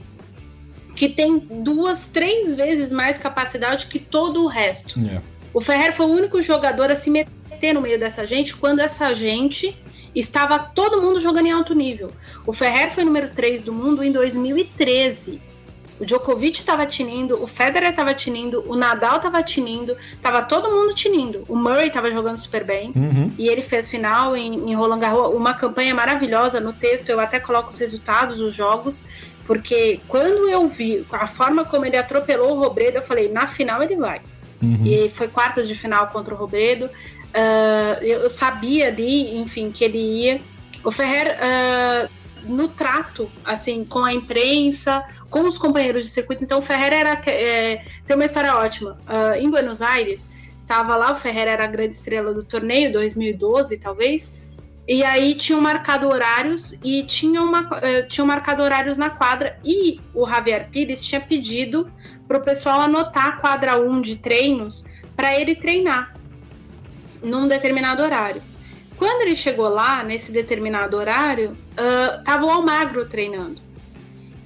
que 0.95 1.09
tem 1.09 1.39
duas, 1.39 2.07
três 2.07 2.55
vezes 2.55 2.93
mais 2.93 3.17
capacidade 3.17 3.87
que 3.87 3.99
todo 3.99 4.45
o 4.45 4.47
resto. 4.47 5.01
Yeah. 5.01 5.23
O 5.55 5.61
Ferrer 5.61 5.93
foi 5.95 6.05
o 6.05 6.11
único 6.11 6.43
jogador 6.43 6.91
a 6.91 6.95
se 6.95 7.09
meter 7.09 7.73
no 7.73 7.81
meio 7.81 7.99
dessa 7.99 8.27
gente 8.27 8.55
quando 8.55 8.81
essa 8.81 9.15
gente 9.15 9.75
estava 10.15 10.59
todo 10.59 11.01
mundo 11.01 11.19
jogando 11.19 11.47
em 11.47 11.53
alto 11.53 11.75
nível. 11.75 12.13
O 12.47 12.53
Ferrer 12.53 12.93
foi 12.93 13.05
número 13.05 13.31
3 13.31 13.63
do 13.63 13.73
mundo 13.73 14.05
em 14.05 14.13
2013. 14.13 15.41
O 15.99 16.05
Djokovic 16.05 16.59
estava 16.59 16.85
tinindo, 16.87 17.41
o 17.41 17.47
Federer 17.47 17.91
estava 17.91 18.13
tinindo, 18.13 18.65
o 18.67 18.75
Nadal 18.75 19.17
estava 19.17 19.43
tinindo, 19.43 19.97
tava 20.21 20.43
todo 20.43 20.69
mundo 20.71 20.93
tinindo. 20.93 21.45
O 21.49 21.55
Murray 21.55 21.87
estava 21.87 22.11
jogando 22.11 22.37
super 22.37 22.65
bem 22.65 22.93
uhum. 22.97 23.31
e 23.39 23.49
ele 23.49 23.63
fez 23.63 23.89
final 23.89 24.37
em, 24.37 24.71
em 24.71 24.75
Roland 24.75 24.99
Garros, 24.99 25.35
uma 25.35 25.55
campanha 25.55 25.95
maravilhosa 25.95 26.59
no 26.59 26.73
texto. 26.73 27.09
Eu 27.11 27.21
até 27.21 27.39
coloco 27.39 27.71
os 27.71 27.79
resultados 27.79 28.39
dos 28.39 28.53
jogos, 28.53 29.05
porque 29.47 30.01
quando 30.09 30.49
eu 30.49 30.67
vi 30.67 31.07
a 31.13 31.29
forma 31.29 31.65
como 31.65 31.87
ele 31.87 31.97
atropelou 31.97 32.57
o 32.57 32.59
Robredo, 32.59 32.99
eu 32.99 33.03
falei: 33.03 33.31
na 33.31 33.47
final 33.47 33.81
ele 33.81 33.95
vai. 33.95 34.21
Uhum. 34.61 34.85
E 34.85 35.09
foi 35.09 35.29
quartas 35.29 35.69
de 35.69 35.77
final 35.77 36.09
contra 36.09 36.35
o 36.35 36.37
Robredo. 36.37 36.87
Uh, 36.87 38.03
eu 38.03 38.29
sabia 38.29 38.89
ali, 38.89 39.37
enfim, 39.37 39.71
que 39.71 39.85
ele 39.85 39.99
ia. 39.99 40.41
O 40.83 40.91
Ferrer. 40.91 41.37
Uh, 41.39 42.24
no 42.45 42.69
trato, 42.69 43.31
assim, 43.45 43.85
com 43.85 44.05
a 44.05 44.13
imprensa, 44.13 45.05
com 45.31 45.43
os 45.43 45.59
companheiros 45.59 46.05
de 46.05 46.11
circuito. 46.11 46.45
Então 46.45 46.59
o 46.59 46.63
Ferreira 46.63 46.97
era, 46.97 47.21
é, 47.27 47.85
tem 48.07 48.17
uma 48.17 48.25
história 48.25 48.55
ótima. 48.55 48.99
Uh, 49.09 49.39
em 49.39 49.51
Buenos 49.51 49.83
Aires, 49.83 50.31
estava 50.61 50.97
lá, 50.97 51.13
o 51.13 51.15
Ferreira 51.15 51.51
era 51.51 51.65
a 51.65 51.67
grande 51.69 51.95
estrela 51.95 52.33
do 52.33 52.45
torneio, 52.45 52.93
2012 52.93 53.77
talvez. 53.79 54.41
E 54.87 55.03
aí 55.03 55.35
tinham 55.35 55.61
marcado 55.61 56.07
horários 56.07 56.79
e 56.85 57.03
tinham, 57.05 57.47
uma, 57.47 57.63
uh, 57.63 58.07
tinham 58.09 58.27
marcado 58.27 58.63
horários 58.63 58.99
na 58.99 59.11
quadra. 59.11 59.59
E 59.65 60.01
o 60.15 60.27
Javier 60.27 60.69
Pires 60.71 61.05
tinha 61.05 61.21
pedido 61.21 61.91
para 62.29 62.39
o 62.39 62.41
pessoal 62.43 62.81
anotar 62.81 63.29
a 63.29 63.33
quadra 63.33 63.81
1 63.81 64.01
de 64.01 64.17
treinos 64.17 64.87
para 65.17 65.39
ele 65.39 65.55
treinar 65.55 66.15
num 67.23 67.49
determinado 67.49 68.03
horário. 68.03 68.43
Quando 68.97 69.23
ele 69.23 69.37
chegou 69.37 69.69
lá, 69.69 70.03
nesse 70.03 70.31
determinado 70.33 70.97
horário, 70.97 71.57
uh, 71.73 72.25
tava 72.25 72.47
o 72.47 72.51
Almagro 72.51 73.07
treinando. 73.07 73.61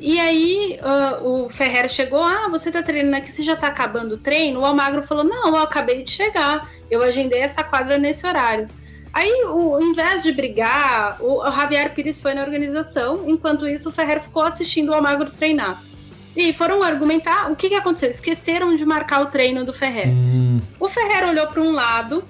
E 0.01 0.19
aí 0.21 0.79
uh, 0.81 1.29
o 1.29 1.49
Ferreira 1.51 1.89
chegou, 1.89 2.23
ah, 2.23 2.49
você 2.49 2.71
tá 2.71 2.83
treinando 2.83 3.17
aqui, 3.17 3.33
você 3.33 3.43
já 3.43 3.57
tá 3.57 3.67
acabando 3.67 4.15
o 4.15 4.19
treino? 4.19 4.61
O 4.61 4.65
Almagro 4.65 5.03
falou, 5.03 5.25
não, 5.25 5.49
eu 5.49 5.57
acabei 5.57 6.05
de 6.05 6.11
chegar, 6.11 6.71
eu 6.91 7.03
agendei 7.03 7.41
essa 7.41 7.65
quadra 7.65 7.99
nesse 7.99 8.27
horário. 8.27 8.69
Aí, 9.13 9.45
o, 9.47 9.75
ao 9.75 9.83
invés 9.83 10.23
de 10.23 10.31
brigar, 10.31 11.17
o, 11.21 11.41
o 11.41 11.51
Javier 11.51 11.93
Pires 11.95 12.21
foi 12.21 12.35
na 12.35 12.43
organização, 12.43 13.25
enquanto 13.27 13.67
isso 13.67 13.89
o 13.89 13.93
Ferreira 13.93 14.21
ficou 14.21 14.43
assistindo 14.43 14.91
o 14.91 14.95
Almagro 14.95 15.29
treinar. 15.29 15.83
E 16.37 16.53
foram 16.53 16.83
argumentar 16.85 17.51
o 17.51 17.57
que, 17.57 17.69
que 17.69 17.75
aconteceu. 17.75 18.11
Esqueceram 18.11 18.77
de 18.77 18.85
marcar 18.85 19.23
o 19.23 19.27
treino 19.27 19.65
do 19.65 19.73
Ferreira. 19.73 20.11
Hum. 20.11 20.61
O 20.79 20.89
Ferreira 20.89 21.27
olhou 21.29 21.49
para 21.49 21.61
um 21.61 21.73
lado, 21.73 22.23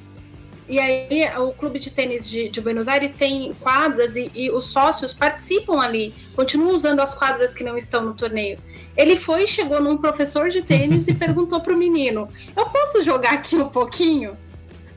e 0.69 0.79
aí 0.79 1.11
o 1.39 1.53
clube 1.53 1.79
de 1.79 1.91
tênis 1.91 2.29
de, 2.29 2.49
de 2.49 2.61
Buenos 2.61 2.89
Aires 2.89 3.13
tem 3.13 3.55
quadras 3.61 4.17
e, 4.17 4.31
e, 4.35 4.51
os 4.51 4.67
sócios 4.67 5.15
participam 5.15 5.81
ali, 5.81 6.15
continuam 6.37 6.75
usando 6.75 7.01
as 7.01 7.15
quadras 7.15 7.55
que 7.55 7.65
não 7.65 7.77
estão 7.77 8.05
no 8.05 8.15
torneio. 8.15 8.59
Ele 8.97 9.17
foi, 9.17 9.47
chegou 9.47 9.81
num 9.81 9.97
professor 9.97 10.51
de 10.51 10.63
tênis 10.63 11.09
e 11.09 11.15
perguntou 11.17 11.61
pro 11.61 11.77
menino: 11.77 12.29
Eu 12.57 12.67
posso 12.67 13.03
jogar 13.03 13.33
aqui 13.33 13.57
um 13.57 13.69
pouquinho? 13.69 14.37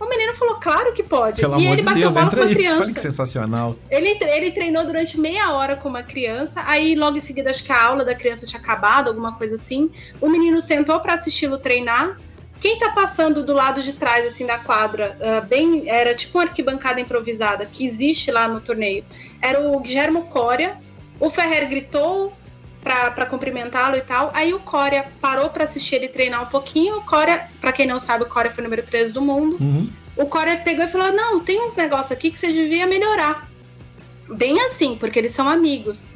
O 0.01 0.09
menino 0.09 0.33
falou, 0.33 0.55
claro 0.55 0.93
que 0.93 1.03
pode. 1.03 1.39
Pelo 1.39 1.59
e 1.59 1.67
ele 1.67 1.83
bateu 1.83 2.01
Deus, 2.01 2.15
bola 2.15 2.29
com 2.31 2.35
uma 2.37 2.45
aí. 2.47 2.55
criança. 2.55 2.83
Olha 2.83 2.93
que 2.93 2.99
sensacional. 2.99 3.75
Ele, 3.87 4.17
ele 4.19 4.51
treinou 4.51 4.83
durante 4.83 5.19
meia 5.19 5.51
hora 5.51 5.75
com 5.75 5.87
uma 5.87 6.01
criança, 6.01 6.63
aí 6.65 6.95
logo 6.95 7.17
em 7.17 7.21
seguida 7.21 7.51
acho 7.51 7.63
que 7.63 7.71
a 7.71 7.83
aula 7.83 8.03
da 8.03 8.15
criança 8.15 8.47
tinha 8.47 8.59
acabado, 8.59 9.09
alguma 9.09 9.35
coisa 9.35 9.55
assim. 9.55 9.91
O 10.19 10.27
menino 10.27 10.59
sentou 10.59 10.99
para 10.99 11.13
assisti-lo 11.13 11.59
treinar. 11.59 12.19
Quem 12.61 12.77
tá 12.77 12.89
passando 12.91 13.43
do 13.43 13.53
lado 13.53 13.81
de 13.81 13.93
trás, 13.93 14.23
assim, 14.27 14.45
da 14.45 14.59
quadra, 14.59 15.17
uh, 15.19 15.43
bem, 15.47 15.89
era 15.89 16.13
tipo 16.13 16.37
uma 16.37 16.43
arquibancada 16.43 17.01
improvisada 17.01 17.65
que 17.65 17.83
existe 17.83 18.29
lá 18.31 18.47
no 18.47 18.61
torneio, 18.61 19.03
era 19.41 19.59
o 19.59 19.79
Guilhermo 19.79 20.27
Coria. 20.27 20.77
O 21.19 21.27
Ferrer 21.27 21.67
gritou 21.67 22.31
para 22.83 23.25
cumprimentá-lo 23.25 23.95
e 23.95 24.01
tal. 24.01 24.29
Aí 24.33 24.53
o 24.53 24.59
Coria 24.59 25.05
parou 25.19 25.49
para 25.49 25.63
assistir 25.63 25.95
ele 25.95 26.07
treinar 26.07 26.43
um 26.43 26.45
pouquinho. 26.45 26.97
O 26.97 27.01
Coria, 27.01 27.47
para 27.59 27.71
quem 27.71 27.87
não 27.87 27.99
sabe, 27.99 28.23
o 28.23 28.27
Coria 28.27 28.51
foi 28.51 28.63
o 28.63 28.65
número 28.65 28.83
13 28.83 29.11
do 29.11 29.21
mundo. 29.21 29.57
Uhum. 29.59 29.89
O 30.15 30.27
Coria 30.27 30.57
pegou 30.57 30.85
e 30.85 30.87
falou: 30.87 31.11
Não, 31.11 31.39
tem 31.39 31.59
uns 31.59 31.75
negócios 31.75 32.11
aqui 32.11 32.29
que 32.29 32.37
você 32.37 32.53
devia 32.53 32.85
melhorar. 32.85 33.49
Bem 34.29 34.61
assim, 34.61 34.97
porque 34.99 35.17
eles 35.17 35.31
são 35.31 35.49
amigos. 35.49 36.09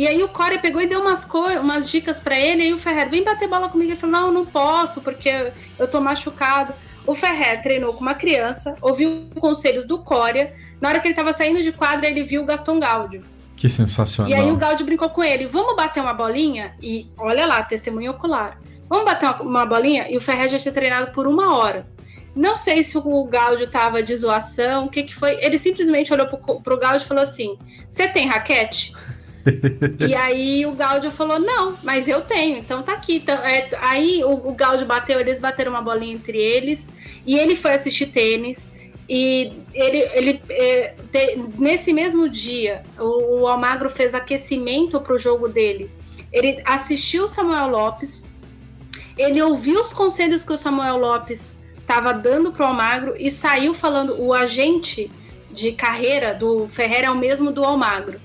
E 0.00 0.08
aí 0.08 0.22
o 0.22 0.28
Corey 0.28 0.58
pegou 0.58 0.80
e 0.80 0.86
deu 0.86 0.98
umas, 1.02 1.28
umas 1.60 1.90
dicas 1.90 2.18
para 2.18 2.34
ele, 2.40 2.62
e 2.62 2.66
aí 2.68 2.72
o 2.72 2.78
Ferrer, 2.78 3.10
vem 3.10 3.22
bater 3.22 3.46
bola 3.46 3.68
comigo. 3.68 3.90
Ele 3.90 4.00
falou, 4.00 4.18
não, 4.18 4.32
não 4.32 4.46
posso, 4.46 5.02
porque 5.02 5.52
eu 5.78 5.86
tô 5.86 6.00
machucado. 6.00 6.72
O 7.06 7.14
Ferrer 7.14 7.60
treinou 7.60 7.92
com 7.92 8.00
uma 8.00 8.14
criança, 8.14 8.74
ouviu 8.80 9.28
conselhos 9.38 9.84
do 9.84 9.98
Coria. 9.98 10.54
Na 10.80 10.88
hora 10.88 11.00
que 11.00 11.06
ele 11.06 11.14
tava 11.14 11.34
saindo 11.34 11.62
de 11.62 11.70
quadra, 11.70 12.08
ele 12.08 12.22
viu 12.22 12.40
o 12.40 12.46
Gaston 12.46 12.80
Gaudio. 12.80 13.22
Que 13.54 13.68
sensacional. 13.68 14.32
E 14.32 14.34
aí 14.34 14.50
o 14.50 14.56
Gaudio 14.56 14.86
brincou 14.86 15.10
com 15.10 15.22
ele, 15.22 15.46
vamos 15.46 15.76
bater 15.76 16.00
uma 16.00 16.14
bolinha? 16.14 16.74
E 16.80 17.06
olha 17.18 17.44
lá, 17.44 17.62
testemunho 17.62 18.12
ocular. 18.12 18.58
Vamos 18.88 19.04
bater 19.04 19.26
uma, 19.26 19.42
uma 19.42 19.66
bolinha? 19.66 20.10
E 20.10 20.16
o 20.16 20.20
Ferrer 20.22 20.48
já 20.48 20.58
tinha 20.58 20.72
treinado 20.72 21.10
por 21.12 21.26
uma 21.26 21.58
hora. 21.58 21.86
Não 22.34 22.56
sei 22.56 22.82
se 22.82 22.96
o 22.96 23.24
Gaudio 23.24 23.70
tava 23.70 24.02
de 24.02 24.16
zoação, 24.16 24.86
o 24.86 24.88
que 24.88 25.02
que 25.02 25.14
foi. 25.14 25.32
Ele 25.44 25.58
simplesmente 25.58 26.10
olhou 26.10 26.26
pro, 26.26 26.62
pro 26.62 26.78
Gaudio 26.78 27.04
e 27.04 27.06
falou 27.06 27.22
assim: 27.22 27.58
Você 27.86 28.08
tem 28.08 28.26
raquete? 28.26 28.94
e 30.06 30.14
aí 30.14 30.66
o 30.66 30.72
Gaudio 30.72 31.10
falou: 31.10 31.38
não, 31.38 31.76
mas 31.82 32.08
eu 32.08 32.20
tenho, 32.22 32.58
então 32.58 32.82
tá 32.82 32.92
aqui. 32.92 33.16
Então, 33.16 33.36
é, 33.36 33.68
aí 33.80 34.22
o, 34.24 34.48
o 34.48 34.52
Gaudio 34.52 34.86
bateu, 34.86 35.18
eles 35.18 35.38
bateram 35.38 35.72
uma 35.72 35.82
bolinha 35.82 36.14
entre 36.14 36.38
eles 36.38 36.90
e 37.26 37.38
ele 37.38 37.56
foi 37.56 37.74
assistir 37.74 38.06
tênis. 38.06 38.70
E 39.08 39.52
ele, 39.74 40.08
ele 40.14 40.42
é, 40.50 40.94
te, 41.10 41.36
nesse 41.58 41.92
mesmo 41.92 42.28
dia, 42.28 42.82
o, 42.98 43.40
o 43.40 43.48
Almagro 43.48 43.90
fez 43.90 44.14
aquecimento 44.14 45.00
para 45.00 45.14
o 45.14 45.18
jogo 45.18 45.48
dele. 45.48 45.90
Ele 46.32 46.62
assistiu 46.64 47.24
o 47.24 47.28
Samuel 47.28 47.68
Lopes, 47.68 48.28
ele 49.18 49.42
ouviu 49.42 49.80
os 49.80 49.92
conselhos 49.92 50.44
que 50.44 50.52
o 50.52 50.56
Samuel 50.56 50.96
Lopes 50.96 51.58
estava 51.78 52.12
dando 52.14 52.52
para 52.52 52.64
o 52.64 52.68
Almagro 52.68 53.14
e 53.18 53.30
saiu 53.30 53.74
falando: 53.74 54.22
o 54.22 54.32
agente 54.32 55.10
de 55.50 55.72
carreira 55.72 56.32
do 56.32 56.68
Ferreira 56.68 57.08
é 57.08 57.10
o 57.10 57.16
mesmo 57.16 57.50
do 57.50 57.64
Almagro. 57.64 58.20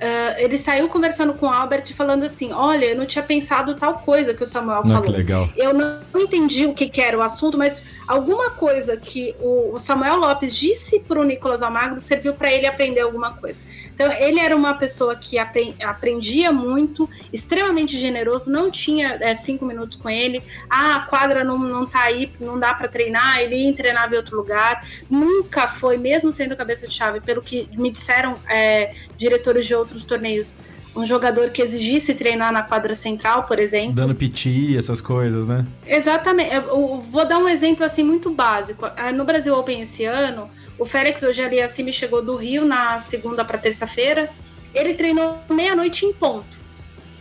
Uh, 0.00 0.32
ele 0.38 0.56
saiu 0.56 0.88
conversando 0.88 1.34
com 1.34 1.44
o 1.44 1.50
Albert 1.50 1.92
falando 1.94 2.22
assim: 2.22 2.52
Olha, 2.52 2.86
eu 2.86 2.96
não 2.96 3.04
tinha 3.04 3.22
pensado 3.22 3.74
tal 3.74 3.98
coisa 3.98 4.32
que 4.32 4.42
o 4.42 4.46
Samuel 4.46 4.82
não, 4.82 4.94
falou. 4.94 5.14
Eu 5.54 5.74
não 5.74 6.00
entendi 6.16 6.64
o 6.64 6.72
que, 6.72 6.88
que, 6.88 7.02
era 7.02 7.18
o 7.18 7.20
assunto, 7.20 7.58
mas 7.58 7.84
alguma 8.10 8.50
coisa 8.50 8.96
que 8.96 9.36
o, 9.38 9.78
Samuel 9.78 10.16
Lopes 10.16 10.56
disse 10.56 10.98
para 10.98 11.20
o 11.20 11.22
Nicolas 11.22 11.62
Almagro 11.62 12.00
serviu 12.00 12.34
para 12.34 12.52
ele 12.52 12.66
aprender 12.66 13.02
alguma 13.02 13.34
coisa. 13.34 13.62
Então, 13.94 14.10
ele 14.10 14.40
era 14.40 14.56
uma 14.56 14.74
pessoa 14.74 15.14
que 15.14 15.38
aprendia 15.38 16.50
muito, 16.50 17.08
extremamente 17.32 17.96
generoso, 17.96 18.50
não 18.50 18.68
tinha 18.68 19.16
é, 19.20 19.36
cinco 19.36 19.64
minutos 19.64 19.96
com 19.96 20.10
ele. 20.10 20.42
Ah, 20.68 20.96
a 20.96 21.00
quadra 21.02 21.44
não, 21.44 21.56
não 21.56 21.86
tá 21.86 22.02
aí, 22.02 22.32
não 22.40 22.58
dá 22.58 22.74
para 22.74 22.88
treinar, 22.88 23.38
ele 23.38 23.54
ia 23.54 23.74
treinar 23.74 24.12
em 24.12 24.16
outro 24.16 24.36
lugar. 24.36 24.84
Nunca 25.08 25.68
foi, 25.68 25.96
mesmo 25.96 26.32
sendo 26.32 26.56
cabeça 26.56 26.88
de 26.88 26.94
chave, 26.94 27.20
pelo 27.20 27.40
que 27.40 27.68
me 27.76 27.92
disseram 27.92 28.40
é, 28.48 28.92
diretores 29.16 29.64
de 29.66 29.74
outros 29.76 30.02
torneios, 30.02 30.56
um 30.94 31.06
jogador 31.06 31.50
que 31.50 31.62
exigisse 31.62 32.14
treinar 32.14 32.52
na 32.52 32.62
quadra 32.62 32.94
central, 32.94 33.44
por 33.44 33.58
exemplo. 33.58 33.92
Dando 33.92 34.14
piti, 34.14 34.76
essas 34.76 35.00
coisas, 35.00 35.46
né? 35.46 35.64
Exatamente. 35.86 36.54
Eu 36.54 37.00
vou 37.10 37.24
dar 37.24 37.38
um 37.38 37.48
exemplo 37.48 37.84
assim 37.84 38.02
muito 38.02 38.30
básico. 38.30 38.86
Ah, 38.96 39.12
no 39.12 39.24
Brasil 39.24 39.54
Open 39.54 39.82
esse 39.82 40.04
ano, 40.04 40.50
o 40.78 40.84
Félix 40.84 41.22
hoje 41.22 41.42
ali 41.42 41.60
assim 41.60 41.90
chegou 41.92 42.22
do 42.22 42.36
Rio 42.36 42.64
na 42.64 42.98
segunda 42.98 43.44
para 43.44 43.58
terça-feira. 43.58 44.30
Ele 44.74 44.94
treinou 44.94 45.38
meia-noite 45.48 46.06
em 46.06 46.12
ponto. 46.12 46.58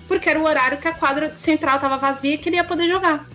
Porque 0.07 0.29
era 0.29 0.39
o 0.39 0.45
horário 0.45 0.79
que 0.79 0.87
a 0.87 0.93
quadra 0.93 1.33
central 1.35 1.75
estava 1.75 1.97
vazia 1.97 2.33
e 2.33 2.37
que 2.37 2.49
ele 2.49 2.55
ia 2.55 2.63
poder 2.63 2.87
jogar. 2.87 3.27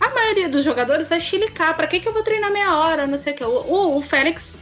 A 0.00 0.08
maioria 0.10 0.48
dos 0.48 0.64
jogadores 0.64 1.06
vai 1.06 1.20
chilicar. 1.20 1.76
Para 1.76 1.86
que, 1.86 2.00
que 2.00 2.08
eu 2.08 2.12
vou 2.12 2.22
treinar 2.22 2.50
meia 2.50 2.76
hora? 2.76 3.06
Não 3.06 3.18
sei 3.18 3.34
o 3.34 3.36
que. 3.36 3.44
O, 3.44 3.48
o, 3.48 3.98
o 3.98 4.02
Félix 4.02 4.61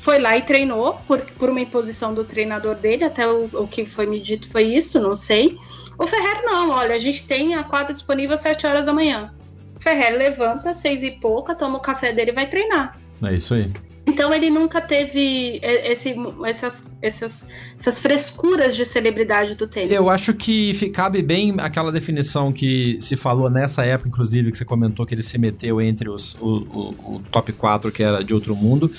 foi 0.00 0.18
lá 0.18 0.36
e 0.36 0.42
treinou 0.42 0.94
por, 1.06 1.20
por 1.20 1.50
uma 1.50 1.60
imposição 1.60 2.14
do 2.14 2.24
treinador 2.24 2.74
dele, 2.74 3.04
até 3.04 3.28
o, 3.28 3.50
o 3.52 3.68
que 3.68 3.84
foi 3.84 4.06
me 4.06 4.18
dito 4.18 4.48
foi 4.48 4.62
isso, 4.64 4.98
não 4.98 5.14
sei. 5.14 5.58
O 5.98 6.06
Ferrer 6.06 6.42
não, 6.42 6.70
olha, 6.70 6.94
a 6.94 6.98
gente 6.98 7.26
tem 7.26 7.54
a 7.54 7.62
quadra 7.62 7.92
disponível 7.92 8.32
às 8.32 8.40
7 8.40 8.66
horas 8.66 8.86
da 8.86 8.94
manhã. 8.94 9.30
Ferrer 9.78 10.16
levanta, 10.16 10.72
seis 10.72 11.02
e 11.02 11.10
pouca, 11.10 11.54
toma 11.54 11.78
o 11.78 11.80
café 11.80 12.12
dele 12.12 12.30
e 12.30 12.34
vai 12.34 12.48
treinar. 12.48 12.98
É 13.22 13.34
isso 13.34 13.52
aí. 13.52 13.66
Então 14.06 14.32
ele 14.32 14.50
nunca 14.50 14.80
teve 14.80 15.60
esse, 15.62 16.14
essas, 16.44 16.96
essas, 17.02 17.46
essas 17.78 18.00
frescuras 18.00 18.74
de 18.74 18.84
celebridade 18.84 19.54
do 19.54 19.66
tênis. 19.66 19.92
Eu 19.92 20.08
acho 20.08 20.32
que 20.34 20.88
cabe 20.90 21.22
bem 21.22 21.54
aquela 21.58 21.92
definição 21.92 22.50
que 22.50 22.98
se 23.00 23.16
falou 23.16 23.50
nessa 23.50 23.84
época, 23.84 24.08
inclusive, 24.08 24.50
que 24.50 24.56
você 24.56 24.64
comentou 24.64 25.04
que 25.04 25.14
ele 25.14 25.22
se 25.22 25.36
meteu 25.38 25.80
entre 25.80 26.08
os, 26.08 26.34
o, 26.40 26.46
o, 26.46 27.16
o 27.16 27.22
top 27.30 27.52
4 27.52 27.92
que 27.92 28.02
era 28.02 28.24
de 28.24 28.32
outro 28.32 28.56
mundo, 28.56 28.90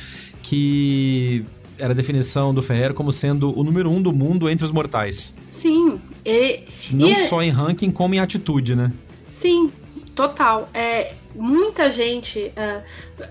que 0.52 1.45
era 1.80 1.93
a 1.93 1.95
definição 1.95 2.54
do 2.54 2.62
Ferreira 2.62 2.93
como 2.93 3.10
sendo 3.10 3.58
o 3.58 3.64
número 3.64 3.89
um 3.89 4.02
do 4.02 4.12
mundo 4.12 4.49
entre 4.49 4.66
os 4.66 4.72
mortais. 4.72 5.34
Sim. 5.47 6.02
E, 6.26 6.66
Não 6.91 7.08
e 7.08 7.16
só 7.28 7.41
é... 7.41 7.45
em 7.45 7.49
ranking, 7.49 7.89
como 7.89 8.14
em 8.16 8.20
atitude, 8.20 8.76
né? 8.76 8.91
Sim, 9.30 9.72
total. 10.14 10.70
É, 10.74 11.14
muita 11.34 11.89
gente. 11.89 12.52
Uh, 12.58 12.84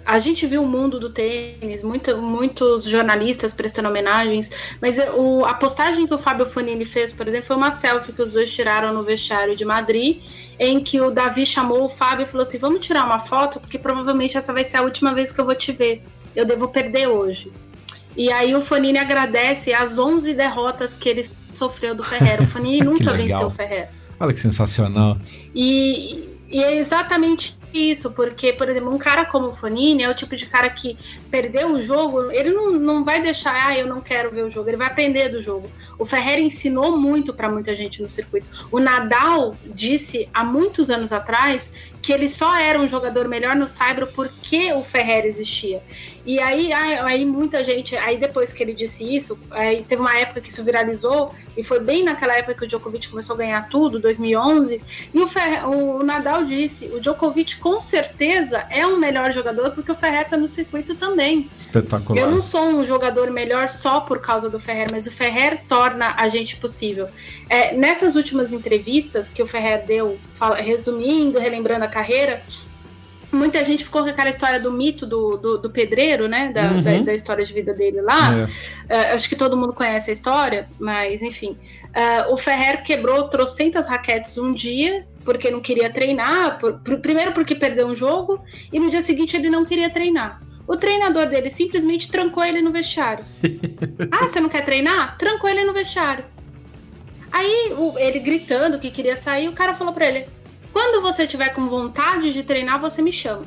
a 0.07 0.19
gente 0.19 0.47
viu 0.47 0.63
o 0.63 0.67
mundo 0.67 0.99
do 0.99 1.11
tênis, 1.11 1.83
muito, 1.83 2.17
muitos 2.17 2.85
jornalistas 2.85 3.53
prestando 3.53 3.91
homenagens, 3.91 4.51
mas 4.81 4.97
o, 5.15 5.45
a 5.45 5.53
postagem 5.53 6.07
que 6.07 6.15
o 6.15 6.19
Fábio 6.19 6.47
Fonini 6.47 6.87
fez, 6.87 7.13
por 7.13 7.29
exemplo, 7.29 7.49
foi 7.49 7.57
uma 7.57 7.71
selfie 7.71 8.15
que 8.15 8.23
os 8.23 8.33
dois 8.33 8.51
tiraram 8.51 8.95
no 8.95 9.03
vestiário 9.03 9.55
de 9.55 9.65
Madrid, 9.67 10.23
em 10.59 10.83
que 10.83 10.99
o 11.03 11.11
Davi 11.11 11.45
chamou 11.45 11.85
o 11.85 11.89
Fábio 11.91 12.23
e 12.23 12.27
falou 12.27 12.45
assim: 12.45 12.57
Vamos 12.57 12.81
tirar 12.81 13.05
uma 13.05 13.19
foto, 13.19 13.61
porque 13.61 13.79
provavelmente 13.79 14.39
essa 14.39 14.55
vai 14.55 14.65
ser 14.65 14.79
a 14.79 14.83
última 14.83 15.13
vez 15.13 15.31
que 15.31 15.39
eu 15.39 15.45
vou 15.45 15.55
te 15.55 15.71
ver 15.71 16.03
eu 16.35 16.45
devo 16.45 16.69
perder 16.69 17.09
hoje. 17.09 17.53
E 18.17 18.31
aí 18.31 18.55
o 18.55 18.61
Fanini 18.61 18.99
agradece 18.99 19.73
as 19.73 19.99
11 19.99 20.35
derrotas 20.35 20.97
que 20.97 21.09
ele 21.09 21.29
sofreu 21.53 21.95
do 21.95 22.03
Ferreira. 22.03 22.43
O 22.43 22.47
Fanini 22.49 22.81
nunca 22.81 23.13
venceu 23.13 23.47
o 23.47 23.51
Ferreira. 23.51 23.91
Olha 24.19 24.35
que 24.35 24.41
sensacional. 24.41 25.17
E, 25.55 26.39
e 26.49 26.63
é 26.63 26.77
exatamente 26.77 27.59
isso, 27.73 28.11
porque, 28.13 28.53
por 28.53 28.69
exemplo, 28.69 28.93
um 28.93 28.99
cara 28.99 29.25
como 29.25 29.49
o 29.49 29.53
Fonini 29.53 30.03
é 30.03 30.11
o 30.11 30.15
tipo 30.15 30.35
de 30.37 30.47
cara 30.47 30.69
que 30.69 30.97
perdeu 31.31 31.69
um 31.69 31.81
jogo, 31.81 32.31
ele 32.31 32.51
não, 32.51 32.73
não 32.73 33.05
vai 33.05 33.23
deixar, 33.23 33.69
ah, 33.69 33.79
eu 33.79 33.87
não 33.87 34.01
quero 34.01 34.31
ver 34.31 34.45
o 34.45 34.51
jogo, 34.51 34.69
ele 34.69 34.77
vai 34.77 34.89
aprender 34.89 35.29
do 35.29 35.41
jogo. 35.41 35.71
O 35.99 36.05
Ferreira 36.05 36.41
ensinou 36.41 36.97
muito 36.99 37.33
para 37.33 37.49
muita 37.49 37.75
gente 37.75 38.03
no 38.03 38.09
circuito. 38.09 38.47
O 38.71 38.81
Nadal 38.81 39.57
disse 39.67 40.29
há 40.35 40.45
muitos 40.45 40.91
anos 40.91 41.13
atrás 41.13 41.73
que 42.03 42.13
ele 42.13 42.29
só 42.29 42.57
era 42.57 42.81
um 42.81 42.89
jogador 42.89 43.29
melhor 43.29 43.55
no 43.55 43.69
Saibro 43.69 44.07
porque 44.07 44.73
o 44.73 44.83
Ferreira 44.83 45.27
existia. 45.27 45.83
E 46.25 46.39
aí, 46.39 46.73
aí 46.73 47.25
muita 47.25 47.65
gente, 47.65 47.97
aí 47.97 48.19
depois 48.19 48.53
que 48.53 48.63
ele 48.63 48.75
disse 48.75 49.05
isso, 49.05 49.39
aí 49.51 49.83
teve 49.83 50.03
uma 50.03 50.17
época 50.17 50.41
que 50.41 50.49
isso 50.49 50.63
viralizou, 50.63 51.35
e 51.57 51.63
foi 51.63 51.81
bem 51.81 52.05
naquela 52.05 52.37
época 52.37 52.55
que 52.55 52.65
o 52.65 52.69
Djokovic 52.69 53.09
começou 53.09 53.35
a 53.35 53.39
ganhar 53.39 53.69
tudo, 53.69 53.99
2011, 53.99 54.83
e 55.15 55.21
o, 55.21 55.27
Ferre, 55.27 55.65
o 55.65 56.03
Nadal 56.03 56.45
disse, 56.45 56.87
o 56.87 57.01
Djokovic 57.01 57.57
com 57.57 57.81
certeza 57.81 58.67
é 58.71 58.87
um 58.87 58.99
melhor 58.99 59.33
jogador 59.33 59.71
porque 59.71 59.91
o 59.91 59.95
Ferrer 59.95 60.29
tá 60.29 60.37
no 60.37 60.47
circuito 60.47 60.95
também. 60.95 61.51
Espetacular. 61.57 62.21
Eu 62.21 62.31
não 62.31 62.43
sou 62.43 62.65
um 62.65 62.85
jogador 62.85 63.31
melhor 63.31 63.69
só 63.69 64.01
por 64.01 64.21
causa 64.21 64.51
do 64.51 64.59
Ferrer, 64.59 64.89
mas 64.91 65.07
o 65.07 65.11
Ferrer 65.11 65.63
torna 65.67 66.15
a 66.17 66.29
gente 66.29 66.57
possível. 66.57 67.09
É, 67.49 67.75
nessas 67.75 68.15
últimas 68.15 68.53
entrevistas 68.53 69.31
que 69.31 69.43
o 69.43 69.47
Ferrer 69.47 69.85
deu, 69.85 70.19
fala, 70.33 70.57
resumindo, 70.57 71.39
relembrando 71.39 71.85
a 71.85 71.89
carreira, 71.91 72.43
muita 73.33 73.63
gente 73.65 73.85
ficou 73.85 74.03
com 74.03 74.09
aquela 74.09 74.29
história 74.29 74.59
do 74.59 74.73
mito 74.73 75.07
do, 75.07 75.37
do, 75.37 75.59
do 75.59 75.71
pedreiro, 75.71 76.29
né? 76.29 76.51
Da, 76.53 76.71
uhum. 76.71 76.83
da, 76.83 76.99
da, 76.99 77.15
história 77.15 77.45
de 77.45 77.53
vida 77.53 77.73
dele 77.73 78.01
lá. 78.01 78.39
É. 78.39 78.43
Uh, 78.43 79.15
acho 79.15 79.29
que 79.29 79.37
todo 79.37 79.57
mundo 79.57 79.73
conhece 79.73 80.11
a 80.11 80.13
história, 80.13 80.69
mas 80.79 81.23
enfim. 81.23 81.57
Uh, 81.91 82.33
o 82.33 82.37
Ferrer 82.37 82.83
quebrou 82.83 83.29
trocentas 83.29 83.87
raquetes 83.87 84.37
um 84.39 84.51
dia, 84.51 85.07
porque 85.25 85.51
não 85.51 85.61
queria 85.61 85.91
treinar. 85.91 86.59
Por, 86.59 86.75
por, 86.81 86.99
primeiro 86.99 87.33
porque 87.33 87.55
perdeu 87.55 87.87
um 87.87 87.95
jogo, 87.95 88.43
e 88.73 88.79
no 88.79 88.91
dia 88.91 89.03
seguinte 89.03 89.37
ele 89.37 89.51
não 89.51 89.65
queria 89.65 89.91
treinar. 89.91 90.43
O 90.67 90.77
treinador 90.77 91.27
dele 91.27 91.51
simplesmente 91.51 92.09
trancou 92.09 92.45
ele 92.45 92.63
no 92.63 92.71
vestiário. 92.71 93.25
ah, 94.11 94.29
você 94.29 94.41
não 94.41 94.49
quer 94.49 94.65
treinar? 94.65 95.17
Trancou 95.19 95.51
ele 95.51 95.65
no 95.65 95.73
vestiário. 95.73 96.25
Aí 97.33 97.73
o, 97.77 97.99
ele 97.99 98.19
gritando 98.19 98.79
que 98.79 98.91
queria 98.91 99.17
sair, 99.17 99.49
o 99.49 99.53
cara 99.53 99.75
falou 99.75 99.93
para 99.93 100.07
ele: 100.07 100.27
quando 100.73 101.03
você 101.03 101.27
tiver 101.27 101.51
com 101.51 101.69
vontade 101.69 102.33
de 102.33 102.43
treinar, 102.43 102.81
você 102.81 103.03
me 103.03 103.13
chama. 103.13 103.45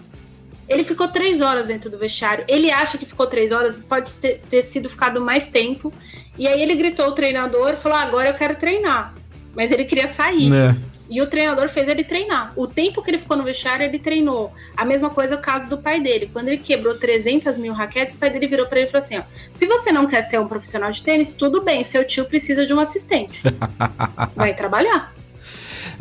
Ele 0.67 0.83
ficou 0.83 1.07
três 1.07 1.41
horas 1.41 1.67
dentro 1.67 1.89
do 1.89 1.97
vestiário. 1.97 2.45
Ele 2.47 2.71
acha 2.71 2.97
que 2.97 3.05
ficou 3.05 3.27
três 3.27 3.51
horas, 3.51 3.81
pode 3.81 4.13
ter, 4.15 4.41
ter 4.49 4.61
sido 4.61 4.89
ficado 4.89 5.19
mais 5.19 5.47
tempo. 5.47 5.93
E 6.37 6.47
aí 6.47 6.61
ele 6.61 6.75
gritou 6.75 7.07
o 7.07 7.11
treinador 7.11 7.71
e 7.71 7.75
falou: 7.75 7.97
agora 7.97 8.29
eu 8.29 8.33
quero 8.33 8.55
treinar. 8.55 9.13
Mas 9.55 9.71
ele 9.71 9.85
queria 9.85 10.07
sair. 10.07 10.51
É. 10.53 10.75
E 11.09 11.21
o 11.21 11.27
treinador 11.27 11.67
fez 11.67 11.87
ele 11.87 12.03
treinar. 12.03 12.53
O 12.55 12.65
tempo 12.65 13.01
que 13.01 13.11
ele 13.11 13.17
ficou 13.17 13.35
no 13.35 13.43
vestiário, 13.43 13.85
ele 13.85 13.99
treinou. 13.99 14.51
A 14.75 14.85
mesma 14.85 15.09
coisa 15.09 15.35
o 15.35 15.37
caso 15.37 15.69
do 15.69 15.77
pai 15.77 16.01
dele. 16.01 16.29
Quando 16.31 16.47
ele 16.47 16.57
quebrou 16.57 16.97
300 16.97 17.57
mil 17.57 17.73
raquetes, 17.73 18.15
o 18.15 18.17
pai 18.17 18.29
dele 18.29 18.47
virou 18.47 18.65
para 18.65 18.79
ele 18.79 18.87
e 18.87 18.91
falou 18.91 19.03
assim: 19.03 19.17
ó, 19.19 19.23
se 19.53 19.65
você 19.67 19.91
não 19.91 20.07
quer 20.07 20.21
ser 20.21 20.39
um 20.39 20.47
profissional 20.47 20.91
de 20.91 21.03
tênis, 21.03 21.33
tudo 21.33 21.61
bem, 21.61 21.83
seu 21.83 22.05
tio 22.05 22.25
precisa 22.25 22.65
de 22.65 22.73
um 22.73 22.79
assistente. 22.79 23.43
Vai 24.33 24.55
trabalhar 24.55 25.13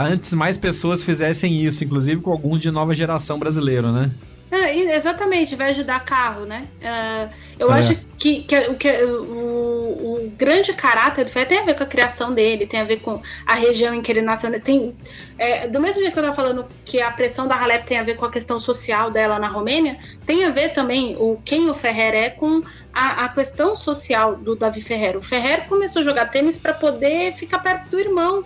antes 0.05 0.32
mais 0.32 0.57
pessoas 0.57 1.03
fizessem 1.03 1.64
isso, 1.64 1.84
inclusive 1.84 2.20
com 2.20 2.30
alguns 2.30 2.61
de 2.61 2.70
nova 2.70 2.94
geração 2.94 3.38
brasileiro, 3.38 3.92
né? 3.92 4.11
É, 4.53 4.94
exatamente, 4.94 5.57
vai 5.57 5.70
ajudar 5.70 6.05
carro, 6.05 6.44
né? 6.44 6.68
Uh, 6.82 7.34
eu 7.59 7.72
é. 7.72 7.78
acho 7.78 7.96
que, 8.18 8.42
que, 8.42 8.74
que 8.74 9.03
o, 9.03 10.26
o, 10.26 10.32
grande 10.36 10.74
caráter 10.74 11.24
do 11.24 11.30
tem 11.46 11.59
a 11.59 11.64
ver 11.64 11.74
com 11.74 11.82
a 11.82 11.86
criação 11.86 12.34
dele, 12.34 12.66
tem 12.66 12.78
a 12.78 12.84
ver 12.84 13.00
com 13.00 13.22
a 13.46 13.55
região 13.55 13.94
em 13.94 14.03
que 14.03 14.12
ele 14.12 14.20
nasceu. 14.20 14.50
Né? 14.50 14.59
Tem, 14.59 14.94
é, 15.38 15.66
do 15.66 15.80
mesmo 15.80 16.03
jeito 16.03 16.12
que 16.12 16.18
eu 16.18 16.22
estava 16.22 16.36
falando 16.36 16.66
que 16.84 17.00
a 17.00 17.11
pressão 17.11 17.48
da 17.48 17.57
Halep 17.57 17.86
tem 17.86 17.98
a 17.98 18.03
ver 18.03 18.16
com 18.16 18.26
a 18.26 18.30
questão 18.30 18.61
social 18.61 19.11
dela 19.11 19.38
na 19.38 19.48
Romênia, 19.48 19.98
tem 20.26 20.44
a 20.44 20.50
ver 20.50 20.74
também 20.74 21.16
o 21.18 21.40
quem 21.42 21.70
o 21.70 21.74
Ferrer 21.74 22.14
é 22.14 22.28
com 22.28 22.62
a, 22.92 23.24
a 23.24 23.28
questão 23.30 23.74
social 23.74 24.36
do 24.36 24.55
Davi 24.55 24.82
Ferrer. 24.82 25.16
O 25.16 25.22
Ferrer 25.22 25.66
começou 25.66 26.03
a 26.03 26.05
jogar 26.05 26.26
tênis 26.26 26.59
para 26.59 26.74
poder 26.74 27.32
ficar 27.32 27.61
perto 27.61 27.88
do 27.88 27.98
irmão, 27.98 28.44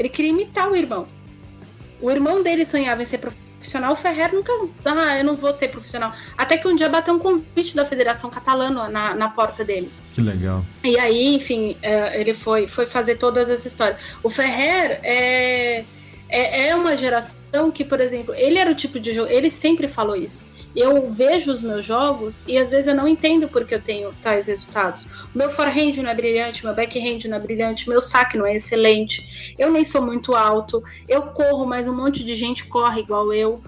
ele 0.00 0.08
queria 0.08 0.30
imitar 0.30 0.66
o 0.70 0.74
irmão. 0.74 1.06
O 2.00 2.10
irmão 2.10 2.42
dele 2.42 2.64
sonhava 2.64 3.02
em 3.02 3.04
ser 3.04 3.18
profissional, 3.18 3.92
o 3.92 3.96
Ferrer 3.96 4.32
nunca. 4.32 4.50
Ah, 4.82 5.18
eu 5.18 5.24
não 5.24 5.36
vou 5.36 5.52
ser 5.52 5.68
profissional. 5.68 6.14
Até 6.38 6.56
que 6.56 6.66
um 6.66 6.74
dia 6.74 6.88
bateu 6.88 7.12
um 7.12 7.18
convite 7.18 7.76
da 7.76 7.84
Federação 7.84 8.30
Catalana 8.30 8.88
na, 8.88 9.14
na 9.14 9.28
porta 9.28 9.62
dele. 9.62 9.90
Que 10.14 10.22
legal. 10.22 10.64
E 10.82 10.98
aí, 10.98 11.34
enfim, 11.34 11.76
é, 11.82 12.18
ele 12.18 12.32
foi, 12.32 12.66
foi 12.66 12.86
fazer 12.86 13.16
todas 13.16 13.50
essas 13.50 13.66
histórias. 13.66 14.00
O 14.22 14.30
Ferrer 14.30 15.00
é, 15.02 15.84
é, 16.30 16.68
é 16.68 16.74
uma 16.74 16.96
geração 16.96 17.70
que, 17.70 17.84
por 17.84 18.00
exemplo, 18.00 18.34
ele 18.34 18.58
era 18.58 18.70
o 18.70 18.74
tipo 18.74 18.98
de 18.98 19.12
jogo. 19.12 19.30
Ele 19.30 19.50
sempre 19.50 19.86
falou 19.86 20.16
isso 20.16 20.49
eu 20.74 21.10
vejo 21.10 21.52
os 21.52 21.60
meus 21.60 21.84
jogos 21.84 22.44
e 22.46 22.56
às 22.56 22.70
vezes 22.70 22.86
eu 22.86 22.94
não 22.94 23.08
entendo 23.08 23.48
porque 23.48 23.74
eu 23.74 23.82
tenho 23.82 24.12
tais 24.22 24.46
resultados. 24.46 25.02
O 25.34 25.38
meu 25.38 25.50
forehand 25.50 25.94
não 26.02 26.10
é 26.10 26.14
brilhante, 26.14 26.64
meu 26.64 26.74
backhand 26.74 27.28
não 27.28 27.36
é 27.36 27.40
brilhante, 27.40 27.88
meu 27.88 28.00
saque 28.00 28.38
não 28.38 28.46
é 28.46 28.54
excelente, 28.54 29.54
eu 29.58 29.70
nem 29.70 29.84
sou 29.84 30.02
muito 30.02 30.34
alto, 30.34 30.82
eu 31.08 31.22
corro, 31.22 31.66
mas 31.66 31.88
um 31.88 31.96
monte 31.96 32.24
de 32.24 32.34
gente 32.34 32.66
corre 32.66 33.00
igual 33.00 33.32
eu. 33.32 33.62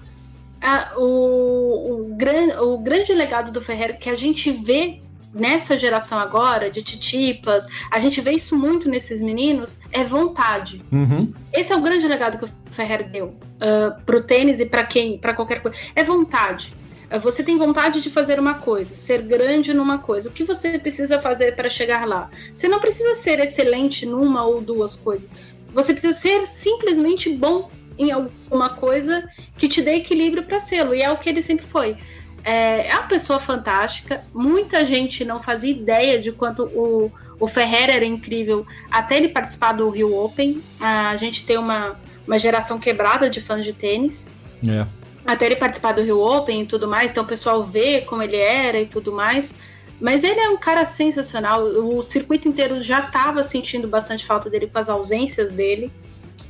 Ah, 0.60 0.92
o, 0.96 2.12
o, 2.12 2.14
gran, 2.16 2.60
o 2.60 2.78
grande 2.78 3.12
legado 3.12 3.50
do 3.50 3.60
Ferreira 3.60 3.94
que 3.94 4.08
a 4.08 4.14
gente 4.14 4.50
vê 4.50 5.00
nessa 5.34 5.76
geração 5.76 6.18
agora 6.18 6.70
de 6.70 6.82
titipas, 6.82 7.66
a 7.90 7.98
gente 7.98 8.20
vê 8.20 8.32
isso 8.32 8.56
muito 8.56 8.88
nesses 8.88 9.20
meninos, 9.20 9.80
é 9.90 10.04
vontade. 10.04 10.84
Uhum. 10.92 11.32
Esse 11.52 11.72
é 11.72 11.76
o 11.76 11.80
grande 11.80 12.06
legado 12.06 12.38
que 12.38 12.44
o 12.44 12.48
Ferreira 12.70 13.04
deu 13.04 13.26
uh, 13.26 14.02
pro 14.04 14.22
tênis 14.22 14.60
e 14.60 14.66
para 14.66 14.84
quem, 14.84 15.18
para 15.18 15.34
qualquer 15.34 15.62
coisa. 15.62 15.76
É 15.96 16.04
vontade. 16.04 16.74
Você 17.18 17.42
tem 17.42 17.58
vontade 17.58 18.00
de 18.00 18.10
fazer 18.10 18.38
uma 18.38 18.54
coisa, 18.54 18.94
ser 18.94 19.22
grande 19.22 19.74
numa 19.74 19.98
coisa. 19.98 20.28
O 20.28 20.32
que 20.32 20.44
você 20.44 20.78
precisa 20.78 21.18
fazer 21.18 21.54
para 21.54 21.68
chegar 21.68 22.06
lá? 22.06 22.30
Você 22.54 22.68
não 22.68 22.80
precisa 22.80 23.14
ser 23.14 23.38
excelente 23.40 24.06
numa 24.06 24.44
ou 24.44 24.60
duas 24.60 24.96
coisas. 24.96 25.36
Você 25.74 25.92
precisa 25.92 26.12
ser 26.12 26.46
simplesmente 26.46 27.30
bom 27.30 27.70
em 27.98 28.10
alguma 28.10 28.70
coisa 28.70 29.28
que 29.56 29.68
te 29.68 29.82
dê 29.82 29.96
equilíbrio 29.96 30.42
para 30.42 30.58
sê-lo. 30.58 30.94
E 30.94 31.02
é 31.02 31.10
o 31.10 31.18
que 31.18 31.28
ele 31.28 31.42
sempre 31.42 31.66
foi. 31.66 31.96
É, 32.44 32.88
é 32.88 32.94
uma 32.94 33.06
pessoa 33.06 33.38
fantástica. 33.38 34.24
Muita 34.34 34.84
gente 34.84 35.24
não 35.24 35.40
fazia 35.40 35.70
ideia 35.70 36.20
de 36.20 36.32
quanto 36.32 36.64
o, 36.64 37.10
o 37.38 37.46
Ferrer 37.46 37.90
era 37.90 38.04
incrível 38.04 38.66
até 38.90 39.16
ele 39.16 39.28
participar 39.28 39.72
do 39.72 39.88
Rio 39.90 40.16
Open. 40.16 40.62
A 40.80 41.16
gente 41.16 41.46
tem 41.46 41.58
uma, 41.58 41.96
uma 42.26 42.38
geração 42.38 42.78
quebrada 42.78 43.30
de 43.30 43.40
fãs 43.40 43.64
de 43.64 43.72
tênis. 43.72 44.28
É. 44.66 44.86
Até 45.24 45.46
ele 45.46 45.56
participar 45.56 45.92
do 45.92 46.02
Rio 46.02 46.20
Open 46.20 46.62
e 46.62 46.66
tudo 46.66 46.88
mais, 46.88 47.10
então 47.10 47.24
o 47.24 47.26
pessoal 47.26 47.62
vê 47.62 48.00
como 48.02 48.22
ele 48.22 48.36
era 48.36 48.80
e 48.80 48.86
tudo 48.86 49.12
mais. 49.12 49.54
Mas 50.00 50.24
ele 50.24 50.40
é 50.40 50.48
um 50.48 50.56
cara 50.56 50.84
sensacional. 50.84 51.62
O 51.62 52.02
circuito 52.02 52.48
inteiro 52.48 52.82
já 52.82 53.00
estava 53.00 53.44
sentindo 53.44 53.86
bastante 53.86 54.26
falta 54.26 54.50
dele 54.50 54.66
com 54.66 54.78
as 54.78 54.90
ausências 54.90 55.52
dele. 55.52 55.92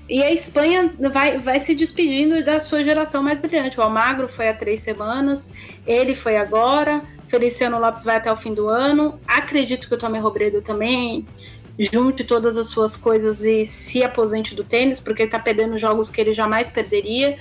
E 0.08 0.22
a 0.22 0.32
Espanha 0.32 0.92
vai, 1.12 1.38
vai 1.38 1.60
se 1.60 1.74
despedindo 1.74 2.42
da 2.44 2.58
sua 2.58 2.82
geração 2.82 3.22
mais 3.22 3.40
brilhante. 3.40 3.78
O 3.78 3.82
Almagro 3.82 4.28
foi 4.28 4.48
há 4.48 4.54
três 4.54 4.80
semanas, 4.80 5.50
ele 5.86 6.14
foi 6.14 6.36
agora, 6.36 7.02
Feliciano 7.28 7.78
Lopes 7.78 8.04
vai 8.04 8.16
até 8.16 8.30
o 8.30 8.36
fim 8.36 8.52
do 8.52 8.68
ano. 8.68 9.18
Acredito 9.26 9.88
que 9.88 9.94
o 9.94 9.98
Tommy 9.98 10.18
Robredo 10.18 10.60
também 10.60 11.26
junte 11.78 12.24
todas 12.24 12.56
as 12.56 12.66
suas 12.66 12.96
coisas 12.96 13.44
e 13.44 13.64
se 13.64 14.04
aposente 14.04 14.54
do 14.54 14.62
tênis, 14.62 15.00
porque 15.00 15.22
ele 15.22 15.30
tá 15.30 15.38
perdendo 15.38 15.78
jogos 15.78 16.10
que 16.10 16.20
ele 16.20 16.32
jamais 16.32 16.68
perderia. 16.68 17.38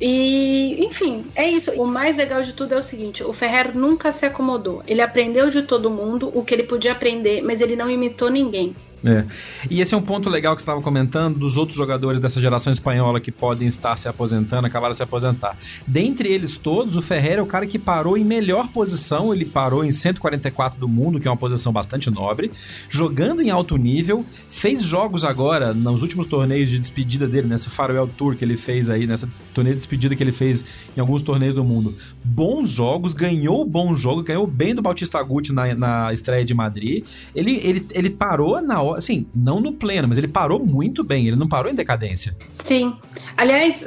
E, 0.00 0.84
enfim, 0.84 1.24
é 1.34 1.48
isso. 1.48 1.70
O 1.80 1.86
mais 1.86 2.16
legal 2.16 2.42
de 2.42 2.52
tudo 2.52 2.74
é 2.74 2.78
o 2.78 2.82
seguinte: 2.82 3.22
o 3.22 3.32
Ferrer 3.32 3.76
nunca 3.76 4.10
se 4.10 4.26
acomodou. 4.26 4.82
Ele 4.86 5.00
aprendeu 5.00 5.50
de 5.50 5.62
todo 5.62 5.90
mundo 5.90 6.30
o 6.34 6.44
que 6.44 6.54
ele 6.54 6.64
podia 6.64 6.92
aprender, 6.92 7.42
mas 7.42 7.60
ele 7.60 7.76
não 7.76 7.88
imitou 7.88 8.30
ninguém. 8.30 8.74
É. 9.04 9.24
E 9.70 9.80
esse 9.80 9.94
é 9.94 9.96
um 9.96 10.02
ponto 10.02 10.30
legal 10.30 10.56
que 10.56 10.62
você 10.62 10.64
estava 10.64 10.80
comentando 10.80 11.38
dos 11.38 11.58
outros 11.58 11.76
jogadores 11.76 12.18
dessa 12.18 12.40
geração 12.40 12.72
espanhola 12.72 13.20
que 13.20 13.30
podem 13.30 13.68
estar 13.68 13.98
se 13.98 14.08
aposentando, 14.08 14.66
acabaram 14.66 14.92
de 14.92 14.96
se 14.96 15.02
aposentar. 15.02 15.58
Dentre 15.86 16.32
eles 16.32 16.56
todos, 16.56 16.96
o 16.96 17.02
Ferreira 17.02 17.40
é 17.40 17.42
o 17.42 17.46
cara 17.46 17.66
que 17.66 17.78
parou 17.78 18.16
em 18.16 18.24
melhor 18.24 18.68
posição, 18.68 19.34
ele 19.34 19.44
parou 19.44 19.84
em 19.84 19.92
144 19.92 20.80
do 20.80 20.88
mundo, 20.88 21.20
que 21.20 21.28
é 21.28 21.30
uma 21.30 21.36
posição 21.36 21.70
bastante 21.72 22.10
nobre, 22.10 22.50
jogando 22.88 23.42
em 23.42 23.50
alto 23.50 23.76
nível, 23.76 24.24
fez 24.48 24.82
jogos 24.82 25.24
agora, 25.24 25.74
nos 25.74 26.00
últimos 26.00 26.26
torneios 26.26 26.70
de 26.70 26.78
despedida 26.78 27.26
dele, 27.28 27.46
nesse 27.46 27.68
Farewell 27.68 28.08
Tour 28.08 28.36
que 28.36 28.44
ele 28.44 28.56
fez 28.56 28.88
aí, 28.88 29.06
nessa 29.06 29.28
torneio 29.52 29.74
de 29.74 29.80
despedida 29.80 30.16
que 30.16 30.22
ele 30.22 30.32
fez 30.32 30.64
em 30.96 31.00
alguns 31.00 31.22
torneios 31.22 31.54
do 31.54 31.62
mundo. 31.62 31.94
Bons 32.24 32.70
jogos, 32.70 33.12
ganhou 33.12 33.64
bom 33.66 33.94
jogo, 33.94 34.22
ganhou 34.22 34.46
bem 34.46 34.74
do 34.74 34.80
Bautista 34.80 35.18
Agut 35.18 35.52
na, 35.52 35.74
na 35.74 36.12
estreia 36.12 36.44
de 36.44 36.54
Madrid. 36.54 37.04
Ele, 37.34 37.60
ele, 37.62 37.86
ele 37.92 38.10
parou 38.10 38.60
na 38.62 38.80
hora 38.80 38.93
assim, 38.94 39.26
não 39.34 39.60
no 39.60 39.72
pleno, 39.72 40.08
mas 40.08 40.18
ele 40.18 40.28
parou 40.28 40.64
muito 40.64 41.04
bem, 41.04 41.26
ele 41.26 41.36
não 41.36 41.48
parou 41.48 41.70
em 41.70 41.74
decadência. 41.74 42.36
Sim. 42.52 42.96
Aliás, 43.36 43.82
uh, 43.82 43.86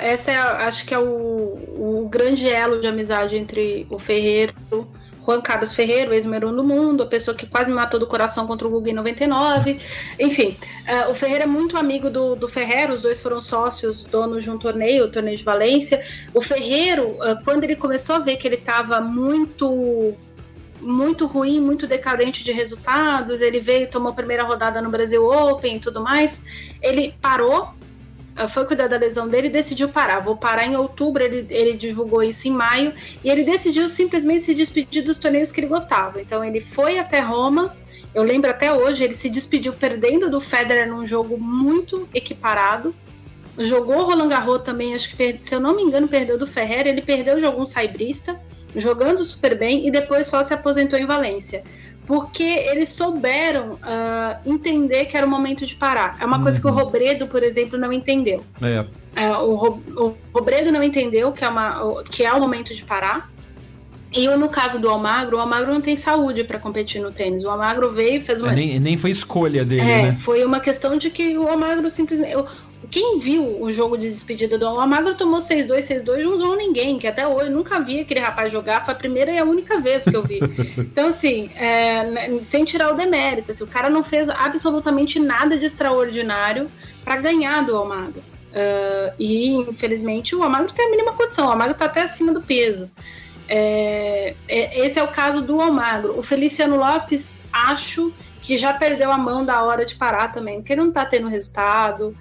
essa 0.00 0.30
é, 0.30 0.36
acho 0.36 0.84
que 0.84 0.94
é 0.94 0.98
o, 0.98 1.02
o 1.02 2.08
grande 2.10 2.48
elo 2.48 2.80
de 2.80 2.86
amizade 2.86 3.36
entre 3.36 3.86
o 3.90 3.98
Ferreiro 3.98 4.54
Juan 5.24 5.40
Carlos 5.40 5.74
Ferreiro, 5.74 6.12
ex-número 6.12 6.50
do 6.52 6.64
mundo, 6.64 7.02
a 7.02 7.06
pessoa 7.06 7.36
que 7.36 7.46
quase 7.46 7.70
me 7.70 7.76
matou 7.76 8.00
do 8.00 8.06
coração 8.06 8.46
contra 8.46 8.66
o 8.66 8.70
Google 8.70 8.88
em 8.88 8.94
99. 8.94 9.78
Enfim, 10.18 10.56
uh, 11.06 11.10
o 11.10 11.14
Ferreira 11.14 11.44
é 11.44 11.46
muito 11.46 11.76
amigo 11.76 12.10
do, 12.10 12.34
do 12.34 12.48
Ferreiro, 12.48 12.94
os 12.94 13.02
dois 13.02 13.22
foram 13.22 13.40
sócios, 13.40 14.02
donos 14.02 14.42
de 14.42 14.50
um 14.50 14.58
torneio, 14.58 15.04
o 15.04 15.10
torneio 15.10 15.36
de 15.36 15.44
Valência. 15.44 16.02
O 16.34 16.40
Ferreiro, 16.40 17.10
uh, 17.10 17.42
quando 17.44 17.64
ele 17.64 17.76
começou 17.76 18.16
a 18.16 18.18
ver 18.18 18.36
que 18.36 18.48
ele 18.48 18.56
estava 18.56 19.00
muito 19.00 20.14
muito 20.80 21.26
ruim, 21.26 21.60
muito 21.60 21.86
decadente 21.86 22.42
de 22.42 22.52
resultados. 22.52 23.40
Ele 23.40 23.60
veio, 23.60 23.88
tomou 23.88 24.10
a 24.10 24.14
primeira 24.14 24.44
rodada 24.44 24.80
no 24.80 24.90
Brasil 24.90 25.24
Open 25.24 25.76
e 25.76 25.80
tudo 25.80 26.02
mais. 26.02 26.40
Ele 26.82 27.14
parou, 27.20 27.70
eh, 28.36 28.48
foi 28.48 28.64
cuidar 28.64 28.88
da 28.88 28.96
lesão 28.96 29.28
dele 29.28 29.48
e 29.48 29.50
decidiu 29.50 29.88
parar. 29.88 30.20
Vou 30.20 30.36
parar 30.36 30.66
em 30.66 30.76
outubro, 30.76 31.22
ele, 31.22 31.46
ele 31.50 31.74
divulgou 31.74 32.22
isso 32.22 32.48
em 32.48 32.52
maio, 32.52 32.92
e 33.22 33.30
ele 33.30 33.44
decidiu 33.44 33.88
simplesmente 33.88 34.42
se 34.42 34.54
despedir 34.54 35.02
dos 35.02 35.18
torneios 35.18 35.52
que 35.52 35.60
ele 35.60 35.68
gostava. 35.68 36.20
Então 36.20 36.44
ele 36.44 36.60
foi 36.60 36.98
até 36.98 37.20
Roma. 37.20 37.76
Eu 38.14 38.22
lembro 38.22 38.50
até 38.50 38.72
hoje, 38.72 39.04
ele 39.04 39.14
se 39.14 39.30
despediu 39.30 39.72
perdendo 39.72 40.28
do 40.28 40.40
Federer 40.40 40.88
num 40.88 41.06
jogo 41.06 41.38
muito 41.38 42.08
equiparado. 42.12 42.94
Jogou 43.58 44.04
Roland 44.04 44.28
Garros 44.28 44.62
também, 44.62 44.94
acho 44.94 45.14
que, 45.14 45.38
se 45.42 45.54
eu 45.54 45.60
não 45.60 45.76
me 45.76 45.82
engano, 45.82 46.08
perdeu 46.08 46.38
do 46.38 46.46
Ferrer. 46.46 46.86
Ele 46.86 47.02
perdeu, 47.02 47.38
jogou 47.38 47.60
um 47.60 47.66
saibrista 47.66 48.40
jogando 48.76 49.24
super 49.24 49.58
bem 49.58 49.86
e 49.86 49.90
depois 49.90 50.26
só 50.26 50.42
se 50.42 50.52
aposentou 50.54 50.98
em 50.98 51.06
Valência. 51.06 51.62
Porque 52.06 52.42
eles 52.42 52.88
souberam 52.88 53.74
uh, 53.74 54.40
entender 54.44 55.04
que 55.04 55.16
era 55.16 55.24
o 55.24 55.30
momento 55.30 55.64
de 55.64 55.76
parar. 55.76 56.16
É 56.18 56.24
uma 56.24 56.38
uhum. 56.38 56.42
coisa 56.42 56.60
que 56.60 56.66
o 56.66 56.70
uhum. 56.70 56.76
Robredo, 56.76 57.26
por 57.26 57.42
exemplo, 57.42 57.78
não 57.78 57.92
entendeu. 57.92 58.42
É. 58.60 58.80
Uh, 58.80 59.44
o, 59.44 59.54
Ro 59.54 59.82
o, 59.96 60.14
Robredo 60.34 60.72
não 60.72 60.82
entendeu 60.82 61.30
que 61.32 61.44
é, 61.44 61.48
uma, 61.48 62.02
que 62.04 62.24
é 62.24 62.32
o 62.32 62.40
momento 62.40 62.74
de 62.74 62.82
parar. 62.82 63.30
E 64.12 64.28
no 64.28 64.48
caso 64.48 64.80
do 64.80 64.88
Almagro, 64.88 65.36
o 65.36 65.40
Almagro 65.40 65.72
não 65.72 65.80
tem 65.80 65.94
saúde 65.94 66.42
para 66.42 66.58
competir 66.58 67.00
no 67.00 67.12
tênis. 67.12 67.44
O 67.44 67.48
Almagro 67.48 67.90
veio 67.90 68.16
e 68.16 68.20
fez 68.20 68.40
uma. 68.40 68.50
É, 68.50 68.54
nem, 68.56 68.80
nem 68.80 68.96
foi 68.96 69.10
escolha 69.10 69.64
dele, 69.64 69.82
é, 69.82 70.02
né? 70.02 70.12
Foi 70.12 70.44
uma 70.44 70.58
questão 70.58 70.98
de 70.98 71.10
que 71.10 71.38
o 71.38 71.46
Almagro 71.46 71.88
simplesmente. 71.88 72.44
Quem 72.90 73.20
viu 73.20 73.62
o 73.62 73.70
jogo 73.70 73.96
de 73.96 74.10
despedida 74.10 74.58
do 74.58 74.66
Almagro 74.66 75.14
tomou 75.14 75.38
6-2, 75.38 76.04
6-2, 76.04 76.24
não 76.24 76.34
usou 76.34 76.56
ninguém, 76.56 76.98
que 76.98 77.06
até 77.06 77.26
hoje 77.26 77.48
nunca 77.48 77.78
vi 77.78 78.00
aquele 78.00 78.18
rapaz 78.18 78.52
jogar, 78.52 78.84
foi 78.84 78.92
a 78.92 78.96
primeira 78.96 79.30
e 79.30 79.38
a 79.38 79.44
única 79.44 79.80
vez 79.80 80.02
que 80.02 80.16
eu 80.16 80.24
vi. 80.24 80.40
então, 80.76 81.06
assim, 81.06 81.48
é, 81.54 82.40
sem 82.42 82.64
tirar 82.64 82.92
o 82.92 82.96
demérito, 82.96 83.52
assim, 83.52 83.62
o 83.62 83.68
cara 83.68 83.88
não 83.88 84.02
fez 84.02 84.28
absolutamente 84.28 85.20
nada 85.20 85.56
de 85.56 85.66
extraordinário 85.66 86.68
para 87.04 87.16
ganhar 87.16 87.64
do 87.64 87.76
Almagro. 87.76 88.20
Uh, 88.50 89.14
e, 89.16 89.54
infelizmente, 89.54 90.34
o 90.34 90.42
Almagro 90.42 90.72
tem 90.72 90.86
a 90.86 90.90
mínima 90.90 91.12
condição, 91.12 91.46
o 91.46 91.50
Almagro 91.50 91.76
tá 91.76 91.84
até 91.84 92.02
acima 92.02 92.32
do 92.32 92.42
peso. 92.42 92.90
É, 93.48 94.34
é, 94.48 94.84
esse 94.84 94.98
é 94.98 95.02
o 95.02 95.08
caso 95.08 95.40
do 95.42 95.60
Almagro. 95.60 96.18
O 96.18 96.22
Feliciano 96.22 96.76
Lopes, 96.76 97.44
acho 97.52 98.12
que 98.40 98.56
já 98.56 98.72
perdeu 98.72 99.12
a 99.12 99.18
mão 99.18 99.44
da 99.44 99.62
hora 99.62 99.84
de 99.84 99.94
parar 99.94 100.32
também, 100.32 100.56
porque 100.56 100.72
ele 100.72 100.82
não 100.82 100.90
tá 100.90 101.04
tendo 101.04 101.28
resultado 101.28 102.16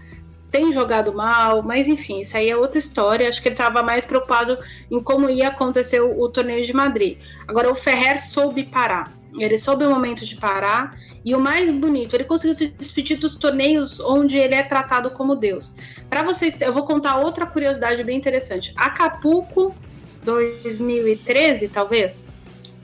tem 0.51 0.73
jogado 0.73 1.13
mal, 1.13 1.61
mas 1.61 1.87
enfim, 1.87 2.21
isso 2.21 2.35
aí 2.35 2.49
é 2.49 2.57
outra 2.57 2.79
história. 2.79 3.27
Acho 3.27 3.41
que 3.41 3.47
ele 3.47 3.53
estava 3.53 3.83
mais 3.83 4.05
preocupado 4.05 4.57
em 4.89 5.01
como 5.01 5.29
ia 5.29 5.49
acontecer 5.49 6.01
o, 6.01 6.19
o, 6.19 6.29
torneio 6.29 6.65
de 6.65 6.73
Madrid. 6.73 7.19
Agora, 7.47 7.69
o 7.69 7.75
Ferrer 7.75 8.21
soube 8.21 8.63
parar. 8.63 9.13
Ele 9.37 9.57
soube 9.57 9.85
o 9.85 9.89
momento 9.89 10.25
de 10.25 10.35
parar. 10.35 10.97
E 11.23 11.35
o 11.35 11.39
mais 11.39 11.69
bonito, 11.69 12.15
ele 12.15 12.23
conseguiu 12.23 12.55
se 12.55 12.67
despedir 12.67 13.17
dos 13.17 13.35
torneios 13.35 13.99
onde 13.99 14.37
ele 14.37 14.55
é 14.55 14.63
tratado 14.63 15.11
como 15.11 15.35
Deus. 15.35 15.75
Para 16.09 16.23
vocês, 16.23 16.59
eu 16.61 16.71
vou 16.71 16.83
contar 16.83 17.17
outra 17.17 17.45
curiosidade 17.45 18.03
bem 18.03 18.17
interessante. 18.17 18.73
Acapulco 18.75 19.75
2013, 20.23 21.67
talvez. 21.67 22.27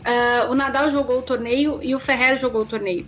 Uh, 0.02 0.52
o 0.52 0.56
Nadal 0.56 0.92
jogou 0.92 1.20
o 1.20 1.22
torneio 1.22 1.80
e 1.82 1.96
o 1.96 2.00
Ferrer 2.00 2.38
jogou 2.38 2.62
o 2.62 2.66
torneio. 2.66 3.08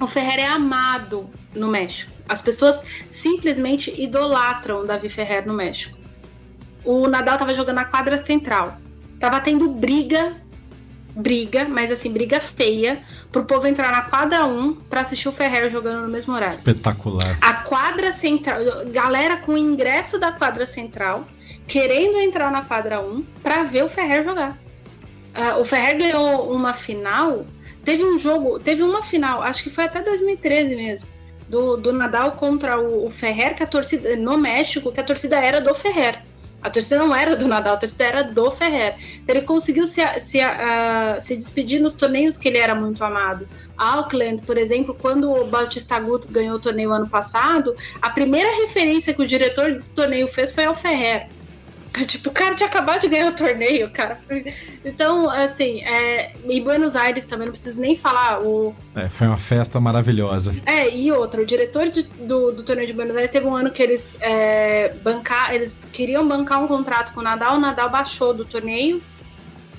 O 0.00 0.06
Ferrer 0.06 0.38
é 0.38 0.46
amado 0.46 1.28
no 1.54 1.68
México. 1.68 2.12
As 2.28 2.40
pessoas 2.40 2.84
simplesmente 3.08 3.92
idolatram 4.00 4.86
Davi 4.86 5.08
Ferrer 5.08 5.46
no 5.46 5.54
México. 5.54 5.98
O 6.84 7.08
Nadal 7.08 7.34
estava 7.34 7.54
jogando 7.54 7.76
na 7.76 7.84
quadra 7.84 8.16
central. 8.16 8.78
Tava 9.18 9.40
tendo 9.40 9.68
briga, 9.68 10.32
briga, 11.14 11.66
mas 11.68 11.90
assim, 11.90 12.12
briga 12.12 12.40
feia, 12.40 13.02
pro 13.32 13.44
povo 13.44 13.66
entrar 13.66 13.90
na 13.90 14.02
quadra 14.02 14.44
1 14.44 14.74
para 14.88 15.00
assistir 15.00 15.28
o 15.28 15.32
Ferrer 15.32 15.68
jogando 15.68 16.02
no 16.02 16.08
mesmo 16.08 16.32
horário. 16.34 16.54
Espetacular. 16.54 17.36
A 17.40 17.54
quadra 17.54 18.12
central, 18.12 18.58
galera 18.92 19.38
com 19.38 19.52
o 19.52 19.58
ingresso 19.58 20.18
da 20.18 20.30
quadra 20.30 20.64
central, 20.64 21.26
querendo 21.66 22.18
entrar 22.18 22.50
na 22.52 22.62
quadra 22.62 23.00
1 23.00 23.24
para 23.42 23.64
ver 23.64 23.84
o 23.84 23.88
Ferrer 23.88 24.22
jogar. 24.22 24.56
Uh, 25.34 25.60
o 25.60 25.64
Ferrer 25.64 25.98
ganhou 25.98 26.52
uma 26.52 26.72
final. 26.72 27.44
Teve 27.88 28.04
um 28.04 28.18
jogo, 28.18 28.60
teve 28.60 28.82
uma 28.82 29.02
final, 29.02 29.40
acho 29.40 29.62
que 29.62 29.70
foi 29.70 29.84
até 29.84 30.02
2013 30.02 30.76
mesmo 30.76 31.08
do, 31.48 31.78
do 31.78 31.90
Nadal 31.90 32.32
contra 32.32 32.78
o, 32.78 33.06
o 33.06 33.10
Ferrer, 33.10 33.54
que 33.54 33.62
a 33.62 33.66
torcida 33.66 34.14
no 34.14 34.36
México, 34.36 34.92
que 34.92 35.00
a 35.00 35.02
torcida 35.02 35.40
era 35.40 35.58
do 35.58 35.74
Ferrer. 35.74 36.22
A 36.60 36.68
torcida 36.68 36.98
não 36.98 37.16
era 37.16 37.34
do 37.34 37.48
Nadal, 37.48 37.76
a 37.76 37.76
torcida 37.78 38.04
era 38.04 38.22
do 38.24 38.50
Ferrer. 38.50 38.96
Então 39.22 39.34
ele 39.34 39.46
conseguiu 39.46 39.86
se, 39.86 40.02
se, 40.20 40.36
uh, 40.36 41.18
se 41.18 41.34
despedir 41.34 41.80
nos 41.80 41.94
torneios 41.94 42.36
que 42.36 42.48
ele 42.48 42.58
era 42.58 42.74
muito 42.74 43.02
amado. 43.02 43.48
Auckland, 43.78 44.42
por 44.42 44.58
exemplo, 44.58 44.94
quando 45.00 45.32
o 45.32 45.46
Bautista 45.46 45.96
Agut 45.96 46.30
ganhou 46.30 46.56
o 46.56 46.60
torneio 46.60 46.92
ano 46.92 47.08
passado, 47.08 47.74
a 48.02 48.10
primeira 48.10 48.54
referência 48.60 49.14
que 49.14 49.22
o 49.22 49.26
diretor 49.26 49.76
do 49.76 49.88
torneio 49.94 50.28
fez 50.28 50.52
foi 50.52 50.66
ao 50.66 50.74
Ferrer. 50.74 51.30
Tipo, 52.06 52.30
o 52.30 52.32
cara 52.32 52.54
tinha 52.54 52.68
acabado 52.68 53.00
de 53.00 53.08
ganhar 53.08 53.28
o 53.28 53.34
torneio, 53.34 53.90
cara. 53.90 54.20
Então, 54.84 55.28
assim, 55.28 55.82
é, 55.82 56.32
em 56.44 56.62
Buenos 56.62 56.94
Aires 56.94 57.24
também, 57.24 57.46
não 57.46 57.52
preciso 57.52 57.80
nem 57.80 57.96
falar. 57.96 58.40
O... 58.40 58.74
É, 58.94 59.08
foi 59.08 59.26
uma 59.26 59.38
festa 59.38 59.80
maravilhosa. 59.80 60.54
É, 60.64 60.88
e 60.94 61.10
outra, 61.10 61.40
o 61.40 61.46
diretor 61.46 61.88
de, 61.88 62.02
do, 62.02 62.52
do 62.52 62.62
torneio 62.62 62.86
de 62.86 62.92
Buenos 62.92 63.16
Aires 63.16 63.30
teve 63.30 63.46
um 63.46 63.56
ano 63.56 63.70
que 63.70 63.82
eles 63.82 64.18
é, 64.20 64.94
bancar, 65.02 65.54
eles 65.54 65.78
queriam 65.92 66.26
bancar 66.26 66.62
um 66.62 66.68
contrato 66.68 67.12
com 67.12 67.20
o 67.20 67.22
Nadal, 67.22 67.56
o 67.56 67.60
Nadal 67.60 67.90
baixou 67.90 68.32
do 68.32 68.44
torneio. 68.44 69.02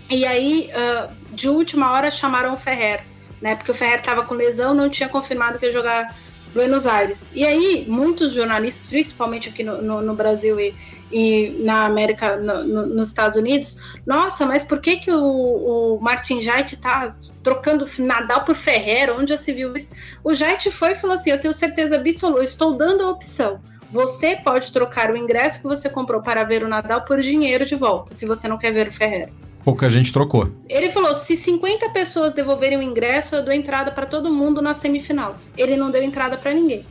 E 0.10 0.26
aí, 0.26 0.70
uh, 0.74 1.36
de 1.36 1.48
última 1.48 1.92
hora, 1.92 2.10
chamaram 2.10 2.54
o 2.54 2.58
Ferrer, 2.58 3.04
né? 3.40 3.56
Porque 3.56 3.72
o 3.72 3.76
Ferrer 3.76 4.02
tava 4.02 4.24
com 4.24 4.34
lesão, 4.34 4.74
não 4.74 4.90
tinha 4.90 5.08
confirmado 5.08 5.60
que 5.60 5.68
ia 5.68 5.72
jogar 5.72 6.16
Buenos 6.54 6.88
Aires. 6.88 7.30
E 7.34 7.46
aí, 7.46 7.86
muitos 7.88 8.34
jornalistas, 8.34 8.88
principalmente 8.88 9.50
aqui 9.50 9.64
no, 9.64 9.82
no, 9.82 10.02
no 10.02 10.16
Brasil 10.16 10.60
e, 10.60 10.76
e, 11.12 11.62
na 11.64 11.86
América, 11.86 12.38
no, 12.38 12.86
nos 12.88 13.10
Estados 13.10 13.38
Unidos, 13.38 13.80
nossa, 14.06 14.46
mas 14.46 14.64
por 14.64 14.80
que, 14.82 14.98
que 14.98 15.12
o, 15.12 15.96
o 15.96 16.00
Martin 16.02 16.42
Jait 16.42 16.74
está 16.74 17.16
trocando 17.44 17.86
Nadal 18.00 18.44
por 18.44 18.56
Ferreira? 18.56 19.16
Onde 19.16 19.30
já 19.30 19.38
se 19.38 19.54
viu 19.54 19.76
isso? 19.76 19.92
O 20.24 20.34
Jait 20.34 20.70
foi 20.72 20.92
e 20.92 20.96
falou 20.96 21.16
assim: 21.16 21.30
Eu 21.30 21.40
tenho 21.40 21.54
certeza 21.54 21.96
absoluta, 21.96 22.44
estou 22.44 22.76
dando 22.76 23.04
a 23.04 23.10
opção. 23.12 23.62
Você 23.92 24.36
pode 24.36 24.72
trocar 24.72 25.12
o 25.12 25.18
ingresso 25.18 25.60
que 25.60 25.68
você 25.68 25.90
comprou 25.90 26.22
para 26.22 26.44
ver 26.44 26.64
o 26.64 26.68
Nadal 26.68 27.06
por 27.06 27.22
dinheiro 27.22 27.66
de 27.66 27.76
volta, 27.76 28.14
se 28.14 28.26
você 28.26 28.48
não 28.48 28.58
quer 28.58 28.72
ver 28.72 28.88
o 28.88 28.92
Ferreira. 28.92 29.32
Pouca 29.70 29.88
gente 29.88 30.12
trocou. 30.12 30.52
Ele 30.68 30.90
falou: 30.90 31.14
se 31.14 31.38
50 31.38 31.92
pessoas 31.92 32.34
devolverem 32.34 32.80
o 32.80 32.82
ingresso, 32.82 33.36
eu 33.36 33.46
dou 33.46 33.54
entrada 33.54 33.92
para 33.92 34.08
todo 34.08 34.34
mundo 34.34 34.64
na 34.64 34.74
semifinal. 34.74 35.38
Ele 35.56 35.78
não 35.78 35.92
deu 35.92 36.02
entrada 36.02 36.36
para 36.38 36.52
ninguém. 36.52 36.84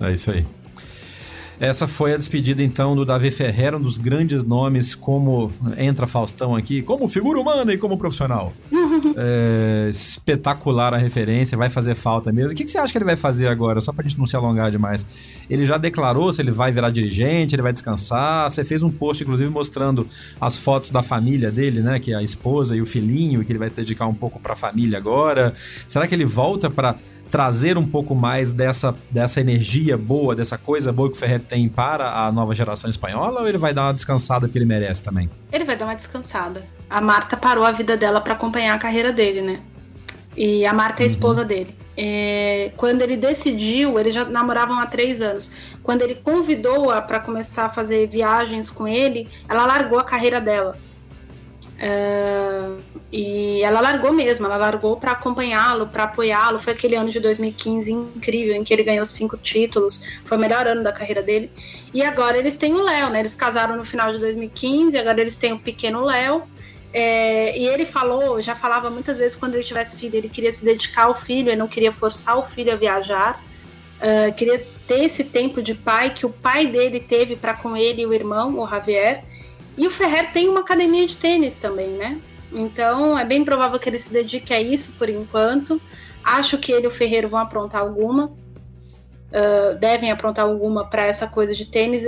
É 0.00 0.12
isso 0.12 0.32
aí. 0.32 0.44
Essa 1.60 1.88
foi 1.88 2.14
a 2.14 2.16
despedida 2.16 2.62
então 2.62 2.94
do 2.94 3.04
Davi 3.04 3.32
Ferreira, 3.32 3.76
um 3.76 3.80
dos 3.80 3.98
grandes 3.98 4.44
nomes 4.44 4.94
como 4.94 5.50
entra 5.76 6.06
Faustão 6.06 6.54
aqui, 6.54 6.82
como 6.82 7.08
figura 7.08 7.40
humana 7.40 7.72
e 7.72 7.78
como 7.78 7.98
profissional. 7.98 8.52
é, 9.16 9.88
espetacular 9.90 10.94
a 10.94 10.96
referência, 10.96 11.58
vai 11.58 11.68
fazer 11.68 11.96
falta 11.96 12.30
mesmo. 12.30 12.52
O 12.52 12.54
que, 12.54 12.64
que, 12.64 12.70
você 12.70 12.78
acha 12.78 12.92
que 12.92 12.98
ele 12.98 13.04
vai 13.04 13.16
fazer 13.16 13.48
agora, 13.48 13.80
só 13.80 13.92
pra 13.92 14.04
gente 14.04 14.16
não 14.18 14.26
se 14.26 14.36
alongar 14.36 14.70
demais? 14.70 15.04
Ele 15.50 15.66
já 15.66 15.76
declarou 15.76 16.32
se 16.32 16.40
ele 16.40 16.52
vai 16.52 16.70
virar 16.70 16.90
dirigente, 16.90 17.56
ele 17.56 17.62
vai 17.62 17.72
descansar. 17.72 18.48
Você 18.48 18.62
fez 18.62 18.84
um 18.84 18.90
post, 18.90 19.24
inclusive, 19.24 19.50
mostrando 19.50 20.06
as 20.40 20.58
fotos 20.58 20.90
da 20.90 21.02
família 21.02 21.50
dele, 21.50 21.80
né? 21.80 21.98
Que 21.98 22.12
é 22.12 22.16
a 22.16 22.22
esposa 22.22 22.76
e 22.76 22.80
o 22.80 22.86
filhinho, 22.86 23.44
que 23.44 23.50
ele 23.50 23.58
vai 23.58 23.68
se 23.68 23.74
dedicar 23.74 24.06
um 24.06 24.14
pouco 24.14 24.38
pra 24.38 24.54
família 24.54 24.96
agora. 24.96 25.54
Será 25.88 26.06
que 26.06 26.14
ele 26.14 26.24
volta 26.24 26.70
para 26.70 26.96
trazer 27.30 27.76
um 27.76 27.86
pouco 27.86 28.14
mais 28.14 28.52
dessa, 28.52 28.94
dessa 29.10 29.40
energia 29.40 29.96
boa, 29.96 30.34
dessa 30.34 30.56
coisa 30.58 30.92
boa 30.92 31.10
que 31.10 31.16
o 31.16 31.18
Ferrer 31.18 31.40
tem 31.40 31.68
para 31.68 32.24
a 32.26 32.32
nova 32.32 32.54
geração 32.54 32.88
espanhola, 32.88 33.40
ou 33.40 33.48
ele 33.48 33.58
vai 33.58 33.72
dar 33.74 33.84
uma 33.84 33.94
descansada 33.94 34.48
que 34.48 34.56
ele 34.56 34.64
merece 34.64 35.02
também? 35.02 35.30
Ele 35.52 35.64
vai 35.64 35.76
dar 35.76 35.86
uma 35.86 35.94
descansada. 35.94 36.64
A 36.88 37.00
Marta 37.00 37.36
parou 37.36 37.64
a 37.64 37.72
vida 37.72 37.96
dela 37.96 38.20
para 38.20 38.32
acompanhar 38.32 38.74
a 38.74 38.78
carreira 38.78 39.12
dele, 39.12 39.42
né? 39.42 39.60
E 40.36 40.64
a 40.64 40.72
Marta 40.72 41.02
é 41.02 41.04
a 41.04 41.06
uhum. 41.06 41.12
esposa 41.12 41.44
dele. 41.44 41.74
É, 41.96 42.70
quando 42.76 43.02
ele 43.02 43.16
decidiu, 43.16 43.98
eles 43.98 44.14
já 44.14 44.24
namoravam 44.24 44.78
há 44.78 44.86
três 44.86 45.20
anos. 45.20 45.50
Quando 45.82 46.02
ele 46.02 46.14
convidou-a 46.14 47.02
para 47.02 47.18
começar 47.18 47.64
a 47.64 47.68
fazer 47.68 48.06
viagens 48.06 48.70
com 48.70 48.86
ele, 48.86 49.28
ela 49.48 49.66
largou 49.66 49.98
a 49.98 50.04
carreira 50.04 50.40
dela. 50.40 50.76
Uh, 51.78 52.82
e 53.12 53.62
ela 53.62 53.80
largou 53.80 54.12
mesmo, 54.12 54.46
ela 54.46 54.56
largou 54.56 54.96
para 54.96 55.12
acompanhá-lo, 55.12 55.86
para 55.86 56.04
apoiá-lo. 56.04 56.58
Foi 56.58 56.72
aquele 56.72 56.96
ano 56.96 57.08
de 57.08 57.20
2015 57.20 57.90
incrível, 57.92 58.54
em 58.54 58.64
que 58.64 58.74
ele 58.74 58.82
ganhou 58.82 59.04
cinco 59.04 59.36
títulos, 59.36 60.02
foi 60.24 60.36
o 60.36 60.40
melhor 60.40 60.66
ano 60.66 60.82
da 60.82 60.92
carreira 60.92 61.22
dele. 61.22 61.50
E 61.94 62.02
agora 62.02 62.36
eles 62.36 62.56
têm 62.56 62.74
o 62.74 62.82
Léo, 62.82 63.10
né? 63.10 63.20
Eles 63.20 63.34
casaram 63.34 63.76
no 63.76 63.84
final 63.84 64.10
de 64.10 64.18
2015, 64.18 64.98
agora 64.98 65.20
eles 65.20 65.36
têm 65.36 65.52
o 65.52 65.58
pequeno 65.58 66.04
Léo. 66.04 66.42
É, 66.92 67.56
e 67.56 67.66
ele 67.66 67.84
falou, 67.84 68.40
já 68.40 68.56
falava 68.56 68.90
muitas 68.90 69.18
vezes 69.18 69.36
quando 69.36 69.54
ele 69.54 69.62
tivesse 69.62 69.98
filho, 69.98 70.16
ele 70.16 70.28
queria 70.28 70.50
se 70.50 70.64
dedicar 70.64 71.04
ao 71.04 71.14
filho, 71.14 71.50
ele 71.50 71.56
não 71.56 71.68
queria 71.68 71.92
forçar 71.92 72.38
o 72.38 72.42
filho 72.42 72.72
a 72.72 72.76
viajar, 72.76 73.42
uh, 74.00 74.34
queria 74.34 74.66
ter 74.86 75.04
esse 75.04 75.22
tempo 75.22 75.60
de 75.60 75.74
pai 75.74 76.14
que 76.14 76.24
o 76.24 76.30
pai 76.30 76.66
dele 76.66 76.98
teve 76.98 77.36
para 77.36 77.52
com 77.52 77.76
ele 77.76 78.02
e 78.02 78.06
o 78.06 78.14
irmão, 78.14 78.58
o 78.58 78.66
Javier. 78.66 79.22
E 79.78 79.86
o 79.86 79.90
Ferrer 79.90 80.32
tem 80.32 80.48
uma 80.48 80.60
academia 80.60 81.06
de 81.06 81.16
tênis 81.16 81.54
também, 81.54 81.90
né? 81.90 82.20
Então 82.52 83.16
é 83.16 83.24
bem 83.24 83.44
provável 83.44 83.78
que 83.78 83.88
ele 83.88 83.98
se 83.98 84.12
dedique 84.12 84.52
a 84.52 84.60
isso 84.60 84.92
por 84.98 85.08
enquanto. 85.08 85.80
Acho 86.24 86.58
que 86.58 86.72
ele 86.72 86.84
e 86.84 86.88
o 86.88 86.90
Ferreiro 86.90 87.28
vão 87.28 87.38
aprontar 87.38 87.80
alguma. 87.80 88.26
Uh, 89.28 89.76
devem 89.78 90.10
aprontar 90.10 90.46
alguma 90.46 90.84
para 90.84 91.06
essa 91.06 91.28
coisa 91.28 91.54
de 91.54 91.66
tênis. 91.66 92.04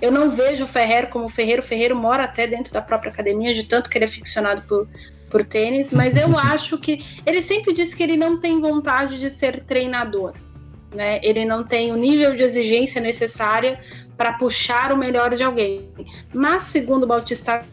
Eu 0.00 0.10
não 0.10 0.30
vejo 0.30 0.64
o 0.64 0.66
Ferreiro 0.66 1.06
como 1.06 1.26
o 1.26 1.28
Ferreiro. 1.28 1.62
O 1.62 1.64
Ferreiro 1.64 1.94
mora 1.94 2.24
até 2.24 2.44
dentro 2.46 2.72
da 2.72 2.82
própria 2.82 3.12
academia, 3.12 3.54
de 3.54 3.64
tanto 3.64 3.88
que 3.88 3.96
ele 3.96 4.06
é 4.06 4.08
ficcionado 4.08 4.62
por, 4.62 4.88
por 5.30 5.44
tênis. 5.44 5.92
Mas 5.92 6.16
eu 6.16 6.34
acho 6.36 6.76
que. 6.76 7.04
Ele 7.24 7.40
sempre 7.40 7.72
disse 7.72 7.94
que 7.94 8.02
ele 8.02 8.16
não 8.16 8.40
tem 8.40 8.60
vontade 8.60 9.20
de 9.20 9.30
ser 9.30 9.62
treinador. 9.62 10.34
Né? 10.92 11.20
Ele 11.22 11.44
não 11.44 11.62
tem 11.62 11.92
o 11.92 11.96
nível 11.96 12.34
de 12.34 12.42
exigência 12.42 13.00
necessária 13.00 13.80
para 14.16 14.32
puxar 14.34 14.92
o 14.92 14.96
melhor 14.96 15.34
de 15.34 15.42
alguém. 15.42 15.88
Mas, 16.32 16.64
segundo 16.64 17.04
o 17.04 17.06
Bautista 17.06 17.64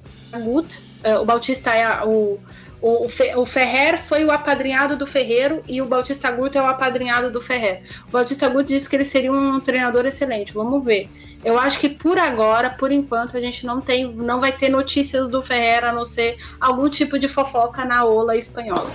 Gut, 0.43 0.79
uh, 1.05 1.21
o 1.21 1.25
Bautista 1.25 1.73
é 1.73 2.05
o, 2.05 2.39
o, 2.81 3.07
o 3.35 3.45
Ferrer 3.45 4.01
foi 4.01 4.23
o 4.23 4.31
apadrinhado 4.31 4.95
do 4.95 5.05
Ferreiro 5.05 5.61
e 5.67 5.81
o 5.81 5.85
Bautista 5.85 6.31
Gut 6.31 6.57
é 6.57 6.61
o 6.61 6.65
apadrinhado 6.65 7.29
do 7.29 7.41
Ferrer. 7.41 7.83
O 8.07 8.11
Bautista 8.11 8.47
Gut 8.47 8.67
disse 8.67 8.89
que 8.89 8.95
ele 8.95 9.05
seria 9.05 9.31
um 9.31 9.59
treinador 9.59 10.05
excelente. 10.05 10.53
Vamos 10.53 10.83
ver. 10.83 11.09
Eu 11.43 11.57
acho 11.57 11.79
que 11.79 11.89
por 11.89 12.17
agora, 12.17 12.69
por 12.69 12.91
enquanto, 12.91 13.35
a 13.37 13.39
gente 13.39 13.65
não 13.65 13.79
tem, 13.81 14.11
não 14.13 14.39
vai 14.39 14.51
ter 14.51 14.69
notícias 14.69 15.29
do 15.29 15.41
Ferrer 15.41 15.85
a 15.85 15.91
não 15.91 16.03
ser 16.03 16.37
algum 16.59 16.89
tipo 16.89 17.17
de 17.17 17.27
fofoca 17.27 17.85
na 17.85 18.03
ola 18.03 18.35
espanhola. 18.35 18.89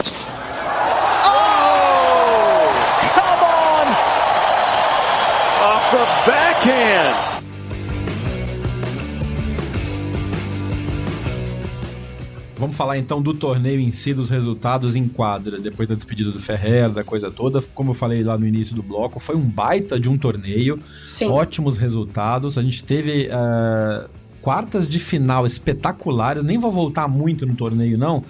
Oh, 1.27 1.49
come 3.15 3.45
on! 3.45 3.89
Off 5.65 5.91
the 5.91 6.31
backhand. 6.31 7.34
Vamos 12.65 12.79
falar 12.79 12.97
então 12.97 13.21
do 13.21 13.35
torneio 13.35 13.79
em 13.79 13.93
si, 13.93 14.15
dos 14.15 14.31
resultados 14.31 14.97
em 14.97 15.07
quadra, 15.07 15.61
depois 15.61 15.87
da 15.87 15.95
despedida 15.95 16.31
do 16.31 16.41
Ferreira, 16.41 16.89
da 16.89 17.05
coisa 17.05 17.31
toda. 17.31 17.61
Como 17.75 17.91
eu 17.91 17.95
falei 17.95 18.25
lá 18.25 18.39
no 18.39 18.47
início 18.47 18.75
do 18.75 18.83
bloco, 18.83 19.21
foi 19.21 19.37
um 19.37 19.43
baita 19.43 20.01
de 20.01 20.09
um 20.09 20.17
torneio, 20.17 20.81
Sim. 21.07 21.29
ótimos 21.29 21.77
resultados. 21.77 22.57
A 22.57 22.63
gente 22.63 22.83
teve 22.83 23.29
uh, 23.29 24.09
quartas 24.41 24.89
de 24.89 24.99
final 24.99 25.45
espetaculares, 25.45 26.43
nem 26.43 26.57
vou 26.57 26.73
voltar 26.73 27.07
muito 27.07 27.45
no 27.45 27.55
torneio, 27.55 27.99
não. 27.99 28.25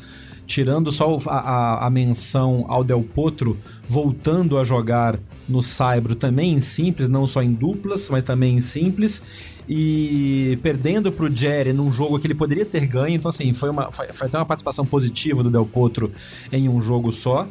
Tirando 0.49 0.91
só 0.91 1.17
a, 1.27 1.39
a, 1.39 1.87
a 1.87 1.91
menção 1.91 2.65
ao 2.67 2.83
Del 2.83 3.05
Potro 3.05 3.57
voltando 3.87 4.59
a 4.59 4.65
jogar 4.65 5.17
no 5.49 5.63
Saibro 5.63 6.17
também 6.17 6.55
em 6.55 6.61
simples, 6.61 7.09
não 7.09 7.25
só 7.25 7.41
em 7.41 7.53
duplas, 7.53 8.11
mas 8.11 8.25
também 8.25 8.57
em 8.57 8.61
simples 8.61 9.23
e 9.69 10.59
perdendo 10.63 11.11
pro 11.11 11.35
Jerry 11.35 11.73
num 11.73 11.91
jogo 11.91 12.19
que 12.19 12.27
ele 12.27 12.35
poderia 12.35 12.67
ter 12.67 12.87
ganho. 12.87 13.15
Então, 13.15 13.29
assim, 13.29 13.53
foi, 13.53 13.71
uma, 13.71 13.91
foi, 13.91 14.09
foi 14.09 14.27
até 14.27 14.39
uma 14.39 14.45
participação 14.45 14.85
positiva 14.85 15.43
do 15.43 15.51
Del 15.51 15.67
Potro 15.67 16.13
em 16.53 16.69
um 16.69 16.81
jogo 16.81 17.13
só. 17.13 17.47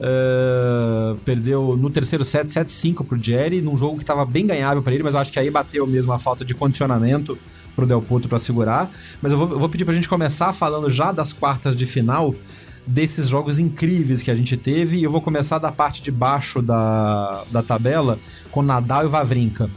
Uh, 0.00 1.16
perdeu 1.24 1.76
no 1.76 1.90
terceiro 1.90 2.24
set 2.24 2.46
7-5 2.46 3.04
pro 3.04 3.18
Jerry, 3.20 3.60
num 3.60 3.76
jogo 3.76 3.96
que 3.96 4.04
estava 4.04 4.24
bem 4.24 4.46
ganhável 4.46 4.80
para 4.80 4.94
ele, 4.94 5.02
mas 5.02 5.12
eu 5.12 5.20
acho 5.20 5.32
que 5.32 5.40
aí 5.40 5.50
bateu 5.50 5.84
mesmo 5.88 6.12
a 6.12 6.18
falta 6.20 6.44
de 6.44 6.54
condicionamento 6.54 7.36
pro 7.74 7.84
Del 7.84 8.00
Potro 8.00 8.28
para 8.28 8.38
segurar. 8.38 8.90
Mas 9.20 9.32
eu 9.32 9.38
vou, 9.38 9.50
eu 9.50 9.58
vou 9.58 9.68
pedir 9.68 9.84
pra 9.84 9.94
gente 9.94 10.08
começar 10.08 10.52
falando 10.52 10.88
já 10.88 11.10
das 11.12 11.32
quartas 11.32 11.76
de 11.76 11.84
final 11.84 12.34
desses 12.86 13.28
jogos 13.28 13.58
incríveis 13.58 14.22
que 14.22 14.30
a 14.30 14.34
gente 14.34 14.56
teve. 14.56 14.98
E 14.98 15.04
eu 15.04 15.10
vou 15.10 15.20
começar 15.20 15.58
da 15.58 15.70
parte 15.70 16.00
de 16.00 16.10
baixo 16.10 16.62
da, 16.62 17.44
da 17.50 17.62
tabela 17.62 18.18
com 18.50 18.62
Nadal 18.62 19.04
e 19.04 19.08
Vavrinka 19.08 19.68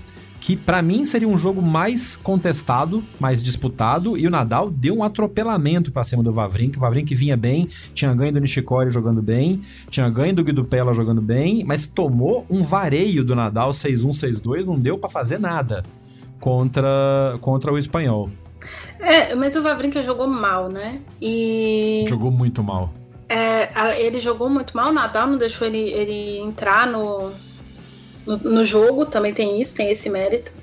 que 0.41 0.57
para 0.57 0.81
mim 0.81 1.05
seria 1.05 1.27
um 1.27 1.37
jogo 1.37 1.61
mais 1.61 2.17
contestado, 2.17 3.03
mais 3.19 3.43
disputado, 3.43 4.17
e 4.17 4.25
o 4.25 4.29
Nadal 4.31 4.71
deu 4.71 4.95
um 4.95 5.03
atropelamento 5.03 5.91
para 5.91 6.03
cima 6.03 6.23
do 6.23 6.33
Vavrinka. 6.33 6.79
O 6.79 6.81
Vavrinka 6.81 7.15
vinha 7.15 7.37
bem, 7.37 7.69
tinha 7.93 8.13
ganho 8.15 8.33
do 8.33 8.39
Nishikori 8.39 8.89
jogando 8.89 9.21
bem, 9.21 9.61
tinha 9.91 10.09
ganho 10.09 10.33
do 10.33 10.43
Guido 10.43 10.65
Pella 10.65 10.95
jogando 10.95 11.21
bem, 11.21 11.63
mas 11.63 11.85
tomou 11.85 12.43
um 12.49 12.63
vareio 12.63 13.23
do 13.23 13.35
Nadal 13.35 13.69
6-1, 13.69 14.41
6-2, 14.41 14.65
não 14.65 14.79
deu 14.79 14.97
para 14.97 15.11
fazer 15.11 15.39
nada 15.39 15.83
contra, 16.39 17.37
contra 17.39 17.71
o 17.71 17.77
espanhol. 17.77 18.31
É, 18.99 19.35
mas 19.35 19.55
o 19.55 19.61
Vavrinka 19.61 20.01
jogou 20.01 20.27
mal, 20.27 20.69
né? 20.69 21.01
E... 21.21 22.03
Jogou 22.09 22.31
muito 22.31 22.63
mal. 22.63 22.91
É, 23.29 23.69
ele 24.03 24.19
jogou 24.19 24.49
muito 24.49 24.75
mal, 24.75 24.89
o 24.89 24.91
Nadal 24.91 25.27
não 25.27 25.37
deixou 25.37 25.67
ele, 25.67 25.77
ele 25.77 26.39
entrar 26.39 26.87
no, 26.87 27.31
no, 28.25 28.37
no 28.37 28.65
jogo, 28.65 29.05
também 29.05 29.33
tem 29.33 29.59
isso, 29.59 29.75
tem 29.75 29.89
esse 29.89 30.09
mérito. 30.09 30.53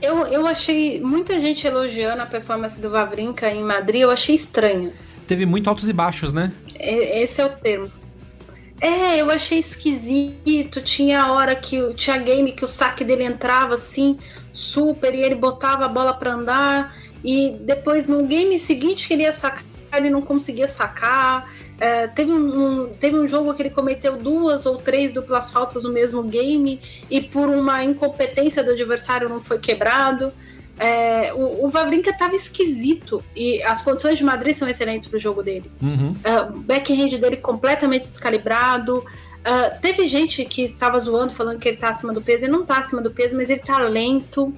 Eu, 0.00 0.26
eu 0.26 0.46
achei 0.46 1.00
muita 1.00 1.40
gente 1.40 1.66
elogiando 1.66 2.22
a 2.22 2.26
performance 2.26 2.80
do 2.80 2.90
Vavrinka 2.90 3.50
em 3.50 3.64
Madrid, 3.64 4.02
eu 4.02 4.10
achei 4.10 4.34
estranho. 4.34 4.92
Teve 5.26 5.44
muito 5.44 5.68
altos 5.68 5.88
e 5.88 5.92
baixos, 5.92 6.32
né? 6.32 6.52
Esse 6.78 7.40
é 7.40 7.46
o 7.46 7.50
termo. 7.50 7.90
É, 8.80 9.20
eu 9.20 9.30
achei 9.30 9.58
esquisito. 9.58 10.80
Tinha 10.80 11.32
hora 11.32 11.54
que 11.56 11.94
tinha 11.94 12.16
game 12.16 12.52
que 12.52 12.64
o 12.64 12.66
saque 12.66 13.04
dele 13.04 13.24
entrava 13.24 13.74
assim, 13.74 14.18
super, 14.52 15.14
e 15.14 15.22
ele 15.22 15.34
botava 15.34 15.84
a 15.84 15.88
bola 15.88 16.14
para 16.14 16.32
andar. 16.32 16.96
E 17.24 17.56
depois 17.60 18.06
no 18.06 18.24
game 18.24 18.58
seguinte 18.58 19.08
que 19.08 19.14
ele 19.14 19.24
ia 19.24 19.32
sacar, 19.32 19.64
ele 19.92 20.10
não 20.10 20.22
conseguia 20.22 20.68
sacar. 20.68 21.52
É, 21.80 22.08
teve, 22.08 22.32
um, 22.32 22.92
teve 22.94 23.16
um 23.16 23.26
jogo 23.26 23.54
que 23.54 23.62
ele 23.62 23.70
cometeu 23.70 24.16
duas 24.16 24.66
ou 24.66 24.78
três 24.78 25.12
duplas 25.12 25.52
faltas 25.52 25.84
no 25.84 25.92
mesmo 25.92 26.24
game 26.24 26.80
e 27.08 27.20
por 27.20 27.48
uma 27.48 27.84
incompetência 27.84 28.64
do 28.64 28.72
adversário 28.72 29.28
não 29.28 29.40
foi 29.40 29.58
quebrado. 29.58 30.32
É, 30.78 31.32
o, 31.34 31.66
o 31.66 31.68
Vavrinka 31.68 32.10
estava 32.10 32.34
esquisito 32.34 33.22
e 33.34 33.62
as 33.62 33.82
condições 33.82 34.18
de 34.18 34.24
Madrid 34.24 34.54
são 34.54 34.68
excelentes 34.68 35.06
para 35.06 35.16
o 35.16 35.20
jogo 35.20 35.42
dele. 35.42 35.70
Uhum. 35.80 36.16
É, 36.22 36.40
o 36.42 36.58
backhand 36.58 37.16
dele 37.18 37.36
completamente 37.36 38.02
descalibrado. 38.02 39.04
Uh, 39.38 39.80
teve 39.80 40.04
gente 40.04 40.44
que 40.44 40.68
tava 40.68 40.98
zoando, 40.98 41.32
falando 41.32 41.58
que 41.58 41.68
ele 41.68 41.76
tá 41.76 41.90
acima 41.90 42.12
do 42.12 42.20
peso. 42.20 42.44
Ele 42.44 42.52
não 42.52 42.66
tá 42.66 42.78
acima 42.78 43.00
do 43.00 43.10
peso, 43.10 43.36
mas 43.36 43.50
ele 43.50 43.60
tá 43.60 43.78
lento. 43.78 44.52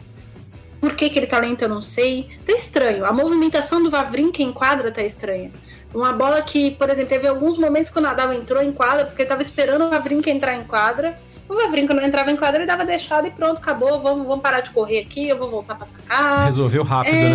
Por 0.80 0.94
que, 0.94 1.10
que 1.10 1.18
ele 1.18 1.26
tá 1.26 1.38
lento, 1.38 1.62
eu 1.62 1.68
não 1.68 1.82
sei. 1.82 2.28
Tá 2.44 2.52
estranho. 2.52 3.04
A 3.04 3.12
movimentação 3.12 3.82
do 3.82 3.90
Vavrinka 3.90 4.42
em 4.42 4.52
quadra 4.52 4.90
tá 4.90 5.02
estranha. 5.02 5.52
Uma 5.92 6.12
bola 6.12 6.40
que, 6.40 6.70
por 6.72 6.88
exemplo, 6.88 7.08
teve 7.08 7.26
alguns 7.26 7.58
momentos 7.58 7.90
que 7.90 7.98
o 7.98 8.00
Nadal 8.00 8.32
entrou 8.32 8.62
em 8.62 8.72
quadra, 8.72 9.06
porque 9.06 9.22
ele 9.22 9.28
tava 9.28 9.42
esperando 9.42 9.84
o 9.86 9.90
Vavrinka 9.90 10.30
entrar 10.30 10.54
em 10.54 10.62
quadra. 10.64 11.16
O 11.48 11.56
Vavrinka 11.56 11.92
não 11.92 12.04
entrava 12.04 12.30
em 12.30 12.36
quadra, 12.36 12.58
ele 12.58 12.66
dava 12.66 12.84
deixado 12.84 13.26
e 13.26 13.30
pronto, 13.32 13.58
acabou. 13.58 14.00
Vamos, 14.00 14.24
vamos 14.24 14.40
parar 14.40 14.60
de 14.60 14.70
correr 14.70 15.00
aqui, 15.00 15.28
eu 15.28 15.36
vou 15.36 15.50
voltar 15.50 15.74
pra 15.74 15.84
sacar. 15.84 16.44
Resolveu 16.46 16.84
rápido, 16.84 17.16
É. 17.16 17.28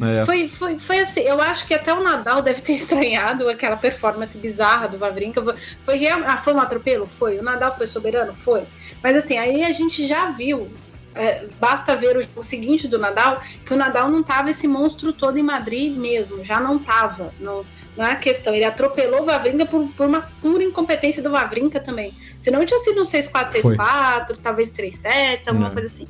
né? 0.00 0.20
É. 0.20 0.24
Foi, 0.24 0.48
foi, 0.48 0.76
foi 0.76 0.98
assim, 0.98 1.20
eu 1.20 1.40
acho 1.40 1.64
que 1.68 1.72
até 1.74 1.94
o 1.94 2.02
Nadal 2.02 2.42
deve 2.42 2.60
ter 2.60 2.72
estranhado 2.74 3.48
aquela 3.48 3.76
performance 3.76 4.36
bizarra 4.36 4.88
do 4.88 4.98
Vavrinka. 4.98 5.40
Foi, 5.84 6.08
ah, 6.08 6.36
foi 6.38 6.52
um 6.54 6.60
atropelo? 6.60 7.06
Foi. 7.06 7.38
O 7.38 7.42
Nadal 7.44 7.76
foi 7.76 7.86
soberano? 7.86 8.34
Foi. 8.34 8.64
Mas 9.00 9.16
assim, 9.16 9.38
aí 9.38 9.62
a 9.62 9.70
gente 9.70 10.08
já 10.08 10.30
viu, 10.32 10.68
é, 11.14 11.44
basta 11.60 11.94
ver 11.94 12.16
o 12.16 12.22
jogo 12.22 12.42
seguinte 12.42 12.88
do 12.88 12.98
Nadal, 12.98 13.40
que 13.64 13.72
o 13.72 13.76
Nadal 13.76 14.08
não 14.10 14.24
tava 14.24 14.50
esse 14.50 14.66
monstro 14.66 15.12
todo 15.12 15.38
em 15.38 15.42
Madrid 15.42 15.96
mesmo, 15.96 16.42
já 16.42 16.58
não 16.58 16.80
tava. 16.80 17.32
Não, 17.38 17.64
não 17.96 18.04
é 18.04 18.12
a 18.12 18.16
questão, 18.16 18.54
ele 18.54 18.64
atropelou 18.64 19.22
o 19.22 19.24
Vavrinka 19.24 19.66
por, 19.66 19.86
por 19.88 20.06
uma 20.08 20.22
pura 20.40 20.62
incompetência 20.64 21.22
do 21.22 21.30
Vavrinka 21.30 21.78
também. 21.80 22.12
Senão 22.38 22.64
tinha 22.64 22.78
sido 22.80 23.00
um 23.00 23.04
6-4, 23.04 23.52
6-4, 23.76 24.36
talvez 24.42 24.70
3-7, 24.70 25.48
alguma 25.48 25.68
É. 25.68 25.70
coisa 25.70 25.86
assim. 25.86 26.08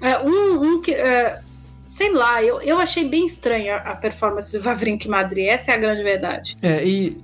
É, 0.00 0.18
um, 0.20 0.62
um 0.62 0.80
que. 0.80 0.92
é, 0.92 1.40
sei 1.84 2.12
lá, 2.12 2.42
eu, 2.42 2.60
eu 2.62 2.78
achei 2.78 3.08
bem 3.08 3.26
estranha 3.26 3.76
a 3.76 3.96
performance 3.96 4.52
do 4.56 4.62
Vavrinka 4.62 5.06
em 5.06 5.10
Madrid, 5.10 5.46
essa 5.48 5.72
é 5.72 5.74
a 5.74 5.78
grande 5.78 6.02
verdade. 6.02 6.56
É, 6.62 6.86
e, 6.86 7.16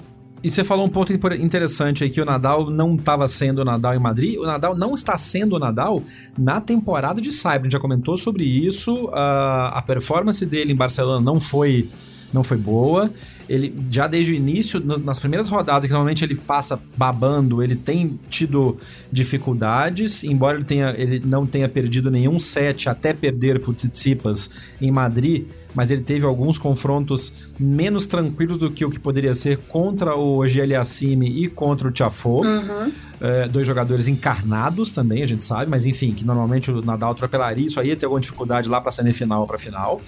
e 0.42 0.50
você 0.50 0.64
falou 0.64 0.84
um 0.86 0.88
ponto 0.90 1.12
interessante 1.12 2.02
aí 2.04 2.10
que 2.10 2.20
o 2.20 2.24
Nadal 2.24 2.68
não 2.70 2.94
estava 2.96 3.26
sendo 3.28 3.60
o 3.60 3.64
Nadal 3.64 3.94
em 3.94 3.98
Madrid. 3.98 4.38
O 4.38 4.44
Nadal 4.44 4.74
não 4.76 4.92
está 4.94 5.16
sendo 5.16 5.56
o 5.56 5.58
Nadal 5.58 6.02
na 6.36 6.60
temporada 6.60 7.20
de 7.20 7.32
Cyber. 7.32 7.60
A 7.60 7.62
gente 7.64 7.72
já 7.72 7.80
comentou 7.80 8.16
sobre 8.16 8.44
isso. 8.44 9.08
A, 9.12 9.78
a 9.78 9.82
performance 9.82 10.44
dele 10.44 10.72
em 10.72 10.76
Barcelona 10.76 11.20
não 11.20 11.38
foi, 11.40 11.88
não 12.34 12.44
foi 12.44 12.56
boa. 12.58 13.10
Ele 13.48 13.74
já 13.90 14.06
desde 14.06 14.32
o 14.32 14.34
início, 14.34 14.80
no- 14.80 14.98
nas 14.98 15.18
primeiras 15.18 15.48
rodadas, 15.48 15.84
que 15.86 15.90
normalmente 15.92 16.24
ele 16.24 16.34
passa 16.34 16.78
babando, 16.96 17.62
ele 17.62 17.76
tem 17.76 18.18
tido 18.28 18.76
dificuldades, 19.12 20.24
embora 20.24 20.56
ele, 20.56 20.64
tenha, 20.64 20.94
ele 20.96 21.22
não 21.24 21.46
tenha 21.46 21.68
perdido 21.68 22.10
nenhum 22.10 22.38
set 22.38 22.88
até 22.88 23.12
perder 23.12 23.60
pro 23.60 23.72
Tsitsipas 23.72 24.50
em 24.80 24.90
Madrid, 24.90 25.44
mas 25.74 25.90
ele 25.90 26.02
teve 26.02 26.24
alguns 26.24 26.56
confrontos 26.56 27.32
menos 27.58 28.06
tranquilos 28.06 28.56
do 28.56 28.70
que 28.70 28.84
o 28.84 28.90
que 28.90 28.98
poderia 28.98 29.34
ser 29.34 29.58
contra 29.68 30.16
o 30.16 30.46
Gialiassime 30.46 31.44
e 31.44 31.48
contra 31.48 31.88
o 31.88 31.90
Tiafoe. 31.90 32.46
Uhum. 32.46 32.92
É, 33.20 33.48
dois 33.48 33.66
jogadores 33.66 34.06
encarnados 34.06 34.90
também, 34.90 35.22
a 35.22 35.26
gente 35.26 35.44
sabe, 35.44 35.70
mas 35.70 35.86
enfim, 35.86 36.12
que 36.12 36.24
normalmente 36.24 36.70
o 36.70 36.82
Nadal 36.82 37.12
atropelaria, 37.12 37.66
isso 37.66 37.80
aí 37.80 37.88
ia 37.88 37.96
ter 37.96 38.06
alguma 38.06 38.20
dificuldade 38.20 38.68
lá 38.68 38.80
para 38.80 38.90
semifinal 38.90 39.42
ou 39.42 39.46
para 39.46 39.56
final. 39.56 40.00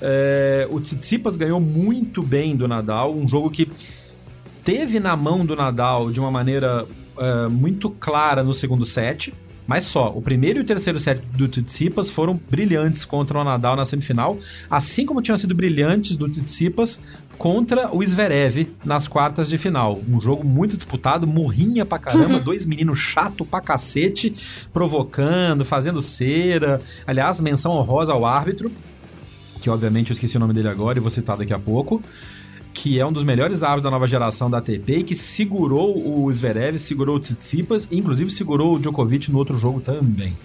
É, 0.00 0.66
o 0.70 0.80
Tsitsipas 0.80 1.36
ganhou 1.36 1.60
muito 1.60 2.22
bem 2.22 2.56
do 2.56 2.66
Nadal, 2.66 3.14
um 3.14 3.28
jogo 3.28 3.50
que 3.50 3.70
teve 4.64 4.98
na 4.98 5.14
mão 5.14 5.44
do 5.44 5.54
Nadal 5.54 6.10
de 6.10 6.18
uma 6.18 6.30
maneira 6.30 6.86
é, 7.18 7.48
muito 7.48 7.90
clara 7.90 8.42
no 8.42 8.54
segundo 8.54 8.84
set. 8.84 9.34
Mas 9.66 9.84
só, 9.84 10.12
o 10.14 10.20
primeiro 10.20 10.58
e 10.58 10.62
o 10.62 10.64
terceiro 10.64 11.00
set 11.00 11.20
do 11.32 11.48
Tsitsipas 11.48 12.10
foram 12.10 12.38
brilhantes 12.50 13.04
contra 13.04 13.38
o 13.38 13.44
Nadal 13.44 13.76
na 13.76 13.84
semifinal, 13.84 14.38
assim 14.70 15.06
como 15.06 15.22
tinham 15.22 15.38
sido 15.38 15.54
brilhantes 15.54 16.16
do 16.16 16.28
Tsitsipas 16.28 17.00
contra 17.38 17.94
o 17.94 18.06
Zverev 18.06 18.68
nas 18.84 19.08
quartas 19.08 19.48
de 19.48 19.56
final. 19.56 20.00
Um 20.08 20.20
jogo 20.20 20.44
muito 20.44 20.76
disputado, 20.76 21.26
morrinha 21.26 21.84
pra 21.84 21.98
caramba, 21.98 22.38
dois 22.40 22.66
meninos 22.66 22.98
chato 22.98 23.44
pra 23.44 23.60
cacete, 23.60 24.34
provocando, 24.72 25.64
fazendo 25.64 26.00
cera. 26.00 26.80
Aliás, 27.06 27.40
menção 27.40 27.72
honrosa 27.72 28.12
ao 28.12 28.26
árbitro, 28.26 28.70
que 29.60 29.70
obviamente 29.70 30.10
eu 30.10 30.14
esqueci 30.14 30.36
o 30.36 30.40
nome 30.40 30.52
dele 30.52 30.68
agora 30.68 30.98
e 30.98 31.00
vou 31.00 31.10
citar 31.10 31.36
daqui 31.36 31.54
a 31.54 31.58
pouco 31.58 32.02
que 32.74 32.98
é 32.98 33.06
um 33.06 33.12
dos 33.12 33.22
melhores 33.22 33.62
árbitros 33.62 33.84
da 33.84 33.90
nova 33.90 34.06
geração 34.06 34.50
da 34.50 34.58
ATP 34.58 35.04
que 35.04 35.16
segurou 35.16 35.96
o 35.96 36.32
Zverev, 36.34 36.78
segurou 36.78 37.16
o 37.16 37.20
Tsitsipas 37.20 37.88
inclusive 37.90 38.30
segurou 38.30 38.74
o 38.74 38.78
Djokovic 38.78 39.30
no 39.30 39.38
outro 39.38 39.56
jogo 39.56 39.80
também. 39.80 40.36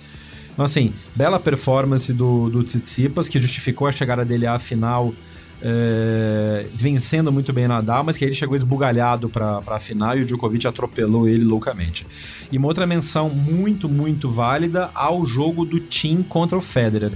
Então 0.54 0.64
assim, 0.64 0.94
bela 1.16 1.40
performance 1.40 2.14
do, 2.14 2.50
do 2.50 2.64
Tsitsipas, 2.64 3.28
que 3.28 3.42
justificou 3.42 3.88
a 3.88 3.92
chegada 3.92 4.24
dele 4.24 4.46
à 4.46 4.60
final 4.60 5.14
é, 5.62 6.68
vencendo 6.74 7.32
muito 7.32 7.52
bem 7.52 7.68
Nadal, 7.68 8.04
mas 8.04 8.18
que 8.18 8.24
ele 8.24 8.34
chegou 8.34 8.56
esbugalhado 8.56 9.30
para 9.30 9.62
a 9.68 9.80
final 9.80 10.18
e 10.18 10.22
o 10.22 10.26
Djokovic 10.26 10.66
atropelou 10.68 11.28
ele 11.28 11.44
loucamente. 11.44 12.06
E 12.52 12.58
uma 12.58 12.68
outra 12.68 12.86
menção 12.86 13.30
muito, 13.30 13.90
muito 13.90 14.30
válida 14.30 14.90
ao 14.94 15.26
jogo 15.26 15.66
do 15.66 15.80
Tim 15.80 16.24
contra 16.24 16.58
o 16.58 16.62
Federer. 16.62 17.12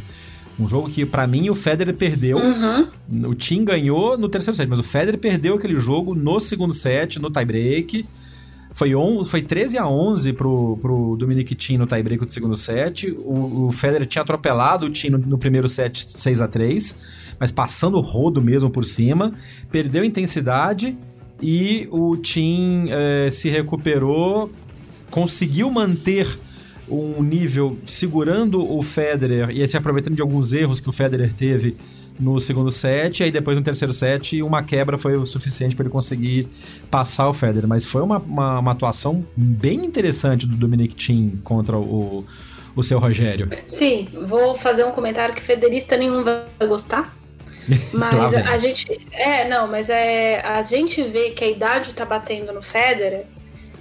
Um 0.60 0.70
jogo 0.70 0.90
que, 0.90 1.06
para 1.06 1.26
mim, 1.26 1.50
o 1.50 1.56
Federer 1.56 1.96
perdeu. 1.96 2.38
Uhum. 2.38 3.30
O 3.30 3.36
Tim 3.36 3.64
ganhou 3.64 4.18
no 4.18 4.30
terceiro 4.30 4.56
set, 4.56 4.68
mas 4.68 4.80
o 4.80 4.84
Federer 4.84 5.20
perdeu 5.20 5.56
aquele 5.56 5.78
jogo 5.78 6.14
no 6.14 6.40
segundo 6.40 6.74
set, 6.74 7.20
no 7.20 7.32
tie-break. 7.32 8.06
Foi, 8.74 8.96
on, 8.96 9.24
foi 9.26 9.42
13 9.42 9.78
a 9.78 9.88
11 9.88 10.34
pro, 10.34 10.78
pro 10.82 11.16
Dominic 11.18 11.56
Thiem 11.56 11.78
no 11.78 11.88
tie-break 11.88 12.26
do 12.26 12.34
segundo 12.34 12.56
set. 12.56 13.12
O, 13.12 13.68
o 13.68 13.72
Federer 13.72 14.08
tinha 14.08 14.22
atropelado 14.22 14.86
o 14.86 14.92
Thiem 14.92 15.12
no, 15.12 15.18
no 15.18 15.38
primeiro 15.38 15.68
set 15.68 16.10
6 16.10 16.42
a 16.42 16.48
3 16.48 16.96
mas 17.40 17.52
passando 17.52 17.98
o 17.98 18.02
rodo 18.02 18.42
mesmo 18.42 18.70
por 18.70 18.86
cima. 18.86 19.34
Perdeu 19.72 20.04
intensidade 20.04 20.98
e 21.42 21.88
o 21.92 22.16
Thiem 22.16 22.86
eh, 22.90 23.30
se 23.32 23.50
recuperou, 23.50 24.50
conseguiu 25.12 25.70
manter 25.70 26.40
um 26.94 27.24
nível 27.24 27.78
segurando 27.86 28.64
o 28.64 28.82
Federer 28.82 29.50
e 29.50 29.68
se 29.68 29.76
aproveitando 29.76 30.16
de 30.16 30.22
alguns 30.22 30.54
erros 30.54 30.80
que 30.80 30.90
o 30.90 30.92
Federer 30.92 31.34
teve 31.34 31.76
no 32.20 32.40
segundo 32.40 32.70
set, 32.70 33.20
e 33.20 33.24
aí 33.24 33.32
depois 33.32 33.58
no 33.58 33.64
terceiro 33.64 33.92
set 33.92 34.42
uma 34.42 34.62
quebra 34.64 34.98
foi 34.98 35.18
o 35.18 35.26
suficiente 35.26 35.76
para 35.76 35.84
ele 35.84 35.92
conseguir 35.92 36.48
passar 36.90 37.28
o 37.28 37.34
Federer, 37.34 37.68
mas 37.68 37.86
foi 37.86 38.02
uma, 38.02 38.20
uma, 38.20 38.60
uma 38.60 38.72
atuação 38.72 39.26
bem 39.36 39.84
interessante 39.84 40.46
do 40.46 40.56
Dominic 40.56 40.94
Thiem 40.94 41.40
contra 41.44 41.78
o, 41.78 42.24
o 42.76 42.84
seu 42.84 43.00
Rogério. 43.00 43.50
Sim, 43.66 44.10
vou 44.28 44.54
fazer 44.56 44.84
um 44.84 44.92
comentário 44.92 45.34
que 45.34 45.42
federista 45.42 45.98
nenhum 45.98 46.24
vai 46.24 46.46
gostar. 46.68 47.18
Mas 47.94 48.34
a 48.34 48.58
gente. 48.58 49.08
É, 49.14 49.48
não, 49.48 49.68
mas 49.68 49.90
é. 49.90 50.42
A 50.42 50.62
gente 50.64 51.02
vê 51.02 51.30
que 51.30 51.46
a 51.46 51.50
idade 51.50 51.94
tá 51.94 52.04
batendo 52.04 52.52
no 52.52 52.62
Federer, 52.62 53.26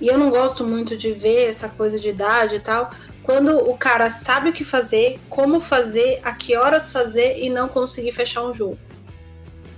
e 0.03 0.09
eu 0.09 0.19
não 0.19 0.31
gosto 0.31 0.67
muito 0.67 0.97
de 0.97 1.13
ver 1.13 1.49
essa 1.49 1.69
coisa 1.69 1.99
de 1.99 2.09
idade 2.09 2.57
e 2.57 2.59
tal. 2.59 2.91
Quando 3.23 3.57
o 3.71 3.79
cara 3.79 4.11
sabe 4.11 4.51
o 4.51 4.53
que 4.53 4.65
fazer, 4.65 5.21
como 5.29 5.61
fazer, 5.61 6.19
a 6.25 6.33
que 6.33 6.57
horas 6.57 6.91
fazer 6.91 7.39
e 7.39 7.49
não 7.49 7.69
conseguir 7.69 8.11
fechar 8.11 8.43
um 8.43 8.53
jogo. 8.53 8.77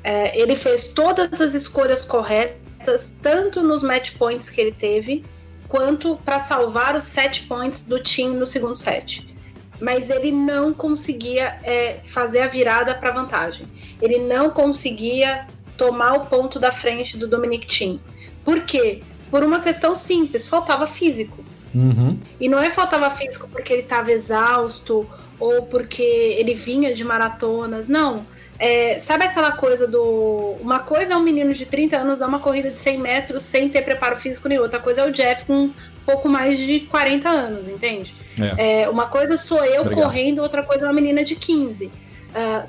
É, 0.03 0.41
ele 0.41 0.57
fez 0.57 0.89
todas 0.89 1.43
as 1.43 1.53
escolhas 1.53 2.03
corretas, 2.03 3.15
tanto 3.21 3.63
nos 3.63 3.83
match 3.83 4.17
points 4.17 4.49
que 4.49 4.63
ele 4.63 4.73
teve, 4.73 5.27
quanto 5.69 6.17
para 6.25 6.41
salvar 6.41 6.97
os 6.97 7.05
set 7.05 7.43
points 7.43 7.87
do 7.87 8.01
time 8.01 8.35
no 8.35 8.47
segundo 8.47 8.75
set 8.75 9.35
mas 9.81 10.09
ele 10.09 10.31
não 10.31 10.73
conseguia 10.73 11.59
é, 11.63 11.99
fazer 12.05 12.41
a 12.41 12.47
virada 12.47 12.95
para 12.95 13.11
vantagem. 13.11 13.67
Ele 14.01 14.19
não 14.19 14.49
conseguia 14.49 15.47
tomar 15.77 16.13
o 16.15 16.27
ponto 16.27 16.61
da 16.61 16.71
frente 16.71 17.19
do 17.19 17.27
Dominic 17.27 17.67
Thiem. 17.67 18.01
Por 18.45 18.63
quê? 18.63 19.03
Por 19.35 19.43
uma 19.43 19.59
questão 19.59 19.97
simples, 19.97 20.47
faltava 20.47 20.87
físico. 20.87 21.45
Uhum. 21.75 22.17
E 22.39 22.49
não 22.49 22.61
é 22.61 22.71
faltava 22.71 23.11
físico 23.11 23.49
porque 23.51 23.73
ele 23.73 23.83
estava 23.83 24.13
exausto 24.13 25.05
ou 25.41 25.63
porque 25.63 26.05
ele 26.05 26.55
vinha 26.55 26.95
de 26.95 27.03
maratonas, 27.03 27.89
não. 27.89 28.25
É, 28.61 29.01
sabe 29.01 29.25
aquela 29.25 29.51
coisa 29.51 29.89
do. 29.89 30.55
Uma 30.61 30.79
coisa 30.79 31.15
é 31.15 31.17
um 31.17 31.23
menino 31.25 31.53
de 31.53 31.67
30 31.67 31.97
anos 31.97 32.21
dar 32.21 32.29
uma 32.29 32.39
corrida 32.39 32.71
de 32.71 32.79
100 32.79 32.99
metros 32.99 33.43
sem 33.43 33.69
ter 33.69 33.83
preparo 33.83 34.15
físico 34.15 34.49
nenhum, 34.49 34.63
outra 34.63 34.79
coisa 34.79 35.01
é 35.01 35.05
o 35.05 35.11
Jeff 35.11 35.45
com 35.47 35.69
pouco 36.07 36.29
mais 36.29 36.57
de 36.57 36.79
40 36.83 37.29
anos, 37.29 37.67
entende? 37.67 38.15
É. 38.41 38.83
É, 38.83 38.89
uma 38.89 39.07
coisa 39.07 39.37
sou 39.37 39.65
eu 39.65 39.81
Obrigado. 39.81 40.05
correndo, 40.05 40.43
outra 40.43 40.63
coisa 40.63 40.85
é 40.85 40.87
uma 40.87 40.95
menina 40.95 41.25
de 41.25 41.35
15. 41.35 41.91
Ah, 42.35 42.67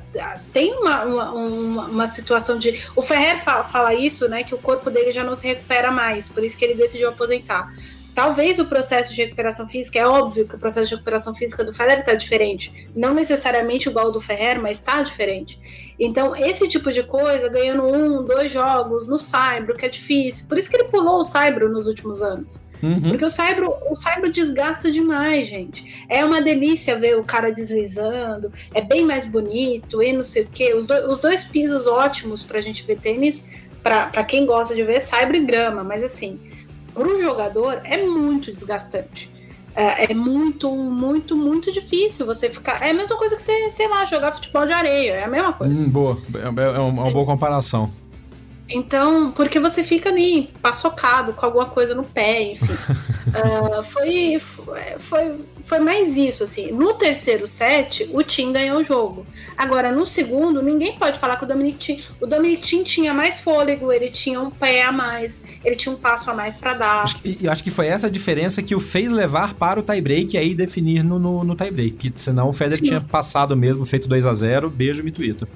tem 0.53 0.73
uma, 0.73 1.03
uma, 1.03 1.31
uma, 1.31 1.85
uma 1.87 2.07
situação 2.07 2.59
de. 2.59 2.83
O 2.95 3.01
Ferrer 3.01 3.43
fala, 3.43 3.63
fala 3.63 3.93
isso, 3.95 4.29
né? 4.29 4.43
Que 4.43 4.53
o 4.53 4.59
corpo 4.59 4.91
dele 4.91 5.11
já 5.11 5.23
não 5.23 5.35
se 5.35 5.47
recupera 5.47 5.91
mais, 5.91 6.29
por 6.29 6.43
isso 6.43 6.55
que 6.55 6.63
ele 6.63 6.75
decidiu 6.75 7.09
aposentar. 7.09 7.73
Talvez 8.13 8.59
o 8.59 8.65
processo 8.65 9.13
de 9.13 9.23
recuperação 9.23 9.67
física, 9.67 9.99
é 9.99 10.07
óbvio 10.07 10.47
que 10.47 10.55
o 10.55 10.57
processo 10.57 10.87
de 10.87 10.93
recuperação 10.93 11.35
física 11.35 11.65
do 11.65 11.73
Federer 11.73 11.99
está 11.99 12.13
diferente. 12.13 12.87
Não 12.95 13.13
necessariamente 13.13 13.89
igual 13.89 14.05
ao 14.05 14.11
do 14.11 14.21
Ferrer, 14.21 14.57
mas 14.61 14.77
está 14.77 15.01
diferente. 15.01 15.59
Então, 15.99 16.33
esse 16.33 16.65
tipo 16.69 16.93
de 16.93 17.03
coisa, 17.03 17.49
ganhando 17.49 17.83
um, 17.83 18.23
dois 18.23 18.51
jogos 18.53 19.05
no 19.05 19.17
Saibro, 19.17 19.75
que 19.75 19.85
é 19.85 19.89
difícil. 19.89 20.47
Por 20.47 20.57
isso 20.57 20.69
que 20.69 20.77
ele 20.77 20.85
pulou 20.85 21.19
o 21.19 21.23
Saibro 21.25 21.69
nos 21.69 21.87
últimos 21.87 22.21
anos. 22.21 22.63
Uhum. 22.85 23.09
Porque 23.09 23.25
o 23.25 23.29
Saibro, 23.29 23.73
o 23.89 23.95
Saibro 23.95 24.31
desgasta 24.31 24.91
demais, 24.91 25.47
gente. 25.47 26.05
É 26.09 26.23
uma 26.23 26.41
delícia 26.41 26.95
ver 26.97 27.17
o 27.17 27.23
cara 27.23 27.51
deslizando, 27.51 28.51
é 28.73 28.81
bem 28.81 29.03
mais 29.05 29.25
bonito 29.25 30.01
e 30.01 30.13
não 30.13 30.23
sei 30.23 30.43
o 30.43 30.47
quê. 30.51 30.73
Os, 30.73 30.85
do- 30.85 31.11
os 31.11 31.19
dois 31.19 31.43
pisos 31.43 31.87
ótimos 31.87 32.43
pra 32.43 32.61
gente 32.61 32.83
ver 32.83 32.97
tênis, 32.99 33.43
pra, 33.83 34.07
pra 34.07 34.23
quem 34.23 34.45
gosta 34.45 34.73
de 34.75 34.83
ver, 34.83 34.99
Saibro 35.01 35.35
e 35.37 35.45
grama, 35.45 35.83
mas 35.83 36.03
assim, 36.03 36.39
para 36.93 37.07
o 37.07 37.19
jogador 37.21 37.81
é 37.83 38.05
muito 38.05 38.51
desgastante. 38.51 39.33
É, 39.77 40.09
é, 40.09 40.13
muito, 40.13 40.71
muito, 40.73 41.35
muito 41.35 41.69
difícil 41.69 42.25
você 42.25 42.49
ficar. 42.49 42.81
É 42.81 42.91
a 42.91 42.93
mesma 42.93 43.17
coisa 43.17 43.35
que 43.35 43.41
você, 43.41 43.69
sei 43.71 43.89
lá, 43.89 44.05
jogar 44.05 44.31
futebol 44.31 44.65
de 44.65 44.71
areia. 44.71 45.11
É 45.15 45.23
a 45.25 45.27
mesma 45.27 45.51
coisa. 45.51 45.83
Hum, 45.83 45.89
boa. 45.89 46.17
É, 46.33 46.77
é 46.77 46.79
uma 46.79 47.11
boa 47.11 47.25
comparação. 47.25 47.91
Então, 48.67 49.31
porque 49.31 49.59
você 49.59 49.83
fica 49.83 50.09
ali 50.09 50.49
paçocado 50.59 51.33
com 51.33 51.45
alguma 51.45 51.67
coisa 51.67 51.93
no 51.93 52.03
pé, 52.03 52.53
enfim. 52.53 52.73
uh, 52.73 53.83
foi, 53.85 54.39
foi, 54.97 55.35
foi 55.63 55.79
mais 55.79 56.17
isso, 56.17 56.43
assim. 56.43 56.71
No 56.71 56.95
terceiro 56.95 57.45
set, 57.45 58.09
o 58.11 58.23
Tim 58.23 58.51
ganhou 58.51 58.79
o 58.79 58.83
jogo. 58.83 59.25
Agora, 59.55 59.91
no 59.91 60.07
segundo, 60.07 60.63
ninguém 60.63 60.97
pode 60.97 61.19
falar 61.19 61.37
que 61.37 61.45
o 61.45 61.47
Dominic 61.47 61.77
Tim. 61.77 62.03
O 62.19 62.25
Dominic 62.25 62.63
Tim 62.63 62.83
tinha 62.83 63.13
mais 63.13 63.39
fôlego, 63.39 63.91
ele 63.91 64.09
tinha 64.09 64.41
um 64.41 64.49
pé 64.49 64.83
a 64.83 64.91
mais, 64.91 65.43
ele 65.63 65.75
tinha 65.75 65.93
um 65.93 65.97
passo 65.97 66.31
a 66.31 66.33
mais 66.33 66.57
para 66.57 66.73
dar. 66.73 67.05
E 67.23 67.45
eu 67.45 67.51
acho 67.51 67.63
que 67.63 67.69
foi 67.69 67.85
essa 67.85 68.07
a 68.07 68.09
diferença 68.09 68.63
que 68.63 68.73
o 68.73 68.79
fez 68.79 69.11
levar 69.11 69.53
para 69.53 69.79
o 69.79 69.83
tie-break 69.83 70.35
e 70.35 70.37
aí 70.39 70.55
definir 70.55 71.03
no, 71.03 71.19
no, 71.19 71.43
no 71.43 71.55
tie-break. 71.55 72.13
Senão 72.17 72.49
o 72.49 72.53
Federer 72.53 72.79
Sim. 72.79 72.85
tinha 72.85 73.01
passado 73.01 73.55
mesmo, 73.55 73.85
feito 73.85 74.07
2 74.07 74.25
a 74.25 74.33
0 74.33 74.71
Beijo, 74.71 75.03
Mituita. 75.03 75.47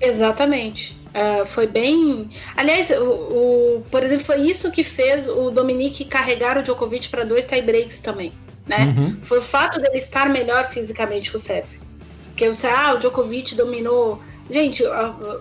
Exatamente. 0.00 1.01
Uh, 1.12 1.44
foi 1.44 1.66
bem. 1.66 2.30
Aliás, 2.56 2.90
o, 2.90 3.04
o, 3.04 3.84
por 3.90 4.02
exemplo, 4.02 4.24
foi 4.24 4.40
isso 4.40 4.70
que 4.70 4.82
fez 4.82 5.28
o 5.28 5.50
Dominique 5.50 6.06
carregar 6.06 6.56
o 6.56 6.62
Djokovic 6.62 7.08
para 7.10 7.24
dois 7.24 7.44
tie-breaks 7.44 7.98
também. 7.98 8.32
Né? 8.66 8.94
Uhum. 8.96 9.18
Foi 9.22 9.38
o 9.38 9.42
fato 9.42 9.78
dele 9.80 9.98
estar 9.98 10.28
melhor 10.28 10.64
fisicamente 10.66 11.30
que 11.30 11.36
o 11.36 11.40
Sérgio. 11.40 11.80
Porque 12.28 12.48
você, 12.48 12.66
ah, 12.66 12.94
o 12.94 12.98
Djokovic 12.98 13.54
dominou. 13.54 14.20
Gente, 14.50 14.82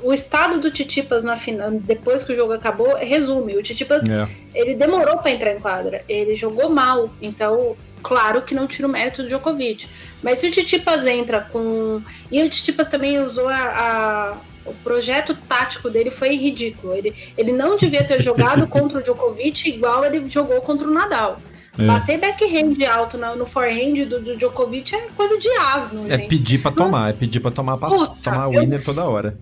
o 0.04 0.14
estado 0.14 0.60
do 0.60 0.70
Titipas 0.70 1.24
na 1.24 1.36
final, 1.36 1.72
depois 1.72 2.24
que 2.24 2.34
o 2.34 2.36
jogo 2.36 2.54
acabou, 2.54 2.96
resume. 2.96 3.58
O 3.58 3.64
Titipas, 3.64 4.04
yeah. 4.04 4.30
É. 4.54 4.62
ele 4.62 4.76
demorou 4.76 5.18
para 5.18 5.32
entrar 5.32 5.54
em 5.54 5.60
quadra. 5.60 6.04
Ele 6.08 6.36
jogou 6.36 6.70
mal. 6.70 7.10
Então, 7.22 7.76
claro 8.04 8.42
que 8.42 8.54
não 8.54 8.68
tira 8.68 8.88
o 8.88 8.92
mérito 8.92 9.24
do 9.24 9.30
Djokovic. 9.30 9.88
Mas 10.22 10.40
se 10.40 10.48
o 10.48 10.52
Titipas 10.52 11.06
entra 11.06 11.42
com. 11.42 12.02
E 12.30 12.44
o 12.44 12.50
Titipas 12.50 12.88
também 12.88 13.20
usou 13.20 13.48
a, 13.48 13.56
a 13.56 14.38
o 14.66 14.74
projeto 14.74 15.36
tático 15.48 15.90
dele 15.90 16.12
foi 16.12 16.36
ridículo. 16.36 16.94
Ele, 16.94 17.14
ele 17.38 17.52
não 17.52 17.78
devia 17.78 18.04
ter 18.04 18.22
jogado 18.22 18.66
contra 18.68 19.00
o 19.00 19.04
Djokovic 19.04 19.70
igual 19.70 20.06
ele 20.06 20.30
jogou 20.30 20.62
contra 20.62 20.88
o 20.88 20.92
Nadal. 20.92 21.40
É. 21.78 21.86
Bater 21.86 22.20
backhand 22.20 22.86
alto 22.86 23.18
no, 23.18 23.36
no 23.36 23.46
forehand 23.46 24.06
do, 24.06 24.20
do 24.20 24.36
Djokovic 24.36 24.94
é 24.94 25.08
coisa 25.16 25.38
de 25.38 25.50
asno. 25.50 26.06
É 26.12 26.18
gente. 26.18 26.28
pedir 26.28 26.62
pra 26.62 26.72
tomar, 26.72 27.10
é 27.10 27.14
pedir 27.14 27.40
pra 27.40 27.52
tomar, 27.52 27.78
pra, 27.78 27.90
Puta, 27.90 28.16
tomar 28.24 28.48
winner 28.50 28.80
eu, 28.80 28.84
toda 28.84 29.06
hora. 29.06 29.38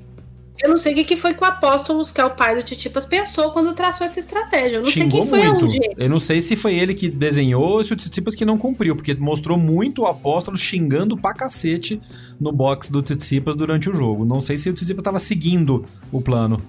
Eu 0.61 0.69
não 0.69 0.77
sei 0.77 0.93
o 0.93 1.05
que 1.05 1.15
foi 1.15 1.33
que 1.33 1.41
o 1.41 1.45
Apóstolos, 1.45 2.11
que 2.11 2.19
é 2.19 2.25
o 2.25 2.31
pai 2.31 2.55
do 2.55 2.63
Titipas, 2.63 3.05
pensou 3.05 3.51
quando 3.51 3.73
traçou 3.73 4.05
essa 4.05 4.19
estratégia. 4.19 4.77
Eu 4.77 4.81
não 4.83 4.89
Xingou 4.89 5.25
sei 5.25 5.41
quem 5.41 5.49
foi 5.49 5.61
muito. 5.61 5.93
Eu 5.97 6.09
não 6.09 6.19
sei 6.19 6.41
se 6.41 6.55
foi 6.55 6.75
ele 6.75 6.93
que 6.93 7.09
desenhou 7.09 7.77
ou 7.77 7.83
se 7.83 7.93
o 7.93 7.95
Titipas 7.95 8.35
que 8.35 8.43
não 8.43 8.57
cumpriu, 8.57 8.95
porque 8.95 9.13
mostrou 9.13 9.57
muito 9.57 10.01
o 10.01 10.05
Apóstolo 10.05 10.57
xingando 10.57 11.15
pra 11.15 11.33
cacete 11.33 12.01
no 12.39 12.51
box 12.51 12.91
do 12.91 13.01
Tsitsipas 13.01 13.55
durante 13.55 13.89
o 13.89 13.93
jogo. 13.93 14.25
Não 14.25 14.41
sei 14.41 14.57
se 14.57 14.69
o 14.69 14.73
Tsitsipas 14.73 15.01
estava 15.01 15.19
seguindo 15.19 15.85
o 16.11 16.21
plano. 16.21 16.61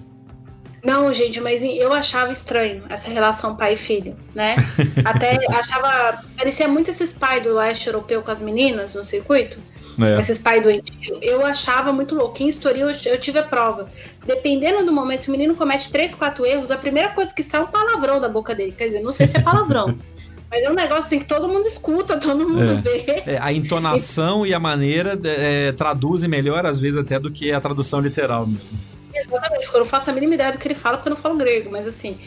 Não, 0.83 1.13
gente, 1.13 1.39
mas 1.39 1.61
eu 1.61 1.93
achava 1.93 2.31
estranho 2.31 2.83
essa 2.89 3.09
relação 3.09 3.55
pai 3.55 3.73
e 3.73 3.77
filho, 3.77 4.15
né? 4.33 4.55
Até 5.05 5.37
achava. 5.53 6.23
Parecia 6.35 6.67
muito 6.67 6.89
esses 6.89 7.13
pais 7.13 7.43
do 7.43 7.53
leste 7.53 7.87
europeu 7.87 8.23
com 8.23 8.31
as 8.31 8.41
meninas 8.41 8.95
no 8.95 9.03
circuito. 9.03 9.59
É. 9.99 10.19
Esses 10.19 10.37
pais 10.37 10.61
doentios. 10.61 11.19
Eu 11.21 11.45
achava 11.45 11.91
muito 11.91 12.15
louco. 12.15 12.41
Em 12.41 12.47
Estoril 12.47 12.89
eu, 12.89 12.95
eu 13.05 13.19
tive 13.19 13.39
a 13.39 13.43
prova. 13.43 13.89
Dependendo 14.25 14.85
do 14.85 14.91
momento, 14.91 15.23
se 15.23 15.29
o 15.29 15.31
menino 15.31 15.55
comete 15.55 15.91
três, 15.91 16.13
quatro 16.13 16.45
erros, 16.45 16.71
a 16.71 16.77
primeira 16.77 17.09
coisa 17.09 17.33
que 17.33 17.43
sai 17.43 17.61
é 17.61 17.63
um 17.63 17.67
palavrão 17.67 18.19
da 18.19 18.29
boca 18.29 18.53
dele. 18.53 18.73
Quer 18.77 18.87
dizer, 18.87 19.01
não 19.01 19.11
sei 19.11 19.27
se 19.27 19.37
é 19.37 19.41
palavrão. 19.41 19.97
Mas 20.51 20.63
é 20.63 20.69
um 20.69 20.73
negócio 20.73 21.05
assim 21.05 21.19
que 21.19 21.25
todo 21.25 21.47
mundo 21.47 21.65
escuta, 21.65 22.19
todo 22.19 22.47
mundo 22.47 22.71
é. 22.71 22.75
vê. 22.81 23.23
É, 23.25 23.37
a 23.39 23.53
entonação 23.53 24.45
e 24.45 24.53
a 24.53 24.59
maneira 24.59 25.17
é, 25.23 25.71
traduzem 25.71 26.29
melhor, 26.29 26.65
às 26.65 26.77
vezes, 26.77 26.97
até 26.97 27.17
do 27.17 27.31
que 27.31 27.53
a 27.53 27.61
tradução 27.61 28.01
literal 28.01 28.45
mesmo. 28.45 28.77
Exatamente, 29.13 29.63
porque 29.63 29.77
eu 29.77 29.79
não 29.79 29.85
faço 29.85 30.09
a 30.09 30.13
mínima 30.13 30.33
ideia 30.33 30.51
do 30.51 30.57
que 30.57 30.67
ele 30.67 30.75
fala, 30.75 30.97
porque 30.97 31.09
eu 31.09 31.15
não 31.15 31.21
falo 31.21 31.37
grego, 31.37 31.69
mas 31.71 31.87
assim, 31.87 32.17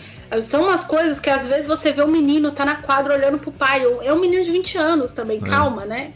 são 0.40 0.62
umas 0.62 0.84
coisas 0.84 1.18
que 1.18 1.28
às 1.28 1.46
vezes 1.46 1.66
você 1.66 1.92
vê 1.92 2.02
um 2.02 2.10
menino, 2.10 2.50
tá 2.50 2.64
na 2.64 2.76
quadra 2.76 3.14
olhando 3.14 3.38
pro 3.38 3.52
pai, 3.52 3.82
é 4.02 4.12
um 4.12 4.20
menino 4.20 4.42
de 4.42 4.50
20 4.50 4.78
anos 4.78 5.12
também, 5.12 5.38
é. 5.38 5.40
calma, 5.40 5.84
né? 5.84 6.12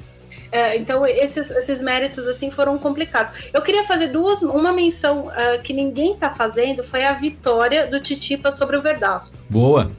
É, 0.51 0.77
então 0.77 1.07
esses, 1.07 1.51
esses 1.51 1.83
méritos 1.83 2.27
assim 2.27 2.51
foram 2.51 2.79
complicados. 2.79 3.51
Eu 3.53 3.63
queria 3.63 3.85
fazer 3.85 4.09
duas, 4.09 4.43
uma 4.43 4.73
menção 4.73 5.27
uh, 5.27 5.63
que 5.63 5.73
ninguém 5.73 6.17
tá 6.17 6.31
fazendo 6.31 6.83
foi 6.83 7.05
a 7.05 7.13
vitória 7.13 7.87
do 7.87 8.01
Titipa 8.01 8.51
sobre 8.51 8.77
o 8.77 8.83
Verdasco. 8.83 9.37
Boa. 9.51 9.91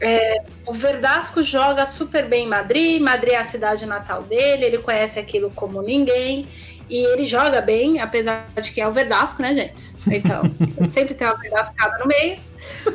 É, 0.00 0.42
o 0.66 0.72
Verdasco 0.72 1.42
joga 1.42 1.86
super 1.86 2.28
bem 2.28 2.44
em 2.44 2.48
Madrid, 2.48 3.00
Madrid 3.00 3.34
é 3.34 3.38
a 3.38 3.44
cidade 3.44 3.86
natal 3.86 4.22
dele, 4.22 4.64
ele 4.64 4.78
conhece 4.78 5.18
aquilo 5.18 5.50
como 5.50 5.80
ninguém. 5.80 6.46
E 6.88 6.98
ele 6.98 7.24
joga 7.24 7.62
bem, 7.62 8.00
apesar 8.00 8.46
de 8.60 8.70
que 8.70 8.80
é 8.80 8.86
o 8.86 8.92
Verdasco, 8.92 9.40
né, 9.40 9.54
gente? 9.54 9.94
Então, 10.06 10.42
sempre 10.90 11.14
tem 11.14 11.26
uma 11.26 11.36
Verdascada 11.36 11.96
no 11.98 12.06
meio. 12.06 12.38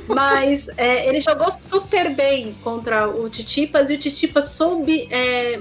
Mas 0.07 0.69
é, 0.77 1.07
ele 1.07 1.19
jogou 1.19 1.51
super 1.51 2.13
bem 2.13 2.55
contra 2.63 3.07
o 3.07 3.27
Titipas 3.29 3.89
e 3.89 3.95
o 3.95 3.97
Titipas 3.97 4.49
soube 4.49 5.07
é, 5.09 5.59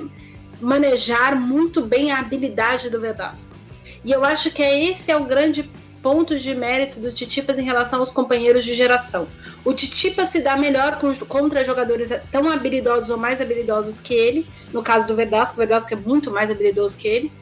manejar 0.60 1.36
muito 1.36 1.82
bem 1.82 2.10
a 2.10 2.18
habilidade 2.18 2.90
do 2.90 3.00
Verdasco. 3.00 3.54
E 4.04 4.12
eu 4.12 4.24
acho 4.24 4.50
que 4.50 4.62
é 4.62 4.84
esse 4.84 5.10
é 5.10 5.16
o 5.16 5.24
grande 5.24 5.70
ponto 6.02 6.38
de 6.38 6.54
mérito 6.54 7.00
do 7.00 7.12
Titipas 7.12 7.58
em 7.58 7.64
relação 7.64 7.98
aos 7.98 8.10
companheiros 8.10 8.64
de 8.64 8.74
geração. 8.74 9.28
O 9.64 9.72
Titipas 9.72 10.28
se 10.28 10.40
dá 10.40 10.56
melhor 10.56 10.98
contra 11.28 11.64
jogadores 11.64 12.10
tão 12.30 12.50
habilidosos 12.50 13.10
ou 13.10 13.16
mais 13.16 13.40
habilidosos 13.40 14.00
que 14.00 14.14
ele, 14.14 14.46
no 14.72 14.82
caso 14.82 15.06
do 15.06 15.16
Verdasco, 15.16 15.56
o 15.56 15.58
Verdasco 15.58 15.92
é 15.92 15.96
muito 15.96 16.30
mais 16.30 16.50
habilidoso 16.50 16.96
que 16.96 17.08
ele, 17.08 17.32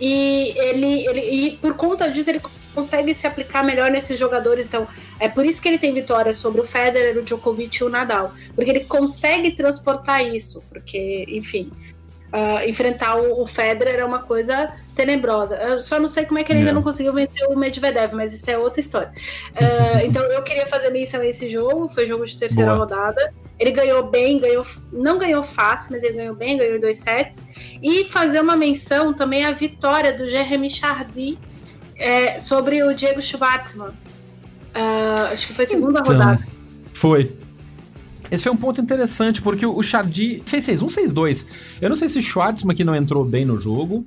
e 0.00 0.54
ele, 0.56 1.06
ele 1.06 1.20
e 1.20 1.56
por 1.58 1.74
conta 1.74 2.10
disso 2.10 2.30
ele 2.30 2.40
consegue 2.74 3.12
se 3.12 3.26
aplicar 3.26 3.62
melhor 3.62 3.90
nesses 3.90 4.18
jogadores. 4.18 4.66
Então, 4.66 4.86
é 5.18 5.28
por 5.28 5.44
isso 5.44 5.60
que 5.60 5.68
ele 5.68 5.78
tem 5.78 5.92
vitórias 5.92 6.36
sobre 6.36 6.60
o 6.60 6.64
Federer, 6.64 7.18
o 7.18 7.22
Djokovic 7.22 7.78
e 7.80 7.84
o 7.84 7.88
Nadal, 7.88 8.32
porque 8.54 8.70
ele 8.70 8.84
consegue 8.84 9.50
transportar 9.50 10.24
isso, 10.24 10.64
porque, 10.70 11.26
enfim, 11.28 11.70
Uh, 12.32 12.68
enfrentar 12.68 13.16
o, 13.16 13.42
o, 13.42 13.46
Federer 13.46 13.98
é 14.00 14.04
uma 14.04 14.20
coisa 14.20 14.72
tenebrosa. 14.94 15.56
Eu 15.56 15.80
só 15.80 15.98
não 15.98 16.06
sei 16.06 16.24
como 16.24 16.38
é 16.38 16.44
que 16.44 16.52
ele 16.52 16.60
ainda 16.60 16.72
não 16.72 16.82
conseguiu 16.82 17.12
vencer 17.12 17.44
o 17.48 17.58
Medvedev, 17.58 18.14
mas 18.14 18.32
isso 18.32 18.48
é 18.48 18.56
outra 18.56 18.78
história. 18.78 19.10
Uh, 19.56 19.98
então 20.06 20.22
eu 20.22 20.40
queria 20.42 20.64
fazer 20.66 20.90
menção 20.90 21.20
a 21.20 21.26
esse 21.26 21.48
jogo, 21.48 21.88
foi 21.88 22.06
jogo 22.06 22.24
de 22.24 22.36
terceira 22.36 22.70
Boa. 22.70 22.84
rodada. 22.84 23.34
Ele 23.58 23.72
ganhou 23.72 24.04
bem, 24.04 24.38
ganhou, 24.38 24.64
não 24.92 25.18
ganhou 25.18 25.42
fácil, 25.42 25.88
mas 25.90 26.04
ele 26.04 26.14
ganhou 26.14 26.34
bem, 26.36 26.56
ganhou 26.56 26.76
em 26.76 26.80
dois 26.80 26.98
sets. 26.98 27.46
E 27.82 28.04
fazer 28.04 28.40
uma 28.40 28.56
menção 28.56 29.12
também 29.12 29.44
à 29.44 29.50
vitória 29.50 30.12
do 30.12 30.28
Jeremy 30.28 30.70
Chardy 30.70 31.36
é, 31.96 32.38
sobre 32.38 32.82
o 32.82 32.94
Diego 32.94 33.20
Schwartzman. 33.20 33.88
Uh, 33.88 35.32
acho 35.32 35.48
que 35.48 35.54
foi 35.54 35.66
segunda 35.66 35.98
então, 35.98 36.12
rodada. 36.12 36.46
Foi. 36.94 37.36
Esse 38.30 38.44
foi 38.44 38.52
um 38.52 38.56
ponto 38.56 38.80
interessante, 38.80 39.42
porque 39.42 39.66
o 39.66 39.82
Chardy 39.82 40.42
fez 40.46 40.66
6-1, 40.66 40.86
6-2. 40.86 41.46
Eu 41.80 41.88
não 41.88 41.96
sei 41.96 42.08
se 42.08 42.18
o 42.18 42.22
Schwartzman 42.22 42.76
que 42.76 42.84
não 42.84 42.94
entrou 42.94 43.24
bem 43.24 43.44
no 43.44 43.60
jogo. 43.60 44.04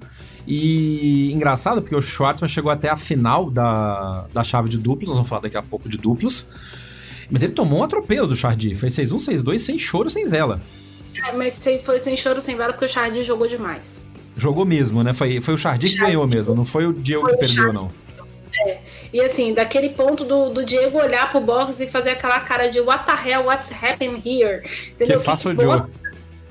E 0.47 1.31
engraçado, 1.31 1.81
porque 1.81 1.95
o 1.95 2.01
Schwartzman 2.01 2.49
chegou 2.49 2.71
até 2.71 2.89
a 2.89 2.95
final 2.95 3.49
da, 3.49 4.25
da 4.33 4.43
chave 4.43 4.69
de 4.69 4.77
duplos, 4.77 5.09
nós 5.09 5.17
vamos 5.17 5.29
falar 5.29 5.41
daqui 5.41 5.57
a 5.57 5.63
pouco 5.63 5.87
de 5.87 5.97
duplos. 5.97 6.47
Mas 7.29 7.41
ele 7.43 7.53
tomou 7.53 7.79
um 7.79 7.83
atropelo 7.83 8.27
do 8.27 8.35
Chardy. 8.35 8.75
Foi 8.75 8.89
6-1, 8.89 9.43
6-2, 9.43 9.59
sem 9.59 9.77
choro, 9.77 10.09
sem 10.09 10.27
vela. 10.27 10.61
É, 11.15 11.31
mas 11.33 11.59
foi 11.83 11.99
sem 11.99 12.15
choro, 12.17 12.41
sem 12.41 12.55
vela, 12.55 12.73
porque 12.73 12.85
o 12.85 12.87
Chardy 12.87 13.23
jogou 13.23 13.47
demais. 13.47 14.03
Jogou 14.35 14.65
mesmo, 14.65 15.03
né? 15.03 15.13
Foi, 15.13 15.41
foi 15.41 15.53
o 15.53 15.57
Chardy 15.57 15.87
que 15.87 15.97
ganhou 15.97 16.25
mesmo, 16.27 16.55
não 16.55 16.65
foi 16.65 16.85
o 16.85 16.93
Diego 16.93 17.27
que 17.27 17.37
perdeu, 17.37 17.71
não. 17.71 17.91
É. 18.67 18.79
E 19.13 19.21
assim, 19.21 19.53
daquele 19.53 19.89
ponto 19.89 20.25
do, 20.25 20.49
do 20.49 20.65
Diego 20.65 20.97
olhar 20.97 21.29
pro 21.29 21.39
box 21.39 21.79
e 21.79 21.87
fazer 21.87 22.09
aquela 22.09 22.39
cara 22.39 22.67
de 22.67 22.79
what 22.79 23.05
the 23.05 23.29
hell, 23.29 23.45
what's 23.45 23.71
happening 23.71 24.21
here? 24.25 24.67
Entendeu? 24.91 25.19
Que 25.19 25.25
faço 25.25 25.49
o 25.49 25.53
Joe. 25.53 25.83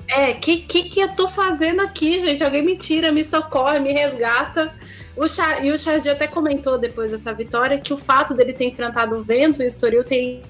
É, 0.07 0.33
que, 0.33 0.57
que 0.57 0.83
que 0.83 0.99
eu 0.99 1.09
tô 1.09 1.27
fazendo 1.27 1.81
aqui, 1.81 2.19
gente? 2.19 2.43
Alguém 2.43 2.61
me 2.61 2.77
tira, 2.77 3.11
me 3.11 3.23
socorre, 3.23 3.79
me 3.79 3.91
resgata. 3.91 4.73
O 5.15 5.27
Char, 5.27 5.63
e 5.63 5.71
o 5.71 5.77
Chardy 5.77 6.09
até 6.09 6.25
comentou 6.25 6.77
depois 6.77 7.11
dessa 7.11 7.33
vitória 7.33 7.79
que 7.79 7.93
o 7.93 7.97
fato 7.97 8.33
dele 8.33 8.53
ter 8.53 8.65
enfrentado 8.65 9.15
o 9.15 9.23
vento 9.23 9.61
e 9.61 9.65
o 9.65 9.67
Estoril 9.67 10.03
teria, 10.03 10.41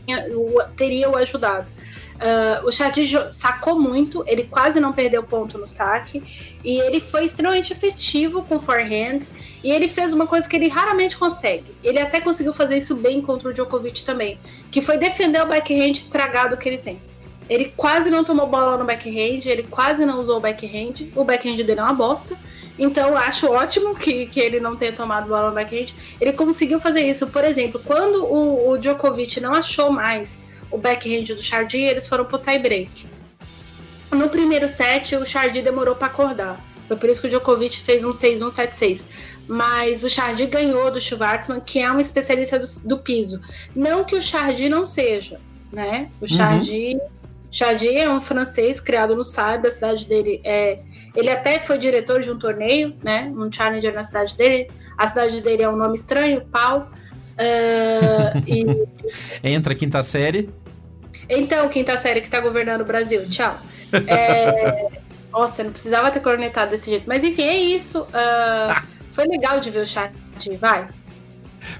teria 0.78 1.10
o 1.10 1.18
ajudado. 1.18 1.68
Uh, 2.14 2.68
o 2.68 2.72
Chardy 2.72 3.06
sacou 3.30 3.80
muito, 3.80 4.24
ele 4.28 4.44
quase 4.44 4.80
não 4.80 4.94
perdeu 4.94 5.24
ponto 5.24 5.58
no 5.58 5.66
saque 5.66 6.24
e 6.64 6.80
ele 6.80 7.02
foi 7.02 7.26
extremamente 7.26 7.74
efetivo 7.74 8.44
com 8.44 8.60
forehand 8.60 9.22
e 9.64 9.72
ele 9.72 9.88
fez 9.88 10.14
uma 10.14 10.28
coisa 10.28 10.48
que 10.48 10.56
ele 10.56 10.68
raramente 10.68 11.18
consegue. 11.18 11.76
Ele 11.84 12.00
até 12.00 12.22
conseguiu 12.22 12.54
fazer 12.54 12.78
isso 12.78 12.96
bem 12.96 13.22
contra 13.22 13.50
o 13.50 13.54
Djokovic 13.54 14.06
também, 14.06 14.40
que 14.72 14.82
foi 14.82 14.98
defender 14.98 15.42
o 15.42 15.48
backhand 15.48 15.92
estragado 15.92 16.56
que 16.56 16.70
ele 16.70 16.78
tem. 16.78 17.02
Ele 17.50 17.74
quase 17.76 18.10
não 18.10 18.24
tomou 18.24 18.48
bola 18.48 18.78
no 18.78 18.86
backhand, 18.86 19.46
ele 19.46 19.64
quase 19.64 20.06
não 20.06 20.22
usou 20.22 20.38
o 20.38 20.40
backhand. 20.40 21.12
O 21.16 21.24
backhand 21.24 21.56
dele 21.56 21.80
é 21.80 21.84
uma 21.84 21.94
bosta. 21.94 22.38
Então 22.80 23.16
acho 23.16 23.52
ótimo 23.52 23.94
que, 23.94 24.26
que 24.28 24.40
ele 24.40 24.60
não 24.60 24.76
tenha 24.76 24.94
tomado 24.94 25.28
bola 25.28 25.50
no 25.50 25.56
backhand. 25.56 25.94
Ele 26.20 26.34
conseguiu 26.34 26.80
fazer 26.80 27.02
isso. 27.02 27.28
Por 27.28 27.44
exemplo, 27.44 27.82
quando 27.84 28.26
o, 28.26 28.72
o 28.72 28.78
Djokovic 28.78 29.40
não 29.40 29.54
achou 29.54 29.92
mais 29.92 30.42
o 30.74 30.78
backhand 30.78 31.26
do 31.26 31.42
Chardy 31.42 31.78
e 31.78 31.86
eles 31.86 32.08
foram 32.08 32.26
pro 32.26 32.40
tie 32.40 32.58
break. 32.58 33.06
No 34.12 34.28
primeiro 34.28 34.68
set, 34.68 35.16
o 35.16 35.26
Chardy 35.26 35.62
demorou 35.62 35.96
para 35.96 36.08
acordar. 36.08 36.60
Foi 36.88 36.98
por 36.98 37.10
isso 37.10 37.22
que 37.22 37.28
o 37.28 37.30
Djokovic 37.30 37.80
fez 37.80 38.04
um 38.04 38.10
6-1, 38.10 38.48
7-6. 38.48 39.06
Mas 39.48 40.04
o 40.04 40.10
Chardy 40.10 40.48
ganhou 40.48 40.90
do 40.90 41.00
Schwartzman, 41.00 41.62
que 41.62 41.80
é 41.80 41.92
um 41.92 42.00
especialista 42.00 42.58
do, 42.58 42.66
do 42.86 42.98
piso. 42.98 43.40
Não 43.76 44.04
que 44.04 44.16
o 44.16 44.22
Chardy 44.22 44.68
não 44.68 44.86
seja, 44.86 45.40
né? 45.72 46.10
O 46.20 46.28
Chardy, 46.28 46.96
uhum. 46.96 47.02
Chardy 47.52 47.96
é 47.96 48.10
um 48.10 48.20
francês 48.20 48.80
criado 48.80 49.16
no 49.16 49.24
Sabre, 49.24 49.68
a 49.68 49.72
cidade 49.72 50.06
dele 50.06 50.42
é. 50.44 50.80
Ele 51.16 51.30
até 51.30 51.60
foi 51.60 51.78
diretor 51.78 52.22
de 52.22 52.32
um 52.32 52.40
torneio, 52.40 52.96
né? 53.04 53.32
Um 53.36 53.52
challenger 53.52 53.94
na 53.94 54.04
cidade 54.04 54.36
dele. 54.36 54.72
A 54.98 55.06
cidade 55.06 55.40
dele 55.42 55.62
é 55.62 55.70
um 55.70 55.76
nome 55.76 55.96
estranho, 55.96 56.42
Pau. 56.52 56.92
Uh, 57.34 58.38
e... 58.48 58.88
Entra 59.44 59.76
quinta 59.76 60.02
série. 60.02 60.50
Então, 61.30 61.68
quinta 61.70 61.98
série 61.98 62.22
que 62.22 62.30
tá 62.30 62.40
governando 62.40 62.82
o 62.82 62.86
Brasil. 62.86 63.28
Tchau. 63.30 63.58
É... 64.08 64.88
Nossa, 65.32 65.64
não 65.64 65.72
precisava 65.72 66.12
ter 66.12 66.20
cornetado 66.20 66.72
desse 66.72 66.92
jeito. 66.92 67.06
Mas 67.08 67.24
enfim, 67.24 67.42
é 67.42 67.58
isso. 67.58 68.02
Uh, 68.04 68.84
foi 69.12 69.26
legal 69.26 69.60
de 69.60 69.72
ver 69.72 69.82
o 69.82 69.86
chat, 69.86 70.14
vai. 70.60 70.88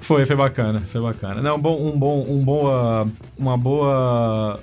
Foi, 0.02 0.26
foi 0.26 0.36
bacana, 0.36 0.80
foi 0.82 1.02
bacana. 1.02 1.42
Não, 1.42 1.60
bom, 1.60 1.80
um 1.80 1.98
bom, 1.98 2.26
um 2.28 2.44
boa, 2.44 3.08
uma 3.38 3.56
boa 3.56 4.60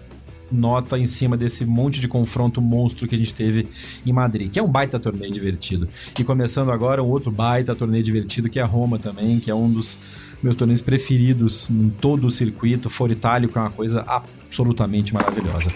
nota 0.51 0.99
em 0.99 1.07
cima 1.07 1.37
desse 1.37 1.65
monte 1.65 2.01
de 2.01 2.09
confronto 2.09 2.61
monstro 2.61 3.07
que 3.07 3.15
a 3.15 3.19
gente 3.19 3.33
teve 3.33 3.69
em 4.05 4.13
Madrid, 4.13 4.51
que 4.51 4.59
é 4.59 4.63
um 4.63 4.69
baita 4.69 4.99
torneio 4.99 5.33
divertido. 5.33 5.89
E 6.19 6.25
começando 6.25 6.73
agora 6.73 7.03
um 7.03 7.09
outro 7.09 7.31
baita 7.31 7.75
torneio 7.75 8.03
divertido 8.03 8.49
que 8.49 8.59
é 8.59 8.63
a 8.63 8.67
Roma 8.67 8.99
também, 8.99 9.39
que 9.39 9.51
é 9.51 9.55
um 9.55 9.71
dos 9.71 9.99
meus 10.43 10.57
torneios 10.57 10.81
preferidos 10.81 11.69
em 11.71 11.91
todo 11.91 12.27
o 12.27 12.31
circuito. 12.31 12.89
For 12.89 13.11
Itálico 13.11 13.59
é 13.59 13.63
uma 13.63 13.71
coisa 13.71 14.05
absolutamente 14.07 15.13
maravilhosa. 15.13 15.71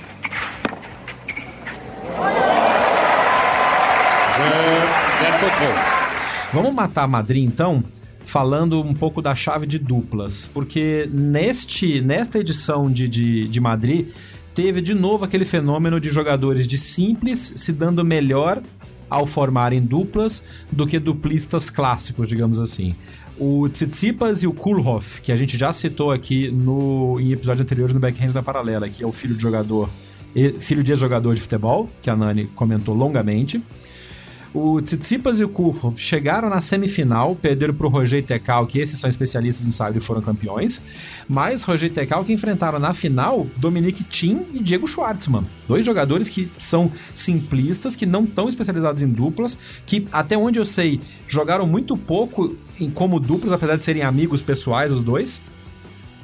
Vamos 6.52 6.72
matar 6.72 7.06
Madrid 7.08 7.44
então, 7.44 7.82
falando 8.24 8.80
um 8.80 8.94
pouco 8.94 9.20
da 9.20 9.34
chave 9.34 9.66
de 9.66 9.78
duplas, 9.78 10.48
porque 10.52 11.08
neste, 11.12 12.00
nesta 12.00 12.38
edição 12.38 12.90
de, 12.90 13.08
de, 13.08 13.48
de 13.48 13.60
Madrid 13.60 14.08
teve 14.54 14.80
de 14.80 14.94
novo 14.94 15.24
aquele 15.24 15.44
fenômeno 15.44 16.00
de 16.00 16.08
jogadores 16.10 16.66
de 16.66 16.78
simples 16.78 17.52
se 17.56 17.72
dando 17.72 18.04
melhor 18.04 18.62
ao 19.14 19.26
formarem 19.26 19.80
duplas 19.80 20.42
do 20.72 20.88
que 20.88 20.98
duplistas 20.98 21.70
clássicos, 21.70 22.28
digamos 22.28 22.58
assim. 22.58 22.96
O 23.38 23.68
Tsitsipas 23.68 24.42
e 24.42 24.46
o 24.48 24.52
Kulhoff, 24.52 25.20
que 25.20 25.30
a 25.30 25.36
gente 25.36 25.56
já 25.56 25.72
citou 25.72 26.10
aqui 26.10 26.50
no, 26.50 27.20
em 27.20 27.30
episódios 27.30 27.60
anteriores 27.60 27.94
no 27.94 28.00
Backhand 28.00 28.32
da 28.32 28.42
Paralela, 28.42 28.88
que 28.88 29.04
é 29.04 29.06
o 29.06 29.12
filho 29.12 29.36
de 29.36 29.40
jogador, 29.40 29.88
filho 30.58 30.82
de 30.82 30.90
ex-jogador 30.90 31.32
de 31.36 31.40
futebol, 31.40 31.88
que 32.02 32.10
a 32.10 32.16
Nani 32.16 32.46
comentou 32.46 32.92
longamente. 32.92 33.62
O 34.54 34.80
Tsitsipas 34.80 35.40
e 35.40 35.44
o 35.44 35.48
Kurkov 35.48 35.98
chegaram 35.98 36.48
na 36.48 36.60
semifinal, 36.60 37.34
perderam 37.34 37.74
para 37.74 37.88
o 37.88 37.90
Roger 37.90 38.24
Tecal, 38.24 38.68
que 38.68 38.78
esses 38.78 39.00
são 39.00 39.10
especialistas 39.10 39.66
em 39.66 39.72
sabre 39.72 39.98
e 39.98 40.00
foram 40.00 40.22
campeões. 40.22 40.80
Mas 41.28 41.64
Roger 41.64 41.92
Tecal 41.92 42.24
que 42.24 42.32
enfrentaram 42.32 42.78
na 42.78 42.94
final 42.94 43.48
Dominic 43.56 44.04
Thiem 44.04 44.46
e 44.54 44.60
Diego 44.60 44.86
Schwartzman. 44.86 45.44
Dois 45.66 45.84
jogadores 45.84 46.28
que 46.28 46.48
são 46.56 46.92
simplistas, 47.16 47.96
que 47.96 48.06
não 48.06 48.22
estão 48.22 48.48
especializados 48.48 49.02
em 49.02 49.08
duplas, 49.08 49.58
que 49.84 50.06
até 50.12 50.38
onde 50.38 50.60
eu 50.60 50.64
sei 50.64 51.00
jogaram 51.26 51.66
muito 51.66 51.96
pouco 51.96 52.56
em 52.78 52.88
como 52.88 53.18
duplas, 53.18 53.52
apesar 53.52 53.74
de 53.76 53.84
serem 53.84 54.02
amigos 54.02 54.40
pessoais 54.40 54.92
os 54.92 55.02
dois. 55.02 55.40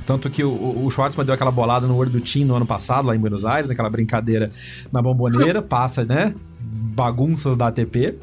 Tanto 0.06 0.28
que 0.30 0.42
o, 0.42 0.84
o 0.84 0.90
Schwartzman 0.90 1.24
deu 1.24 1.34
aquela 1.34 1.50
bolada 1.50 1.86
no 1.86 1.96
olho 1.96 2.10
do 2.10 2.20
Tim 2.20 2.44
no 2.44 2.54
ano 2.54 2.66
passado, 2.66 3.06
lá 3.06 3.14
em 3.14 3.18
Buenos 3.18 3.44
Aires, 3.44 3.68
naquela 3.68 3.90
brincadeira 3.90 4.50
na 4.92 5.00
bomboneira, 5.00 5.60
passa, 5.62 6.04
né? 6.04 6.34
bagunças 6.60 7.56
da 7.56 7.68
ATP. 7.68 8.16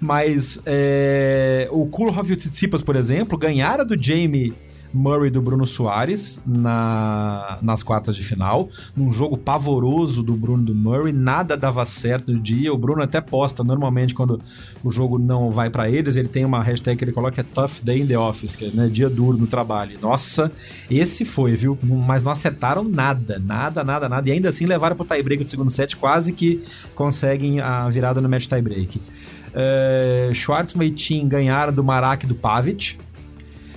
Mas 0.00 0.60
é, 0.66 1.68
o 1.70 1.86
Kulhoff 1.86 2.28
e 2.30 2.34
o 2.34 2.36
Tsitsipas, 2.36 2.82
por 2.82 2.96
exemplo, 2.96 3.38
ganharam 3.38 3.86
do 3.86 4.00
Jamie 4.00 4.52
Murray 4.92 5.30
do 5.30 5.40
Bruno 5.40 5.66
Soares 5.66 6.40
na, 6.46 7.58
nas 7.62 7.82
quartas 7.82 8.16
de 8.16 8.22
final, 8.22 8.68
num 8.96 9.12
jogo 9.12 9.36
pavoroso 9.36 10.22
do 10.22 10.34
Bruno 10.34 10.64
do 10.64 10.74
Murray, 10.74 11.12
nada 11.12 11.56
dava 11.56 11.84
certo 11.84 12.32
no 12.32 12.40
dia. 12.40 12.72
O 12.72 12.78
Bruno 12.78 13.02
até 13.02 13.20
posta 13.20 13.62
normalmente 13.62 14.14
quando 14.14 14.40
o 14.82 14.90
jogo 14.90 15.18
não 15.18 15.50
vai 15.50 15.70
para 15.70 15.88
eles, 15.88 16.16
ele 16.16 16.28
tem 16.28 16.44
uma 16.44 16.62
hashtag 16.62 16.96
que 16.96 17.04
ele 17.04 17.12
coloca 17.12 17.36
que 17.36 17.40
é 17.40 17.44
Tough 17.44 17.82
Day 17.82 18.00
in 18.00 18.06
the 18.06 18.18
Office, 18.18 18.56
que 18.56 18.66
é 18.66 18.70
né, 18.70 18.88
dia 18.88 19.10
duro 19.10 19.36
no 19.36 19.46
trabalho. 19.46 19.98
Nossa, 20.00 20.50
esse 20.90 21.24
foi, 21.24 21.54
viu? 21.54 21.78
Mas 21.82 22.22
não 22.22 22.32
acertaram 22.32 22.82
nada, 22.82 23.38
nada, 23.38 23.84
nada, 23.84 24.08
nada. 24.08 24.28
E 24.28 24.32
ainda 24.32 24.48
assim 24.48 24.64
levaram 24.64 24.96
pro 24.96 25.04
tie-break 25.04 25.44
do 25.44 25.50
segundo 25.50 25.70
set, 25.70 25.96
quase 25.96 26.32
que 26.32 26.62
conseguem 26.94 27.60
a 27.60 27.88
virada 27.88 28.20
no 28.20 28.28
match 28.28 28.46
tie-break. 28.46 28.98
Uh, 28.98 30.34
Schwartzman 30.34 30.88
e 30.88 30.90
Tim 30.90 31.28
ganharam 31.28 31.72
do 31.72 31.82
Marak 31.82 32.24
e 32.24 32.28
do 32.28 32.34
Pavic 32.34 32.98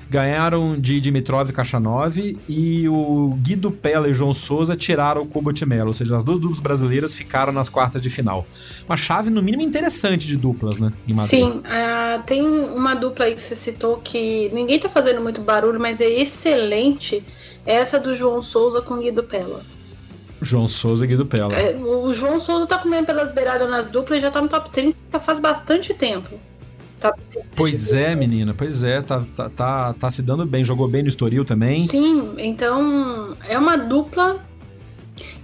ganharam 0.10 0.80
de 0.80 1.00
Dimitrov 1.00 1.50
e 1.50 1.54
Kachanov 1.54 2.18
e 2.48 2.90
o 2.90 3.30
Guido 3.42 3.70
Pella 3.70 4.10
e 4.10 4.14
João 4.14 4.34
Souza 4.34 4.76
tiraram 4.76 5.22
o 5.22 5.28
Kubot 5.28 5.66
Melo, 5.66 5.90
ou 5.90 5.94
seja, 5.94 6.18
as 6.18 6.24
duas 6.24 6.40
duplas 6.40 6.60
brasileiras 6.60 7.14
ficaram 7.14 7.54
nas 7.54 7.70
quartas 7.70 8.02
de 8.02 8.10
final. 8.10 8.46
Uma 8.88 8.98
chave, 8.98 9.30
no 9.30 9.42
mínimo, 9.42 9.62
interessante 9.62 10.28
de 10.28 10.36
duplas, 10.36 10.80
né? 10.80 10.92
Sim, 11.20 11.60
uh, 11.60 12.24
tem 12.26 12.42
uma 12.42 12.96
dupla 12.96 13.26
aí 13.26 13.36
que 13.36 13.44
você 13.44 13.56
citou 13.56 13.98
que 13.98 14.50
ninguém 14.52 14.80
tá 14.80 14.90
fazendo 14.90 15.22
muito 15.22 15.42
barulho, 15.42 15.80
mas 15.80 16.02
é 16.02 16.10
excelente. 16.10 17.24
É 17.66 17.76
essa 17.76 18.00
do 18.00 18.16
João 18.16 18.42
Souza 18.42 18.82
com 18.82 18.98
Guido 18.98 19.24
Pella. 19.24 19.62
João 20.42 20.68
Souza 20.68 21.06
e 21.06 21.08
Guido 21.08 21.26
Pella. 21.26 21.54
É, 21.54 21.76
o 21.76 22.12
João 22.14 22.40
Souza 22.40 22.66
tá 22.66 22.78
comendo 22.78 23.08
pelas 23.08 23.32
beiradas 23.32 23.70
nas 23.70 23.90
duplas 23.90 24.20
e 24.20 24.22
já 24.22 24.32
tá 24.32 24.42
no 24.42 24.48
top 24.48 24.70
30 24.72 25.20
faz 25.20 25.40
bastante 25.40 25.94
tempo. 25.94 26.40
Tá... 27.00 27.16
Pois 27.56 27.94
é, 27.94 28.16
menina, 28.16 28.54
pois 28.54 28.84
é, 28.84 29.02
tá, 29.02 29.26
tá, 29.36 29.50
tá, 29.50 29.94
tá 29.94 30.12
se 30.12 30.22
dando 30.22 30.46
bem, 30.46 30.64
jogou 30.64 30.88
bem 30.88 31.04
no 31.04 31.10
Estoril 31.10 31.46
também. 31.46 31.80
Sim, 31.86 32.34
então 32.38 33.38
é 33.48 33.58
uma 33.58 33.78
dupla 33.78 34.46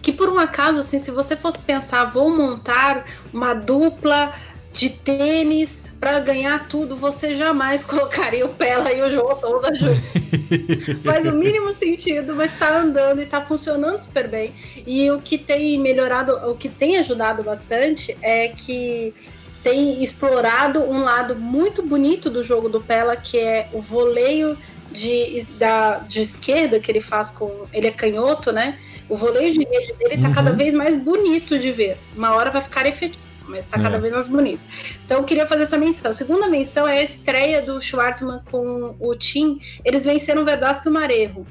que 0.01 0.11
por 0.11 0.29
um 0.29 0.37
acaso, 0.37 0.79
assim, 0.79 0.99
se 0.99 1.11
você 1.11 1.35
fosse 1.35 1.63
pensar, 1.63 2.05
vou 2.05 2.29
montar 2.29 3.05
uma 3.33 3.53
dupla 3.53 4.33
de 4.71 4.89
tênis 4.89 5.83
para 5.99 6.19
ganhar 6.19 6.67
tudo, 6.67 6.95
você 6.95 7.33
jamais 7.33 7.81
colocaria 7.85 8.45
o 8.45 8.53
Pela 8.53 8.91
e 8.91 9.01
o 9.01 9.09
João 9.09 9.35
Souza 9.35 9.73
junto. 9.73 9.95
Faz 11.01 11.25
o 11.25 11.31
mínimo 11.31 11.71
sentido, 11.71 12.35
mas 12.35 12.55
tá 12.59 12.81
andando 12.81 13.21
e 13.21 13.25
tá 13.25 13.41
funcionando 13.41 13.99
super 13.99 14.27
bem. 14.27 14.53
E 14.85 15.09
o 15.09 15.19
que 15.19 15.37
tem 15.37 15.79
melhorado, 15.79 16.33
o 16.49 16.55
que 16.55 16.69
tem 16.69 16.97
ajudado 16.97 17.41
bastante 17.41 18.15
é 18.21 18.49
que 18.49 19.13
tem 19.66 20.03
explorado 20.03 20.80
um 20.80 21.01
lado 21.01 21.36
muito 21.36 21.82
bonito 21.82 22.30
do 22.30 22.43
jogo 22.43 22.70
do 22.70 22.80
Pela, 22.80 23.16
que 23.16 23.39
é 23.39 23.68
o 23.74 23.82
voleio 23.82 24.55
de, 24.91 25.43
da, 25.57 25.97
de 25.97 26.22
esquerda 26.22 26.80
que 26.80 26.91
ele 26.91 27.01
faz 27.01 27.32
com. 27.32 27.66
Ele 27.74 27.88
é 27.88 27.91
canhoto, 27.91 28.51
né? 28.51 28.78
O 29.09 29.18
voleio 29.18 29.51
de 29.51 29.66
rede 29.66 29.93
dele 29.93 30.22
tá 30.22 30.28
uhum. 30.28 30.34
cada 30.36 30.51
vez 30.51 30.72
mais 30.72 30.95
bonito 30.95 31.57
de 31.57 31.72
ver. 31.72 31.97
Uma 32.16 32.36
hora 32.36 32.51
vai 32.51 32.61
ficar 32.61 32.86
efetivo, 32.86 33.26
mas 33.47 33.66
tá 33.66 33.80
é. 33.80 33.82
cada 33.82 33.97
vez 33.97 34.13
mais 34.13 34.28
bonito. 34.28 34.61
Então 35.03 35.18
eu 35.18 35.24
queria 35.24 35.47
fazer 35.47 35.63
essa 35.63 35.80
menção. 35.80 36.11
A 36.11 36.13
segunda 36.13 36.47
menção 36.47 36.88
é 36.88 36.99
a 36.99 37.03
estreia 37.03 37.59
do 37.59 37.82
Schwartzman 37.82 38.41
com 38.51 38.95
o 38.99 39.16
Tim. 39.16 39.59
Eles 39.84 40.05
venceram 40.05 40.43
o 40.43 40.45
Verdasco 40.45 40.88
e 40.88 40.91
o 40.91 40.93
Marejo. 40.93 41.43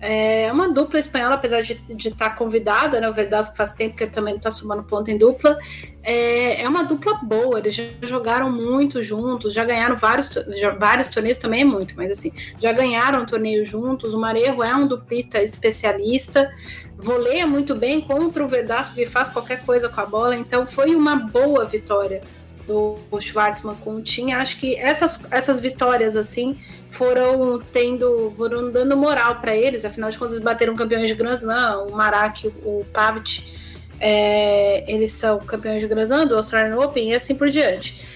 É 0.00 0.50
uma 0.50 0.72
dupla 0.72 0.98
espanhola, 0.98 1.34
apesar 1.34 1.60
de 1.60 1.78
estar 2.08 2.30
tá 2.30 2.34
convidada, 2.34 2.98
né? 2.98 3.08
O 3.08 3.12
Verdasco 3.12 3.54
faz 3.54 3.72
tempo 3.72 3.96
que 3.96 4.06
também 4.06 4.36
está 4.36 4.50
somando 4.50 4.82
ponto 4.82 5.10
em 5.10 5.18
dupla. 5.18 5.58
É, 6.02 6.62
é 6.62 6.68
uma 6.68 6.84
dupla 6.84 7.14
boa, 7.22 7.58
eles 7.58 7.74
já 7.74 7.84
jogaram 8.02 8.50
muito 8.50 9.02
juntos, 9.02 9.52
já 9.52 9.62
ganharam 9.62 9.96
vários, 9.96 10.30
já, 10.58 10.70
vários 10.70 11.08
torneios 11.08 11.36
também 11.36 11.60
é 11.60 11.64
muito, 11.64 11.94
mas 11.96 12.10
assim, 12.10 12.32
já 12.58 12.72
ganharam 12.72 13.22
um 13.22 13.26
torneio 13.26 13.62
juntos. 13.64 14.14
O 14.14 14.18
Marejo 14.18 14.62
é 14.62 14.74
um 14.74 14.86
duplista 14.86 15.42
especialista, 15.42 16.50
voleia 16.96 17.46
muito 17.46 17.74
bem 17.74 18.00
contra 18.00 18.42
o 18.42 18.48
Verdasco, 18.48 18.94
que 18.94 19.04
faz 19.04 19.28
qualquer 19.28 19.62
coisa 19.66 19.90
com 19.90 20.00
a 20.00 20.06
bola, 20.06 20.34
então 20.34 20.66
foi 20.66 20.94
uma 20.94 21.16
boa 21.16 21.66
vitória 21.66 22.22
do 22.70 23.20
Schwartzman 23.20 23.74
com 23.76 23.96
o 23.96 24.02
Tim, 24.02 24.32
acho 24.32 24.58
que 24.58 24.76
essas, 24.76 25.26
essas 25.32 25.58
vitórias 25.58 26.14
assim 26.14 26.56
foram 26.88 27.60
tendo, 27.72 28.32
foram 28.36 28.70
dando 28.70 28.96
moral 28.96 29.40
para 29.40 29.56
eles, 29.56 29.84
afinal 29.84 30.08
de 30.08 30.16
contas 30.16 30.34
eles 30.34 30.44
bateram 30.44 30.76
campeões 30.76 31.08
de 31.08 31.14
Grand 31.16 31.34
Slam, 31.34 31.86
o 31.88 31.92
Marak, 31.92 32.46
o 32.64 32.84
Pavic, 32.92 33.52
é, 33.98 34.84
eles 34.86 35.10
são 35.12 35.40
campeões 35.40 35.82
de 35.82 35.88
Grand 35.88 36.04
Slam 36.04 36.26
do 36.26 36.36
Australian 36.36 36.78
Open 36.78 37.10
e 37.10 37.14
assim 37.14 37.34
por 37.34 37.50
diante. 37.50 38.06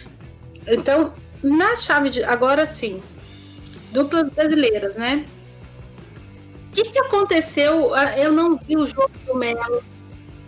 Então, 0.68 1.12
na 1.42 1.74
chave 1.74 2.10
de 2.10 2.22
agora 2.22 2.64
sim, 2.64 3.02
duplas 3.90 4.30
brasileiras, 4.30 4.94
né? 4.94 5.26
O 6.68 6.72
que, 6.74 6.84
que 6.84 6.98
aconteceu? 6.98 7.94
Ah, 7.94 8.16
eu 8.18 8.32
não 8.32 8.56
vi 8.56 8.76
o 8.76 8.86
jogo 8.86 9.10
do 9.26 9.34
Melo 9.34 9.82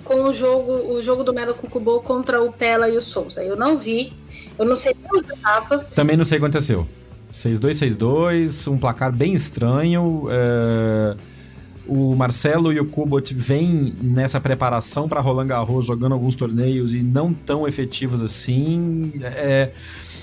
com 0.06 0.24
o 0.24 0.32
jogo, 0.32 0.72
o 0.94 1.02
jogo 1.02 1.24
do 1.24 1.34
Melo 1.34 1.54
com 1.54 1.66
o 1.66 1.70
Kubo 1.70 2.00
contra 2.00 2.42
o 2.42 2.52
Pela 2.52 2.88
e 2.88 2.96
o 2.96 3.00
Souza. 3.00 3.42
Eu 3.42 3.56
não 3.56 3.76
vi, 3.76 4.12
eu 4.58 4.64
não 4.64 4.76
sei 4.76 4.94
onde 5.12 5.32
estava. 5.32 5.78
Também 5.78 6.16
não 6.16 6.24
sei 6.24 6.38
o 6.38 6.40
que 6.40 6.46
aconteceu. 6.46 6.86
6-2, 7.32 7.96
6-2, 7.98 8.70
um 8.70 8.78
placar 8.78 9.12
bem 9.12 9.34
estranho. 9.34 10.28
É... 10.30 11.16
o 11.86 12.14
Marcelo 12.14 12.72
e 12.72 12.80
o 12.80 12.86
Kubot 12.86 13.34
vêm 13.34 13.94
nessa 14.00 14.40
preparação 14.40 15.08
para 15.08 15.20
Roland 15.20 15.48
Garros 15.48 15.86
jogando 15.86 16.12
alguns 16.12 16.36
torneios 16.36 16.94
e 16.94 17.02
não 17.02 17.34
tão 17.34 17.66
efetivos 17.66 18.22
assim. 18.22 19.12
É, 19.22 19.72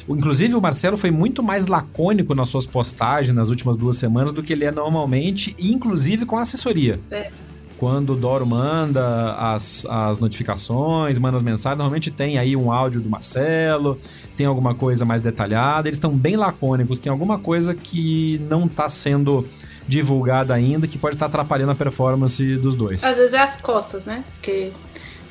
Inclusive, 0.07 0.53
o 0.55 0.61
Marcelo 0.61 0.97
foi 0.97 1.11
muito 1.11 1.41
mais 1.41 1.67
lacônico 1.67 2.35
nas 2.35 2.49
suas 2.49 2.65
postagens 2.65 3.33
nas 3.33 3.49
últimas 3.49 3.77
duas 3.77 3.95
semanas 3.95 4.33
do 4.33 4.43
que 4.43 4.51
ele 4.51 4.65
é 4.65 4.71
normalmente, 4.71 5.55
inclusive 5.57 6.25
com 6.25 6.37
a 6.37 6.41
assessoria. 6.41 6.99
É. 7.09 7.31
Quando 7.77 8.13
o 8.13 8.15
Doro 8.15 8.45
manda 8.45 9.33
as, 9.33 9.85
as 9.89 10.19
notificações, 10.19 11.17
manda 11.19 11.37
as 11.37 11.43
mensagens, 11.43 11.77
normalmente 11.77 12.11
tem 12.11 12.37
aí 12.37 12.55
um 12.55 12.71
áudio 12.71 13.01
do 13.01 13.09
Marcelo, 13.09 13.99
tem 14.37 14.45
alguma 14.45 14.73
coisa 14.73 15.05
mais 15.05 15.21
detalhada. 15.21 15.87
Eles 15.87 15.97
estão 15.97 16.11
bem 16.11 16.35
lacônicos, 16.35 16.99
tem 16.99 17.11
alguma 17.11 17.39
coisa 17.39 17.73
que 17.73 18.39
não 18.49 18.65
está 18.65 18.87
sendo 18.87 19.47
divulgada 19.87 20.53
ainda, 20.53 20.87
que 20.87 20.97
pode 20.97 21.15
estar 21.15 21.25
tá 21.25 21.29
atrapalhando 21.29 21.71
a 21.71 21.75
performance 21.75 22.55
dos 22.57 22.75
dois. 22.75 23.03
Às 23.03 23.17
vezes 23.17 23.33
é 23.33 23.39
as 23.39 23.57
costas, 23.57 24.05
né? 24.05 24.23
Porque 24.35 24.71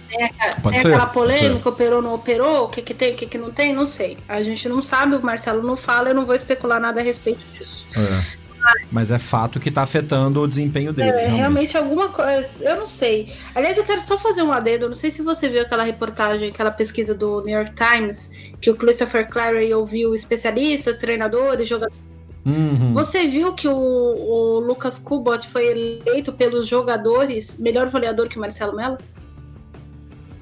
tem, 0.09 0.29
tem 0.71 0.79
aquela 0.79 1.07
polêmica, 1.07 1.69
operou, 1.69 2.03
não 2.03 2.15
operou, 2.15 2.65
o 2.65 2.69
que, 2.69 2.83
que 2.83 2.93
tem, 2.93 3.15
o 3.15 3.17
que, 3.17 3.27
que 3.27 3.39
não 3.39 3.51
tem, 3.51 3.75
não 3.75 3.87
sei. 3.87 4.19
A 4.29 4.43
gente 4.43 4.69
não 4.69 4.83
sabe, 4.83 5.17
o 5.17 5.23
Marcelo 5.23 5.63
não 5.63 5.77
fala, 5.77 6.11
eu 6.11 6.15
não 6.15 6.27
vou 6.27 6.35
especular 6.35 6.79
nada 6.79 7.01
a 7.01 7.05
respeito 7.05 7.45
disso. 7.57 7.87
É. 7.97 8.42
Mas 8.91 9.11
é 9.11 9.19
fato 9.19 9.59
que 9.59 9.71
tá 9.71 9.83
afetando 9.83 10.41
o 10.41 10.49
desempenho 10.49 10.93
dele. 10.93 11.09
É, 11.09 11.13
realmente. 11.13 11.37
realmente 11.37 11.79
alguma 11.79 12.09
coisa. 12.09 12.49
Eu 12.61 12.77
não 12.77 12.87
sei. 12.87 13.33
Aliás, 13.55 13.77
eu 13.77 13.85
quero 13.85 14.01
só 14.01 14.19
fazer 14.19 14.43
um 14.43 14.53
adendo. 14.53 14.89
Não 14.89 14.95
sei 14.95 15.11
se 15.11 15.23
você 15.23 15.49
viu 15.49 15.63
aquela 15.63 15.85
reportagem, 15.85 16.51
aquela 16.51 16.71
pesquisa 16.71 17.15
do 17.15 17.41
New 17.43 17.57
York 17.57 17.73
Times, 17.75 18.31
que 18.61 18.71
o 18.71 18.77
Christopher 18.77 19.29
Clary 19.29 19.73
ouviu 19.73 20.15
especialistas, 20.15 20.99
treinadores, 20.99 21.69
jogadores. 21.69 22.13
Uhum. 22.45 22.93
Você 22.93 23.27
viu 23.29 23.55
que 23.55 23.69
o, 23.69 23.75
o 23.75 24.61
Lucas 24.61 24.99
Kubot 24.99 25.47
foi 25.49 25.67
eleito 25.67 26.33
pelos 26.33 26.67
jogadores 26.67 27.59
melhor 27.59 27.89
goleador 27.89 28.29
que 28.29 28.37
o 28.37 28.41
Marcelo 28.41 28.77
Mello? 28.77 28.99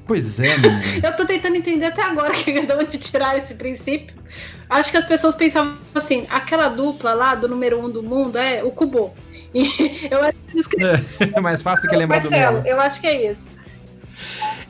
Pois 0.06 0.40
é, 0.40 0.56
eu 1.04 1.14
tô 1.14 1.24
tentando 1.24 1.56
entender 1.56 1.86
até 1.86 2.02
agora 2.02 2.32
que 2.34 2.52
de 2.52 2.72
onde 2.72 2.98
tirar 2.98 3.38
esse 3.38 3.54
princípio. 3.54 4.19
Acho 4.70 4.92
que 4.92 4.96
as 4.96 5.04
pessoas 5.04 5.34
pensavam 5.34 5.74
assim, 5.94 6.26
aquela 6.30 6.68
dupla 6.68 7.12
lá 7.12 7.34
do 7.34 7.48
número 7.48 7.84
um 7.84 7.90
do 7.90 8.04
mundo 8.04 8.38
é 8.38 8.62
o 8.62 8.70
Kubo. 8.70 9.12
E 9.52 10.06
eu 10.08 10.22
acho 10.22 10.36
que 10.48 10.60
escreveram... 10.60 11.04
É 11.34 11.40
mais 11.40 11.60
fácil 11.60 11.82
do 11.82 11.90
que 11.90 11.96
lembrar 11.96 12.20
Marcelo, 12.20 12.58
do 12.58 12.62
meu. 12.62 12.72
Eu 12.72 12.80
acho 12.80 13.00
que 13.00 13.06
é 13.08 13.28
isso. 13.28 13.48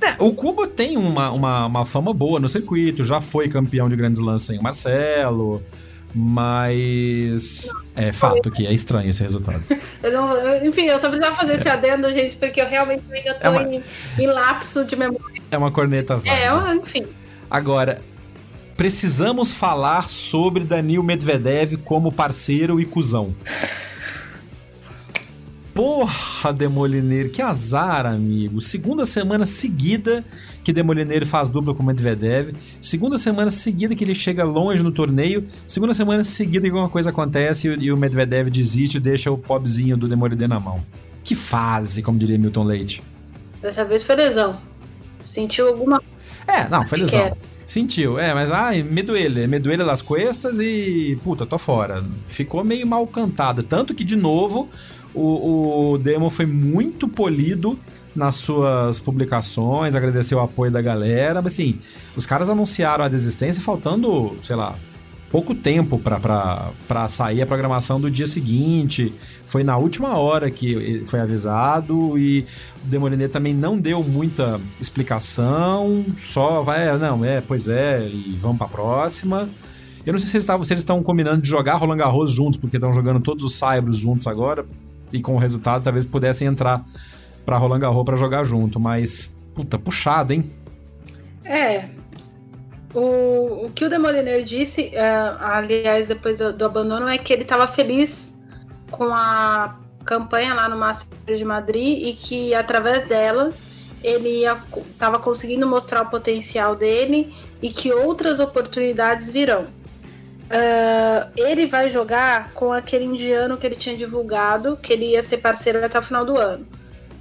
É, 0.01 0.15
o 0.19 0.33
Kubo 0.33 0.67
tem 0.67 0.97
uma, 0.97 1.31
uma, 1.31 1.67
uma, 1.67 1.85
fama 1.85 2.15
boa 2.15 2.41
no 2.41 2.49
circuito, 2.49 3.05
já 3.05 3.21
foi 3.21 3.47
campeão 3.47 3.91
de 3.91 3.97
grandes 3.97 4.19
lances 4.19 4.47
sem 4.47 4.59
o 4.59 4.63
Marcelo. 4.63 5.63
Mas 6.15 7.69
é 7.95 8.11
fato 8.11 8.51
que 8.51 8.67
é 8.67 8.73
estranho 8.73 9.11
esse 9.11 9.23
resultado. 9.23 9.63
eu 10.03 10.13
não, 10.13 10.67
enfim, 10.67 10.87
eu 10.87 10.99
só 10.99 11.09
precisava 11.09 11.37
fazer 11.37 11.55
esse 11.55 11.69
adendo, 11.69 12.11
gente, 12.11 12.37
porque 12.37 12.61
eu 12.61 12.67
realmente 12.67 13.05
ainda 13.13 13.35
tô 13.35 13.47
é 13.47 13.51
uma, 13.51 13.63
em, 13.63 13.83
em, 14.19 14.27
lapso 14.27 14.85
de 14.85 14.97
memória. 14.97 15.43
É 15.51 15.59
uma 15.59 15.71
corneta 15.71 16.17
válida. 16.17 16.35
É, 16.35 16.75
enfim. 16.75 17.07
Agora, 17.49 18.01
precisamos 18.81 19.53
falar 19.53 20.09
sobre 20.09 20.65
Danil 20.65 21.03
Medvedev 21.03 21.77
como 21.85 22.11
parceiro 22.11 22.81
e 22.81 22.87
cuzão. 22.87 23.35
Porra, 25.75 26.51
Demolineiro, 26.51 27.29
que 27.29 27.43
azar, 27.43 28.07
amigo. 28.07 28.59
Segunda 28.59 29.05
semana 29.05 29.45
seguida 29.45 30.25
que 30.65 30.73
Demolineiro 30.73 31.27
faz 31.27 31.51
dupla 31.51 31.75
com 31.75 31.83
o 31.83 31.87
Medvedev. 31.87 32.55
Segunda 32.81 33.19
semana 33.19 33.51
seguida 33.51 33.95
que 33.95 34.03
ele 34.03 34.15
chega 34.15 34.45
longe 34.45 34.83
no 34.83 34.91
torneio. 34.91 35.47
Segunda 35.69 35.93
semana 35.93 36.25
seguida 36.25 36.63
que 36.63 36.71
alguma 36.71 36.89
coisa 36.89 37.11
acontece 37.11 37.69
e 37.69 37.93
o 37.93 37.99
Medvedev 37.99 38.49
desiste 38.49 38.97
e 38.97 39.01
deixa 39.01 39.31
o 39.31 39.37
pobzinho 39.37 39.95
do 39.95 40.09
Demolineiro 40.09 40.55
na 40.55 40.59
mão. 40.59 40.83
Que 41.23 41.35
fase, 41.35 42.03
como 42.03 42.19
diria 42.19 42.39
Milton 42.39 42.65
Leite. 42.65 43.03
Dessa 43.61 43.85
vez 43.85 44.03
foi 44.03 44.17
lesão. 44.17 44.59
Sentiu 45.21 45.69
alguma 45.69 46.03
É, 46.47 46.67
não, 46.67 46.87
foi 46.87 47.01
lesão. 47.01 47.37
Sentiu, 47.71 48.19
é, 48.19 48.35
mas 48.35 48.51
ai, 48.51 48.83
me 48.83 49.01
duele, 49.01 49.47
me 49.47 49.61
duele 49.61 49.85
las 49.85 50.03
cuestas 50.03 50.59
e 50.59 51.17
puta, 51.23 51.47
tô 51.47 51.57
fora. 51.57 52.03
Ficou 52.27 52.65
meio 52.65 52.85
mal 52.85 53.07
cantado. 53.07 53.63
Tanto 53.63 53.95
que, 53.95 54.03
de 54.03 54.17
novo, 54.17 54.69
o, 55.15 55.93
o 55.93 55.99
demo 55.99 56.31
foi 56.31 56.47
muito 56.47 57.07
polido 57.07 57.79
nas 58.13 58.35
suas 58.35 58.99
publicações, 58.99 59.95
agradeceu 59.95 60.39
o 60.39 60.41
apoio 60.41 60.73
da 60.73 60.83
galera. 60.83 61.41
Mas 61.41 61.53
assim, 61.53 61.79
os 62.17 62.27
caras 62.27 62.49
anunciaram 62.49 63.05
a 63.05 63.09
desistência 63.09 63.63
faltando, 63.63 64.37
sei 64.43 64.57
lá, 64.57 64.75
pouco 65.31 65.55
tempo 65.55 65.99
para 65.99 67.09
sair 67.09 67.41
a 67.41 67.47
programação 67.47 68.01
do 68.01 68.11
dia 68.11 68.27
seguinte. 68.27 69.15
Foi 69.47 69.63
na 69.63 69.77
última 69.77 70.19
hora 70.19 70.51
que 70.51 71.05
foi 71.07 71.21
avisado 71.21 72.19
e 72.19 72.45
o 72.85 72.89
Demoliné 72.89 73.29
também 73.29 73.55
não 73.55 73.79
deu 73.79 74.03
muita 74.03 74.61
explicação, 74.81 76.05
só 76.19 76.63
vai, 76.63 76.97
não, 76.99 77.25
é, 77.25 77.41
pois 77.41 77.69
é, 77.69 78.07
e 78.07 78.37
vamos 78.41 78.59
para 78.59 78.67
a 78.67 78.71
próxima. 78.71 79.49
Eu 80.05 80.13
não 80.13 80.21
sei 80.21 80.29
se 80.29 80.37
eles, 80.37 80.47
se 80.67 80.73
eles 80.73 80.83
estão 80.83 81.03
combinando 81.03 81.43
de 81.43 81.49
jogar 81.49 81.77
Roland 81.77 81.99
Garros 81.99 82.33
juntos, 82.33 82.59
porque 82.59 82.77
estão 82.77 82.93
jogando 82.93 83.21
todos 83.21 83.45
os 83.45 83.55
Cybros 83.55 83.99
juntos 83.99 84.27
agora 84.27 84.65
e 85.13 85.21
com 85.21 85.35
o 85.35 85.39
resultado 85.39 85.83
talvez 85.83 86.05
pudessem 86.05 86.49
entrar 86.49 86.85
para 87.45 87.59
Roland 87.59 87.81
Garros 87.81 88.05
para 88.05 88.17
jogar 88.17 88.45
junto, 88.45 88.81
mas 88.81 89.33
puta, 89.55 89.79
puxado, 89.79 90.33
hein? 90.33 90.51
É. 91.45 92.00
O, 92.93 93.67
o 93.67 93.71
que 93.71 93.85
o 93.85 93.89
Demoliner 93.89 94.43
disse, 94.43 94.93
uh, 94.95 95.37
aliás, 95.41 96.09
depois 96.09 96.39
do, 96.39 96.53
do, 96.53 96.65
abandono, 96.65 97.09
é 97.09 97.19
que 97.19 97.33
ele 97.33 97.43
estava 97.43 97.67
feliz 97.67 98.45
com 98.91 99.15
a 99.15 99.77
campanha 100.05 100.55
lá 100.55 100.69
no 100.69 100.77
Masters 100.77 101.39
de 101.39 101.45
Madrid 101.45 102.03
e 102.03 102.15
que 102.15 102.55
através 102.55 103.07
dela 103.07 103.53
ele 104.03 104.45
estava 104.45 105.19
conseguindo 105.19 105.67
mostrar 105.67 106.03
o 106.03 106.11
potencial 106.11 106.75
dele 106.75 107.33
e 107.63 107.71
que 107.71 107.93
outras 107.93 108.41
oportunidades 108.41 109.31
virão. 109.31 109.63
Uh, 109.63 111.31
ele 111.37 111.67
vai 111.67 111.89
jogar 111.89 112.53
com 112.55 112.73
aquele 112.73 113.05
indiano 113.05 113.57
que 113.57 113.65
ele 113.65 113.77
tinha 113.77 113.97
divulgado, 113.97 114.77
que 114.77 114.93
ele 114.93 115.13
ia 115.13 115.23
ser 115.23 115.37
parceiro 115.37 115.85
até 115.85 115.97
o 115.97 116.03
final 116.03 116.25
do 116.25 116.37
ano. 116.37 116.67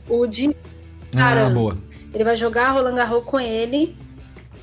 O 0.08 0.26
de 0.26 0.56
Ah, 1.16 1.50
boa. 1.50 1.78
Ele 2.12 2.24
vai 2.24 2.36
jogar 2.36 2.72
Roland 2.72 2.96
Garros 2.96 3.24
com 3.26 3.40
ele. 3.40 3.96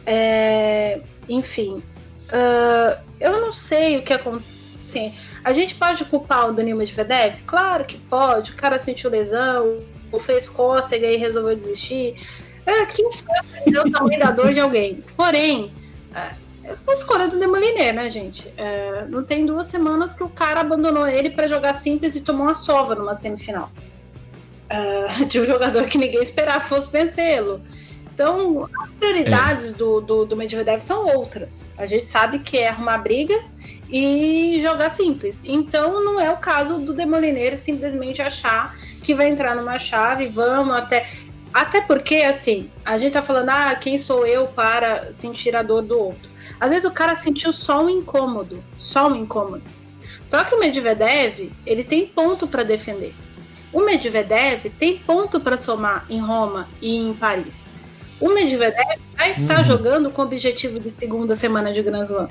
É, 0.07 1.00
enfim. 1.28 1.82
Uh, 2.28 2.98
eu 3.20 3.32
não 3.40 3.52
sei 3.52 3.98
o 3.98 4.02
que 4.02 4.12
acontece. 4.12 4.57
Assim, 4.86 5.12
a 5.42 5.52
gente 5.52 5.74
pode 5.74 6.04
culpar 6.04 6.48
o 6.48 6.52
Danilo 6.52 6.78
Medvedev? 6.78 7.42
Claro 7.44 7.84
que 7.84 7.98
pode. 7.98 8.52
O 8.52 8.57
cara 8.57 8.78
sentiu 8.78 9.11
lesão, 9.11 9.82
ou 10.12 10.20
fez 10.20 10.48
cócega 10.48 11.07
e 11.07 11.16
resolveu 11.16 11.57
desistir. 11.57 12.14
É, 12.64 12.86
quem 12.86 13.11
sabe 13.11 13.78
o 13.78 13.90
tamanho 13.90 14.18
da 14.20 14.30
dor 14.30 14.52
de 14.52 14.61
alguém. 14.61 15.02
Porém, 15.16 15.72
foi 16.84 16.94
a 16.94 16.96
escolha 16.96 17.28
do 17.28 17.38
Demoliner, 17.38 17.94
né, 17.94 18.11
gente? 18.11 18.52
É, 18.57 19.07
não 19.09 19.24
tem 19.24 19.46
duas 19.46 19.68
semanas 19.68 20.14
que 20.14 20.22
o 20.22 20.28
cara 20.28 20.61
abandonou 20.61 21.07
ele 21.07 21.30
para 21.30 21.46
jogar 21.46 21.74
simples 21.74 22.16
e 22.16 22.22
tomou 22.22 22.46
uma 22.46 22.54
sova 22.54 22.94
numa 22.94 23.14
semifinal. 23.14 23.70
É, 24.68 25.24
de 25.26 25.40
um 25.40 25.46
jogador 25.46 25.84
que 25.86 25.96
ninguém 25.96 26.22
esperava 26.22 26.61
fosse 26.61 26.90
vencê-lo. 26.90 27.61
Então, 28.16 28.66
as 28.80 28.90
prioridades 28.92 29.74
é. 29.74 29.76
do, 29.76 30.00
do, 30.00 30.24
do 30.24 30.34
Medvedev 30.38 30.80
são 30.80 31.06
outras. 31.06 31.68
A 31.76 31.84
gente 31.84 32.06
sabe 32.06 32.38
que 32.38 32.56
é 32.56 32.68
arrumar 32.68 32.96
briga 32.96 33.44
e 33.90 34.58
jogar 34.62 34.88
simples. 34.88 35.42
Então, 35.44 36.02
não 36.02 36.18
é 36.18 36.30
o 36.30 36.38
caso 36.38 36.78
do 36.78 36.94
Demoliner 36.94 37.58
simplesmente 37.58 38.22
achar 38.22 38.74
que 39.02 39.14
vai 39.14 39.28
entrar 39.28 39.54
numa 39.54 39.78
chave, 39.78 40.28
vamos 40.28 40.74
até. 40.74 41.06
Até 41.52 41.82
porque, 41.82 42.16
assim, 42.16 42.70
a 42.86 42.96
gente 42.96 43.12
tá 43.12 43.20
falando, 43.20 43.50
ah, 43.50 43.74
quem 43.74 43.98
sou 43.98 44.26
eu 44.26 44.46
para 44.46 45.12
sentir 45.12 45.54
a 45.54 45.60
dor 45.60 45.82
do 45.82 46.00
outro? 46.00 46.30
Às 46.58 46.70
vezes 46.70 46.90
o 46.90 46.94
cara 46.94 47.14
sentiu 47.14 47.52
só 47.52 47.84
um 47.84 47.90
incômodo, 47.90 48.64
só 48.78 49.08
um 49.08 49.16
incômodo. 49.16 49.64
Só 50.24 50.42
que 50.42 50.54
o 50.54 50.58
Medvedev, 50.58 51.52
ele 51.66 51.84
tem 51.84 52.06
ponto 52.06 52.46
para 52.46 52.62
defender. 52.62 53.14
O 53.74 53.80
Medvedev 53.82 54.70
tem 54.78 54.96
ponto 54.96 55.38
para 55.38 55.58
somar 55.58 56.06
em 56.08 56.18
Roma 56.18 56.66
e 56.80 56.96
em 56.96 57.12
Paris. 57.12 57.65
O 58.20 58.30
Medvedev 58.30 58.98
já 59.18 59.28
está 59.28 59.58
uhum. 59.58 59.64
jogando 59.64 60.10
com 60.10 60.22
o 60.22 60.24
objetivo 60.24 60.80
de 60.80 60.90
segunda 60.90 61.34
semana 61.34 61.72
de 61.72 61.82
Grand 61.82 62.04
Slam. 62.04 62.28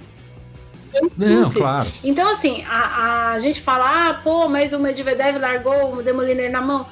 Não, 1.17 1.51
claro. 1.51 1.91
Então, 2.03 2.27
assim, 2.31 2.63
a, 2.67 3.31
a 3.31 3.39
gente 3.39 3.61
fala, 3.61 4.09
ah, 4.09 4.13
pô, 4.23 4.47
mas 4.47 4.73
o 4.73 4.79
Medvedev 4.79 5.38
largou 5.38 5.95
o 5.95 6.01
Demoliner 6.01 6.49
na 6.49 6.61
mão. 6.61 6.86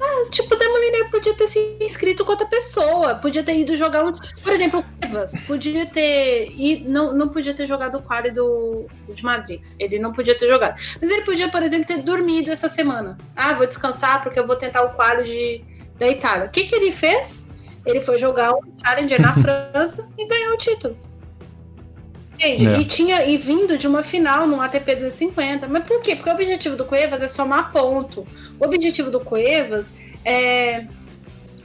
Ah, 0.00 0.30
tipo, 0.30 0.54
o 0.54 0.58
Demoliner 0.58 1.10
podia 1.10 1.34
ter 1.34 1.48
se 1.48 1.76
inscrito 1.80 2.24
com 2.24 2.32
outra 2.32 2.46
pessoa, 2.46 3.14
podia 3.14 3.42
ter 3.42 3.58
ido 3.58 3.74
jogar 3.74 4.04
um. 4.04 4.12
Por 4.42 4.52
exemplo, 4.52 4.80
o 4.80 4.84
Cuevas 5.00 5.40
podia 5.40 5.86
ter. 5.86 6.52
E 6.54 6.84
não, 6.86 7.14
não 7.14 7.28
podia 7.28 7.54
ter 7.54 7.66
jogado 7.66 7.96
o 7.96 8.02
quali 8.02 8.30
do, 8.30 8.86
de 9.08 9.24
Madrid. 9.24 9.60
Ele 9.78 9.98
não 9.98 10.12
podia 10.12 10.36
ter 10.36 10.48
jogado. 10.48 10.78
Mas 11.00 11.10
ele 11.10 11.22
podia, 11.22 11.48
por 11.48 11.62
exemplo, 11.62 11.86
ter 11.86 11.98
dormido 12.02 12.50
essa 12.50 12.68
semana. 12.68 13.16
Ah, 13.34 13.54
vou 13.54 13.66
descansar 13.66 14.22
porque 14.22 14.38
eu 14.38 14.46
vou 14.46 14.56
tentar 14.56 14.82
o 14.82 14.90
quali 14.90 15.24
de, 15.24 15.64
da 15.98 16.06
Itália. 16.08 16.46
O 16.46 16.50
que, 16.50 16.64
que 16.64 16.74
ele 16.74 16.92
fez? 16.92 17.50
Ele 17.86 18.00
foi 18.00 18.18
jogar 18.18 18.52
o 18.52 18.60
Challenger 18.84 19.20
na 19.20 19.32
França 19.40 20.10
e 20.18 20.26
ganhou 20.26 20.54
o 20.54 20.58
título. 20.58 20.96
É. 22.38 22.78
E 22.78 22.84
tinha 22.84 23.24
e 23.24 23.38
vindo 23.38 23.78
de 23.78 23.88
uma 23.88 24.02
final 24.02 24.46
no 24.46 24.60
ATP 24.60 24.96
250. 24.96 25.66
Mas 25.68 25.84
por 25.84 26.02
quê? 26.02 26.14
Porque 26.14 26.28
o 26.28 26.32
objetivo 26.32 26.76
do 26.76 26.84
Cuevas 26.84 27.22
é 27.22 27.28
somar 27.28 27.72
ponto. 27.72 28.26
O 28.60 28.66
objetivo 28.66 29.10
do 29.10 29.20
Cuevas 29.20 29.94
é 30.24 30.86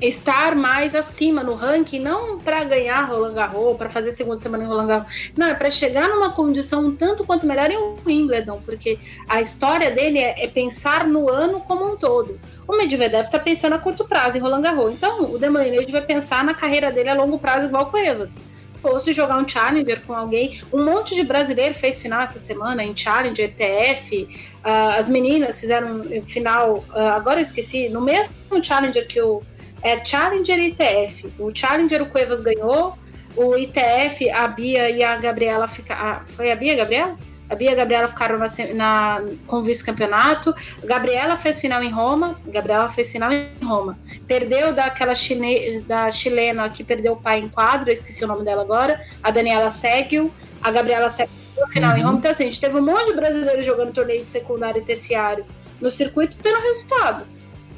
estar 0.01 0.55
mais 0.55 0.95
acima 0.95 1.43
no 1.43 1.53
ranking, 1.53 1.99
não 1.99 2.39
para 2.39 2.63
ganhar 2.63 3.03
Roland 3.03 3.33
Garros, 3.33 3.77
para 3.77 3.89
fazer 3.89 4.11
segunda 4.11 4.37
semana 4.37 4.63
em 4.63 4.67
Roland 4.67 4.87
Garros, 4.87 5.31
não, 5.37 5.47
é 5.47 5.53
para 5.53 5.69
chegar 5.69 6.09
numa 6.09 6.31
condição 6.31 6.91
tanto 6.95 7.23
quanto 7.23 7.45
melhor 7.45 7.69
em 7.69 7.95
Wimbledon, 8.05 8.61
porque 8.65 8.97
a 9.29 9.39
história 9.39 9.91
dele 9.91 10.19
é, 10.19 10.43
é 10.43 10.47
pensar 10.47 11.07
no 11.07 11.29
ano 11.29 11.59
como 11.61 11.85
um 11.85 11.95
todo. 11.95 12.39
O 12.67 12.75
Medvedev 12.75 13.25
está 13.25 13.39
pensando 13.39 13.73
a 13.73 13.79
curto 13.79 14.05
prazo 14.05 14.37
em 14.37 14.41
Roland 14.41 14.61
Garros, 14.61 14.91
então 14.91 15.31
o 15.31 15.37
Demolineiro 15.37 15.91
vai 15.91 16.01
pensar 16.01 16.43
na 16.43 16.53
carreira 16.53 16.91
dele 16.91 17.09
a 17.09 17.13
longo 17.13 17.37
prazo 17.37 17.67
igual 17.67 17.83
o 17.83 17.85
Cuevas 17.87 18.41
fosse 18.81 19.13
jogar 19.13 19.37
um 19.37 19.47
Challenger 19.47 20.01
com 20.01 20.13
alguém. 20.13 20.59
Um 20.73 20.83
monte 20.83 21.15
de 21.15 21.23
brasileiro 21.23 21.73
fez 21.75 22.01
final 22.01 22.21
essa 22.21 22.39
semana 22.39 22.83
em 22.83 22.97
Challenger, 22.97 23.53
TF. 23.53 24.23
Uh, 24.23 24.27
ah, 24.63 24.95
as 24.95 25.07
meninas 25.07 25.59
fizeram 25.59 26.03
final, 26.23 26.83
uh, 26.89 26.99
agora 27.15 27.39
eu 27.39 27.43
esqueci, 27.43 27.89
no 27.89 28.01
mesmo 28.01 28.33
Challenger 28.63 29.07
que 29.07 29.21
o 29.21 29.41
é 29.83 30.03
Challenger 30.03 30.59
e 30.59 30.67
ITF. 30.69 31.33
O 31.39 31.51
Challenger 31.53 32.01
o 32.01 32.05
Cuevas 32.07 32.41
ganhou, 32.41 32.97
o 33.35 33.57
ITF, 33.57 34.29
a 34.29 34.47
Bia 34.47 34.89
e 34.89 35.03
a 35.03 35.15
Gabriela 35.17 35.67
ficaram. 35.67 36.25
Foi 36.25 36.51
a 36.51 36.55
Bia, 36.55 36.75
Gabriela? 36.75 37.17
A 37.49 37.55
Bia 37.55 37.71
e 37.71 37.73
a 37.73 37.75
Gabriela 37.75 38.07
ficaram 38.07 38.37
na, 38.37 38.47
na 38.73 39.21
com 39.45 39.61
vice-campeonato. 39.61 40.53
Gabriela 40.83 41.35
fez 41.35 41.59
final 41.59 41.83
em 41.83 41.91
Roma. 41.91 42.39
Gabriela 42.47 42.89
fez 42.89 43.11
final 43.11 43.31
em 43.31 43.49
Roma. 43.61 43.99
Perdeu 44.25 44.73
daquela 44.73 45.13
chine, 45.13 45.81
da 45.81 46.09
chilena 46.11 46.69
que 46.69 46.83
perdeu 46.83 47.13
o 47.13 47.17
pai 47.17 47.39
em 47.39 47.49
quadro, 47.49 47.91
esqueci 47.91 48.23
o 48.23 48.27
nome 48.27 48.45
dela 48.45 48.61
agora. 48.61 49.01
A 49.21 49.31
Daniela 49.31 49.69
Seguiu. 49.69 50.31
A 50.61 50.71
Gabriela 50.71 51.09
Seguiu 51.09 51.41
final 51.69 51.91
uhum. 51.91 51.97
em 51.97 52.01
Roma. 52.03 52.17
Então, 52.19 52.31
assim, 52.31 52.43
a 52.43 52.45
gente 52.47 52.59
teve 52.59 52.77
um 52.77 52.81
monte 52.81 53.07
de 53.07 53.13
brasileiros 53.13 53.65
jogando 53.65 53.93
torneio 53.93 54.23
secundário 54.23 54.81
e 54.81 54.85
terciário 54.85 55.45
no 55.81 55.89
circuito 55.89 56.37
tendo 56.37 56.59
resultado. 56.61 57.25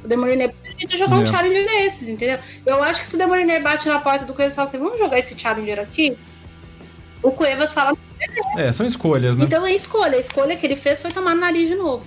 O 0.03 0.07
Demoliner 0.07 0.53
poderia 0.73 0.97
jogar 0.97 1.17
um 1.17 1.27
Challenger 1.27 1.65
desses, 1.65 2.09
entendeu? 2.09 2.39
Eu 2.65 2.83
acho 2.83 3.01
que 3.01 3.07
se 3.07 3.15
o 3.15 3.17
Demoliner 3.17 3.61
bate 3.61 3.87
na 3.87 3.99
porta 3.99 4.25
do 4.25 4.33
Cuevas 4.33 4.53
e 4.53 4.55
fala 4.55 4.67
assim, 4.67 4.77
vamos 4.77 4.99
jogar 4.99 5.19
esse 5.19 5.37
Challenger 5.37 5.79
aqui, 5.79 6.17
o 7.21 7.31
Cuevas 7.31 7.73
fala... 7.73 7.97
É, 8.57 8.71
são 8.71 8.85
escolhas, 8.85 9.37
né? 9.37 9.45
Então 9.45 9.65
é 9.65 9.73
escolha. 9.73 10.17
A 10.17 10.19
escolha 10.19 10.55
que 10.55 10.65
ele 10.65 10.75
fez 10.75 11.01
foi 11.01 11.11
tomar 11.11 11.35
no 11.35 11.41
nariz 11.41 11.67
de 11.67 11.75
novo. 11.75 12.05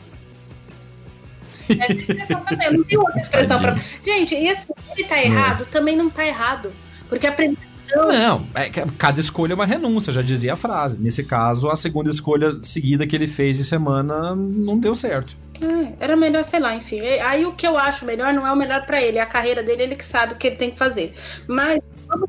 Essa 1.69 1.93
expressão 1.93 2.41
também, 2.43 2.73
não 2.73 2.85
tem 2.85 2.99
outra 2.99 3.21
expressão 3.21 3.59
pra... 3.59 3.77
Gente, 4.05 4.35
e 4.35 4.49
assim, 4.49 4.69
ele 4.97 5.07
tá 5.07 5.23
errado, 5.23 5.63
é. 5.63 5.67
também 5.67 5.97
não 5.97 6.09
tá 6.09 6.27
errado. 6.27 6.73
Porque 7.09 7.27
a 7.27 7.33
primeira 7.33 7.67
não, 7.95 8.45
é, 8.55 8.69
cada 8.99 9.21
escolha 9.21 9.53
é 9.53 9.55
uma 9.55 9.65
renúncia, 9.65 10.13
já 10.13 10.23
dizia 10.23 10.55
a 10.55 10.57
frase. 10.57 11.01
Nesse 11.01 11.23
caso, 11.23 11.71
a 11.71 11.77
segunda 11.77 12.11
escolha 12.11 12.55
seguida 12.63 13.07
que 13.07 13.15
ele 13.15 13.29
fez 13.29 13.57
de 13.57 13.65
semana 13.65 14.35
não 14.35 14.77
deu 14.79 14.95
certo. 14.95 15.37
É, 15.63 16.05
era 16.05 16.17
melhor, 16.17 16.45
sei 16.45 16.61
lá, 16.61 16.75
enfim. 16.75 17.01
Aí 17.01 17.45
o 17.47 17.53
que 17.53 17.67
eu 17.67 17.77
acho 17.79 18.05
melhor 18.05 18.33
não 18.33 18.47
é 18.47 18.53
o 18.53 18.57
melhor 18.57 18.85
para 18.85 19.01
ele, 19.03 19.19
é 19.19 19.23
a 19.23 19.27
carreira 19.27 19.63
dele, 19.63 19.83
ele 19.83 19.97
que 19.97 20.05
sabe 20.05 20.35
o 20.35 20.37
que 20.37 20.49
ele 20.49 20.57
tem 20.57 20.71
que 20.71 20.79
fazer. 20.79 21.15
Mas 21.47 21.81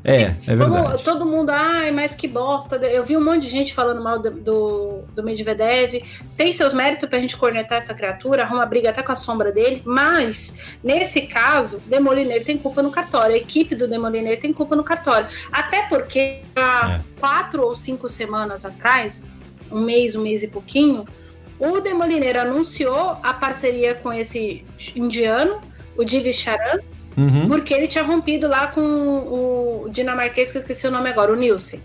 é, 0.04 0.34
é 0.46 0.56
verdade. 0.56 1.02
todo 1.04 1.24
mundo, 1.24 1.50
ai, 1.50 1.90
mas 1.90 2.14
que 2.14 2.26
bosta. 2.26 2.76
Eu 2.76 3.04
vi 3.04 3.16
um 3.16 3.24
monte 3.24 3.42
de 3.42 3.48
gente 3.48 3.74
falando 3.74 4.02
mal 4.02 4.18
do, 4.18 4.30
do, 4.30 5.02
do 5.14 5.22
Medvedev. 5.22 6.02
Tem 6.36 6.52
seus 6.52 6.74
méritos 6.74 7.08
pra 7.08 7.18
gente 7.18 7.36
cornetar 7.36 7.78
essa 7.78 7.94
criatura, 7.94 8.42
arruma 8.42 8.66
briga 8.66 8.90
até 8.90 9.02
com 9.02 9.12
a 9.12 9.16
sombra 9.16 9.52
dele. 9.52 9.82
Mas, 9.84 10.76
nesse 10.82 11.22
caso, 11.22 11.80
Demoliner 11.86 12.44
tem 12.44 12.58
culpa 12.58 12.82
no 12.82 12.90
cartório. 12.90 13.34
A 13.34 13.38
equipe 13.38 13.74
do 13.74 13.86
Demoliner 13.86 14.38
tem 14.40 14.52
culpa 14.52 14.74
no 14.74 14.82
cartório. 14.82 15.28
Até 15.52 15.82
porque 15.82 16.40
há 16.56 16.96
é. 16.96 17.20
quatro 17.20 17.62
ou 17.62 17.76
cinco 17.76 18.08
semanas 18.08 18.64
atrás, 18.64 19.32
um 19.70 19.80
mês, 19.80 20.16
um 20.16 20.22
mês 20.22 20.42
e 20.42 20.48
pouquinho, 20.48 21.06
o 21.58 21.80
Demoliner 21.80 22.38
anunciou 22.38 23.16
a 23.22 23.32
parceria 23.32 23.94
com 23.94 24.12
esse 24.12 24.64
indiano, 24.94 25.60
o 25.96 26.04
Divi 26.04 26.32
Charan, 26.32 26.80
uhum. 27.16 27.48
porque 27.48 27.74
ele 27.74 27.88
tinha 27.88 28.04
rompido 28.04 28.46
lá 28.46 28.68
com 28.68 28.80
o 28.80 29.88
dinamarquês, 29.90 30.52
que 30.52 30.58
eu 30.58 30.60
esqueci 30.60 30.86
o 30.86 30.90
nome 30.90 31.10
agora, 31.10 31.32
o 31.32 31.36
Nielsen. 31.36 31.82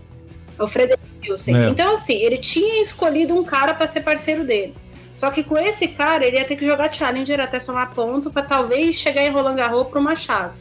O 0.58 0.66
Frederico 0.66 1.02
Nielsen. 1.20 1.56
É. 1.56 1.68
Então, 1.68 1.94
assim, 1.94 2.14
ele 2.14 2.38
tinha 2.38 2.80
escolhido 2.80 3.34
um 3.34 3.42
cara 3.42 3.74
para 3.74 3.86
ser 3.86 4.02
parceiro 4.02 4.44
dele. 4.44 4.74
Só 5.16 5.30
que 5.30 5.42
com 5.42 5.56
esse 5.56 5.88
cara, 5.88 6.26
ele 6.26 6.38
ia 6.38 6.44
ter 6.44 6.56
que 6.56 6.64
jogar 6.64 6.92
Challenger 6.92 7.40
até 7.40 7.58
somar 7.60 7.94
ponto 7.94 8.30
para 8.30 8.42
talvez 8.42 8.96
chegar 8.96 9.22
em 9.22 9.30
Roland 9.30 9.56
Garros 9.56 9.88
para 9.88 10.00
uma 10.00 10.16
chave. 10.16 10.58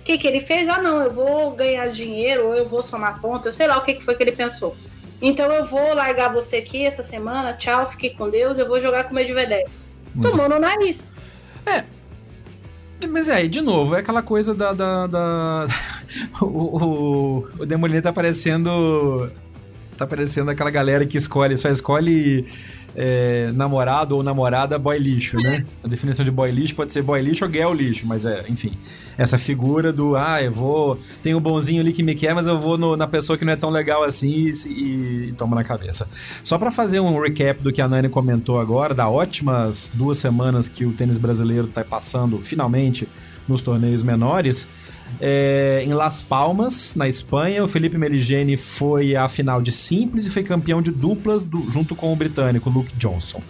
O 0.00 0.04
que, 0.04 0.18
que 0.18 0.26
ele 0.26 0.40
fez? 0.40 0.68
Ah, 0.68 0.82
não, 0.82 1.00
eu 1.00 1.12
vou 1.12 1.52
ganhar 1.52 1.86
dinheiro 1.88 2.48
ou 2.48 2.54
eu 2.54 2.68
vou 2.68 2.82
somar 2.82 3.20
ponto. 3.20 3.46
Eu 3.46 3.52
sei 3.52 3.68
lá 3.68 3.78
o 3.78 3.82
que, 3.82 3.94
que 3.94 4.02
foi 4.02 4.16
que 4.16 4.22
ele 4.22 4.32
pensou. 4.32 4.76
Então 5.22 5.50
eu 5.52 5.64
vou 5.64 5.94
largar 5.94 6.32
você 6.32 6.56
aqui 6.56 6.84
essa 6.84 7.02
semana, 7.02 7.52
tchau, 7.52 7.86
fique 7.86 8.10
com 8.10 8.28
Deus, 8.28 8.58
eu 8.58 8.66
vou 8.66 8.80
jogar 8.80 9.04
com 9.04 9.12
o 9.12 9.14
Medvedev. 9.14 9.68
Hum. 10.16 10.20
Tomou 10.20 10.48
no 10.48 10.58
nariz. 10.58 11.06
É. 11.64 11.84
Mas 13.08 13.28
é, 13.28 13.46
de 13.46 13.60
novo, 13.60 13.94
é 13.94 14.00
aquela 14.00 14.22
coisa 14.22 14.52
da. 14.52 14.72
da, 14.72 15.06
da... 15.06 15.66
o, 16.42 16.46
o, 16.46 17.48
o 17.60 17.66
Demoliner 17.66 18.02
tá 18.02 18.12
parecendo. 18.12 19.30
Tá 19.96 20.06
parecendo 20.06 20.50
aquela 20.50 20.70
galera 20.70 21.06
que 21.06 21.16
escolhe, 21.16 21.56
só 21.56 21.68
escolhe 21.68 22.46
é, 22.94 23.50
namorado 23.52 24.16
ou 24.16 24.22
namorada 24.22 24.78
boy 24.78 24.98
lixo, 24.98 25.36
né? 25.38 25.64
A 25.82 25.88
definição 25.88 26.24
de 26.24 26.30
boy 26.30 26.50
lixo 26.50 26.74
pode 26.74 26.92
ser 26.92 27.02
boy 27.02 27.20
lixo 27.20 27.44
ou 27.44 27.50
girl 27.50 27.72
lixo, 27.72 28.06
mas 28.06 28.24
é, 28.24 28.44
enfim. 28.48 28.72
Essa 29.16 29.36
figura 29.38 29.92
do, 29.92 30.16
ah, 30.16 30.42
eu 30.42 30.52
vou. 30.52 30.98
Tem 31.22 31.34
o 31.34 31.38
um 31.38 31.40
bonzinho 31.40 31.80
ali 31.80 31.92
que 31.92 32.02
me 32.02 32.14
quer, 32.14 32.34
mas 32.34 32.46
eu 32.46 32.58
vou 32.58 32.78
no, 32.78 32.96
na 32.96 33.06
pessoa 33.06 33.36
que 33.36 33.44
não 33.44 33.52
é 33.52 33.56
tão 33.56 33.70
legal 33.70 34.02
assim 34.02 34.28
e, 34.28 34.52
e, 34.66 35.28
e 35.28 35.32
toma 35.32 35.54
na 35.54 35.64
cabeça. 35.64 36.08
Só 36.44 36.58
para 36.58 36.70
fazer 36.70 37.00
um 37.00 37.20
recap 37.20 37.62
do 37.62 37.72
que 37.72 37.80
a 37.80 37.88
Nani 37.88 38.08
comentou 38.08 38.60
agora, 38.60 38.94
da 38.94 39.08
ótimas 39.08 39.90
duas 39.94 40.18
semanas 40.18 40.68
que 40.68 40.84
o 40.84 40.92
tênis 40.92 41.18
brasileiro 41.18 41.66
tá 41.66 41.84
passando 41.84 42.38
finalmente 42.38 43.08
nos 43.48 43.62
torneios 43.62 44.02
menores. 44.02 44.66
É, 45.20 45.82
em 45.84 45.92
Las 45.92 46.20
Palmas, 46.20 46.94
na 46.94 47.08
Espanha, 47.08 47.62
o 47.62 47.68
Felipe 47.68 47.98
Meligeni 47.98 48.56
foi 48.56 49.14
à 49.14 49.28
final 49.28 49.62
de 49.62 49.70
simples 49.70 50.26
e 50.26 50.30
foi 50.30 50.42
campeão 50.42 50.82
de 50.82 50.90
duplas 50.90 51.44
do, 51.44 51.70
junto 51.70 51.94
com 51.94 52.12
o 52.12 52.16
britânico 52.16 52.70
Luke 52.70 52.92
Johnson. 52.96 53.40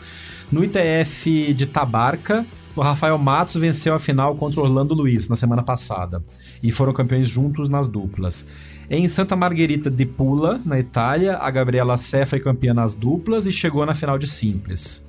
No 0.50 0.62
ITF 0.62 1.54
de 1.54 1.66
Tabarca, 1.66 2.44
o 2.74 2.80
Rafael 2.80 3.18
Matos 3.18 3.56
venceu 3.56 3.94
a 3.94 3.98
final 3.98 4.34
contra 4.36 4.60
Orlando 4.60 4.94
Luiz 4.94 5.28
na 5.28 5.36
semana 5.36 5.62
passada 5.62 6.22
e 6.62 6.72
foram 6.72 6.92
campeões 6.92 7.28
juntos 7.28 7.68
nas 7.68 7.86
duplas. 7.86 8.46
Em 8.88 9.08
Santa 9.08 9.36
Margherita 9.36 9.90
de 9.90 10.04
Pula, 10.04 10.60
na 10.64 10.78
Itália, 10.78 11.36
a 11.36 11.50
Gabriela 11.50 11.96
Sé 11.96 12.24
foi 12.26 12.40
campeã 12.40 12.74
nas 12.74 12.94
duplas 12.94 13.46
e 13.46 13.52
chegou 13.52 13.84
na 13.86 13.94
final 13.94 14.18
de 14.18 14.26
simples. 14.26 15.02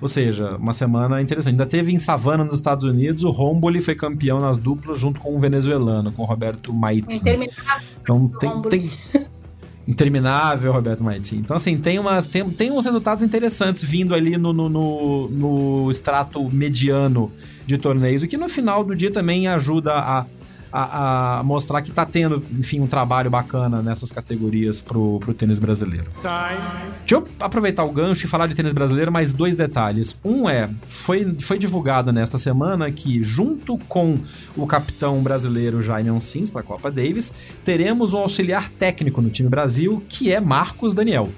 Ou 0.00 0.08
seja, 0.08 0.56
uma 0.56 0.72
semana 0.72 1.20
interessante. 1.22 1.52
Ainda 1.52 1.66
teve 1.66 1.92
em 1.92 1.98
Savana, 1.98 2.44
nos 2.44 2.56
Estados 2.56 2.84
Unidos, 2.84 3.24
o 3.24 3.30
Romboli 3.30 3.80
foi 3.80 3.94
campeão 3.94 4.38
nas 4.38 4.58
duplas 4.58 4.98
junto 4.98 5.20
com 5.20 5.34
o 5.34 5.38
venezuelano, 5.38 6.12
com 6.12 6.22
o 6.22 6.26
Roberto 6.26 6.72
Maiti. 6.72 7.16
Interminável. 7.16 7.88
Então 8.02 8.28
tem, 8.28 8.62
tem, 8.62 8.90
Interminável, 9.86 10.72
Roberto 10.72 11.04
Maiti. 11.04 11.36
Então, 11.36 11.56
assim, 11.56 11.76
tem, 11.76 11.98
umas, 11.98 12.26
tem, 12.26 12.48
tem 12.50 12.70
uns 12.70 12.84
resultados 12.84 13.22
interessantes 13.22 13.82
vindo 13.82 14.14
ali 14.14 14.36
no, 14.38 14.52
no, 14.52 14.68
no, 14.68 15.28
no 15.28 15.90
extrato 15.90 16.42
mediano 16.50 17.30
de 17.66 17.76
torneios, 17.76 18.22
o 18.22 18.28
que 18.28 18.36
no 18.36 18.48
final 18.48 18.82
do 18.84 18.94
dia 18.94 19.10
também 19.10 19.46
ajuda 19.46 19.92
a 19.92 20.26
a, 20.76 21.38
a 21.38 21.42
mostrar 21.44 21.80
que 21.82 21.90
está 21.90 22.04
tendo, 22.04 22.44
enfim, 22.50 22.80
um 22.80 22.86
trabalho 22.88 23.30
bacana 23.30 23.80
nessas 23.80 24.10
categorias 24.10 24.80
pro, 24.80 25.20
pro 25.20 25.32
tênis 25.32 25.60
brasileiro. 25.60 26.06
Time. 26.20 26.90
Deixa 27.06 27.14
eu 27.14 27.28
aproveitar 27.38 27.84
o 27.84 27.92
gancho 27.92 28.26
e 28.26 28.28
falar 28.28 28.48
de 28.48 28.56
tênis 28.56 28.72
brasileiro, 28.72 29.12
mais 29.12 29.32
dois 29.32 29.54
detalhes. 29.54 30.18
Um 30.24 30.48
é, 30.48 30.68
foi, 30.82 31.36
foi 31.38 31.60
divulgado 31.60 32.12
nesta 32.12 32.38
semana 32.38 32.90
que, 32.90 33.22
junto 33.22 33.78
com 33.78 34.18
o 34.56 34.66
capitão 34.66 35.22
brasileiro 35.22 35.80
Jaime 35.80 36.10
Onsins 36.10 36.50
para 36.50 36.62
a 36.62 36.64
Copa 36.64 36.90
Davis, 36.90 37.32
teremos 37.64 38.12
um 38.12 38.18
auxiliar 38.18 38.68
técnico 38.68 39.22
no 39.22 39.30
time 39.30 39.48
Brasil, 39.48 40.02
que 40.08 40.32
é 40.32 40.40
Marcos 40.40 40.92
Daniel. 40.92 41.30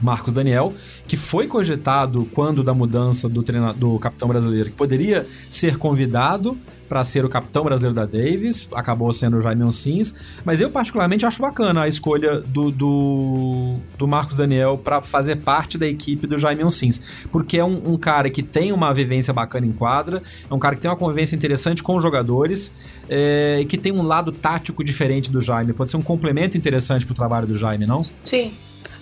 Marcos 0.00 0.32
Daniel, 0.32 0.72
que 1.06 1.16
foi 1.16 1.46
cogitado 1.46 2.28
quando 2.34 2.62
da 2.62 2.74
mudança 2.74 3.28
do, 3.28 3.42
do 3.76 3.98
capitão 3.98 4.28
brasileiro, 4.28 4.70
que 4.70 4.76
poderia 4.76 5.26
ser 5.50 5.76
convidado 5.76 6.56
para 6.88 7.04
ser 7.04 7.24
o 7.24 7.28
capitão 7.28 7.64
brasileiro 7.64 7.94
da 7.94 8.06
Davis, 8.06 8.66
acabou 8.72 9.12
sendo 9.12 9.36
o 9.36 9.40
Jaime 9.40 9.70
Sims, 9.72 10.14
mas 10.44 10.60
eu 10.60 10.70
particularmente 10.70 11.26
acho 11.26 11.40
bacana 11.40 11.82
a 11.82 11.88
escolha 11.88 12.40
do, 12.40 12.70
do, 12.70 13.76
do 13.98 14.08
Marcos 14.08 14.34
Daniel 14.34 14.78
para 14.78 15.02
fazer 15.02 15.36
parte 15.36 15.76
da 15.76 15.86
equipe 15.86 16.26
do 16.26 16.38
Jaime 16.38 16.70
Sims, 16.72 17.00
porque 17.30 17.58
é 17.58 17.64
um, 17.64 17.92
um, 17.92 17.98
cara 17.98 18.30
que 18.30 18.42
tem 18.42 18.72
uma 18.72 18.92
vivência 18.94 19.34
bacana 19.34 19.66
em 19.66 19.72
quadra, 19.72 20.22
é 20.50 20.54
um 20.54 20.58
cara 20.58 20.74
que 20.74 20.80
tem 20.80 20.90
uma 20.90 20.96
convivência 20.96 21.36
interessante 21.36 21.82
com 21.82 21.94
os 21.94 22.02
jogadores 22.02 22.72
é, 23.08 23.58
e 23.60 23.66
que 23.66 23.76
tem 23.76 23.92
um 23.92 24.02
lado 24.02 24.32
tático 24.32 24.82
diferente 24.82 25.30
do 25.30 25.40
Jaime, 25.40 25.74
pode 25.74 25.90
ser 25.90 25.98
um 25.98 26.02
complemento 26.02 26.56
interessante 26.56 27.04
para 27.04 27.12
o 27.12 27.16
trabalho 27.16 27.46
do 27.46 27.56
Jaime, 27.56 27.86
não? 27.86 28.02
Sim. 28.24 28.52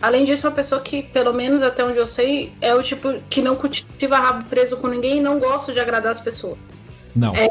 Além 0.00 0.24
disso, 0.24 0.46
é 0.46 0.50
uma 0.50 0.56
pessoa 0.56 0.80
que, 0.80 1.02
pelo 1.02 1.32
menos 1.32 1.62
até 1.62 1.84
onde 1.84 1.98
eu 1.98 2.06
sei, 2.06 2.52
é 2.60 2.74
o 2.74 2.82
tipo 2.82 3.14
que 3.30 3.40
não 3.40 3.56
cultiva 3.56 4.16
rabo 4.18 4.44
preso 4.44 4.76
com 4.76 4.88
ninguém 4.88 5.18
e 5.18 5.20
não 5.20 5.38
gosta 5.38 5.72
de 5.72 5.80
agradar 5.80 6.12
as 6.12 6.20
pessoas. 6.20 6.58
Não. 7.14 7.34
É, 7.34 7.48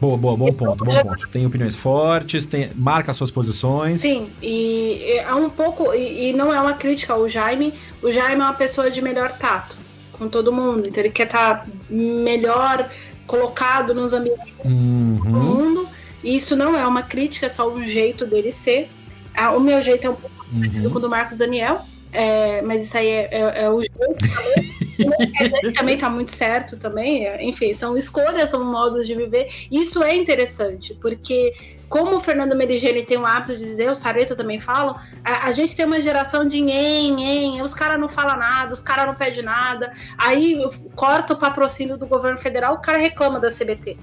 Boa, 0.00 0.16
boa, 0.16 0.36
bom 0.36 0.52
ponto, 0.52 0.84
bom 0.84 0.92
ponto. 0.92 1.28
Tem 1.28 1.44
opiniões 1.44 1.74
fortes, 1.74 2.44
tem, 2.44 2.70
marca 2.76 3.12
suas 3.12 3.32
posições. 3.32 4.00
Sim, 4.00 4.30
e 4.40 5.16
é 5.18 5.34
um 5.34 5.50
pouco, 5.50 5.92
e, 5.92 6.30
e, 6.30 6.32
não 6.32 6.54
é 6.54 6.60
uma 6.60 6.74
crítica 6.74 7.14
ao 7.14 7.28
Jaime, 7.28 7.74
o 8.00 8.08
Jaime 8.08 8.40
é 8.40 8.44
uma 8.44 8.52
pessoa 8.52 8.92
de 8.92 9.02
melhor 9.02 9.32
tato 9.32 9.76
com 10.12 10.28
todo 10.28 10.52
mundo, 10.52 10.88
então 10.88 11.02
ele 11.02 11.12
quer 11.12 11.26
estar 11.26 11.62
tá 11.62 11.66
melhor 11.90 12.88
colocado 13.26 13.92
nos 13.92 14.12
ambientes 14.12 14.54
uhum. 14.64 15.18
do 15.20 15.30
mundo, 15.30 15.88
e 16.22 16.36
isso 16.36 16.54
não 16.54 16.76
é 16.76 16.86
uma 16.86 17.02
crítica, 17.02 17.46
é 17.46 17.48
só 17.48 17.68
um 17.68 17.84
jeito 17.84 18.24
dele 18.24 18.52
ser. 18.52 18.88
Ah, 19.34 19.50
o 19.50 19.60
meu 19.60 19.82
jeito 19.82 20.06
é 20.06 20.10
um 20.10 20.14
pouco 20.14 20.37
uhum. 20.52 20.90
com 20.90 20.98
o 20.98 21.00
do 21.00 21.08
Marcos 21.08 21.36
Daniel, 21.36 21.82
é, 22.12 22.62
mas 22.62 22.82
isso 22.82 22.96
aí 22.96 23.08
é, 23.08 23.28
é, 23.30 23.64
é 23.64 23.70
o 23.70 23.80
jeito 23.80 23.98
também. 23.98 25.32
a 25.38 25.44
gente 25.44 25.72
também 25.72 25.98
tá 25.98 26.08
muito 26.08 26.30
certo 26.30 26.76
também. 26.76 27.26
É, 27.26 27.44
enfim, 27.44 27.72
são 27.72 27.96
escolhas, 27.96 28.50
são 28.50 28.64
modos 28.64 29.06
de 29.06 29.14
viver. 29.14 29.48
Isso 29.70 30.02
é 30.02 30.16
interessante, 30.16 30.94
porque 30.94 31.52
como 31.88 32.16
o 32.16 32.20
Fernando 32.20 32.54
Meligeni 32.54 33.02
tem 33.02 33.16
o 33.16 33.26
hábito 33.26 33.56
de 33.56 33.64
dizer, 33.64 33.90
o 33.90 33.94
Sareta 33.94 34.34
também 34.34 34.58
falam, 34.58 34.96
a, 35.24 35.46
a 35.46 35.52
gente 35.52 35.74
tem 35.74 35.86
uma 35.86 36.00
geração 36.00 36.44
de 36.44 36.58
em, 36.58 37.22
em, 37.22 37.62
os 37.62 37.72
caras 37.72 37.98
não 37.98 38.08
falam 38.08 38.36
nada, 38.38 38.74
os 38.74 38.80
caras 38.80 39.06
não 39.06 39.14
pedem 39.14 39.42
nada, 39.42 39.90
aí 40.16 40.58
corta 40.94 41.32
o 41.32 41.36
patrocínio 41.36 41.96
do 41.96 42.06
governo 42.06 42.38
federal, 42.38 42.74
o 42.74 42.80
cara 42.80 42.98
reclama 42.98 43.40
da 43.40 43.48
CBT. 43.48 43.96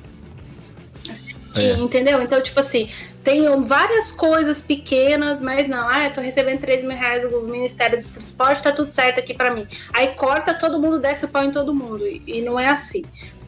É. 1.55 1.73
Entendeu? 1.73 2.21
Então, 2.21 2.41
tipo 2.41 2.59
assim, 2.59 2.89
tenho 3.23 3.65
várias 3.65 4.11
coisas 4.11 4.61
pequenas, 4.61 5.41
mas 5.41 5.67
não, 5.67 5.87
ah, 5.87 6.05
eu 6.05 6.13
tô 6.13 6.21
recebendo 6.21 6.59
3 6.59 6.83
mil 6.83 6.95
reais 6.95 7.27
do 7.27 7.41
Ministério 7.41 8.03
do 8.03 8.09
Transporte, 8.09 8.63
tá 8.63 8.71
tudo 8.71 8.89
certo 8.89 9.19
aqui 9.19 9.33
para 9.33 9.53
mim. 9.53 9.67
Aí 9.93 10.09
corta, 10.09 10.53
todo 10.53 10.79
mundo 10.79 10.99
desce 10.99 11.25
o 11.25 11.27
pau 11.27 11.43
em 11.43 11.51
todo 11.51 11.73
mundo. 11.73 12.05
E, 12.05 12.21
e 12.27 12.41
não 12.41 12.59
é 12.59 12.67
assim. 12.67 13.03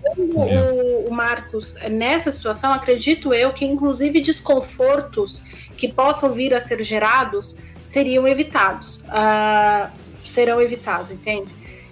É. 0.05 0.11
O, 0.17 1.09
o, 1.09 1.13
Marcos, 1.13 1.75
nessa 1.89 2.31
situação, 2.31 2.73
acredito 2.73 3.33
eu 3.33 3.51
que, 3.51 3.65
inclusive, 3.65 4.21
desconfortos 4.21 5.43
que 5.75 5.87
possam 5.87 6.31
vir 6.31 6.53
a 6.53 6.59
ser 6.59 6.81
gerados 6.83 7.57
seriam 7.83 8.27
evitados. 8.27 9.03
Uh, 9.07 9.89
serão 10.25 10.61
evitados, 10.61 11.11
entende? 11.11 11.51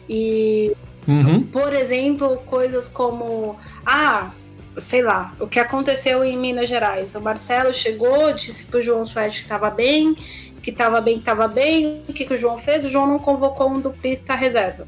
E, 0.09 0.71
uhum. 1.07 1.43
por 1.43 1.73
exemplo, 1.73 2.37
coisas 2.45 2.87
como. 2.87 3.57
Ah, 3.85 4.31
sei 4.77 5.01
lá, 5.01 5.33
o 5.39 5.47
que 5.47 5.59
aconteceu 5.59 6.23
em 6.23 6.37
Minas 6.37 6.69
Gerais. 6.69 7.15
O 7.15 7.21
Marcelo 7.21 7.73
chegou, 7.73 8.33
disse 8.33 8.65
pro 8.65 8.81
João 8.81 9.05
Suede 9.05 9.37
que 9.37 9.43
estava 9.43 9.69
bem, 9.69 10.15
que 10.61 10.71
estava 10.71 10.99
bem, 10.99 11.15
que 11.15 11.19
estava 11.19 11.47
bem. 11.47 12.01
O 12.07 12.13
que, 12.13 12.25
que 12.25 12.33
o 12.33 12.37
João 12.37 12.57
fez? 12.57 12.83
O 12.83 12.89
João 12.89 13.07
não 13.07 13.19
convocou 13.19 13.69
um 13.69 13.79
duplista 13.79 14.35
reserva, 14.35 14.87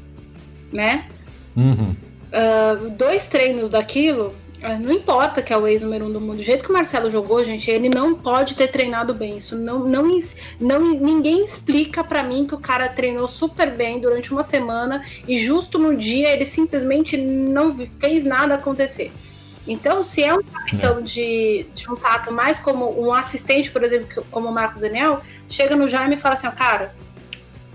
né? 0.72 1.06
Uhum. 1.56 1.94
Uh, 2.28 2.90
dois 2.90 3.26
treinos 3.26 3.70
daquilo, 3.70 4.34
uh, 4.62 4.78
não 4.80 4.92
importa 4.92 5.40
que 5.40 5.52
é 5.52 5.56
o 5.56 5.66
ex 5.66 5.80
número 5.82 6.04
um 6.04 6.12
do 6.12 6.20
mundo. 6.20 6.36
Do 6.36 6.42
jeito 6.42 6.62
que 6.62 6.70
o 6.70 6.74
Marcelo 6.74 7.08
jogou, 7.08 7.42
gente, 7.42 7.70
ele 7.70 7.88
não 7.88 8.14
pode 8.14 8.54
ter 8.54 8.68
treinado 8.68 9.14
bem. 9.14 9.38
Isso 9.38 9.56
não, 9.56 9.78
não, 9.78 10.06
não 10.60 10.94
ninguém 10.96 11.42
explica 11.42 12.04
para 12.04 12.22
mim 12.22 12.46
que 12.46 12.54
o 12.54 12.58
cara 12.58 12.88
treinou 12.88 13.26
super 13.26 13.70
bem 13.70 14.00
durante 14.00 14.32
uma 14.32 14.42
semana 14.42 15.02
e 15.26 15.36
justo 15.36 15.78
no 15.78 15.96
dia 15.96 16.30
ele 16.30 16.44
simplesmente 16.44 17.16
não 17.16 17.74
fez 17.74 18.24
nada 18.24 18.56
acontecer. 18.56 19.10
Então, 19.66 20.02
se 20.02 20.24
é 20.24 20.34
um 20.34 20.42
capitão 20.42 20.98
é. 20.98 21.02
de, 21.02 21.66
de 21.74 21.90
um 21.90 21.96
tato 21.96 22.32
mais 22.32 22.58
como 22.58 23.00
um 23.00 23.12
assistente, 23.12 23.70
por 23.70 23.82
exemplo, 23.82 24.24
como 24.30 24.48
o 24.48 24.52
Marcos 24.52 24.80
Daniel, 24.80 25.20
chega 25.48 25.76
no 25.76 25.86
Jaime 25.86 26.14
e 26.14 26.18
fala 26.18 26.34
assim, 26.34 26.46
ó, 26.46 26.52
cara, 26.52 26.94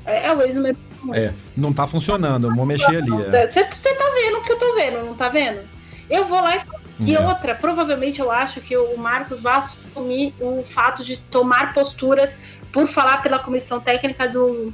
é, 0.05 0.27
é 0.27 0.35
o 0.35 0.41
ex 0.41 0.55
número 0.55 0.77
É, 1.13 1.31
não 1.55 1.71
tá 1.71 1.85
funcionando, 1.85 2.53
vou 2.55 2.65
mexer 2.65 2.97
ali. 2.97 3.11
Você 3.11 3.59
é. 3.59 3.63
tá 3.65 4.11
vendo 4.15 4.37
o 4.37 4.41
que 4.41 4.51
eu 4.51 4.57
tô 4.57 4.75
vendo, 4.75 5.05
não 5.05 5.15
tá 5.15 5.29
vendo? 5.29 5.61
Eu 6.09 6.25
vou 6.25 6.41
lá 6.41 6.55
e 6.55 6.59
e 6.99 7.15
é. 7.15 7.19
outra, 7.19 7.55
provavelmente 7.55 8.19
eu 8.19 8.31
acho 8.31 8.61
que 8.61 8.77
o 8.77 8.97
Marcos 8.97 9.41
vai 9.41 9.55
assumir 9.55 10.33
o 10.39 10.63
fato 10.63 11.03
de 11.03 11.17
tomar 11.17 11.73
posturas 11.73 12.37
por 12.71 12.87
falar 12.87 13.21
pela 13.21 13.39
comissão 13.39 13.79
técnica 13.79 14.27
do 14.27 14.73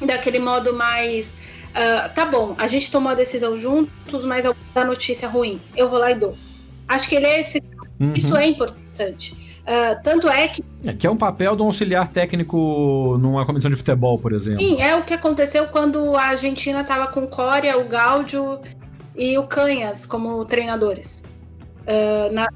daquele 0.00 0.38
modo 0.38 0.74
mais 0.74 1.34
Uh, 1.78 2.12
tá 2.12 2.26
bom, 2.26 2.56
a 2.58 2.66
gente 2.66 2.90
tomou 2.90 3.12
a 3.12 3.14
decisão 3.14 3.56
juntos, 3.56 4.24
mas 4.24 4.44
eu 4.44 4.56
a 4.74 4.84
notícia 4.84 5.28
ruim. 5.28 5.60
Eu 5.76 5.88
vou 5.88 5.98
lá 5.98 6.10
e 6.10 6.14
dou. 6.16 6.34
Acho 6.88 7.08
que 7.08 7.14
ele 7.14 7.26
é 7.26 7.40
esse. 7.40 7.62
Uhum. 8.00 8.14
Isso 8.14 8.36
é 8.36 8.46
importante. 8.48 9.32
Uh, 9.62 10.02
tanto 10.02 10.28
é 10.28 10.48
que. 10.48 10.64
É, 10.84 10.92
que 10.92 11.06
é 11.06 11.10
um 11.10 11.16
papel 11.16 11.54
de 11.54 11.62
um 11.62 11.66
auxiliar 11.66 12.08
técnico 12.08 13.16
numa 13.20 13.46
comissão 13.46 13.70
de 13.70 13.76
futebol, 13.76 14.18
por 14.18 14.32
exemplo. 14.32 14.60
Sim, 14.60 14.82
é 14.82 14.96
o 14.96 15.04
que 15.04 15.14
aconteceu 15.14 15.66
quando 15.66 16.16
a 16.16 16.22
Argentina 16.22 16.80
estava 16.80 17.06
com 17.06 17.20
o 17.20 17.28
Coria, 17.28 17.78
o 17.78 17.84
Gáudio 17.84 18.58
e 19.14 19.38
o 19.38 19.44
Canhas 19.44 20.04
como 20.04 20.44
treinadores. 20.46 21.22
Uh, 21.82 22.32
na... 22.32 22.48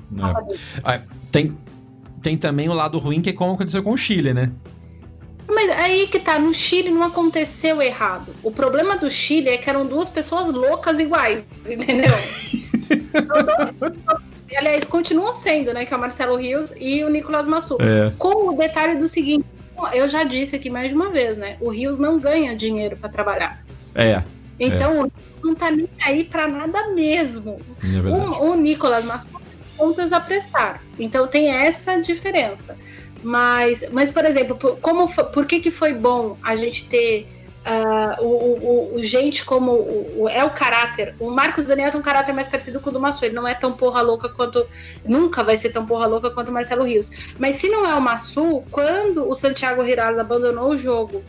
é. 0.92 1.00
tem, 1.30 1.56
tem 2.20 2.36
também 2.36 2.68
o 2.68 2.72
lado 2.72 2.98
ruim, 2.98 3.20
que 3.20 3.30
é 3.30 3.32
como 3.32 3.52
aconteceu 3.52 3.84
com 3.84 3.92
o 3.92 3.96
Chile, 3.96 4.34
né? 4.34 4.50
Mas 5.48 5.70
aí 5.70 6.06
que 6.06 6.18
tá, 6.18 6.38
no 6.38 6.54
Chile 6.54 6.90
não 6.90 7.02
aconteceu 7.02 7.82
errado. 7.82 8.34
O 8.42 8.50
problema 8.50 8.96
do 8.96 9.10
Chile 9.10 9.50
é 9.50 9.56
que 9.56 9.68
eram 9.68 9.86
duas 9.86 10.08
pessoas 10.08 10.52
loucas 10.52 10.98
iguais, 10.98 11.44
entendeu? 11.68 12.12
Aliás, 14.56 14.84
continuam 14.84 15.34
sendo, 15.34 15.72
né? 15.72 15.86
Que 15.86 15.94
é 15.94 15.96
o 15.96 16.00
Marcelo 16.00 16.36
Rios 16.36 16.74
e 16.78 17.02
o 17.04 17.08
Nicolas 17.08 17.46
Massu. 17.46 17.78
É. 17.80 18.12
Com 18.18 18.50
o 18.50 18.56
detalhe 18.56 18.98
do 18.98 19.08
seguinte, 19.08 19.46
eu 19.94 20.06
já 20.06 20.24
disse 20.24 20.56
aqui 20.56 20.68
mais 20.68 20.90
de 20.90 20.94
uma 20.94 21.10
vez, 21.10 21.38
né? 21.38 21.56
O 21.60 21.70
Rios 21.70 21.98
não 21.98 22.18
ganha 22.18 22.54
dinheiro 22.54 22.96
para 22.96 23.08
trabalhar. 23.08 23.64
É. 23.94 24.22
Então, 24.60 25.06
é. 25.06 25.10
não 25.42 25.54
tá 25.54 25.70
nem 25.70 25.88
aí 26.04 26.24
para 26.24 26.46
nada 26.46 26.90
mesmo. 26.90 27.58
É 27.82 28.08
o, 28.08 28.50
o 28.50 28.54
Nicolas 28.54 29.04
Massu 29.04 29.28
tem 29.28 29.40
contas 29.76 30.12
a 30.12 30.20
prestar. 30.20 30.82
Então 30.98 31.26
tem 31.26 31.50
essa 31.50 32.00
diferença. 32.00 32.76
Mas, 33.22 33.84
mas 33.90 34.10
por 34.10 34.24
exemplo, 34.24 34.56
por, 34.56 34.78
como, 34.78 35.08
por 35.08 35.46
que, 35.46 35.60
que 35.60 35.70
foi 35.70 35.94
bom 35.94 36.36
a 36.42 36.56
gente 36.56 36.88
ter 36.88 37.28
uh, 37.64 38.24
o, 38.24 38.26
o, 38.26 38.94
o, 38.96 39.02
gente 39.02 39.44
como 39.44 39.72
o, 39.72 40.22
o, 40.22 40.28
é 40.28 40.44
o 40.44 40.50
caráter? 40.50 41.14
O 41.20 41.30
Marcos 41.30 41.64
Daniel 41.64 41.90
tem 41.90 42.00
um 42.00 42.02
caráter 42.02 42.32
mais 42.32 42.48
parecido 42.48 42.80
com 42.80 42.90
o 42.90 42.92
do 42.92 43.00
Massu. 43.00 43.24
Ele 43.24 43.34
não 43.34 43.46
é 43.46 43.54
tão 43.54 43.72
porra 43.72 44.00
louca 44.00 44.28
quanto. 44.28 44.66
Nunca 45.04 45.42
vai 45.42 45.56
ser 45.56 45.70
tão 45.70 45.86
porra 45.86 46.06
louca 46.06 46.30
quanto 46.30 46.48
o 46.48 46.52
Marcelo 46.52 46.84
Rios. 46.84 47.10
Mas 47.38 47.56
se 47.56 47.68
não 47.68 47.86
é 47.86 47.94
o 47.94 48.00
Massu, 48.00 48.62
quando 48.70 49.28
o 49.28 49.34
Santiago 49.34 49.84
Giraldo 49.84 50.20
abandonou 50.20 50.70
o 50.70 50.76
jogo 50.76 51.22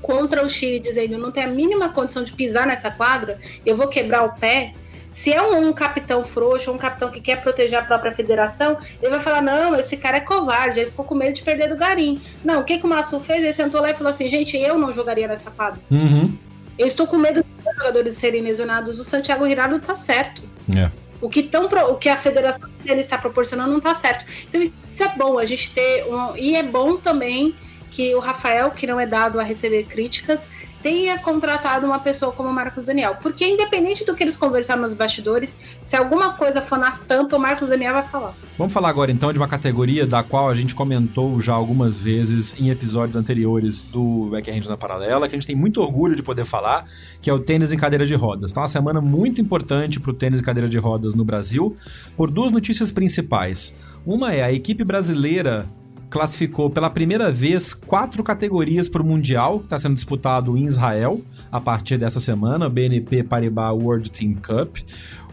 contra 0.00 0.44
o 0.44 0.48
Chile, 0.48 0.80
dizendo 0.80 1.18
não 1.18 1.30
tem 1.30 1.44
a 1.44 1.48
mínima 1.48 1.90
condição 1.90 2.24
de 2.24 2.32
pisar 2.32 2.66
nessa 2.66 2.90
quadra, 2.90 3.38
eu 3.66 3.76
vou 3.76 3.88
quebrar 3.88 4.24
o 4.24 4.32
pé 4.32 4.72
se 5.10 5.32
é 5.32 5.42
um, 5.42 5.68
um, 5.68 5.72
capitão 5.72 6.24
frouxo, 6.24 6.70
um 6.70 6.78
capitão 6.78 7.10
que 7.10 7.20
quer 7.20 7.42
proteger 7.42 7.78
a 7.78 7.82
própria 7.82 8.12
federação, 8.12 8.78
ele 9.02 9.10
vai 9.10 9.20
falar: 9.20 9.42
não, 9.42 9.76
esse 9.76 9.96
cara 9.96 10.18
é 10.18 10.20
covarde, 10.20 10.80
ele 10.80 10.90
ficou 10.90 11.04
com 11.04 11.14
medo 11.14 11.34
de 11.34 11.42
perder 11.42 11.68
do 11.68 11.76
Garim. 11.76 12.20
Não, 12.44 12.60
o 12.60 12.64
que, 12.64 12.78
que 12.78 12.86
o 12.86 12.88
Massu 12.88 13.18
fez? 13.20 13.42
Ele 13.42 13.52
sentou 13.52 13.80
lá 13.80 13.90
e 13.90 13.94
falou 13.94 14.10
assim: 14.10 14.28
gente, 14.28 14.56
eu 14.56 14.78
não 14.78 14.92
jogaria 14.92 15.26
nessa 15.26 15.50
quadra. 15.50 15.80
Uhum. 15.90 16.36
Eu 16.78 16.86
estou 16.86 17.06
com 17.06 17.18
medo 17.18 17.42
dos 17.42 17.76
jogadores 17.76 18.14
serem 18.14 18.42
lesionados. 18.42 18.98
O 18.98 19.04
Santiago 19.04 19.46
Girardo 19.46 19.78
tá 19.80 19.94
certo. 19.94 20.42
É. 20.74 20.90
O 21.20 21.28
que, 21.28 21.42
tão, 21.42 21.66
o 21.66 21.96
que 21.96 22.08
a 22.08 22.16
federação 22.16 22.68
dele 22.82 23.00
está 23.00 23.18
proporcionando 23.18 23.72
não 23.72 23.80
tá 23.80 23.94
certo. 23.94 24.24
Então 24.48 24.62
isso 24.62 24.72
é 24.98 25.08
bom, 25.16 25.38
a 25.38 25.44
gente 25.44 25.72
ter 25.72 26.04
um. 26.06 26.36
E 26.36 26.56
é 26.56 26.62
bom 26.62 26.96
também 26.96 27.54
que 27.90 28.14
o 28.14 28.20
Rafael, 28.20 28.70
que 28.70 28.86
não 28.86 28.98
é 28.98 29.06
dado 29.06 29.40
a 29.40 29.42
receber 29.42 29.84
críticas, 29.84 30.48
tenha 30.82 31.18
contratado 31.18 31.86
uma 31.86 31.98
pessoa 31.98 32.32
como 32.32 32.48
o 32.48 32.52
Marcos 32.52 32.84
Daniel. 32.84 33.16
Porque 33.22 33.46
independente 33.46 34.04
do 34.04 34.14
que 34.14 34.22
eles 34.22 34.36
conversaram 34.36 34.82
nos 34.82 34.94
bastidores, 34.94 35.58
se 35.82 35.96
alguma 35.96 36.32
coisa 36.34 36.62
for 36.62 36.78
nas 36.78 37.00
tampas, 37.00 37.32
o 37.32 37.38
Marcos 37.38 37.68
Daniel 37.68 37.94
vai 37.94 38.04
falar. 38.04 38.34
Vamos 38.56 38.72
falar 38.72 38.88
agora 38.88 39.10
então 39.10 39.32
de 39.32 39.38
uma 39.38 39.48
categoria 39.48 40.06
da 40.06 40.22
qual 40.22 40.48
a 40.48 40.54
gente 40.54 40.74
comentou 40.74 41.40
já 41.40 41.52
algumas 41.52 41.98
vezes 41.98 42.54
em 42.58 42.70
episódios 42.70 43.16
anteriores 43.16 43.82
do 43.82 44.28
Backhand 44.30 44.68
na 44.68 44.76
Paralela, 44.76 45.28
que 45.28 45.34
a 45.34 45.38
gente 45.38 45.46
tem 45.46 45.56
muito 45.56 45.80
orgulho 45.80 46.16
de 46.16 46.22
poder 46.22 46.44
falar, 46.44 46.86
que 47.20 47.28
é 47.28 47.32
o 47.32 47.38
tênis 47.38 47.72
em 47.72 47.76
cadeira 47.76 48.06
de 48.06 48.14
rodas. 48.14 48.50
Está 48.50 48.62
uma 48.62 48.68
semana 48.68 49.00
muito 49.00 49.40
importante 49.40 50.00
para 50.00 50.10
o 50.10 50.14
tênis 50.14 50.40
em 50.40 50.42
cadeira 50.42 50.68
de 50.68 50.78
rodas 50.78 51.14
no 51.14 51.24
Brasil, 51.24 51.76
por 52.16 52.30
duas 52.30 52.50
notícias 52.52 52.90
principais. 52.90 53.74
Uma 54.06 54.32
é 54.32 54.42
a 54.42 54.52
equipe 54.52 54.82
brasileira 54.84 55.68
classificou 56.10 56.68
pela 56.68 56.90
primeira 56.90 57.30
vez 57.30 57.72
quatro 57.72 58.22
categorias 58.24 58.88
para 58.88 59.00
o 59.00 59.04
Mundial, 59.06 59.60
que 59.60 59.66
está 59.66 59.78
sendo 59.78 59.94
disputado 59.94 60.56
em 60.56 60.64
Israel 60.64 61.22
a 61.50 61.60
partir 61.60 61.96
dessa 61.96 62.18
semana, 62.18 62.68
BNP 62.68 63.22
Paribas 63.22 63.72
World 63.72 64.10
Team 64.10 64.34
Cup. 64.34 64.78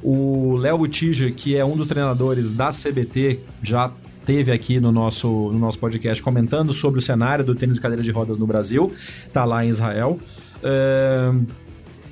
O 0.03 0.55
Léo 0.57 0.77
Butija, 0.77 1.31
que 1.31 1.57
é 1.57 1.65
um 1.65 1.75
dos 1.75 1.87
treinadores 1.87 2.53
da 2.53 2.69
CBT, 2.69 3.39
já 3.63 3.91
teve 4.25 4.51
aqui 4.51 4.79
no 4.79 4.91
nosso, 4.91 5.27
no 5.27 5.57
nosso 5.57 5.79
podcast 5.79 6.21
comentando 6.21 6.73
sobre 6.73 6.99
o 6.99 7.01
cenário 7.01 7.43
do 7.43 7.55
tênis 7.55 7.75
de 7.75 7.81
cadeira 7.81 8.03
de 8.03 8.11
rodas 8.11 8.37
no 8.37 8.45
Brasil, 8.45 8.91
está 9.25 9.43
lá 9.43 9.65
em 9.65 9.69
Israel. 9.69 10.19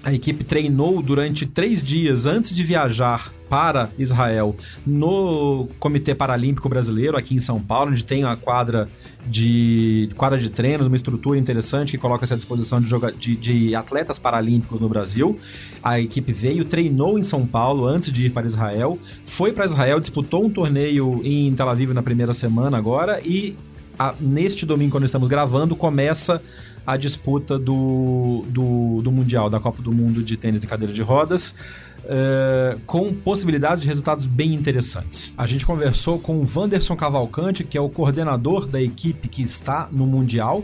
A 0.04 0.14
equipe 0.14 0.44
treinou 0.44 1.02
durante 1.02 1.46
três 1.46 1.84
dias 1.84 2.26
antes 2.26 2.56
de 2.56 2.64
viajar 2.64 3.32
para 3.50 3.90
Israel 3.98 4.56
no 4.86 5.68
Comitê 5.80 6.16
Paralímpico 6.16 6.68
Brasileiro, 6.68 7.18
aqui 7.18 7.36
em 7.36 7.40
São 7.40 7.60
Paulo, 7.60 7.92
onde 7.92 8.04
tem 8.04 8.24
a 8.24 8.36
quadra 8.36 8.90
de 9.28 10.10
quadra 10.16 10.38
de 10.38 10.50
treinos, 10.50 10.88
uma 10.88 10.96
estrutura 10.96 11.38
interessante 11.38 11.92
que 11.92 11.98
coloca-se 11.98 12.34
à 12.34 12.38
disposição 12.38 12.80
de, 12.80 12.88
joga, 12.88 13.12
de, 13.12 13.36
de, 13.36 13.76
atletas 13.76 14.20
paralímpicos 14.20 14.80
no 14.80 14.88
Brasil. 14.88 15.40
A 15.82 16.00
equipe 16.00 16.32
veio, 16.32 16.66
treinou 16.66 17.18
em 17.18 17.24
São 17.24 17.46
Paulo 17.46 17.86
antes 17.86 18.12
de 18.12 18.26
ir 18.26 18.30
para 18.32 18.46
Israel, 18.46 19.00
foi 19.26 19.52
para 19.52 19.66
Israel, 19.66 20.00
disputou 20.00 20.46
um 20.46 20.50
torneio 20.50 21.22
em 21.24 21.54
Tel 21.56 21.70
Aviv 21.70 21.94
na 21.94 22.04
primeira 22.04 22.34
semana 22.34 22.78
agora 22.78 23.22
e 23.24 23.56
a, 23.98 24.14
neste 24.20 24.66
domingo, 24.66 24.92
quando 24.92 25.06
estamos 25.06 25.28
gravando, 25.28 25.76
começa 25.76 26.42
a 26.86 26.98
disputa 26.98 27.58
do, 27.58 28.44
do, 28.48 29.02
do 29.02 29.12
Mundial, 29.12 29.50
da 29.50 29.60
Copa 29.60 29.82
do 29.82 29.92
Mundo 29.92 30.22
de 30.22 30.38
Tênis 30.38 30.60
de 30.60 30.68
Cadeira 30.68 30.94
de 30.94 31.02
Rodas. 31.02 31.56
Uh, 32.06 32.80
com 32.86 33.11
possibilidades 33.15 33.82
de 33.82 33.88
resultados 33.88 34.27
bem 34.27 34.53
interessantes. 34.53 35.34
A 35.36 35.48
gente 35.48 35.65
conversou 35.65 36.19
com 36.19 36.38
o 36.38 36.45
Wanderson 36.56 36.95
Cavalcante, 36.95 37.64
que 37.64 37.76
é 37.76 37.82
o 37.82 37.90
coordenador 37.90 38.68
da 38.68 38.80
equipe 38.80 39.27
que 39.27 39.41
está 39.41 39.90
no 39.91 40.06
Mundial, 40.06 40.64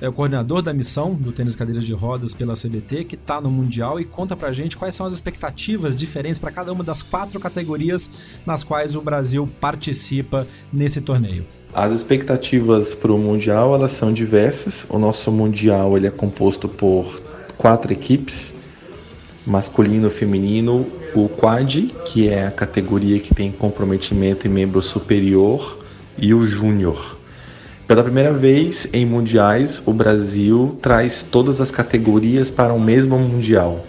é 0.00 0.08
o 0.08 0.12
coordenador 0.12 0.62
da 0.62 0.72
missão 0.72 1.14
do 1.14 1.30
tênis 1.30 1.54
cadeiras 1.54 1.84
de 1.84 1.92
rodas 1.92 2.32
pela 2.32 2.54
CBT, 2.54 3.04
que 3.04 3.16
está 3.16 3.38
no 3.38 3.50
Mundial 3.50 4.00
e 4.00 4.04
conta 4.04 4.34
pra 4.34 4.50
gente 4.50 4.76
quais 4.76 4.94
são 4.94 5.04
as 5.04 5.12
expectativas 5.12 5.94
diferentes 5.94 6.38
para 6.38 6.50
cada 6.50 6.72
uma 6.72 6.82
das 6.82 7.02
quatro 7.02 7.38
categorias 7.38 8.10
nas 8.46 8.64
quais 8.64 8.96
o 8.96 9.02
Brasil 9.02 9.46
participa 9.60 10.46
nesse 10.72 11.02
torneio. 11.02 11.44
As 11.74 11.92
expectativas 11.92 12.94
para 12.94 13.12
o 13.12 13.18
Mundial 13.18 13.74
elas 13.74 13.90
são 13.90 14.10
diversas. 14.10 14.86
O 14.88 14.98
nosso 14.98 15.30
Mundial 15.30 15.96
ele 15.98 16.06
é 16.06 16.10
composto 16.10 16.66
por 16.66 17.20
quatro 17.58 17.92
equipes, 17.92 18.54
masculino, 19.46 20.10
feminino, 20.10 20.86
o 21.14 21.28
quad, 21.28 21.86
que 22.06 22.28
é 22.28 22.46
a 22.46 22.50
categoria 22.50 23.18
que 23.18 23.34
tem 23.34 23.50
comprometimento 23.50 24.46
em 24.46 24.50
membro 24.50 24.80
superior, 24.82 25.80
e 26.20 26.34
o 26.34 26.46
júnior. 26.46 27.18
Pela 27.86 28.04
primeira 28.04 28.32
vez 28.32 28.88
em 28.92 29.04
mundiais, 29.04 29.82
o 29.84 29.92
Brasil 29.92 30.78
traz 30.80 31.26
todas 31.28 31.60
as 31.60 31.70
categorias 31.70 32.50
para 32.50 32.72
o 32.72 32.78
mesmo 32.78 33.18
mundial. 33.18 33.84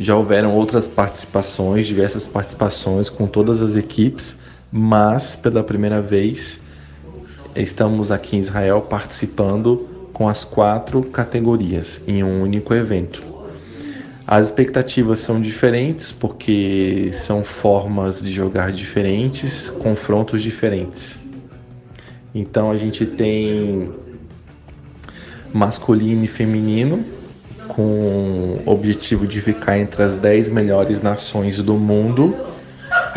Já 0.00 0.16
houveram 0.16 0.54
outras 0.54 0.88
participações, 0.88 1.86
diversas 1.86 2.26
participações 2.26 3.08
com 3.08 3.26
todas 3.26 3.60
as 3.60 3.76
equipes, 3.76 4.36
mas 4.72 5.36
pela 5.36 5.62
primeira 5.62 6.00
vez 6.00 6.60
estamos 7.54 8.10
aqui 8.10 8.36
em 8.36 8.40
Israel 8.40 8.80
participando 8.82 9.88
com 10.12 10.28
as 10.28 10.44
quatro 10.44 11.02
categorias 11.02 12.00
em 12.06 12.24
um 12.24 12.42
único 12.42 12.74
evento. 12.74 13.27
As 14.30 14.48
expectativas 14.48 15.20
são 15.20 15.40
diferentes 15.40 16.12
porque 16.12 17.08
são 17.14 17.42
formas 17.42 18.20
de 18.20 18.30
jogar 18.30 18.70
diferentes, 18.72 19.70
confrontos 19.70 20.42
diferentes. 20.42 21.18
Então 22.34 22.70
a 22.70 22.76
gente 22.76 23.06
tem 23.06 23.90
masculino 25.50 26.24
e 26.24 26.26
feminino 26.26 27.02
com 27.68 28.60
objetivo 28.66 29.26
de 29.26 29.40
ficar 29.40 29.78
entre 29.78 30.02
as 30.02 30.14
10 30.14 30.50
melhores 30.50 31.00
nações 31.00 31.56
do 31.62 31.72
mundo. 31.72 32.36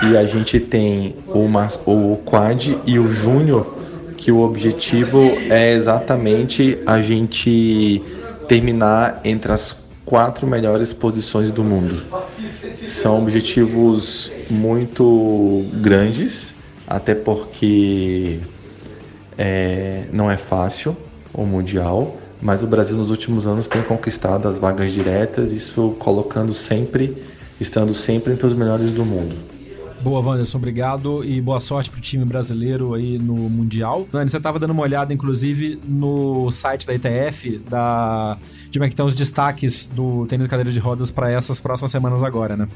E 0.03 0.15
a 0.15 0.23
gente 0.25 0.61
tem 0.61 1.17
o, 1.27 1.45
o 1.91 2.17
quad 2.23 2.77
e 2.85 2.97
o 2.97 3.11
júnior, 3.11 3.75
que 4.15 4.31
o 4.31 4.39
objetivo 4.39 5.19
é 5.49 5.73
exatamente 5.73 6.79
a 6.85 7.01
gente 7.01 8.01
terminar 8.47 9.19
entre 9.25 9.51
as 9.51 9.80
quatro 10.05 10.47
melhores 10.47 10.93
posições 10.93 11.51
do 11.51 11.63
mundo. 11.63 12.03
São 12.87 13.21
objetivos 13.21 14.31
muito 14.49 15.65
grandes, 15.75 16.53
até 16.87 17.15
porque 17.15 18.39
é, 19.37 20.05
não 20.11 20.29
é 20.29 20.37
fácil 20.37 20.95
o 21.33 21.45
Mundial, 21.45 22.17
mas 22.41 22.63
o 22.63 22.67
Brasil 22.67 22.97
nos 22.97 23.09
últimos 23.09 23.45
anos 23.45 23.67
tem 23.67 23.81
conquistado 23.83 24.47
as 24.47 24.57
vagas 24.57 24.91
diretas, 24.91 25.51
isso 25.51 25.95
colocando 25.99 26.53
sempre, 26.53 27.23
estando 27.59 27.93
sempre 27.93 28.33
entre 28.33 28.47
os 28.47 28.53
melhores 28.53 28.91
do 28.91 29.05
mundo. 29.05 29.35
Boa, 30.01 30.19
Wanderson, 30.19 30.57
obrigado 30.57 31.23
e 31.23 31.39
boa 31.39 31.59
sorte 31.59 31.91
pro 31.91 32.01
time 32.01 32.25
brasileiro 32.25 32.95
aí 32.95 33.19
no 33.19 33.35
Mundial. 33.35 34.07
Nani, 34.11 34.31
você 34.31 34.37
estava 34.37 34.57
dando 34.57 34.71
uma 34.71 34.81
olhada, 34.81 35.13
inclusive, 35.13 35.79
no 35.87 36.51
site 36.51 36.87
da 36.87 36.93
ITF, 36.95 37.59
da... 37.69 38.35
de 38.71 38.79
como 38.79 38.85
é 38.85 38.87
que 38.87 38.93
estão 38.93 39.05
os 39.05 39.13
destaques 39.13 39.85
do 39.85 40.25
tênis 40.25 40.45
de 40.45 40.49
cadeira 40.49 40.71
de 40.71 40.79
rodas 40.79 41.11
para 41.11 41.31
essas 41.31 41.59
próximas 41.59 41.91
semanas 41.91 42.23
agora, 42.23 42.57
né? 42.57 42.67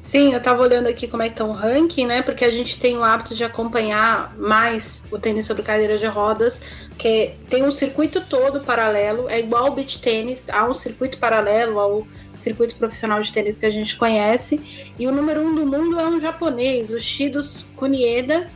Sim, 0.00 0.32
eu 0.32 0.38
estava 0.38 0.62
olhando 0.62 0.86
aqui 0.86 1.06
como 1.06 1.22
é 1.22 1.26
que 1.26 1.34
estão 1.34 1.50
o 1.50 1.52
ranking, 1.52 2.06
né? 2.06 2.22
Porque 2.22 2.46
a 2.46 2.50
gente 2.50 2.80
tem 2.80 2.96
o 2.96 3.04
hábito 3.04 3.34
de 3.34 3.44
acompanhar 3.44 4.34
mais 4.38 5.04
o 5.10 5.18
tênis 5.18 5.44
sobre 5.44 5.62
cadeira 5.62 5.98
de 5.98 6.06
rodas, 6.06 6.62
que 6.96 7.34
tem 7.50 7.62
um 7.62 7.70
circuito 7.70 8.22
todo 8.22 8.60
paralelo, 8.60 9.28
é 9.28 9.38
igual 9.38 9.66
ao 9.66 9.74
beach 9.74 10.00
tênis, 10.00 10.48
há 10.48 10.64
um 10.64 10.72
circuito 10.72 11.18
paralelo 11.18 11.78
ao 11.78 12.06
circuito 12.40 12.76
profissional 12.76 13.20
de 13.20 13.32
tênis 13.32 13.58
que 13.58 13.66
a 13.66 13.70
gente 13.70 13.96
conhece. 13.96 14.60
E 14.98 15.06
o 15.06 15.12
número 15.12 15.42
um 15.42 15.54
do 15.54 15.66
mundo 15.66 15.98
é 15.98 16.06
um 16.06 16.18
japonês, 16.18 16.90
o 16.90 16.98
Shidos 16.98 17.64
Kunieda, 17.76 18.50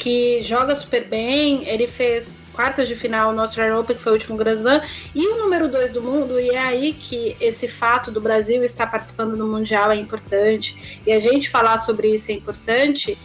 que 0.00 0.42
joga 0.42 0.74
super 0.74 1.06
bem. 1.06 1.68
Ele 1.68 1.86
fez 1.86 2.44
quartas 2.54 2.88
de 2.88 2.96
final 2.96 3.32
no 3.32 3.40
Australian 3.42 3.78
Open, 3.78 3.96
que 3.96 4.02
foi 4.02 4.12
o 4.12 4.14
último 4.14 4.36
Grand 4.36 4.54
Slam. 4.54 4.82
E 5.14 5.26
o 5.26 5.38
número 5.38 5.68
dois 5.68 5.92
do 5.92 6.02
mundo, 6.02 6.40
e 6.40 6.50
é 6.50 6.58
aí 6.58 6.92
que 6.94 7.36
esse 7.40 7.68
fato 7.68 8.10
do 8.10 8.20
Brasil 8.20 8.64
estar 8.64 8.86
participando 8.86 9.36
do 9.36 9.46
Mundial 9.46 9.92
é 9.92 9.96
importante. 9.96 11.00
E 11.06 11.12
a 11.12 11.18
gente 11.18 11.50
falar 11.50 11.78
sobre 11.78 12.14
isso 12.14 12.30
é 12.30 12.34
importante, 12.34 13.16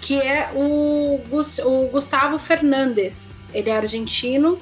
que 0.00 0.20
é 0.20 0.50
o, 0.54 1.20
o 1.64 1.88
Gustavo 1.88 2.38
Fernandes. 2.38 3.40
Ele 3.54 3.70
é 3.70 3.76
argentino, 3.76 4.58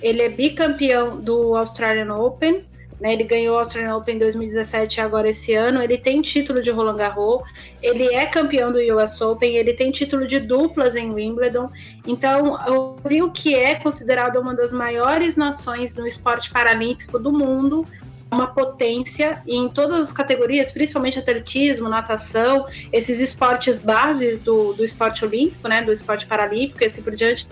ele 0.00 0.22
é 0.22 0.28
bicampeão 0.28 1.20
do 1.20 1.56
Australian 1.56 2.14
Open 2.14 2.64
né, 3.00 3.12
ele 3.12 3.24
ganhou 3.24 3.56
o 3.56 3.58
Australian 3.58 3.96
Open 3.96 4.16
em 4.16 4.18
2017 4.18 4.96
e 4.96 5.00
agora 5.00 5.28
esse 5.28 5.54
ano. 5.54 5.82
Ele 5.82 5.98
tem 5.98 6.22
título 6.22 6.62
de 6.62 6.70
Roland 6.70 6.96
Garros, 6.96 7.42
ele 7.82 8.14
é 8.14 8.26
campeão 8.26 8.72
do 8.72 8.78
US 8.96 9.20
Open, 9.20 9.56
ele 9.56 9.74
tem 9.74 9.90
título 9.90 10.26
de 10.26 10.40
duplas 10.40 10.96
em 10.96 11.12
Wimbledon. 11.12 11.70
Então, 12.06 12.54
o 12.68 12.92
Brasil, 13.00 13.30
que 13.30 13.54
é 13.54 13.74
considerado 13.74 14.40
uma 14.40 14.54
das 14.54 14.72
maiores 14.72 15.36
nações 15.36 15.94
no 15.94 16.06
esporte 16.06 16.50
paralímpico 16.50 17.18
do 17.18 17.30
mundo, 17.30 17.86
uma 18.30 18.48
potência 18.48 19.42
em 19.46 19.68
todas 19.68 20.08
as 20.08 20.12
categorias, 20.12 20.72
principalmente 20.72 21.18
atletismo, 21.18 21.88
natação, 21.88 22.66
esses 22.92 23.20
esportes 23.20 23.78
bases 23.78 24.40
do, 24.40 24.72
do 24.72 24.84
esporte 24.84 25.24
olímpico, 25.24 25.68
né, 25.68 25.82
do 25.82 25.92
esporte 25.92 26.26
paralímpico 26.26 26.82
e 26.82 26.86
assim 26.86 27.02
por 27.02 27.14
diante, 27.14 27.46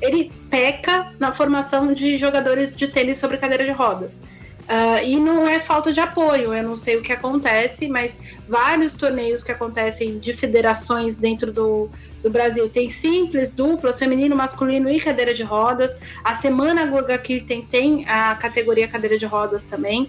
ele 0.00 0.30
peca 0.48 1.12
na 1.18 1.32
formação 1.32 1.92
de 1.92 2.16
jogadores 2.16 2.76
de 2.76 2.86
tênis 2.86 3.18
sobre 3.18 3.38
cadeira 3.38 3.64
de 3.64 3.72
rodas. 3.72 4.22
Uh, 4.64 5.04
e 5.04 5.16
não 5.16 5.46
é 5.46 5.60
falta 5.60 5.92
de 5.92 6.00
apoio, 6.00 6.54
eu 6.54 6.62
não 6.62 6.74
sei 6.74 6.96
o 6.96 7.02
que 7.02 7.12
acontece, 7.12 7.86
mas 7.86 8.18
vários 8.48 8.94
torneios 8.94 9.44
que 9.44 9.52
acontecem 9.52 10.18
de 10.18 10.32
federações 10.32 11.18
dentro 11.18 11.52
do, 11.52 11.90
do 12.22 12.30
Brasil 12.30 12.66
tem 12.70 12.88
simples, 12.88 13.50
duplas, 13.50 13.98
feminino, 13.98 14.34
masculino 14.34 14.88
e 14.88 14.98
cadeira 14.98 15.34
de 15.34 15.42
rodas. 15.42 15.98
A 16.24 16.34
semana 16.34 16.86
Guga 16.86 17.18
Kirten 17.18 17.66
tem 17.70 18.08
a 18.08 18.34
categoria 18.36 18.88
cadeira 18.88 19.18
de 19.18 19.26
rodas 19.26 19.64
também. 19.64 20.08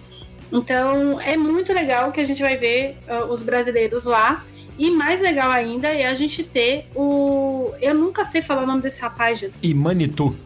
Então 0.50 1.20
é 1.20 1.36
muito 1.36 1.72
legal 1.74 2.10
que 2.10 2.20
a 2.20 2.24
gente 2.24 2.40
vai 2.40 2.56
ver 2.56 2.96
uh, 3.08 3.30
os 3.30 3.42
brasileiros 3.42 4.04
lá. 4.04 4.42
E 4.78 4.90
mais 4.90 5.20
legal 5.20 5.50
ainda 5.50 5.88
é 5.88 6.06
a 6.06 6.14
gente 6.14 6.42
ter 6.42 6.86
o. 6.94 7.72
Eu 7.80 7.94
nunca 7.94 8.24
sei 8.24 8.42
falar 8.42 8.62
o 8.62 8.66
nome 8.66 8.82
desse 8.82 9.00
rapaz, 9.00 9.38
Jesus. 9.38 9.58
Imanitu. 9.62 10.36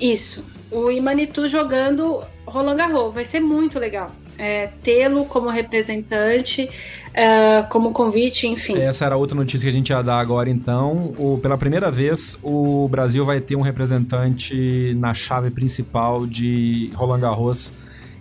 Isso. 0.00 0.44
O 0.70 0.90
Imanitu 0.90 1.46
jogando 1.46 2.24
Roland 2.50 2.76
Garros. 2.76 3.14
Vai 3.14 3.24
ser 3.24 3.40
muito 3.40 3.78
legal. 3.78 4.12
É, 4.38 4.68
tê-lo 4.82 5.26
como 5.26 5.50
representante, 5.50 6.70
é, 7.12 7.62
como 7.62 7.92
convite, 7.92 8.46
enfim. 8.46 8.78
Essa 8.78 9.04
era 9.04 9.16
outra 9.16 9.36
notícia 9.36 9.66
que 9.66 9.68
a 9.68 9.76
gente 9.76 9.90
ia 9.90 10.02
dar 10.02 10.18
agora, 10.18 10.48
então. 10.48 11.14
O, 11.18 11.38
pela 11.42 11.58
primeira 11.58 11.90
vez, 11.90 12.38
o 12.42 12.88
Brasil 12.88 13.24
vai 13.24 13.40
ter 13.40 13.56
um 13.56 13.60
representante 13.60 14.94
na 14.98 15.12
chave 15.12 15.50
principal 15.50 16.26
de 16.26 16.90
Roland 16.94 17.20
Garros 17.20 17.72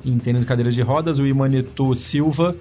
em 0.05 0.17
tênis 0.17 0.41
de 0.41 0.47
cadeira 0.47 0.71
de 0.71 0.81
rodas, 0.81 1.19
o 1.19 1.27
Imanitu 1.27 1.93
Silva, 1.93 2.55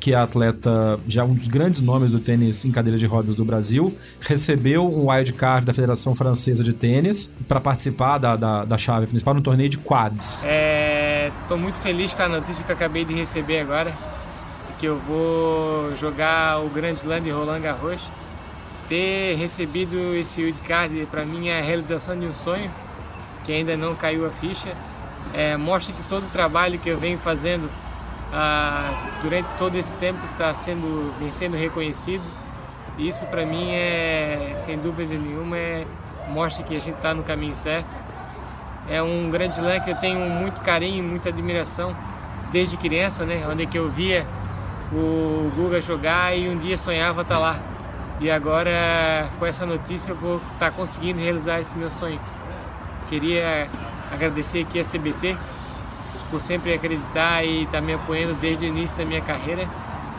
que 0.00 0.14
é 0.14 0.16
atleta, 0.16 0.98
já 1.06 1.24
um 1.24 1.34
dos 1.34 1.46
grandes 1.46 1.80
nomes 1.80 2.10
do 2.10 2.18
tênis 2.18 2.64
em 2.64 2.70
cadeira 2.70 2.98
de 2.98 3.04
rodas 3.04 3.36
do 3.36 3.44
Brasil, 3.44 3.94
recebeu 4.18 4.86
um 4.86 5.10
wildcard 5.10 5.66
da 5.66 5.74
Federação 5.74 6.14
Francesa 6.14 6.64
de 6.64 6.72
Tênis 6.72 7.30
para 7.46 7.60
participar 7.60 8.18
da, 8.18 8.34
da, 8.34 8.64
da, 8.64 8.78
chave 8.78 9.06
principal 9.06 9.34
no 9.34 9.42
torneio 9.42 9.68
de 9.68 9.76
quads. 9.76 10.42
Estou 11.50 11.58
muito 11.58 11.80
feliz 11.80 12.14
com 12.14 12.22
a 12.22 12.28
notícia 12.28 12.64
que 12.64 12.70
acabei 12.70 13.04
de 13.04 13.12
receber 13.12 13.58
agora, 13.58 13.92
que 14.78 14.86
eu 14.86 14.96
vou 14.96 15.92
jogar 15.96 16.60
o 16.60 16.68
Grande 16.68 17.00
Slam 17.00 17.20
de 17.20 17.30
Roland 17.30 17.58
Garros. 17.58 18.08
Ter 18.88 19.34
recebido 19.34 20.14
esse 20.14 20.40
wildcard 20.44 21.08
para 21.10 21.24
mim 21.24 21.48
é 21.48 21.58
a 21.58 21.60
realização 21.60 22.16
de 22.16 22.24
um 22.24 22.32
sonho, 22.32 22.70
que 23.42 23.50
ainda 23.50 23.76
não 23.76 23.96
caiu 23.96 24.24
a 24.26 24.30
ficha. 24.30 24.68
É, 25.34 25.56
mostra 25.56 25.92
que 25.92 26.04
todo 26.04 26.22
o 26.22 26.30
trabalho 26.30 26.78
que 26.78 26.88
eu 26.88 26.96
venho 26.96 27.18
fazendo 27.18 27.68
ah, 28.32 29.10
durante 29.20 29.48
todo 29.58 29.74
esse 29.74 29.92
tempo 29.94 30.20
está 30.30 30.54
sendo, 30.54 31.12
vem 31.18 31.32
sendo 31.32 31.56
reconhecido. 31.56 32.22
Isso 32.96 33.26
para 33.26 33.44
mim 33.44 33.72
é, 33.72 34.54
sem 34.56 34.78
dúvida 34.78 35.18
nenhuma, 35.18 35.58
é, 35.58 35.84
mostra 36.28 36.62
que 36.62 36.76
a 36.76 36.80
gente 36.80 36.94
está 36.94 37.12
no 37.12 37.24
caminho 37.24 37.56
certo. 37.56 37.92
É 38.88 39.02
um 39.02 39.30
grande 39.30 39.54
slam 39.54 39.80
que 39.80 39.90
eu 39.90 39.96
tenho 39.96 40.18
muito 40.18 40.60
carinho, 40.62 41.02
muita 41.04 41.28
admiração 41.28 41.94
desde 42.50 42.76
criança, 42.76 43.24
né? 43.24 43.46
Onde 43.50 43.66
que 43.66 43.78
eu 43.78 43.88
via 43.88 44.26
o 44.92 45.50
Guga 45.54 45.80
jogar 45.80 46.36
e 46.36 46.48
um 46.48 46.58
dia 46.58 46.76
sonhava 46.76 47.22
estar 47.22 47.34
tá 47.34 47.40
lá. 47.40 47.60
E 48.20 48.30
agora, 48.30 49.28
com 49.38 49.46
essa 49.46 49.64
notícia, 49.64 50.10
eu 50.10 50.16
vou 50.16 50.36
estar 50.36 50.58
tá 50.58 50.70
conseguindo 50.70 51.20
realizar 51.20 51.60
esse 51.60 51.76
meu 51.76 51.90
sonho. 51.90 52.20
Queria 53.08 53.68
agradecer 54.12 54.62
aqui 54.62 54.80
a 54.80 54.84
CBT 54.84 55.36
por 56.30 56.40
sempre 56.40 56.74
acreditar 56.74 57.44
e 57.44 57.62
estar 57.62 57.78
tá 57.78 57.80
me 57.80 57.94
apoiando 57.94 58.34
desde 58.34 58.64
o 58.64 58.68
início 58.68 58.96
da 58.96 59.04
minha 59.04 59.20
carreira, 59.20 59.68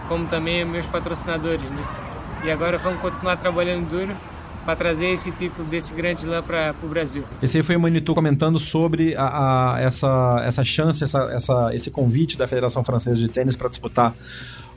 como 0.07 0.25
também 0.27 0.63
meus 0.65 0.87
patrocinadores. 0.87 1.69
Né? 1.69 1.83
E 2.43 2.51
agora 2.51 2.77
vamos 2.77 2.99
continuar 3.01 3.37
trabalhando 3.37 3.89
duro 3.89 4.15
para 4.63 4.75
trazer 4.75 5.07
esse 5.07 5.31
título 5.31 5.67
desse 5.67 5.93
grande 5.93 6.21
slam 6.21 6.43
para 6.43 6.75
o 6.83 6.87
Brasil. 6.87 7.23
Esse 7.41 7.57
aí 7.57 7.63
foi 7.63 7.75
o 7.75 7.79
Manitou 7.79 8.13
comentando 8.13 8.59
sobre 8.59 9.15
a, 9.15 9.75
a, 9.75 9.81
essa, 9.81 10.41
essa 10.45 10.63
chance, 10.63 11.03
essa, 11.03 11.19
essa, 11.31 11.69
esse 11.73 11.89
convite 11.89 12.37
da 12.37 12.47
Federação 12.47 12.83
Francesa 12.83 13.19
de 13.19 13.27
Tênis 13.27 13.55
para 13.55 13.69
disputar 13.69 14.15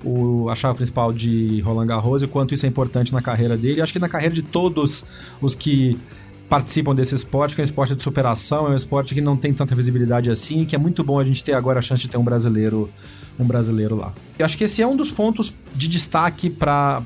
o, 0.05 0.49
a 0.49 0.55
chave 0.55 0.77
principal 0.77 1.13
de 1.13 1.61
Roland 1.61 1.87
Garros 1.87 2.23
e 2.23 2.25
o 2.25 2.29
quanto 2.29 2.55
isso 2.55 2.67
é 2.67 2.69
importante 2.69 3.13
na 3.13 3.23
carreira 3.23 3.57
dele. 3.57 3.81
Acho 3.81 3.93
que 3.93 3.99
na 3.99 4.09
carreira 4.09 4.35
de 4.35 4.43
todos 4.43 5.05
os 5.41 5.55
que 5.55 5.99
participam 6.49 6.95
desse 6.95 7.15
esporte, 7.15 7.55
que 7.55 7.61
é 7.61 7.63
um 7.63 7.65
esporte 7.65 7.95
de 7.95 8.03
superação, 8.03 8.67
é 8.67 8.71
um 8.71 8.77
esporte 8.77 9.15
que 9.15 9.21
não 9.21 9.37
tem 9.37 9.53
tanta 9.53 9.75
visibilidade 9.75 10.31
assim, 10.31 10.65
que 10.65 10.77
é 10.77 10.79
muito 10.79 11.03
bom 11.03 11.19
a 11.19 11.25
gente 11.25 11.43
ter 11.43 11.55
agora 11.55 11.79
a 11.79 11.83
chance 11.83 12.03
de 12.03 12.09
ter 12.09 12.19
um 12.19 12.25
brasileiro 12.25 12.91
um 13.39 13.45
brasileiro 13.45 13.97
lá. 13.97 14.13
Eu 14.39 14.45
acho 14.45 14.57
que 14.57 14.65
esse 14.65 14.83
é 14.83 14.87
um 14.87 14.97
dos 14.97 15.11
pontos 15.11 15.53
de 15.75 15.89
destaque 15.89 16.49
para 16.49 17.05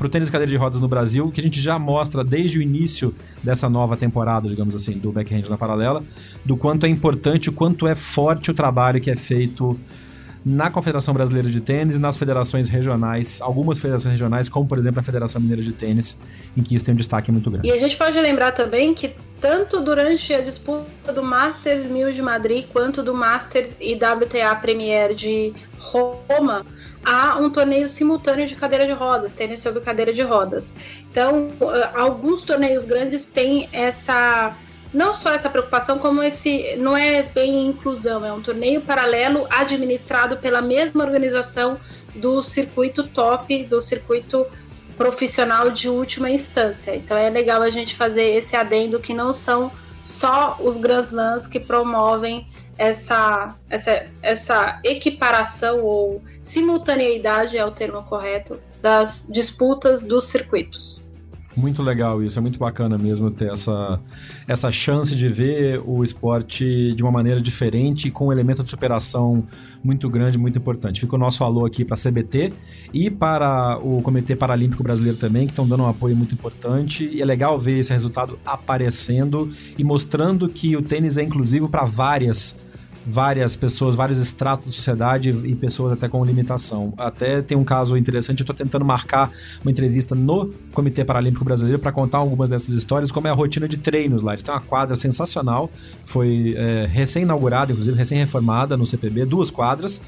o 0.00 0.08
tênis 0.08 0.28
de 0.28 0.32
cadeira 0.32 0.50
de 0.50 0.56
rodas 0.56 0.80
no 0.80 0.88
Brasil, 0.88 1.30
que 1.30 1.40
a 1.40 1.42
gente 1.42 1.60
já 1.60 1.78
mostra 1.78 2.22
desde 2.22 2.58
o 2.58 2.62
início 2.62 3.14
dessa 3.42 3.68
nova 3.68 3.96
temporada, 3.96 4.48
digamos 4.48 4.74
assim, 4.74 4.92
do 4.92 5.12
backhand 5.12 5.48
na 5.48 5.56
paralela, 5.56 6.02
do 6.44 6.56
quanto 6.56 6.86
é 6.86 6.88
importante, 6.88 7.48
o 7.48 7.52
quanto 7.52 7.86
é 7.86 7.94
forte 7.94 8.50
o 8.50 8.54
trabalho 8.54 9.00
que 9.00 9.10
é 9.10 9.16
feito 9.16 9.78
na 10.46 10.70
Confederação 10.70 11.12
Brasileira 11.12 11.50
de 11.50 11.60
Tênis 11.60 11.98
nas 11.98 12.16
federações 12.16 12.68
regionais, 12.68 13.40
algumas 13.40 13.78
federações 13.78 14.12
regionais, 14.12 14.48
como 14.48 14.64
por 14.64 14.78
exemplo 14.78 15.00
a 15.00 15.02
Federação 15.02 15.40
Mineira 15.40 15.60
de 15.60 15.72
Tênis, 15.72 16.16
em 16.56 16.62
que 16.62 16.76
isso 16.76 16.84
tem 16.84 16.94
um 16.94 16.96
destaque 16.96 17.32
muito 17.32 17.50
grande. 17.50 17.66
E 17.66 17.72
a 17.72 17.76
gente 17.76 17.96
pode 17.96 18.16
lembrar 18.20 18.52
também 18.52 18.94
que 18.94 19.12
tanto 19.40 19.80
durante 19.80 20.32
a 20.32 20.40
disputa 20.40 21.12
do 21.12 21.20
Masters 21.20 21.88
1000 21.88 22.12
de 22.12 22.22
Madrid 22.22 22.64
quanto 22.72 23.02
do 23.02 23.12
Masters 23.12 23.76
e 23.80 23.94
WTA 23.94 24.54
Premier 24.54 25.16
de 25.16 25.52
Roma, 25.80 26.64
há 27.04 27.36
um 27.38 27.50
torneio 27.50 27.88
simultâneo 27.88 28.46
de 28.46 28.54
cadeira 28.54 28.86
de 28.86 28.92
rodas, 28.92 29.32
tênis 29.32 29.60
sobre 29.60 29.80
cadeira 29.80 30.12
de 30.12 30.22
rodas. 30.22 30.76
Então, 31.10 31.50
eh, 31.60 31.90
alguns 31.94 32.42
torneios 32.42 32.84
grandes 32.84 33.26
têm 33.26 33.68
essa 33.72 34.56
não 34.96 35.12
só 35.12 35.30
essa 35.30 35.50
preocupação, 35.50 35.98
como 35.98 36.22
esse 36.22 36.74
não 36.76 36.96
é 36.96 37.22
bem 37.22 37.66
inclusão, 37.66 38.24
é 38.24 38.32
um 38.32 38.40
torneio 38.40 38.80
paralelo 38.80 39.46
administrado 39.50 40.38
pela 40.38 40.62
mesma 40.62 41.04
organização 41.04 41.78
do 42.14 42.40
circuito 42.40 43.06
top, 43.06 43.62
do 43.64 43.78
circuito 43.78 44.46
profissional 44.96 45.68
de 45.68 45.90
última 45.90 46.30
instância. 46.30 46.96
Então 46.96 47.14
é 47.14 47.28
legal 47.28 47.60
a 47.60 47.68
gente 47.68 47.94
fazer 47.94 48.36
esse 48.36 48.56
adendo 48.56 48.98
que 48.98 49.12
não 49.12 49.34
são 49.34 49.70
só 50.00 50.56
os 50.60 50.78
Grand 50.78 51.02
Slams 51.02 51.46
que 51.46 51.60
promovem 51.60 52.48
essa, 52.78 53.54
essa, 53.68 54.06
essa 54.22 54.80
equiparação 54.82 55.82
ou 55.82 56.22
simultaneidade 56.40 57.58
é 57.58 57.64
o 57.66 57.70
termo 57.70 58.02
correto 58.02 58.58
das 58.80 59.28
disputas 59.30 60.02
dos 60.02 60.24
circuitos. 60.24 61.05
Muito 61.56 61.82
legal 61.82 62.22
isso, 62.22 62.38
é 62.38 62.42
muito 62.42 62.58
bacana 62.58 62.98
mesmo 62.98 63.30
ter 63.30 63.50
essa, 63.50 63.98
essa 64.46 64.70
chance 64.70 65.16
de 65.16 65.26
ver 65.26 65.80
o 65.86 66.04
esporte 66.04 66.92
de 66.92 67.02
uma 67.02 67.10
maneira 67.10 67.40
diferente 67.40 68.10
com 68.10 68.26
um 68.26 68.32
elemento 68.32 68.62
de 68.62 68.68
superação 68.68 69.42
muito 69.82 70.10
grande, 70.10 70.36
muito 70.36 70.58
importante. 70.58 71.00
Fica 71.00 71.14
o 71.14 71.18
nosso 71.18 71.42
alô 71.42 71.64
aqui 71.64 71.82
para 71.82 71.94
a 71.94 71.98
CBT 71.98 72.52
e 72.92 73.08
para 73.08 73.78
o 73.78 74.02
Comitê 74.02 74.36
Paralímpico 74.36 74.82
Brasileiro 74.82 75.16
também, 75.16 75.46
que 75.46 75.52
estão 75.52 75.66
dando 75.66 75.84
um 75.84 75.88
apoio 75.88 76.14
muito 76.14 76.34
importante. 76.34 77.08
E 77.10 77.22
é 77.22 77.24
legal 77.24 77.58
ver 77.58 77.78
esse 77.78 77.92
resultado 77.92 78.38
aparecendo 78.44 79.50
e 79.78 79.84
mostrando 79.84 80.50
que 80.50 80.76
o 80.76 80.82
tênis 80.82 81.16
é 81.16 81.22
inclusivo 81.22 81.70
para 81.70 81.86
várias 81.86 82.54
várias 83.06 83.54
pessoas, 83.54 83.94
vários 83.94 84.18
estratos 84.18 84.66
da 84.66 84.72
sociedade 84.72 85.30
e 85.30 85.54
pessoas 85.54 85.92
até 85.92 86.08
com 86.08 86.24
limitação. 86.24 86.92
Até 86.98 87.40
tem 87.40 87.56
um 87.56 87.64
caso 87.64 87.96
interessante, 87.96 88.40
eu 88.40 88.44
estou 88.44 88.56
tentando 88.56 88.84
marcar 88.84 89.30
uma 89.62 89.70
entrevista 89.70 90.14
no 90.14 90.52
Comitê 90.72 91.04
Paralímpico 91.04 91.44
Brasileiro 91.44 91.78
para 91.78 91.92
contar 91.92 92.18
algumas 92.18 92.50
dessas 92.50 92.74
histórias, 92.74 93.12
como 93.12 93.28
é 93.28 93.30
a 93.30 93.34
rotina 93.34 93.68
de 93.68 93.76
treinos 93.76 94.22
lá. 94.22 94.32
Eles 94.32 94.42
uma 94.48 94.60
quadra 94.60 94.96
sensacional, 94.96 95.70
foi 96.04 96.54
é, 96.56 96.86
recém-inaugurada, 96.90 97.70
inclusive 97.70 97.96
recém-reformada 97.96 98.76
no 98.76 98.84
CPB, 98.84 99.24
duas 99.24 99.50
quadras 99.50 100.00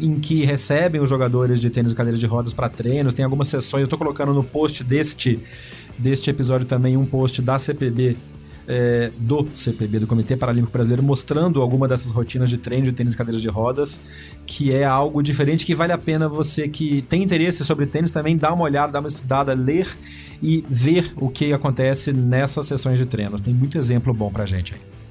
em 0.00 0.18
que 0.18 0.44
recebem 0.44 1.00
os 1.00 1.08
jogadores 1.08 1.60
de 1.60 1.68
tênis 1.68 1.92
e 1.92 1.94
cadeiras 1.94 2.18
de 2.18 2.26
rodas 2.26 2.52
para 2.52 2.68
treinos, 2.68 3.12
tem 3.12 3.24
algumas 3.24 3.46
sessões, 3.46 3.82
eu 3.82 3.84
estou 3.84 3.98
colocando 3.98 4.32
no 4.32 4.42
post 4.42 4.82
deste 4.82 5.40
deste 5.98 6.30
episódio 6.30 6.66
também 6.66 6.96
um 6.96 7.04
post 7.04 7.42
da 7.42 7.58
CPB 7.58 8.16
é, 8.66 9.10
do 9.18 9.46
CPB, 9.54 10.00
do 10.00 10.06
Comitê 10.06 10.36
Paralímpico 10.36 10.72
Brasileiro, 10.72 11.02
mostrando 11.02 11.60
alguma 11.60 11.88
dessas 11.88 12.12
rotinas 12.12 12.48
de 12.48 12.58
treino 12.58 12.86
de 12.86 12.92
tênis 12.92 13.14
e 13.14 13.16
cadeiras 13.16 13.42
de 13.42 13.48
rodas, 13.48 14.00
que 14.46 14.72
é 14.72 14.84
algo 14.84 15.22
diferente 15.22 15.64
que 15.66 15.74
vale 15.74 15.92
a 15.92 15.98
pena 15.98 16.28
você 16.28 16.68
que 16.68 17.02
tem 17.02 17.22
interesse 17.22 17.64
sobre 17.64 17.86
tênis 17.86 18.10
também 18.10 18.36
dar 18.36 18.52
uma 18.52 18.64
olhada, 18.64 18.92
dar 18.92 19.00
uma 19.00 19.08
estudada, 19.08 19.52
ler 19.52 19.88
e 20.42 20.64
ver 20.68 21.12
o 21.16 21.28
que 21.28 21.52
acontece 21.52 22.12
nessas 22.12 22.66
sessões 22.66 22.98
de 22.98 23.06
treinos. 23.06 23.40
Tem 23.40 23.54
muito 23.54 23.78
exemplo 23.78 24.12
bom 24.12 24.30
pra 24.30 24.46
gente 24.46 24.74
aí. 24.74 25.01